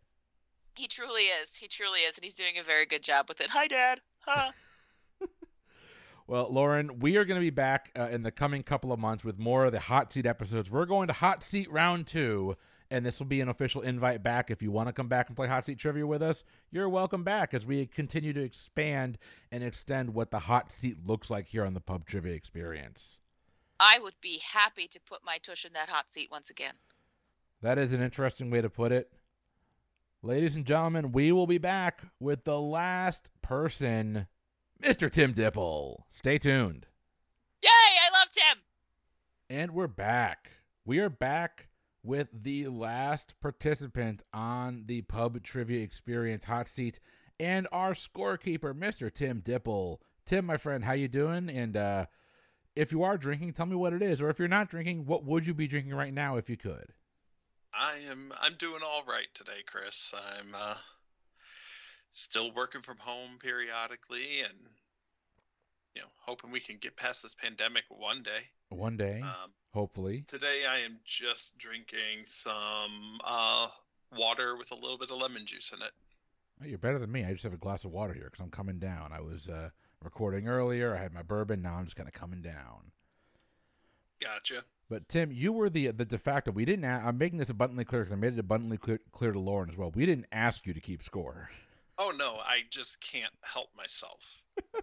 He 0.77 0.87
truly 0.87 1.23
is. 1.23 1.55
He 1.55 1.69
truly 1.69 2.01
is, 2.01 2.17
and 2.17 2.25
he's 2.25 2.37
doing 2.37 2.55
a 2.59 2.63
very 2.63 2.87
good 2.87 3.03
job 3.03 3.27
with 3.29 3.41
it. 3.41 3.51
Hi, 3.51 3.67
Dad. 3.67 4.01
Huh. 4.21 4.51
Well, 6.31 6.47
Lauren, 6.49 7.01
we 7.01 7.17
are 7.17 7.25
going 7.25 7.41
to 7.41 7.45
be 7.45 7.51
back 7.51 7.91
uh, 7.99 8.05
in 8.05 8.23
the 8.23 8.31
coming 8.31 8.63
couple 8.63 8.93
of 8.93 9.01
months 9.01 9.25
with 9.25 9.37
more 9.37 9.65
of 9.65 9.73
the 9.73 9.81
hot 9.81 10.13
seat 10.13 10.27
episodes. 10.27 10.71
We're 10.71 10.87
going 10.87 11.09
to 11.09 11.13
hot 11.13 11.43
seat 11.43 11.69
round 11.73 12.07
two, 12.07 12.57
and 12.89 13.05
this 13.05 13.19
will 13.19 13.27
be 13.27 13.41
an 13.41 13.49
official 13.49 13.83
invite 13.83 14.23
back. 14.23 14.49
If 14.49 14.63
you 14.63 14.71
want 14.71 14.87
to 14.87 14.93
come 14.93 15.09
back 15.09 15.27
and 15.27 15.35
play 15.35 15.49
hot 15.49 15.65
seat 15.65 15.81
trivia 15.81 16.07
with 16.07 16.23
us, 16.23 16.45
you're 16.71 16.89
welcome 16.89 17.25
back 17.25 17.53
as 17.53 17.67
we 17.67 17.85
continue 17.85 18.33
to 18.33 18.45
expand 18.45 19.19
and 19.51 19.65
extend 19.65 20.15
what 20.15 20.31
the 20.31 20.39
hot 20.39 20.71
seat 20.71 21.05
looks 21.05 21.31
like 21.31 21.49
here 21.49 21.65
on 21.65 21.75
the 21.75 21.81
pub 21.81 22.07
trivia 22.07 22.35
experience. 22.35 23.19
I 23.81 23.99
would 23.99 24.15
be 24.21 24.41
happy 24.53 24.87
to 24.87 25.01
put 25.01 25.25
my 25.25 25.39
tush 25.39 25.65
in 25.65 25.73
that 25.73 25.89
hot 25.89 26.11
seat 26.11 26.29
once 26.31 26.49
again. 26.49 26.75
That 27.61 27.77
is 27.77 27.93
an 27.93 28.03
interesting 28.03 28.53
way 28.53 28.61
to 28.61 28.71
put 28.71 28.93
it. 28.93 29.11
Ladies 30.23 30.55
and 30.55 30.65
gentlemen, 30.65 31.11
we 31.11 31.33
will 31.33 31.49
be 31.49 31.59
back 31.59 32.03
with 32.21 32.45
the 32.45 32.61
last 32.61 33.31
person, 33.43 34.29
Mr. 34.83 35.11
Tim 35.11 35.35
Dipple. 35.35 36.05
Stay 36.11 36.39
tuned. 36.39 36.87
Yay! 37.63 37.69
I 37.69 38.19
love 38.19 38.29
Tim. 38.33 38.59
And 39.51 39.73
we're 39.73 39.87
back. 39.87 40.53
We 40.87 41.01
are 41.01 41.11
back 41.11 41.69
with 42.03 42.29
the 42.33 42.69
last 42.69 43.35
participant 43.43 44.23
on 44.33 44.85
the 44.87 45.03
pub 45.03 45.43
trivia 45.43 45.83
experience 45.83 46.45
hot 46.45 46.67
seat 46.67 46.99
and 47.39 47.69
our 47.73 47.93
scorekeeper, 47.93 48.73
Mr. 48.73 49.13
Tim 49.13 49.43
Dipple. 49.43 49.99
Tim, 50.25 50.47
my 50.47 50.57
friend, 50.57 50.85
how 50.85 50.93
you 50.93 51.09
doing? 51.09 51.51
And 51.51 51.77
uh, 51.77 52.07
if 52.75 52.91
you 52.91 53.03
are 53.03 53.19
drinking, 53.19 53.53
tell 53.53 53.67
me 53.67 53.77
what 53.77 53.93
it 53.93 54.01
is. 54.01 54.23
Or 54.23 54.31
if 54.31 54.39
you're 54.39 54.49
not 54.49 54.71
drinking, 54.71 55.05
what 55.05 55.25
would 55.25 55.47
you 55.47 55.53
be 55.53 55.67
drinking 55.67 55.95
right 55.95 56.15
now 56.15 56.37
if 56.37 56.49
you 56.49 56.57
could? 56.57 56.95
I 57.75 57.99
am 58.11 58.33
I'm 58.41 58.55
doing 58.55 58.81
all 58.85 59.05
right 59.07 59.29
today, 59.35 59.63
Chris. 59.67 60.13
I'm 60.39 60.55
uh 60.55 60.75
still 62.13 62.53
working 62.55 62.83
from 62.83 62.97
home 62.99 63.39
periodically 63.41 64.41
and 64.43 64.55
you 65.95 66.03
know, 66.03 66.09
hoping 66.19 66.51
we 66.51 66.61
can 66.61 66.77
get 66.81 66.97
past 66.97 67.23
this 67.23 67.35
pandemic 67.35 67.85
one 67.89 68.23
day. 68.23 68.43
One 68.69 68.97
day, 68.97 69.21
Um 69.23 69.51
hopefully. 69.73 70.25
today 70.27 70.65
I 70.69 70.79
am 70.79 70.99
just 71.05 71.59
drinking 71.59 72.25
some 72.27 73.19
uh 73.25 73.69
water 74.17 74.57
with 74.57 74.71
a 74.73 74.77
little 74.77 74.99
bit 74.99 75.11
of 75.11 75.17
lemon 75.21 75.47
juice 75.47 75.73
in 75.73 75.83
it. 75.83 75.93
Oh, 76.63 76.67
you're 76.67 76.79
better 76.79 76.99
than 76.99 77.11
me. 77.11 77.25
I 77.25 77.33
just 77.33 77.45
have 77.45 77.55
a 77.55 77.59
glass 77.59 77.85
of 77.85 77.91
water 77.91 78.13
here 78.13 78.25
because 78.31 78.41
I'm 78.45 78.51
coming 78.51 78.79
down. 78.79 79.13
I 79.13 79.21
was 79.21 79.49
uh, 79.49 79.71
recording 80.05 80.47
earlier. 80.47 80.95
I 80.95 81.01
had 81.01 81.15
my 81.15 81.23
bourbon. 81.23 81.63
Now 81.63 81.77
I'm 81.77 81.85
just 81.87 81.97
kind 81.97 82.07
of 82.09 82.13
coming 82.13 82.43
down. 82.43 82.93
Gotcha. 84.21 84.65
But 84.91 85.09
Tim, 85.09 85.33
you 85.33 85.53
were 85.53 85.71
the 85.71 85.89
the 85.93 86.05
de 86.05 86.19
facto. 86.19 86.51
We 86.51 86.65
didn't. 86.65 86.85
A- 86.85 87.03
I'm 87.07 87.17
making 87.17 87.39
this 87.39 87.49
abundantly 87.51 87.85
clear 87.85 88.03
because 88.03 88.13
I 88.13 88.17
made 88.17 88.35
it 88.35 88.39
abundantly 88.39 88.77
clear, 88.77 89.01
clear 89.13 89.33
to 89.33 89.39
Lauren 89.41 89.71
as 89.71 89.77
well. 89.77 89.91
We 89.95 90.05
didn't 90.05 90.27
ask 90.33 90.67
you 90.67 90.75
to 90.75 90.81
keep 90.81 91.03
score. 91.03 91.49
Oh 92.03 92.13
no, 92.17 92.39
I 92.47 92.63
just 92.71 92.99
can't 93.01 93.33
help 93.43 93.69
myself. 93.77 94.43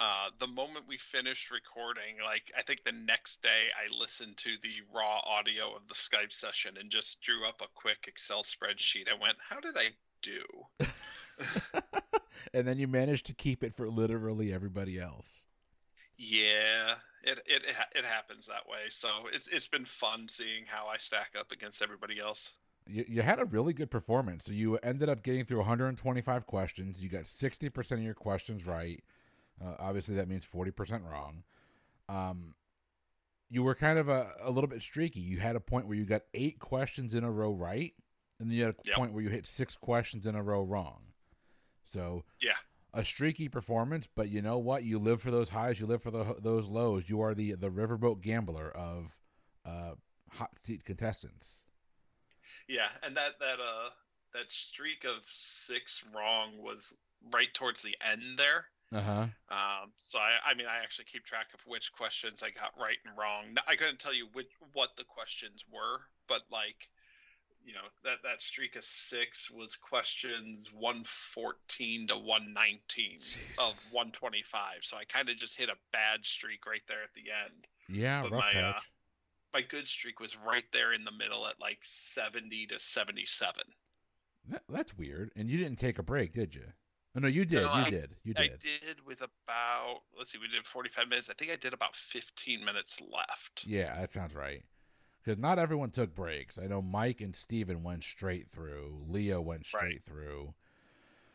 Uh, 0.00 0.28
the 0.38 0.46
moment 0.46 0.84
we 0.86 0.96
finished 0.96 1.50
recording, 1.50 2.18
like 2.24 2.52
I 2.56 2.62
think 2.62 2.84
the 2.84 2.92
next 2.92 3.42
day, 3.42 3.64
I 3.74 3.92
listened 3.98 4.36
to 4.36 4.50
the 4.62 4.80
raw 4.94 5.18
audio 5.24 5.74
of 5.74 5.88
the 5.88 5.94
Skype 5.94 6.32
session 6.32 6.76
and 6.78 6.88
just 6.88 7.20
drew 7.20 7.44
up 7.44 7.60
a 7.60 7.66
quick 7.74 8.04
Excel 8.06 8.44
spreadsheet. 8.44 9.08
I 9.08 9.20
went, 9.20 9.38
"How 9.40 9.58
did 9.58 9.76
I 9.76 9.88
do?" 10.22 10.44
and 12.54 12.68
then 12.68 12.78
you 12.78 12.86
managed 12.86 13.26
to 13.26 13.34
keep 13.34 13.64
it 13.64 13.74
for 13.74 13.90
literally 13.90 14.52
everybody 14.52 15.00
else. 15.00 15.42
Yeah, 16.16 16.94
it 17.24 17.42
it 17.46 17.66
it 17.96 18.04
happens 18.04 18.46
that 18.46 18.68
way. 18.68 18.90
So 18.92 19.08
it's 19.32 19.48
it's 19.48 19.66
been 19.66 19.84
fun 19.84 20.28
seeing 20.30 20.64
how 20.64 20.86
I 20.86 20.98
stack 20.98 21.30
up 21.36 21.50
against 21.50 21.82
everybody 21.82 22.20
else. 22.20 22.52
You, 22.88 23.04
you 23.08 23.22
had 23.22 23.38
a 23.38 23.44
really 23.44 23.72
good 23.72 23.90
performance. 23.90 24.44
So 24.44 24.52
you 24.52 24.76
ended 24.78 25.08
up 25.08 25.22
getting 25.22 25.44
through 25.44 25.58
125 25.58 26.46
questions. 26.46 27.02
You 27.02 27.08
got 27.08 27.24
60% 27.24 27.92
of 27.92 28.00
your 28.02 28.14
questions 28.14 28.66
right. 28.66 29.02
Uh, 29.62 29.74
obviously, 29.78 30.14
that 30.16 30.28
means 30.28 30.46
40% 30.46 31.04
wrong. 31.04 31.42
Um, 32.08 32.54
you 33.50 33.62
were 33.62 33.74
kind 33.74 33.98
of 33.98 34.08
a, 34.08 34.30
a 34.42 34.50
little 34.50 34.68
bit 34.68 34.82
streaky. 34.82 35.20
You 35.20 35.38
had 35.38 35.56
a 35.56 35.60
point 35.60 35.86
where 35.86 35.96
you 35.96 36.04
got 36.04 36.22
eight 36.34 36.58
questions 36.58 37.14
in 37.14 37.24
a 37.24 37.30
row 37.30 37.52
right, 37.52 37.92
and 38.38 38.48
then 38.50 38.56
you 38.56 38.64
had 38.64 38.74
a 38.74 38.78
Yep. 38.86 38.96
point 38.96 39.12
where 39.12 39.22
you 39.22 39.30
hit 39.30 39.46
six 39.46 39.74
questions 39.76 40.26
in 40.26 40.34
a 40.34 40.42
row 40.42 40.62
wrong. 40.62 41.00
So 41.84 42.24
Yeah. 42.40 42.56
a 42.94 43.04
streaky 43.04 43.48
performance, 43.48 44.06
but 44.06 44.28
you 44.28 44.42
know 44.42 44.58
what? 44.58 44.84
You 44.84 44.98
live 44.98 45.20
for 45.22 45.30
those 45.30 45.48
highs. 45.50 45.80
You 45.80 45.86
live 45.86 46.02
for 46.02 46.10
the, 46.10 46.36
those 46.38 46.66
lows. 46.68 47.08
You 47.08 47.20
are 47.20 47.34
the 47.34 47.54
the 47.54 47.70
riverboat 47.70 48.20
gambler 48.20 48.70
of 48.70 49.16
uh, 49.64 49.94
hot 50.30 50.58
seat 50.58 50.84
contestants. 50.84 51.64
Yeah, 52.68 52.88
and 53.02 53.16
that 53.16 53.38
that 53.40 53.60
uh 53.60 53.90
that 54.34 54.50
streak 54.50 55.04
of 55.04 55.24
six 55.24 56.04
wrong 56.14 56.52
was 56.58 56.94
right 57.32 57.52
towards 57.54 57.82
the 57.82 57.96
end 58.04 58.38
there. 58.38 58.66
Uh 58.92 59.02
huh. 59.02 59.26
Um, 59.50 59.92
so 59.96 60.18
I, 60.18 60.50
I 60.50 60.54
mean, 60.54 60.66
I 60.66 60.82
actually 60.82 61.06
keep 61.06 61.24
track 61.24 61.48
of 61.52 61.60
which 61.66 61.92
questions 61.92 62.42
I 62.42 62.50
got 62.50 62.72
right 62.80 62.96
and 63.06 63.16
wrong. 63.18 63.56
I 63.66 63.76
couldn't 63.76 63.98
tell 63.98 64.14
you 64.14 64.28
which 64.32 64.48
what 64.72 64.96
the 64.96 65.04
questions 65.04 65.64
were, 65.70 66.00
but 66.26 66.42
like, 66.50 66.88
you 67.64 67.74
know, 67.74 67.80
that 68.04 68.18
that 68.24 68.40
streak 68.40 68.76
of 68.76 68.84
six 68.84 69.50
was 69.50 69.76
questions 69.76 70.72
one 70.72 71.02
fourteen 71.04 72.06
to 72.08 72.16
one 72.16 72.54
nineteen 72.54 73.20
of 73.58 73.78
one 73.92 74.10
twenty 74.12 74.42
five. 74.42 74.78
So 74.82 74.96
I 74.96 75.04
kind 75.04 75.28
of 75.28 75.36
just 75.36 75.58
hit 75.58 75.68
a 75.68 75.76
bad 75.92 76.24
streak 76.24 76.64
right 76.66 76.82
there 76.88 77.02
at 77.02 77.12
the 77.14 77.30
end. 77.30 77.66
Yeah, 77.90 78.22
But 78.22 78.32
my, 78.32 78.52
uh. 78.60 78.80
My 79.54 79.62
good 79.62 79.88
streak 79.88 80.20
was 80.20 80.36
right 80.46 80.64
there 80.72 80.92
in 80.92 81.04
the 81.04 81.12
middle 81.12 81.46
at 81.46 81.60
like 81.60 81.78
seventy 81.82 82.66
to 82.66 82.78
seventy 82.78 83.24
seven. 83.26 83.64
That, 84.48 84.62
that's 84.68 84.96
weird. 84.96 85.30
And 85.36 85.48
you 85.50 85.58
didn't 85.58 85.78
take 85.78 85.98
a 85.98 86.02
break, 86.02 86.32
did 86.34 86.54
you? 86.54 86.64
Oh, 87.16 87.20
no, 87.20 87.28
you 87.28 87.44
did. 87.44 87.62
No, 87.64 87.74
you 87.74 87.84
I- 87.84 87.90
did. 87.90 88.14
You 88.24 88.34
did. 88.34 88.42
I 88.52 88.56
did. 88.60 89.04
with 89.06 89.22
about 89.22 90.02
let's 90.16 90.30
see, 90.32 90.38
we 90.38 90.48
did 90.48 90.66
forty 90.66 90.90
five 90.90 91.08
minutes. 91.08 91.30
I 91.30 91.32
think 91.34 91.50
I 91.50 91.56
did 91.56 91.72
about 91.72 91.94
fifteen 91.94 92.64
minutes 92.64 93.00
left. 93.12 93.64
Yeah, 93.66 93.98
that 93.98 94.10
sounds 94.10 94.34
right. 94.34 94.62
Because 95.24 95.38
not 95.38 95.58
everyone 95.58 95.90
took 95.90 96.14
breaks. 96.14 96.58
I 96.58 96.66
know 96.66 96.80
Mike 96.80 97.20
and 97.20 97.34
Steven 97.34 97.82
went 97.82 98.04
straight 98.04 98.50
through. 98.50 99.00
Leo 99.08 99.40
went 99.40 99.66
Right. 99.72 99.80
straight 99.80 100.04
through. 100.04 100.54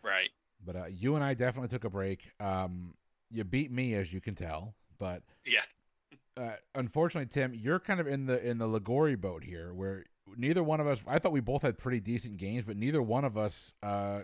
Right. 0.03 0.29
But 0.65 0.75
uh, 0.75 0.85
you 0.85 1.15
and 1.15 1.23
I 1.23 1.33
definitely 1.33 1.67
took 1.67 1.83
a 1.83 1.89
break. 1.89 2.31
Um, 2.39 2.93
you 3.29 3.43
beat 3.43 3.71
me, 3.71 3.95
as 3.95 4.13
you 4.13 4.21
can 4.21 4.35
tell. 4.35 4.75
But 4.99 5.21
Yeah. 5.45 5.61
Uh, 6.37 6.55
unfortunately, 6.75 7.29
Tim, 7.29 7.53
you're 7.53 7.79
kind 7.79 7.99
of 7.99 8.07
in 8.07 8.25
the 8.25 8.43
in 8.45 8.57
the 8.57 8.67
Ligori 8.67 9.19
boat 9.19 9.43
here, 9.43 9.73
where 9.73 10.05
neither 10.35 10.63
one 10.63 10.79
of 10.79 10.87
us. 10.87 11.03
I 11.07 11.19
thought 11.19 11.31
we 11.31 11.41
both 11.41 11.61
had 11.61 11.77
pretty 11.77 11.99
decent 11.99 12.37
games, 12.37 12.65
but 12.65 12.77
neither 12.77 13.01
one 13.01 13.25
of 13.25 13.37
us 13.37 13.73
uh, 13.83 14.21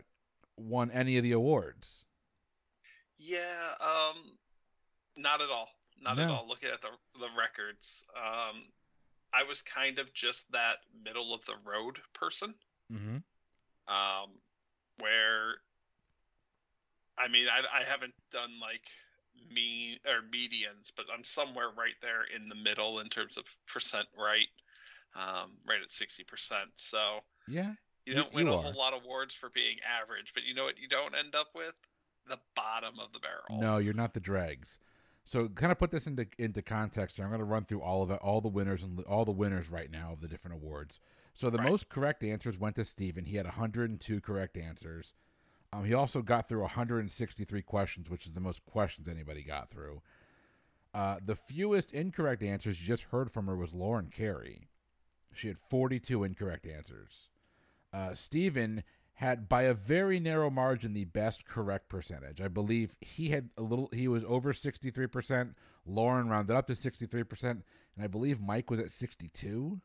won 0.57 0.91
any 0.91 1.17
of 1.17 1.23
the 1.23 1.31
awards. 1.31 2.05
Yeah, 3.17 3.73
um 3.81 4.37
not 5.17 5.41
at 5.41 5.49
all. 5.49 5.67
Not 6.01 6.17
at 6.17 6.29
all. 6.29 6.47
Looking 6.47 6.69
at 6.69 6.81
the 6.81 6.89
the 7.19 7.27
records. 7.37 8.05
Um 8.15 8.63
I 9.33 9.43
was 9.43 9.61
kind 9.61 9.99
of 9.99 10.11
just 10.13 10.49
that 10.53 10.77
middle 11.03 11.33
of 11.33 11.45
the 11.45 11.55
road 11.65 11.99
person. 12.13 12.53
Mm-hmm. 12.91 13.17
Um 13.93 14.29
where 14.99 15.55
I 17.17 17.27
mean 17.27 17.47
I 17.49 17.79
I 17.79 17.83
haven't 17.83 18.13
done 18.31 18.51
like 18.61 18.87
mean 19.53 19.97
or 20.07 20.21
medians, 20.31 20.91
but 20.95 21.05
I'm 21.13 21.23
somewhere 21.23 21.69
right 21.77 21.95
there 22.01 22.23
in 22.35 22.49
the 22.49 22.55
middle 22.55 22.99
in 22.99 23.07
terms 23.09 23.37
of 23.37 23.43
percent 23.67 24.07
right. 24.17 24.47
Um 25.15 25.51
right 25.67 25.81
at 25.81 25.91
sixty 25.91 26.23
percent. 26.23 26.69
So 26.75 27.21
Yeah. 27.47 27.73
you 28.05 28.13
You- 28.13 28.15
don't 28.15 28.33
win 28.33 28.47
you 28.47 28.53
a 28.53 28.57
whole 28.57 28.73
lot 28.73 28.93
of 28.93 29.03
awards 29.03 29.33
for 29.35 29.49
being 29.49 29.77
average, 29.81 30.33
but 30.33 30.43
you 30.43 30.53
know 30.53 30.63
what 30.65 30.77
you 30.77 30.87
don't 30.87 31.15
end 31.15 31.35
up 31.35 31.47
with? 31.55 31.73
The 32.27 32.39
bottom 32.55 32.99
of 32.99 33.11
the 33.11 33.19
barrel. 33.19 33.59
No, 33.59 33.77
you're 33.79 33.93
not 33.93 34.13
the 34.13 34.19
dregs. 34.19 34.77
So 35.25 35.47
kind 35.49 35.71
of 35.71 35.77
put 35.79 35.91
this 35.91 36.05
into 36.07 36.27
into 36.37 36.61
context. 36.61 37.15
Here. 37.17 37.25
I'm 37.25 37.31
going 37.31 37.39
to 37.39 37.45
run 37.45 37.65
through 37.65 37.81
all 37.81 38.01
of 38.03 38.09
it, 38.11 38.19
all 38.21 38.41
the 38.41 38.47
winners 38.49 38.83
and 38.83 38.99
all 39.01 39.25
the 39.25 39.31
winners 39.31 39.69
right 39.69 39.89
now 39.91 40.11
of 40.13 40.21
the 40.21 40.27
different 40.27 40.55
awards. 40.55 40.99
So 41.33 41.49
the 41.49 41.57
Right. 41.59 41.69
most 41.69 41.89
correct 41.89 42.23
answers 42.23 42.57
went 42.57 42.75
to 42.77 42.85
Steven. 42.85 43.25
He 43.25 43.35
had 43.37 43.45
102 43.45 44.21
correct 44.21 44.57
answers. 44.57 45.13
Um, 45.71 45.85
he 45.85 45.93
also 45.93 46.21
got 46.21 46.49
through 46.49 46.61
163 46.61 47.61
questions, 47.61 48.09
which 48.09 48.25
is 48.25 48.33
the 48.33 48.39
most 48.39 48.65
questions 48.65 49.07
anybody 49.07 49.43
got 49.43 49.69
through. 49.69 50.01
Uh, 50.93 51.17
the 51.23 51.35
fewest 51.35 51.91
incorrect 51.91 52.41
answers 52.41 52.81
you 52.81 52.87
just 52.87 53.03
heard 53.11 53.31
from 53.31 53.45
her 53.45 53.55
was 53.55 53.73
Lauren 53.73 54.09
Carey. 54.09 54.67
She 55.33 55.47
had 55.47 55.57
42 55.69 56.23
incorrect 56.23 56.65
answers. 56.65 57.29
Uh, 57.93 58.15
Steven 58.15 58.83
had 59.13 59.49
by 59.49 59.63
a 59.63 59.73
very 59.73 60.19
narrow 60.19 60.49
margin 60.49 60.93
the 60.93 61.05
best 61.05 61.45
correct 61.45 61.89
percentage. 61.89 62.41
I 62.41 62.47
believe 62.47 62.95
he 63.01 63.29
had 63.29 63.49
a 63.57 63.61
little 63.61 63.89
he 63.93 64.07
was 64.07 64.23
over 64.25 64.53
63%, 64.53 65.53
Lauren 65.85 66.29
rounded 66.29 66.55
up 66.55 66.67
to 66.67 66.73
63%, 66.73 67.43
and 67.43 67.63
I 68.01 68.07
believe 68.07 68.39
Mike 68.39 68.71
was 68.71 68.79
at 68.79 68.91
62. 68.91 69.81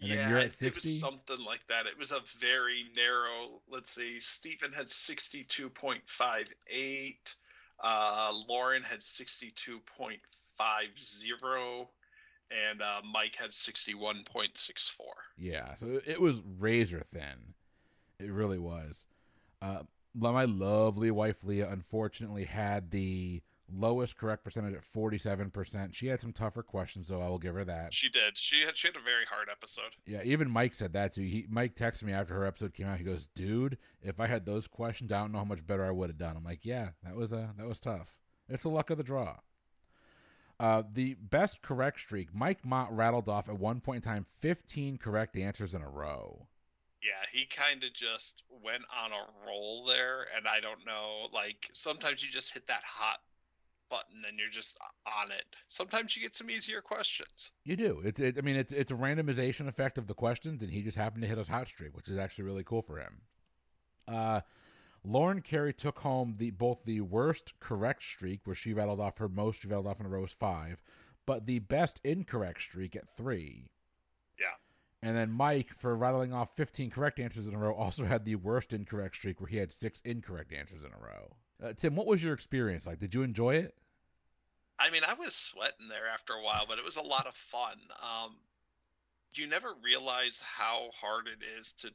And 0.00 0.10
yeah, 0.10 0.28
you're 0.30 0.38
at 0.38 0.46
it- 0.46 0.62
it 0.62 0.74
was 0.74 1.00
something 1.00 1.44
like 1.44 1.66
that. 1.66 1.86
It 1.86 1.98
was 1.98 2.10
a 2.12 2.20
very 2.38 2.86
narrow. 2.96 3.60
Let's 3.68 3.94
see. 3.94 4.18
Stephen 4.20 4.72
had 4.72 4.90
sixty-two 4.90 5.68
point 5.70 6.02
five 6.08 6.46
eight. 6.68 7.34
Uh, 7.82 8.32
Lauren 8.48 8.82
had 8.82 9.02
sixty-two 9.02 9.80
point 9.80 10.20
five 10.56 10.88
zero, 10.98 11.90
and 12.50 12.80
uh, 12.82 13.00
Mike 13.12 13.36
had 13.36 13.52
sixty-one 13.52 14.24
point 14.24 14.56
six 14.56 14.88
four. 14.88 15.12
Yeah, 15.36 15.74
so 15.76 15.86
it- 15.86 16.04
it 16.06 16.20
was 16.20 16.40
razor 16.58 17.04
thin. 17.12 17.54
It 18.18 18.30
really 18.30 18.58
was. 18.58 19.06
Uh, 19.62 19.82
my 20.14 20.44
lovely 20.44 21.10
wife 21.10 21.44
Leah 21.44 21.70
unfortunately 21.70 22.44
had 22.44 22.90
the 22.90 23.42
lowest 23.74 24.16
correct 24.16 24.44
percentage 24.44 24.74
at 24.74 24.82
47%. 24.94 25.94
She 25.94 26.06
had 26.06 26.20
some 26.20 26.32
tougher 26.32 26.62
questions, 26.62 27.08
though. 27.08 27.22
I 27.22 27.28
will 27.28 27.38
give 27.38 27.54
her 27.54 27.64
that. 27.64 27.92
She 27.92 28.08
did. 28.08 28.36
She 28.36 28.64
had. 28.64 28.76
She 28.76 28.88
had 28.88 28.96
a 28.96 29.00
very 29.00 29.24
hard 29.24 29.48
episode. 29.50 29.96
Yeah, 30.06 30.22
even 30.24 30.50
Mike 30.50 30.74
said 30.74 30.92
that 30.94 31.14
too. 31.14 31.22
He 31.22 31.46
Mike 31.48 31.76
texted 31.76 32.04
me 32.04 32.12
after 32.12 32.34
her 32.34 32.46
episode 32.46 32.74
came 32.74 32.86
out. 32.86 32.98
He 32.98 33.04
goes, 33.04 33.28
"Dude, 33.34 33.78
if 34.02 34.20
I 34.20 34.26
had 34.26 34.46
those 34.46 34.66
questions, 34.66 35.12
I 35.12 35.20
don't 35.20 35.32
know 35.32 35.38
how 35.38 35.44
much 35.44 35.66
better 35.66 35.84
I 35.84 35.90
would 35.90 36.10
have 36.10 36.18
done." 36.18 36.36
I'm 36.36 36.44
like, 36.44 36.64
"Yeah, 36.64 36.90
that 37.04 37.16
was 37.16 37.32
uh, 37.32 37.48
that 37.56 37.66
was 37.66 37.80
tough. 37.80 38.16
It's 38.48 38.62
the 38.62 38.68
luck 38.70 38.90
of 38.90 38.98
the 38.98 39.04
draw." 39.04 39.36
Uh, 40.58 40.82
the 40.92 41.14
best 41.14 41.62
correct 41.62 42.00
streak, 42.00 42.34
Mike 42.34 42.66
Mott 42.66 42.94
rattled 42.94 43.30
off 43.30 43.48
at 43.48 43.58
one 43.58 43.80
point 43.80 44.04
in 44.04 44.10
time 44.10 44.26
15 44.40 44.98
correct 44.98 45.34
answers 45.34 45.72
in 45.72 45.80
a 45.80 45.88
row. 45.88 46.48
Yeah, 47.02 47.22
he 47.32 47.46
kind 47.46 47.82
of 47.82 47.94
just 47.94 48.42
went 48.62 48.82
on 48.94 49.12
a 49.12 49.46
roll 49.46 49.86
there, 49.86 50.26
and 50.36 50.46
I 50.46 50.60
don't 50.60 50.84
know. 50.84 51.28
Like 51.32 51.66
sometimes 51.72 52.22
you 52.22 52.30
just 52.30 52.52
hit 52.52 52.66
that 52.66 52.82
hot 52.84 53.20
button 53.90 54.22
and 54.26 54.38
you're 54.38 54.48
just 54.48 54.78
on 55.06 55.30
it. 55.30 55.44
Sometimes 55.68 56.16
you 56.16 56.22
get 56.22 56.34
some 56.34 56.50
easier 56.50 56.80
questions. 56.80 57.52
You 57.64 57.76
do. 57.76 58.00
It's 58.04 58.20
it, 58.20 58.38
I 58.38 58.40
mean 58.40 58.56
it's 58.56 58.72
it's 58.72 58.90
a 58.90 58.94
randomization 58.94 59.68
effect 59.68 59.98
of 59.98 60.06
the 60.06 60.14
questions, 60.14 60.62
and 60.62 60.70
he 60.70 60.82
just 60.82 60.96
happened 60.96 61.22
to 61.22 61.28
hit 61.28 61.38
his 61.38 61.48
hot 61.48 61.68
streak, 61.68 61.96
which 61.96 62.08
is 62.08 62.18
actually 62.18 62.44
really 62.44 62.64
cool 62.64 62.82
for 62.82 62.98
him. 62.98 63.20
Uh, 64.08 64.40
Lauren 65.04 65.40
Carey 65.40 65.72
took 65.72 66.00
home 66.00 66.36
the 66.38 66.50
both 66.50 66.84
the 66.84 67.00
worst 67.00 67.54
correct 67.60 68.02
streak, 68.02 68.40
where 68.44 68.56
she 68.56 68.72
rattled 68.72 69.00
off 69.00 69.18
her 69.18 69.28
most 69.28 69.62
she 69.62 69.68
rattled 69.68 69.86
off 69.86 70.00
in 70.00 70.06
a 70.06 70.08
row 70.08 70.22
was 70.22 70.32
five, 70.32 70.82
but 71.26 71.46
the 71.46 71.58
best 71.58 72.00
incorrect 72.04 72.62
streak 72.62 72.96
at 72.96 73.16
three. 73.16 73.68
Yeah. 74.38 74.56
And 75.02 75.16
then 75.16 75.30
Mike, 75.30 75.70
for 75.78 75.96
rattling 75.96 76.34
off 76.34 76.50
15 76.56 76.90
correct 76.90 77.18
answers 77.18 77.46
in 77.46 77.54
a 77.54 77.58
row, 77.58 77.74
also 77.74 78.04
had 78.04 78.24
the 78.24 78.36
worst 78.36 78.72
incorrect 78.72 79.16
streak, 79.16 79.40
where 79.40 79.48
he 79.48 79.56
had 79.56 79.72
six 79.72 80.00
incorrect 80.04 80.52
answers 80.52 80.84
in 80.84 80.90
a 80.92 81.02
row. 81.02 81.36
Uh, 81.62 81.72
Tim, 81.74 81.94
what 81.94 82.06
was 82.06 82.22
your 82.22 82.32
experience 82.32 82.86
like? 82.86 82.98
Did 82.98 83.14
you 83.14 83.22
enjoy 83.22 83.56
it? 83.56 83.74
I 84.78 84.90
mean, 84.90 85.02
I 85.06 85.14
was 85.14 85.34
sweating 85.34 85.88
there 85.88 86.08
after 86.12 86.32
a 86.32 86.42
while, 86.42 86.64
but 86.66 86.78
it 86.78 86.84
was 86.84 86.96
a 86.96 87.02
lot 87.02 87.26
of 87.26 87.34
fun. 87.34 87.76
Um, 88.02 88.36
you 89.34 89.46
never 89.46 89.74
realize 89.84 90.40
how 90.42 90.88
hard 90.98 91.26
it 91.28 91.44
is 91.60 91.72
to 91.74 91.90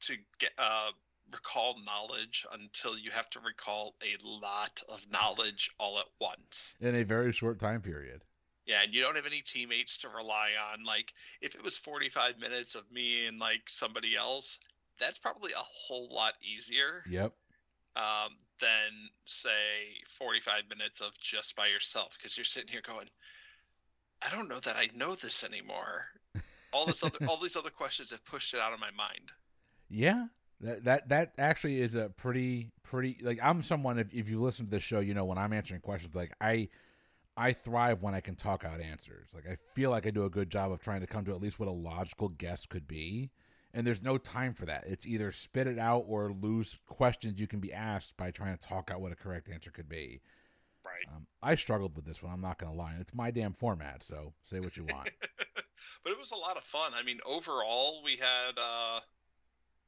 to 0.00 0.16
get 0.38 0.50
uh, 0.58 0.90
recall 1.32 1.76
knowledge 1.84 2.46
until 2.52 2.98
you 2.98 3.10
have 3.10 3.28
to 3.30 3.40
recall 3.40 3.94
a 4.02 4.16
lot 4.24 4.80
of 4.88 5.04
knowledge 5.10 5.70
all 5.78 5.98
at 5.98 6.06
once. 6.20 6.74
In 6.80 6.94
a 6.94 7.04
very 7.04 7.32
short 7.32 7.58
time 7.58 7.80
period. 7.80 8.22
Yeah, 8.66 8.82
and 8.82 8.92
you 8.92 9.00
don't 9.00 9.16
have 9.16 9.26
any 9.26 9.40
teammates 9.40 9.98
to 9.98 10.08
rely 10.08 10.50
on. 10.72 10.84
Like, 10.84 11.14
if 11.40 11.54
it 11.54 11.64
was 11.64 11.78
45 11.78 12.38
minutes 12.38 12.74
of 12.74 12.90
me 12.92 13.26
and 13.26 13.40
like 13.40 13.62
somebody 13.66 14.14
else, 14.14 14.58
that's 15.00 15.18
probably 15.18 15.52
a 15.52 15.62
whole 15.62 16.08
lot 16.12 16.34
easier. 16.42 17.02
Yep. 17.08 17.32
Um, 17.96 18.36
than 18.60 19.08
say 19.26 19.48
45 20.08 20.62
minutes 20.70 21.00
of 21.00 21.18
just 21.20 21.56
by 21.56 21.66
yourself 21.66 22.16
because 22.16 22.36
you're 22.36 22.44
sitting 22.44 22.70
here 22.70 22.82
going, 22.86 23.08
I 24.24 24.30
don't 24.30 24.48
know 24.48 24.60
that 24.60 24.76
I 24.76 24.88
know 24.94 25.14
this 25.14 25.44
anymore. 25.44 26.06
All 26.72 26.84
this 26.84 27.02
other, 27.02 27.18
all 27.26 27.38
these 27.38 27.56
other 27.56 27.70
questions 27.70 28.10
have 28.10 28.22
pushed 28.26 28.52
it 28.52 28.60
out 28.60 28.74
of 28.74 28.78
my 28.78 28.90
mind. 28.90 29.32
Yeah, 29.88 30.26
that 30.60 30.84
that 30.84 31.08
that 31.08 31.32
actually 31.38 31.80
is 31.80 31.94
a 31.94 32.10
pretty 32.10 32.72
pretty 32.82 33.16
like 33.22 33.38
I'm 33.42 33.62
someone 33.62 33.98
if 33.98 34.12
if 34.12 34.28
you 34.28 34.38
listen 34.38 34.66
to 34.66 34.70
this 34.70 34.82
show, 34.82 35.00
you 35.00 35.14
know 35.14 35.24
when 35.24 35.38
I'm 35.38 35.54
answering 35.54 35.80
questions 35.80 36.14
like 36.14 36.30
I 36.42 36.68
I 37.38 37.52
thrive 37.52 38.02
when 38.02 38.14
I 38.14 38.20
can 38.20 38.34
talk 38.34 38.64
out 38.64 38.80
answers. 38.80 39.28
Like 39.32 39.46
I 39.48 39.56
feel 39.74 39.90
like 39.90 40.06
I 40.06 40.10
do 40.10 40.24
a 40.24 40.30
good 40.30 40.50
job 40.50 40.72
of 40.72 40.80
trying 40.80 41.00
to 41.00 41.06
come 41.06 41.24
to 41.24 41.30
at 41.30 41.40
least 41.40 41.60
what 41.60 41.68
a 41.68 41.72
logical 41.72 42.28
guess 42.28 42.66
could 42.66 42.88
be. 42.88 43.30
And 43.74 43.86
there's 43.86 44.02
no 44.02 44.16
time 44.16 44.54
for 44.54 44.64
that. 44.66 44.84
It's 44.86 45.06
either 45.06 45.30
spit 45.30 45.66
it 45.66 45.78
out 45.78 46.04
or 46.08 46.32
lose 46.32 46.78
questions 46.86 47.38
you 47.38 47.46
can 47.46 47.60
be 47.60 47.72
asked 47.72 48.16
by 48.16 48.30
trying 48.30 48.56
to 48.56 48.66
talk 48.66 48.90
out 48.90 49.00
what 49.00 49.12
a 49.12 49.16
correct 49.16 49.48
answer 49.50 49.70
could 49.70 49.88
be. 49.88 50.20
Right. 50.84 51.14
Um, 51.14 51.26
I 51.42 51.54
struggled 51.54 51.94
with 51.94 52.06
this 52.06 52.22
one. 52.22 52.32
I'm 52.32 52.40
not 52.40 52.58
going 52.58 52.72
to 52.72 52.78
lie. 52.78 52.94
It's 52.98 53.14
my 53.14 53.30
damn 53.30 53.52
format, 53.52 54.02
so 54.02 54.32
say 54.44 54.60
what 54.60 54.76
you 54.76 54.84
want. 54.92 55.10
but 56.02 56.10
it 56.12 56.18
was 56.18 56.30
a 56.30 56.36
lot 56.36 56.56
of 56.56 56.64
fun. 56.64 56.92
I 56.94 57.02
mean, 57.02 57.18
overall, 57.26 58.02
we 58.02 58.16
had 58.16 58.58
uh, 58.58 59.00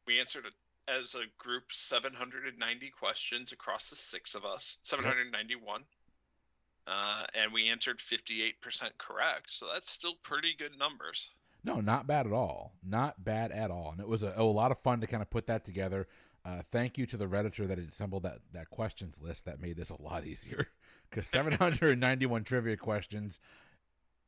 we 0.06 0.20
answered 0.20 0.44
a, 0.46 0.92
as 0.92 1.14
a 1.14 1.24
group 1.38 1.72
790 1.72 2.90
questions 2.90 3.52
across 3.52 3.88
the 3.90 3.96
six 3.96 4.34
of 4.34 4.44
us, 4.44 4.76
791. 4.82 5.82
Uh, 6.86 7.24
and 7.34 7.52
we 7.52 7.68
answered 7.68 7.98
58% 7.98 8.54
correct. 8.98 9.50
So 9.50 9.66
that's 9.72 9.90
still 9.90 10.14
pretty 10.22 10.54
good 10.58 10.76
numbers. 10.78 11.30
No, 11.62 11.80
not 11.80 12.06
bad 12.06 12.26
at 12.26 12.32
all. 12.32 12.72
Not 12.82 13.22
bad 13.24 13.52
at 13.52 13.70
all. 13.70 13.90
And 13.92 14.00
it 14.00 14.08
was 14.08 14.22
a, 14.22 14.32
a 14.36 14.42
lot 14.44 14.70
of 14.70 14.78
fun 14.78 15.00
to 15.00 15.06
kind 15.06 15.22
of 15.22 15.30
put 15.30 15.46
that 15.48 15.64
together. 15.64 16.06
Uh, 16.44 16.62
thank 16.72 16.96
you 16.96 17.04
to 17.06 17.16
the 17.18 17.26
redditor 17.26 17.68
that 17.68 17.78
assembled 17.78 18.22
that, 18.22 18.38
that 18.52 18.70
questions 18.70 19.16
list. 19.20 19.44
That 19.44 19.61
made 19.61 19.76
this 19.76 19.90
a 19.90 20.00
lot 20.00 20.24
easier 20.24 20.66
because 21.11 21.26
791 21.26 22.44
trivia 22.44 22.76
questions 22.78 23.38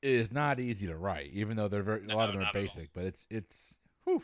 is 0.03 0.31
not 0.33 0.61
easy 0.61 0.87
to 0.89 0.97
write, 0.97 1.31
even 1.33 1.57
though 1.57 1.69
they're 1.69 1.83
very, 1.83 2.05
a 2.07 2.17
lot 2.17 2.17
No, 2.17 2.19
of 2.25 2.33
them 2.33 2.41
are 2.41 2.45
not 2.45 2.57
at 2.57 2.57
all. 2.57 2.63
basic. 2.63 2.93
But 2.93 3.05
it's 3.05 3.27
it's 3.31 3.75
whew. 4.05 4.23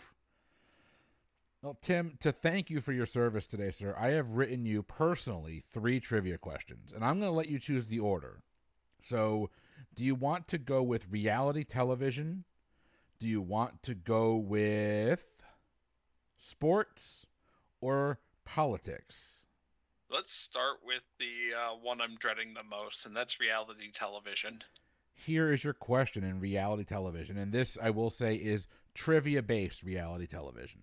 Well, 1.63 1.77
Tim, 1.81 2.17
to 2.21 2.31
thank 2.31 2.71
you 2.71 2.81
for 2.81 2.93
your 2.93 3.07
service 3.07 3.47
today, 3.47 3.71
sir, 3.73 3.95
I 3.99 4.09
have 4.11 4.31
written 4.31 4.65
you 4.65 4.83
personally 4.83 5.65
three 5.73 5.99
trivia 5.99 6.39
questions, 6.39 6.93
and 6.95 7.05
I'm 7.05 7.19
going 7.19 7.33
to 7.33 7.37
let 7.37 7.49
you 7.49 7.59
choose 7.59 7.87
the 7.87 7.99
order. 7.99 8.43
So, 9.03 9.51
do 9.95 10.05
you 10.05 10.15
want 10.15 10.47
to 10.49 10.59
go 10.59 10.83
with 10.83 11.09
reality 11.11 11.65
television? 11.65 12.45
Do 13.21 13.27
you 13.27 13.41
want 13.41 13.83
to 13.83 13.95
go 13.95 14.37
with 14.37 15.25
sports 16.39 17.27
or 17.81 18.21
politics? 18.45 19.43
Let's 20.09 20.33
start 20.33 20.77
with 20.85 21.03
the 21.19 21.57
uh, 21.57 21.75
one 21.83 22.01
I'm 22.01 22.17
dreading 22.17 22.55
the 22.55 22.63
most, 22.63 23.07
and 23.07 23.17
that's 23.17 23.41
reality 23.41 23.91
television. 23.93 24.63
Here 25.15 25.53
is 25.53 25.65
your 25.65 25.75
question 25.75 26.23
in 26.23 26.39
reality 26.39 26.85
television, 26.85 27.37
and 27.37 27.53
this 27.53 27.77
I 27.83 27.91
will 27.91 28.11
say 28.11 28.37
is 28.37 28.69
trivia 28.95 29.43
based 29.43 29.83
reality 29.83 30.27
television. 30.27 30.83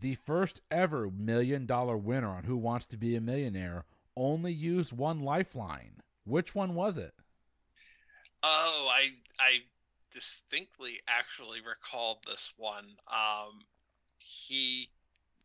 The 0.00 0.14
first 0.14 0.60
ever 0.70 1.10
million 1.10 1.66
dollar 1.66 1.96
winner 1.96 2.28
on 2.28 2.44
Who 2.44 2.56
Wants 2.56 2.86
to 2.86 2.96
Be 2.96 3.16
a 3.16 3.20
Millionaire 3.20 3.84
only 4.16 4.52
used 4.52 4.92
one 4.92 5.20
lifeline. 5.20 5.96
Which 6.24 6.54
one 6.54 6.74
was 6.74 6.96
it? 6.96 7.14
Oh, 8.44 8.90
I 8.92 9.10
I 9.40 9.62
distinctly 10.14 11.00
actually 11.08 11.60
recalled 11.60 12.18
this 12.24 12.54
one. 12.56 12.86
Um, 13.12 13.60
he 14.18 14.88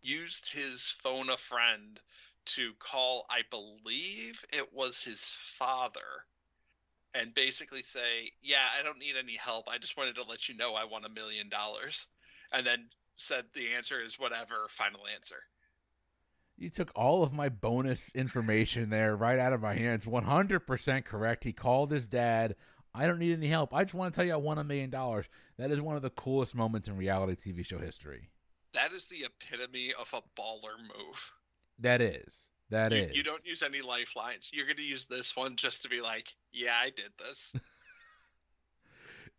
used 0.01 0.51
his 0.51 0.95
phone 1.01 1.29
a 1.29 1.37
friend 1.37 1.99
to 2.45 2.73
call, 2.79 3.25
I 3.29 3.43
believe 3.49 4.43
it 4.53 4.73
was 4.73 5.01
his 5.03 5.21
father, 5.21 6.25
and 7.13 7.33
basically 7.33 7.81
say, 7.81 8.31
"Yeah, 8.41 8.65
I 8.77 8.83
don't 8.83 8.99
need 8.99 9.17
any 9.17 9.35
help. 9.35 9.67
I 9.67 9.77
just 9.77 9.97
wanted 9.97 10.15
to 10.15 10.23
let 10.23 10.47
you 10.47 10.55
know 10.55 10.75
I 10.75 10.85
won 10.85 11.05
a 11.05 11.09
million 11.09 11.49
dollars," 11.49 12.07
and 12.51 12.65
then 12.65 12.89
said 13.17 13.45
the 13.53 13.73
answer 13.73 13.99
is 13.99 14.17
whatever. 14.17 14.67
Final 14.69 15.05
answer. 15.07 15.43
You 16.57 16.69
took 16.69 16.91
all 16.93 17.23
of 17.23 17.31
my 17.31 17.47
bonus 17.47 18.11
information 18.13 18.89
there 18.89 19.15
right 19.15 19.39
out 19.39 19.53
of 19.53 19.61
my 19.61 19.75
hands. 19.75 20.05
100% 20.05 21.05
correct. 21.05 21.45
He 21.45 21.53
called 21.53 21.91
his 21.91 22.05
dad. 22.05 22.55
I 22.93 23.05
don't 23.05 23.19
need 23.19 23.33
any 23.33 23.47
help. 23.47 23.73
I 23.73 23.83
just 23.83 23.93
want 23.93 24.13
to 24.13 24.17
tell 24.17 24.25
you 24.25 24.33
I 24.33 24.37
won 24.37 24.57
a 24.57 24.63
million 24.63 24.89
dollars. 24.89 25.25
That 25.57 25.71
is 25.71 25.81
one 25.81 25.95
of 25.95 26.01
the 26.01 26.09
coolest 26.09 26.55
moments 26.55 26.87
in 26.87 26.97
reality 26.97 27.35
TV 27.35 27.65
show 27.65 27.77
history. 27.77 28.29
That 28.73 28.91
is 28.93 29.05
the 29.05 29.25
epitome 29.25 29.93
of 29.99 30.11
a 30.13 30.21
baller 30.39 30.77
move. 30.79 31.31
That 31.79 32.01
is. 32.01 32.47
That 32.69 32.91
you, 32.91 32.97
is. 32.97 33.17
you 33.17 33.23
don't 33.23 33.45
use 33.45 33.63
any 33.63 33.81
lifelines. 33.81 34.49
You're 34.53 34.65
going 34.65 34.77
to 34.77 34.83
use 34.83 35.05
this 35.05 35.35
one 35.35 35.55
just 35.55 35.83
to 35.83 35.89
be 35.89 36.01
like, 36.01 36.33
yeah, 36.51 36.75
I 36.81 36.89
did 36.89 37.11
this. 37.17 37.55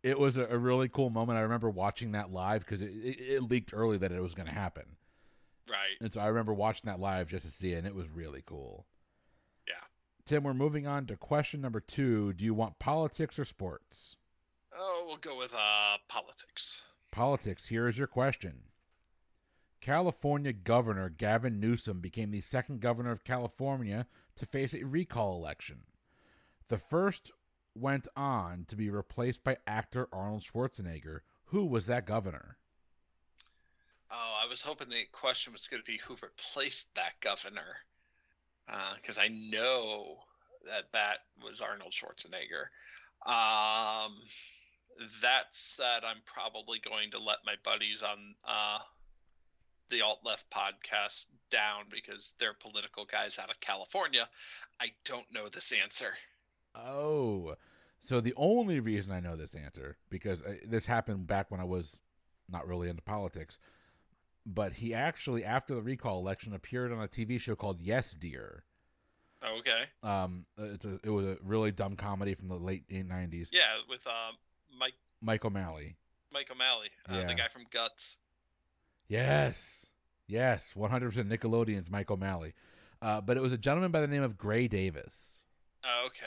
It 0.03 0.17
was 0.17 0.35
a, 0.37 0.45
a 0.45 0.57
really 0.57 0.89
cool 0.89 1.11
moment. 1.11 1.37
I 1.37 1.41
remember 1.41 1.69
watching 1.69 2.13
that 2.13 2.31
live 2.31 2.61
because 2.61 2.81
it, 2.81 2.89
it, 2.89 3.19
it 3.19 3.41
leaked 3.43 3.71
early 3.71 3.97
that 3.99 4.11
it 4.11 4.19
was 4.19 4.33
going 4.33 4.47
to 4.47 4.53
happen. 4.53 4.83
right. 5.69 5.95
And 6.01 6.11
so 6.11 6.19
I 6.19 6.27
remember 6.27 6.53
watching 6.53 6.89
that 6.89 6.99
live 6.99 7.27
just 7.27 7.45
to 7.45 7.51
see 7.51 7.73
it, 7.73 7.77
and 7.77 7.87
it 7.87 7.93
was 7.93 8.09
really 8.09 8.41
cool. 8.43 8.87
Tim, 10.31 10.43
we're 10.43 10.53
moving 10.53 10.87
on 10.87 11.07
to 11.07 11.17
question 11.17 11.59
number 11.59 11.81
two. 11.81 12.31
Do 12.31 12.45
you 12.45 12.53
want 12.53 12.79
politics 12.79 13.37
or 13.37 13.43
sports? 13.43 14.15
Oh, 14.73 15.03
we'll 15.05 15.17
go 15.17 15.37
with 15.37 15.53
uh 15.53 15.97
politics. 16.07 16.83
Politics. 17.11 17.67
Here 17.67 17.85
is 17.89 17.97
your 17.97 18.07
question. 18.07 18.59
California 19.81 20.53
Governor 20.53 21.09
Gavin 21.09 21.59
Newsom 21.59 21.99
became 21.99 22.31
the 22.31 22.39
second 22.39 22.79
governor 22.79 23.11
of 23.11 23.25
California 23.25 24.07
to 24.37 24.45
face 24.45 24.73
a 24.73 24.85
recall 24.85 25.35
election. 25.35 25.79
The 26.69 26.77
first 26.77 27.33
went 27.75 28.07
on 28.15 28.63
to 28.69 28.77
be 28.77 28.89
replaced 28.89 29.43
by 29.43 29.57
actor 29.67 30.07
Arnold 30.13 30.43
Schwarzenegger. 30.43 31.19
Who 31.47 31.65
was 31.65 31.87
that 31.87 32.05
governor? 32.07 32.55
Oh, 34.09 34.39
I 34.41 34.47
was 34.47 34.61
hoping 34.61 34.87
the 34.87 35.03
question 35.11 35.51
was 35.51 35.67
going 35.67 35.83
to 35.83 35.91
be 35.91 35.97
who 35.97 36.15
replaced 36.21 36.95
that 36.95 37.19
governor, 37.19 37.75
because 38.95 39.17
I 39.17 39.27
know 39.27 40.17
that 40.65 40.85
that 40.93 41.19
was 41.43 41.61
Arnold 41.61 41.93
Schwarzenegger. 41.93 42.69
Um, 43.25 44.17
that 45.21 45.45
said, 45.51 46.03
I'm 46.03 46.21
probably 46.25 46.79
going 46.79 47.11
to 47.11 47.19
let 47.19 47.37
my 47.45 47.55
buddies 47.63 48.03
on 48.03 48.35
uh, 48.47 48.79
the 49.89 50.01
Alt 50.01 50.19
Left 50.23 50.49
podcast 50.49 51.25
down 51.49 51.85
because 51.91 52.33
they're 52.39 52.53
political 52.53 53.05
guys 53.05 53.37
out 53.39 53.49
of 53.49 53.59
California. 53.59 54.27
I 54.79 54.91
don't 55.05 55.31
know 55.31 55.47
this 55.47 55.71
answer. 55.71 56.13
Oh, 56.75 57.55
so 57.99 58.21
the 58.21 58.33
only 58.37 58.79
reason 58.79 59.11
I 59.11 59.19
know 59.19 59.35
this 59.35 59.53
answer 59.53 59.97
because 60.09 60.41
uh, 60.41 60.55
this 60.65 60.85
happened 60.85 61.27
back 61.27 61.51
when 61.51 61.59
I 61.59 61.65
was 61.65 61.99
not 62.49 62.67
really 62.67 62.89
into 62.89 63.01
politics, 63.01 63.59
but 64.45 64.73
he 64.73 64.93
actually 64.93 65.43
after 65.43 65.75
the 65.75 65.81
recall 65.81 66.19
election 66.19 66.53
appeared 66.53 66.91
on 66.91 67.01
a 67.01 67.07
TV 67.07 67.39
show 67.39 67.55
called 67.55 67.79
Yes 67.81 68.13
Dear. 68.13 68.63
Okay. 69.43 69.83
Um, 70.03 70.45
it's 70.57 70.85
a 70.85 70.99
it 71.03 71.09
was 71.09 71.25
a 71.25 71.37
really 71.43 71.71
dumb 71.71 71.95
comedy 71.95 72.35
from 72.35 72.47
the 72.47 72.55
late 72.57 72.83
nineties. 72.89 73.49
Yeah, 73.51 73.77
with 73.89 74.05
uh, 74.05 74.31
Mike 74.77 74.93
Mike 75.21 75.43
O'Malley. 75.45 75.95
Mike 76.31 76.49
O'Malley, 76.51 76.89
uh, 77.09 77.15
Yeah. 77.15 77.25
the 77.27 77.33
guy 77.33 77.47
from 77.47 77.65
Guts. 77.71 78.17
Yes, 79.07 79.85
yes, 80.27 80.75
one 80.75 80.89
hundred 80.91 81.09
percent 81.09 81.29
Nickelodeon's 81.29 81.89
Mike 81.89 82.09
O'Malley. 82.11 82.53
Uh, 83.01 83.19
but 83.19 83.35
it 83.35 83.41
was 83.41 83.51
a 83.51 83.57
gentleman 83.57 83.91
by 83.91 83.99
the 84.01 84.07
name 84.07 84.21
of 84.23 84.37
Gray 84.37 84.67
Davis. 84.67 85.41
Oh, 85.85 86.03
okay. 86.07 86.25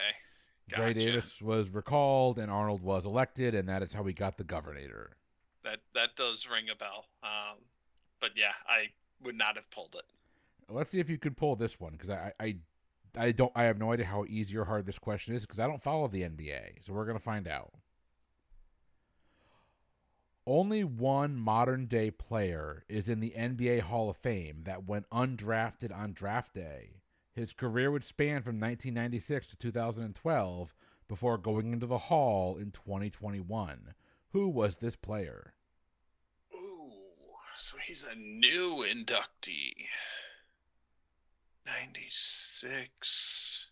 Gray 0.73 0.93
Davis 0.93 1.41
was 1.41 1.69
recalled, 1.69 2.37
and 2.37 2.51
Arnold 2.51 2.81
was 2.81 3.05
elected, 3.05 3.55
and 3.55 3.69
that 3.69 3.81
is 3.81 3.93
how 3.93 4.01
we 4.01 4.13
got 4.13 4.37
the 4.37 4.43
governor. 4.43 5.15
That 5.63 5.79
that 5.93 6.15
does 6.15 6.47
ring 6.51 6.65
a 6.71 6.75
bell. 6.75 7.05
Um, 7.23 7.57
but 8.19 8.31
yeah, 8.35 8.53
I 8.67 8.89
would 9.23 9.35
not 9.35 9.55
have 9.55 9.69
pulled 9.71 9.95
it. 9.95 10.05
Let's 10.69 10.91
see 10.91 10.99
if 10.99 11.09
you 11.09 11.17
could 11.17 11.37
pull 11.37 11.55
this 11.55 11.79
one 11.79 11.93
because 11.93 12.09
I, 12.09 12.33
I, 12.39 12.55
I 13.17 13.31
don't. 13.31 13.51
I 13.55 13.63
have 13.63 13.77
no 13.77 13.91
idea 13.91 14.07
how 14.07 14.25
easy 14.27 14.57
or 14.57 14.65
hard 14.65 14.85
this 14.85 14.99
question 14.99 15.35
is 15.35 15.43
because 15.43 15.59
I 15.59 15.67
don't 15.67 15.83
follow 15.83 16.07
the 16.07 16.23
NBA. 16.23 16.85
So 16.85 16.93
we're 16.93 17.05
gonna 17.05 17.19
find 17.19 17.47
out. 17.47 17.73
Only 20.47 20.83
one 20.83 21.35
modern 21.35 21.87
day 21.87 22.11
player 22.11 22.83
is 22.87 23.09
in 23.09 23.19
the 23.19 23.33
NBA 23.35 23.81
Hall 23.81 24.11
of 24.11 24.17
Fame 24.17 24.61
that 24.65 24.85
went 24.85 25.09
undrafted 25.09 25.95
on 25.95 26.13
draft 26.13 26.53
day. 26.53 27.01
His 27.33 27.51
career 27.51 27.89
would 27.89 28.03
span 28.03 28.43
from 28.43 28.59
1996 28.59 29.47
to 29.47 29.57
2012 29.57 30.75
before 31.07 31.37
going 31.37 31.73
into 31.73 31.87
the 31.87 31.97
Hall 31.97 32.57
in 32.57 32.71
2021. 32.71 33.95
Who 34.33 34.47
was 34.47 34.77
this 34.77 34.95
player? 34.95 35.53
So 37.57 37.77
he's 37.77 38.05
a 38.05 38.15
new 38.15 38.85
inductee. 38.87 39.73
96 41.65 43.69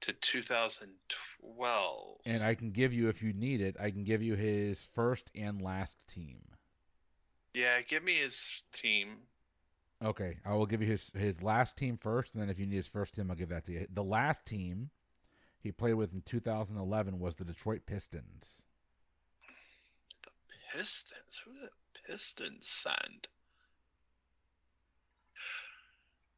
to 0.00 0.12
2012. 0.12 2.16
And 2.24 2.42
I 2.42 2.54
can 2.54 2.70
give 2.70 2.92
you, 2.92 3.08
if 3.08 3.22
you 3.22 3.32
need 3.32 3.60
it, 3.60 3.76
I 3.80 3.90
can 3.90 4.04
give 4.04 4.22
you 4.22 4.34
his 4.34 4.88
first 4.94 5.30
and 5.34 5.60
last 5.60 5.96
team. 6.08 6.40
yeah, 7.54 7.80
give 7.82 8.04
me 8.04 8.14
his 8.14 8.62
team. 8.72 9.08
Okay, 10.02 10.38
I 10.44 10.54
will 10.54 10.66
give 10.66 10.80
you 10.80 10.86
his 10.86 11.10
his 11.14 11.42
last 11.42 11.76
team 11.76 11.98
first, 11.98 12.32
and 12.32 12.40
then 12.40 12.50
if 12.50 12.58
you 12.58 12.66
need 12.66 12.76
his 12.76 12.86
first 12.86 13.14
team, 13.14 13.30
I'll 13.30 13.36
give 13.36 13.48
that 13.48 13.64
to 13.64 13.72
you. 13.72 13.86
The 13.92 14.04
last 14.04 14.46
team 14.46 14.90
he 15.60 15.72
played 15.72 15.94
with 15.94 16.12
in 16.12 16.22
2011 16.22 17.18
was 17.18 17.34
the 17.34 17.44
Detroit 17.44 17.82
Pistons. 17.84 18.62
The 20.22 20.30
Pistons. 20.72 21.40
Who 21.44 21.52
the 21.60 21.70
Pistons 22.08 22.68
send? 22.68 23.28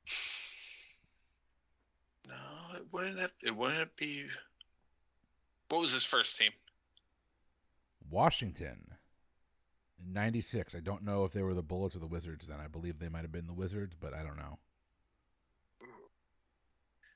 No, 2.28 2.76
it 2.76 2.84
wouldn't. 2.92 3.18
Have, 3.18 3.32
it 3.42 3.56
wouldn't 3.56 3.96
be. 3.96 4.24
What 5.68 5.80
was 5.80 5.92
his 5.92 6.04
first 6.04 6.38
team? 6.38 6.52
Washington. 8.08 8.94
96. 10.06 10.76
I 10.76 10.80
don't 10.80 11.02
know 11.02 11.24
if 11.24 11.32
they 11.32 11.42
were 11.42 11.54
the 11.54 11.62
Bullets 11.62 11.96
or 11.96 11.98
the 11.98 12.06
Wizards 12.06 12.46
then. 12.46 12.60
I 12.60 12.68
believe 12.68 13.00
they 13.00 13.08
might 13.08 13.22
have 13.22 13.32
been 13.32 13.48
the 13.48 13.52
Wizards, 13.52 13.96
but 13.98 14.14
I 14.14 14.22
don't 14.22 14.36
know. 14.36 14.58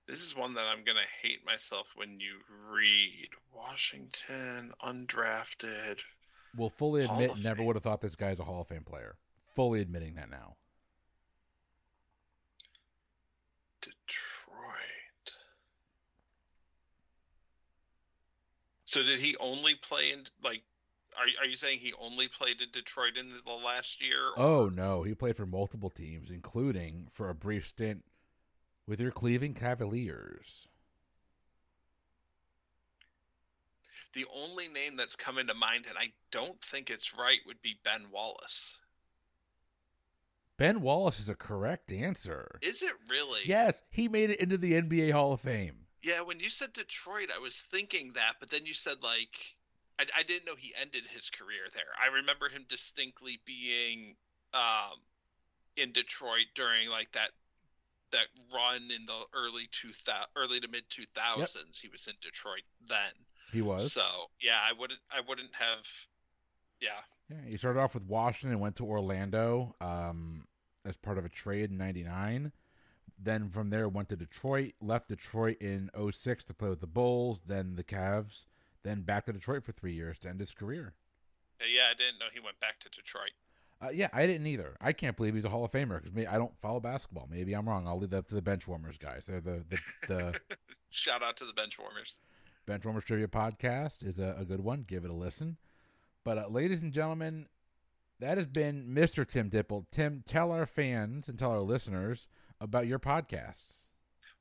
This 0.06 0.20
is 0.20 0.36
one 0.36 0.54
that 0.54 0.66
I'm 0.66 0.84
gonna 0.84 1.00
hate 1.22 1.46
myself 1.46 1.92
when 1.94 2.18
you 2.18 2.40
read. 2.68 3.28
Washington 3.52 4.72
undrafted. 4.82 6.02
Will 6.56 6.70
fully 6.70 7.04
admit, 7.04 7.32
never 7.42 7.62
would 7.62 7.76
have 7.76 7.82
thought 7.82 8.00
this 8.00 8.14
guy's 8.14 8.38
a 8.38 8.44
Hall 8.44 8.60
of 8.60 8.68
Fame 8.68 8.84
player. 8.84 9.16
Fully 9.54 9.80
admitting 9.80 10.14
that 10.14 10.30
now. 10.30 10.56
Detroit. 13.80 15.34
So 18.84 19.02
did 19.02 19.18
he 19.18 19.36
only 19.40 19.74
play 19.74 20.12
in 20.12 20.24
like? 20.42 20.62
Are 21.18 21.26
are 21.40 21.46
you 21.46 21.56
saying 21.56 21.78
he 21.78 21.92
only 22.00 22.26
played 22.28 22.60
in 22.60 22.68
Detroit 22.72 23.16
in 23.16 23.30
the 23.44 23.52
last 23.52 24.02
year? 24.02 24.28
or- 24.36 24.38
Oh 24.38 24.68
no, 24.68 25.02
he 25.02 25.14
played 25.14 25.36
for 25.36 25.46
multiple 25.46 25.90
teams, 25.90 26.30
including 26.30 27.08
for 27.12 27.28
a 27.28 27.34
brief 27.34 27.66
stint 27.66 28.04
with 28.86 29.00
your 29.00 29.10
Cleveland 29.12 29.56
Cavaliers. 29.56 30.68
The 34.14 34.26
only 34.32 34.68
name 34.68 34.96
that's 34.96 35.16
come 35.16 35.38
into 35.38 35.54
mind, 35.54 35.86
and 35.88 35.98
I 35.98 36.12
don't 36.30 36.60
think 36.62 36.90
it's 36.90 37.14
right, 37.16 37.40
would 37.46 37.60
be 37.60 37.78
Ben 37.82 38.06
Wallace. 38.12 38.78
Ben 40.56 40.80
Wallace 40.80 41.18
is 41.18 41.28
a 41.28 41.34
correct 41.34 41.90
answer. 41.90 42.58
Is 42.62 42.80
it 42.82 42.92
really? 43.10 43.40
Yes, 43.44 43.82
he 43.90 44.08
made 44.08 44.30
it 44.30 44.40
into 44.40 44.56
the 44.56 44.74
NBA 44.74 45.10
Hall 45.10 45.32
of 45.32 45.40
Fame. 45.40 45.86
Yeah, 46.02 46.20
when 46.20 46.38
you 46.38 46.48
said 46.48 46.72
Detroit, 46.72 47.30
I 47.34 47.40
was 47.40 47.56
thinking 47.58 48.12
that, 48.12 48.34
but 48.38 48.50
then 48.50 48.66
you 48.66 48.74
said 48.74 49.02
like, 49.02 49.36
I, 49.98 50.04
I 50.16 50.22
didn't 50.22 50.46
know 50.46 50.54
he 50.54 50.72
ended 50.80 51.04
his 51.06 51.30
career 51.30 51.62
there. 51.74 51.82
I 52.00 52.14
remember 52.14 52.48
him 52.48 52.64
distinctly 52.68 53.40
being 53.44 54.14
um, 54.52 55.00
in 55.76 55.92
Detroit 55.92 56.46
during 56.54 56.88
like 56.88 57.10
that 57.12 57.30
that 58.12 58.26
run 58.54 58.82
in 58.94 59.06
the 59.06 59.24
early 59.34 59.66
two 59.72 59.88
thousand, 59.88 60.28
early 60.36 60.60
to 60.60 60.68
mid 60.68 60.84
two 60.88 61.04
thousands. 61.14 61.80
He 61.80 61.88
was 61.88 62.06
in 62.06 62.14
Detroit 62.20 62.62
then. 62.86 63.12
He 63.54 63.62
was. 63.62 63.92
So 63.92 64.02
yeah, 64.42 64.58
I 64.68 64.72
wouldn't 64.78 65.00
I 65.14 65.20
wouldn't 65.26 65.54
have. 65.54 65.86
Yeah, 66.80 66.90
Yeah, 67.30 67.48
he 67.48 67.56
started 67.56 67.80
off 67.80 67.94
with 67.94 68.04
Washington 68.04 68.50
and 68.50 68.60
went 68.60 68.76
to 68.76 68.84
Orlando 68.84 69.74
um, 69.80 70.46
as 70.84 70.96
part 70.96 71.18
of 71.18 71.24
a 71.24 71.28
trade 71.28 71.70
in 71.70 71.78
99. 71.78 72.52
Then 73.22 73.48
from 73.48 73.70
there 73.70 73.88
went 73.88 74.08
to 74.10 74.16
Detroit, 74.16 74.72
left 74.80 75.08
Detroit 75.08 75.58
in 75.60 75.88
06 76.12 76.44
to 76.46 76.54
play 76.54 76.68
with 76.68 76.80
the 76.80 76.86
Bulls, 76.86 77.40
then 77.46 77.76
the 77.76 77.84
Cavs, 77.84 78.46
then 78.82 79.02
back 79.02 79.24
to 79.26 79.32
Detroit 79.32 79.64
for 79.64 79.72
three 79.72 79.94
years 79.94 80.18
to 80.20 80.28
end 80.28 80.40
his 80.40 80.52
career. 80.52 80.94
yeah, 81.60 81.84
I 81.90 81.94
didn't 81.94 82.18
know 82.18 82.26
he 82.32 82.40
went 82.40 82.58
back 82.60 82.80
to 82.80 82.88
Detroit. 82.90 83.30
Uh, 83.80 83.90
yeah, 83.90 84.08
I 84.12 84.26
didn't 84.26 84.46
either. 84.46 84.76
I 84.80 84.92
can't 84.92 85.16
believe 85.16 85.34
he's 85.34 85.44
a 85.44 85.48
Hall 85.48 85.64
of 85.64 85.72
Famer 85.72 86.02
because 86.02 86.26
I 86.26 86.38
don't 86.38 86.56
follow 86.60 86.80
basketball. 86.80 87.28
Maybe 87.30 87.54
I'm 87.54 87.68
wrong. 87.68 87.86
I'll 87.86 87.98
leave 87.98 88.10
that 88.10 88.28
to 88.28 88.34
the 88.34 88.42
Benchwarmers 88.42 88.98
guys. 88.98 89.26
They're 89.26 89.40
the 89.40 89.64
the, 89.68 89.80
the 90.08 90.40
Shout 90.90 91.22
out 91.22 91.36
to 91.38 91.44
the 91.44 91.52
Benchwarmers. 91.52 92.16
Benchwarmers 92.66 93.04
Trivia 93.04 93.28
podcast 93.28 94.02
is 94.06 94.18
a, 94.18 94.36
a 94.38 94.44
good 94.44 94.60
one. 94.60 94.84
Give 94.86 95.04
it 95.04 95.10
a 95.10 95.14
listen. 95.14 95.56
But 96.24 96.38
uh, 96.38 96.46
ladies 96.48 96.82
and 96.82 96.92
gentlemen, 96.92 97.46
that 98.20 98.38
has 98.38 98.46
been 98.46 98.86
Mr. 98.86 99.26
Tim 99.26 99.50
Dipple. 99.50 99.86
Tim, 99.90 100.22
tell 100.26 100.52
our 100.52 100.66
fans 100.66 101.28
and 101.28 101.38
tell 101.38 101.50
our 101.50 101.60
listeners 101.60 102.26
about 102.60 102.86
your 102.86 102.98
podcasts. 102.98 103.88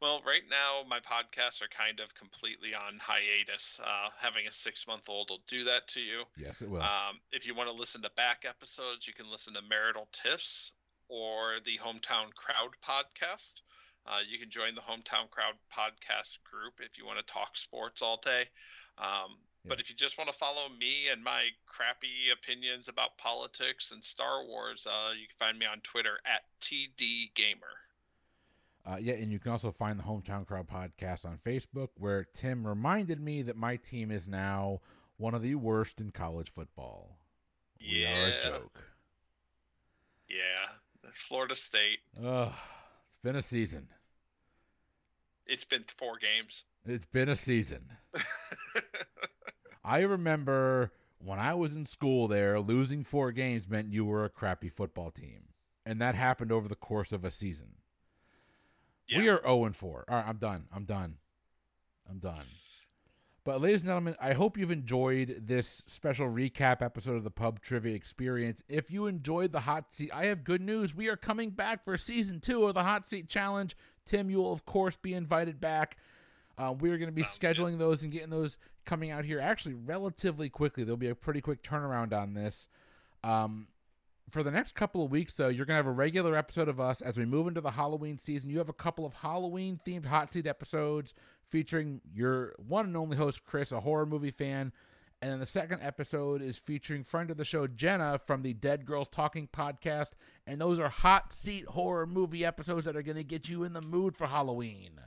Well, 0.01 0.21
right 0.25 0.43
now 0.49 0.87
my 0.87 0.99
podcasts 0.99 1.61
are 1.61 1.69
kind 1.69 2.01
of 2.01 2.13
completely 2.13 2.75
on 2.75 2.99
hiatus. 2.99 3.79
Uh, 3.81 4.09
having 4.19 4.45
a 4.47 4.51
six-month-old 4.51 5.29
will 5.29 5.43
do 5.47 5.63
that 5.63 5.87
to 5.89 6.01
you. 6.01 6.23
Yes, 6.37 6.61
it 6.61 6.69
will. 6.69 6.81
Um, 6.81 7.19
if 7.31 7.47
you 7.47 7.55
want 7.55 7.69
to 7.69 7.75
listen 7.75 8.01
to 8.01 8.11
back 8.17 8.43
episodes, 8.47 9.07
you 9.07 9.13
can 9.13 9.31
listen 9.31 9.53
to 9.53 9.61
Marital 9.69 10.07
Tiffs 10.11 10.73
or 11.07 11.53
the 11.65 11.77
Hometown 11.77 12.33
Crowd 12.35 12.71
podcast. 12.85 13.61
Uh, 14.05 14.19
you 14.29 14.37
can 14.37 14.49
join 14.49 14.75
the 14.75 14.81
Hometown 14.81 15.29
Crowd 15.29 15.55
podcast 15.71 16.39
group 16.43 16.73
if 16.81 16.97
you 16.97 17.05
want 17.05 17.19
to 17.25 17.33
talk 17.33 17.55
sports 17.55 18.01
all 18.01 18.19
day. 18.23 18.45
Um, 18.97 19.37
But 19.65 19.79
if 19.79 19.89
you 19.89 19.95
just 19.95 20.17
want 20.17 20.29
to 20.29 20.35
follow 20.35 20.67
me 20.77 21.07
and 21.09 21.23
my 21.23 21.45
crappy 21.65 22.31
opinions 22.33 22.89
about 22.89 23.17
politics 23.17 23.93
and 23.93 24.03
Star 24.03 24.43
Wars, 24.45 24.85
uh, 24.85 25.11
you 25.13 25.25
can 25.25 25.37
find 25.47 25.57
me 25.57 25.65
on 25.65 25.79
Twitter 25.79 26.19
at 26.25 26.41
TDGamer. 26.59 27.55
Uh, 28.85 28.97
yeah, 28.99 29.13
and 29.13 29.31
you 29.31 29.39
can 29.39 29.53
also 29.53 29.71
find 29.71 29.97
the 29.97 30.03
Hometown 30.03 30.45
Crowd 30.45 30.67
podcast 30.67 31.23
on 31.23 31.39
Facebook, 31.45 31.87
where 31.95 32.25
Tim 32.33 32.67
reminded 32.67 33.21
me 33.21 33.41
that 33.43 33.55
my 33.55 33.77
team 33.77 34.11
is 34.11 34.27
now 34.27 34.81
one 35.15 35.33
of 35.33 35.41
the 35.41 35.55
worst 35.55 36.01
in 36.01 36.11
college 36.11 36.51
football. 36.51 37.17
We 37.79 38.05
are 38.05 38.09
Yeah. 38.09 38.27
a 38.27 38.49
joke. 38.49 38.83
Yeah, 40.27 40.67
Florida 41.13 41.55
State. 41.55 41.99
Ugh, 42.21 42.53
been 43.23 43.35
a 43.35 43.41
season. 43.41 43.87
It's 45.45 45.65
been 45.65 45.85
four 45.97 46.17
games. 46.17 46.65
It's 46.85 47.09
been 47.09 47.29
a 47.29 47.35
season. 47.35 47.89
I 49.83 49.99
remember 49.99 50.91
when 51.19 51.39
I 51.39 51.53
was 51.53 51.75
in 51.75 51.85
school 51.85 52.27
there, 52.27 52.59
losing 52.59 53.03
four 53.03 53.31
games 53.31 53.69
meant 53.69 53.93
you 53.93 54.05
were 54.05 54.25
a 54.25 54.29
crappy 54.29 54.69
football 54.69 55.11
team. 55.11 55.45
And 55.85 55.99
that 56.01 56.15
happened 56.15 56.51
over 56.51 56.67
the 56.67 56.75
course 56.75 57.11
of 57.11 57.25
a 57.25 57.31
season. 57.31 57.75
yeah. 59.07 59.19
We 59.19 59.29
are 59.29 59.41
0 59.41 59.65
and 59.65 59.75
4. 59.75 60.05
All 60.07 60.15
right, 60.15 60.25
I'm 60.27 60.37
done. 60.37 60.65
I'm 60.73 60.85
done. 60.85 61.15
I'm 62.09 62.19
done. 62.19 62.45
But, 63.45 63.59
ladies 63.59 63.81
and 63.81 63.89
gentlemen, 63.89 64.15
I 64.21 64.31
hope 64.33 64.57
you've 64.57 64.71
enjoyed 64.71 65.43
this 65.45 65.83
special 65.87 66.27
recap 66.27 66.81
episode 66.81 67.17
of 67.17 67.25
the 67.25 67.29
Pub 67.31 67.59
Trivia 67.61 67.93
Experience. 67.93 68.63
If 68.69 68.89
you 68.89 69.05
enjoyed 69.05 69.51
the 69.51 69.61
Hot 69.61 69.91
Seat, 69.91 70.11
I 70.13 70.27
have 70.27 70.45
good 70.45 70.61
news. 70.61 70.95
We 70.95 71.09
are 71.09 71.17
coming 71.17 71.49
back 71.49 71.83
for 71.83 71.97
season 71.97 72.39
two 72.39 72.65
of 72.65 72.73
the 72.73 72.83
Hot 72.83 73.05
Seat 73.05 73.27
Challenge. 73.27 73.75
Tim, 74.05 74.29
you 74.29 74.37
will, 74.37 74.53
of 74.53 74.65
course, 74.65 74.95
be 74.95 75.13
invited 75.13 75.59
back. 75.59 75.97
Uh, 76.57 76.73
we 76.79 76.89
are 76.89 76.97
going 76.97 77.09
to 77.09 77.13
be 77.13 77.23
Sounds 77.23 77.37
good. 77.37 77.57
scheduling 77.57 77.79
those 77.79 78.01
and 78.01 78.13
getting 78.13 78.29
those 78.29 78.57
coming 78.85 79.11
out 79.11 79.25
here 79.25 79.41
actually 79.41 79.73
relatively 79.73 80.47
quickly. 80.47 80.85
There'll 80.85 80.95
be 80.95 81.09
a 81.09 81.15
pretty 81.15 81.41
quick 81.41 81.63
turnaround 81.63 82.13
on 82.13 82.35
this. 82.35 82.67
Um, 83.25 83.67
for 84.29 84.41
the 84.43 84.51
next 84.51 84.73
couple 84.73 85.03
of 85.03 85.11
weeks, 85.11 85.33
though, 85.33 85.49
you're 85.49 85.65
going 85.65 85.75
to 85.75 85.83
have 85.83 85.87
a 85.87 85.91
regular 85.91 86.37
episode 86.37 86.69
of 86.69 86.79
us 86.79 87.01
as 87.01 87.17
we 87.17 87.25
move 87.25 87.47
into 87.47 87.59
the 87.59 87.71
Halloween 87.71 88.17
season. 88.17 88.49
You 88.49 88.59
have 88.59 88.69
a 88.69 88.73
couple 88.73 89.05
of 89.05 89.15
Halloween 89.15 89.81
themed 89.85 90.05
hot 90.05 90.31
seat 90.31 90.47
episodes 90.47 91.13
featuring 91.53 92.01
your 92.11 92.55
one 92.57 92.87
and 92.87 92.97
only 92.97 93.15
host, 93.15 93.43
Chris, 93.45 93.71
a 93.71 93.79
horror 93.79 94.07
movie 94.07 94.31
fan. 94.31 94.71
And 95.21 95.31
then 95.31 95.39
the 95.39 95.45
second 95.45 95.81
episode 95.83 96.41
is 96.41 96.57
featuring 96.57 97.03
friend 97.03 97.29
of 97.29 97.37
the 97.37 97.45
show, 97.45 97.67
Jenna, 97.67 98.19
from 98.25 98.41
the 98.41 98.53
Dead 98.53 98.87
Girls 98.87 99.07
Talking 99.07 99.47
podcast. 99.47 100.13
And 100.47 100.59
those 100.59 100.79
are 100.79 100.89
hot 100.89 101.31
seat 101.31 101.65
horror 101.67 102.07
movie 102.07 102.43
episodes 102.43 102.87
that 102.87 102.95
are 102.95 103.03
going 103.03 103.17
to 103.17 103.23
get 103.23 103.47
you 103.47 103.63
in 103.63 103.73
the 103.73 103.83
mood 103.83 104.17
for 104.17 104.25
Halloween. 104.25 104.99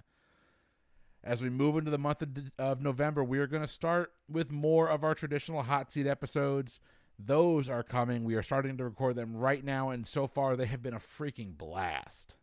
As 1.24 1.42
we 1.42 1.50
move 1.50 1.76
into 1.76 1.90
the 1.90 1.98
month 1.98 2.22
of, 2.22 2.28
of 2.60 2.80
November, 2.80 3.24
we 3.24 3.40
are 3.40 3.48
going 3.48 3.64
to 3.64 3.68
start 3.68 4.12
with 4.30 4.52
more 4.52 4.88
of 4.88 5.02
our 5.02 5.16
traditional 5.16 5.64
hot 5.64 5.90
seat 5.90 6.06
episodes. 6.06 6.78
Those 7.18 7.68
are 7.68 7.82
coming. 7.82 8.22
We 8.22 8.36
are 8.36 8.42
starting 8.42 8.76
to 8.76 8.84
record 8.84 9.16
them 9.16 9.34
right 9.34 9.64
now, 9.64 9.90
and 9.90 10.06
so 10.06 10.28
far 10.28 10.54
they 10.54 10.66
have 10.66 10.82
been 10.82 10.94
a 10.94 11.00
freaking 11.00 11.58
blast. 11.58 12.36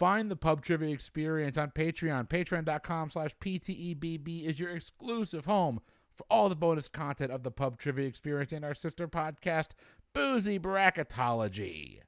Find 0.00 0.30
the 0.30 0.36
Pub 0.36 0.62
Trivia 0.62 0.94
Experience 0.94 1.58
on 1.58 1.72
Patreon. 1.72 2.26
Patreon.com 2.26 3.10
slash 3.10 3.36
PTEBB 3.38 4.46
is 4.46 4.58
your 4.58 4.70
exclusive 4.70 5.44
home 5.44 5.82
for 6.14 6.24
all 6.30 6.48
the 6.48 6.56
bonus 6.56 6.88
content 6.88 7.30
of 7.30 7.42
the 7.42 7.50
Pub 7.50 7.78
Trivia 7.78 8.06
Experience 8.06 8.50
and 8.50 8.64
our 8.64 8.72
sister 8.72 9.06
podcast, 9.06 9.72
Boozy 10.14 10.58
Bracketology. 10.58 11.98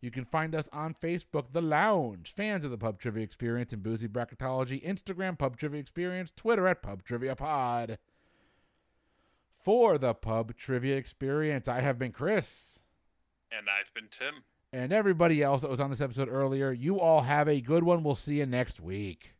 You 0.00 0.10
can 0.10 0.24
find 0.24 0.56
us 0.56 0.68
on 0.72 0.96
Facebook, 1.00 1.52
The 1.52 1.62
Lounge, 1.62 2.34
fans 2.36 2.64
of 2.64 2.72
the 2.72 2.78
Pub 2.78 2.98
Trivia 2.98 3.22
Experience 3.22 3.72
and 3.72 3.84
Boozy 3.84 4.08
Bracketology, 4.08 4.84
Instagram, 4.84 5.38
Pub 5.38 5.56
Trivia 5.56 5.78
Experience, 5.78 6.32
Twitter 6.34 6.66
at 6.66 6.82
Pub 6.82 7.04
Trivia 7.04 7.36
Pod. 7.36 7.98
For 9.62 9.98
the 9.98 10.14
Pub 10.14 10.56
Trivia 10.56 10.96
Experience, 10.96 11.68
I 11.68 11.80
have 11.80 11.96
been 11.96 12.10
Chris. 12.10 12.80
And 13.52 13.68
I've 13.68 13.94
been 13.94 14.08
Tim. 14.10 14.42
And 14.72 14.92
everybody 14.92 15.42
else 15.42 15.62
that 15.62 15.70
was 15.70 15.80
on 15.80 15.90
this 15.90 16.00
episode 16.00 16.28
earlier, 16.28 16.70
you 16.70 17.00
all 17.00 17.22
have 17.22 17.48
a 17.48 17.60
good 17.60 17.82
one. 17.82 18.04
We'll 18.04 18.14
see 18.14 18.38
you 18.38 18.46
next 18.46 18.80
week. 18.80 19.32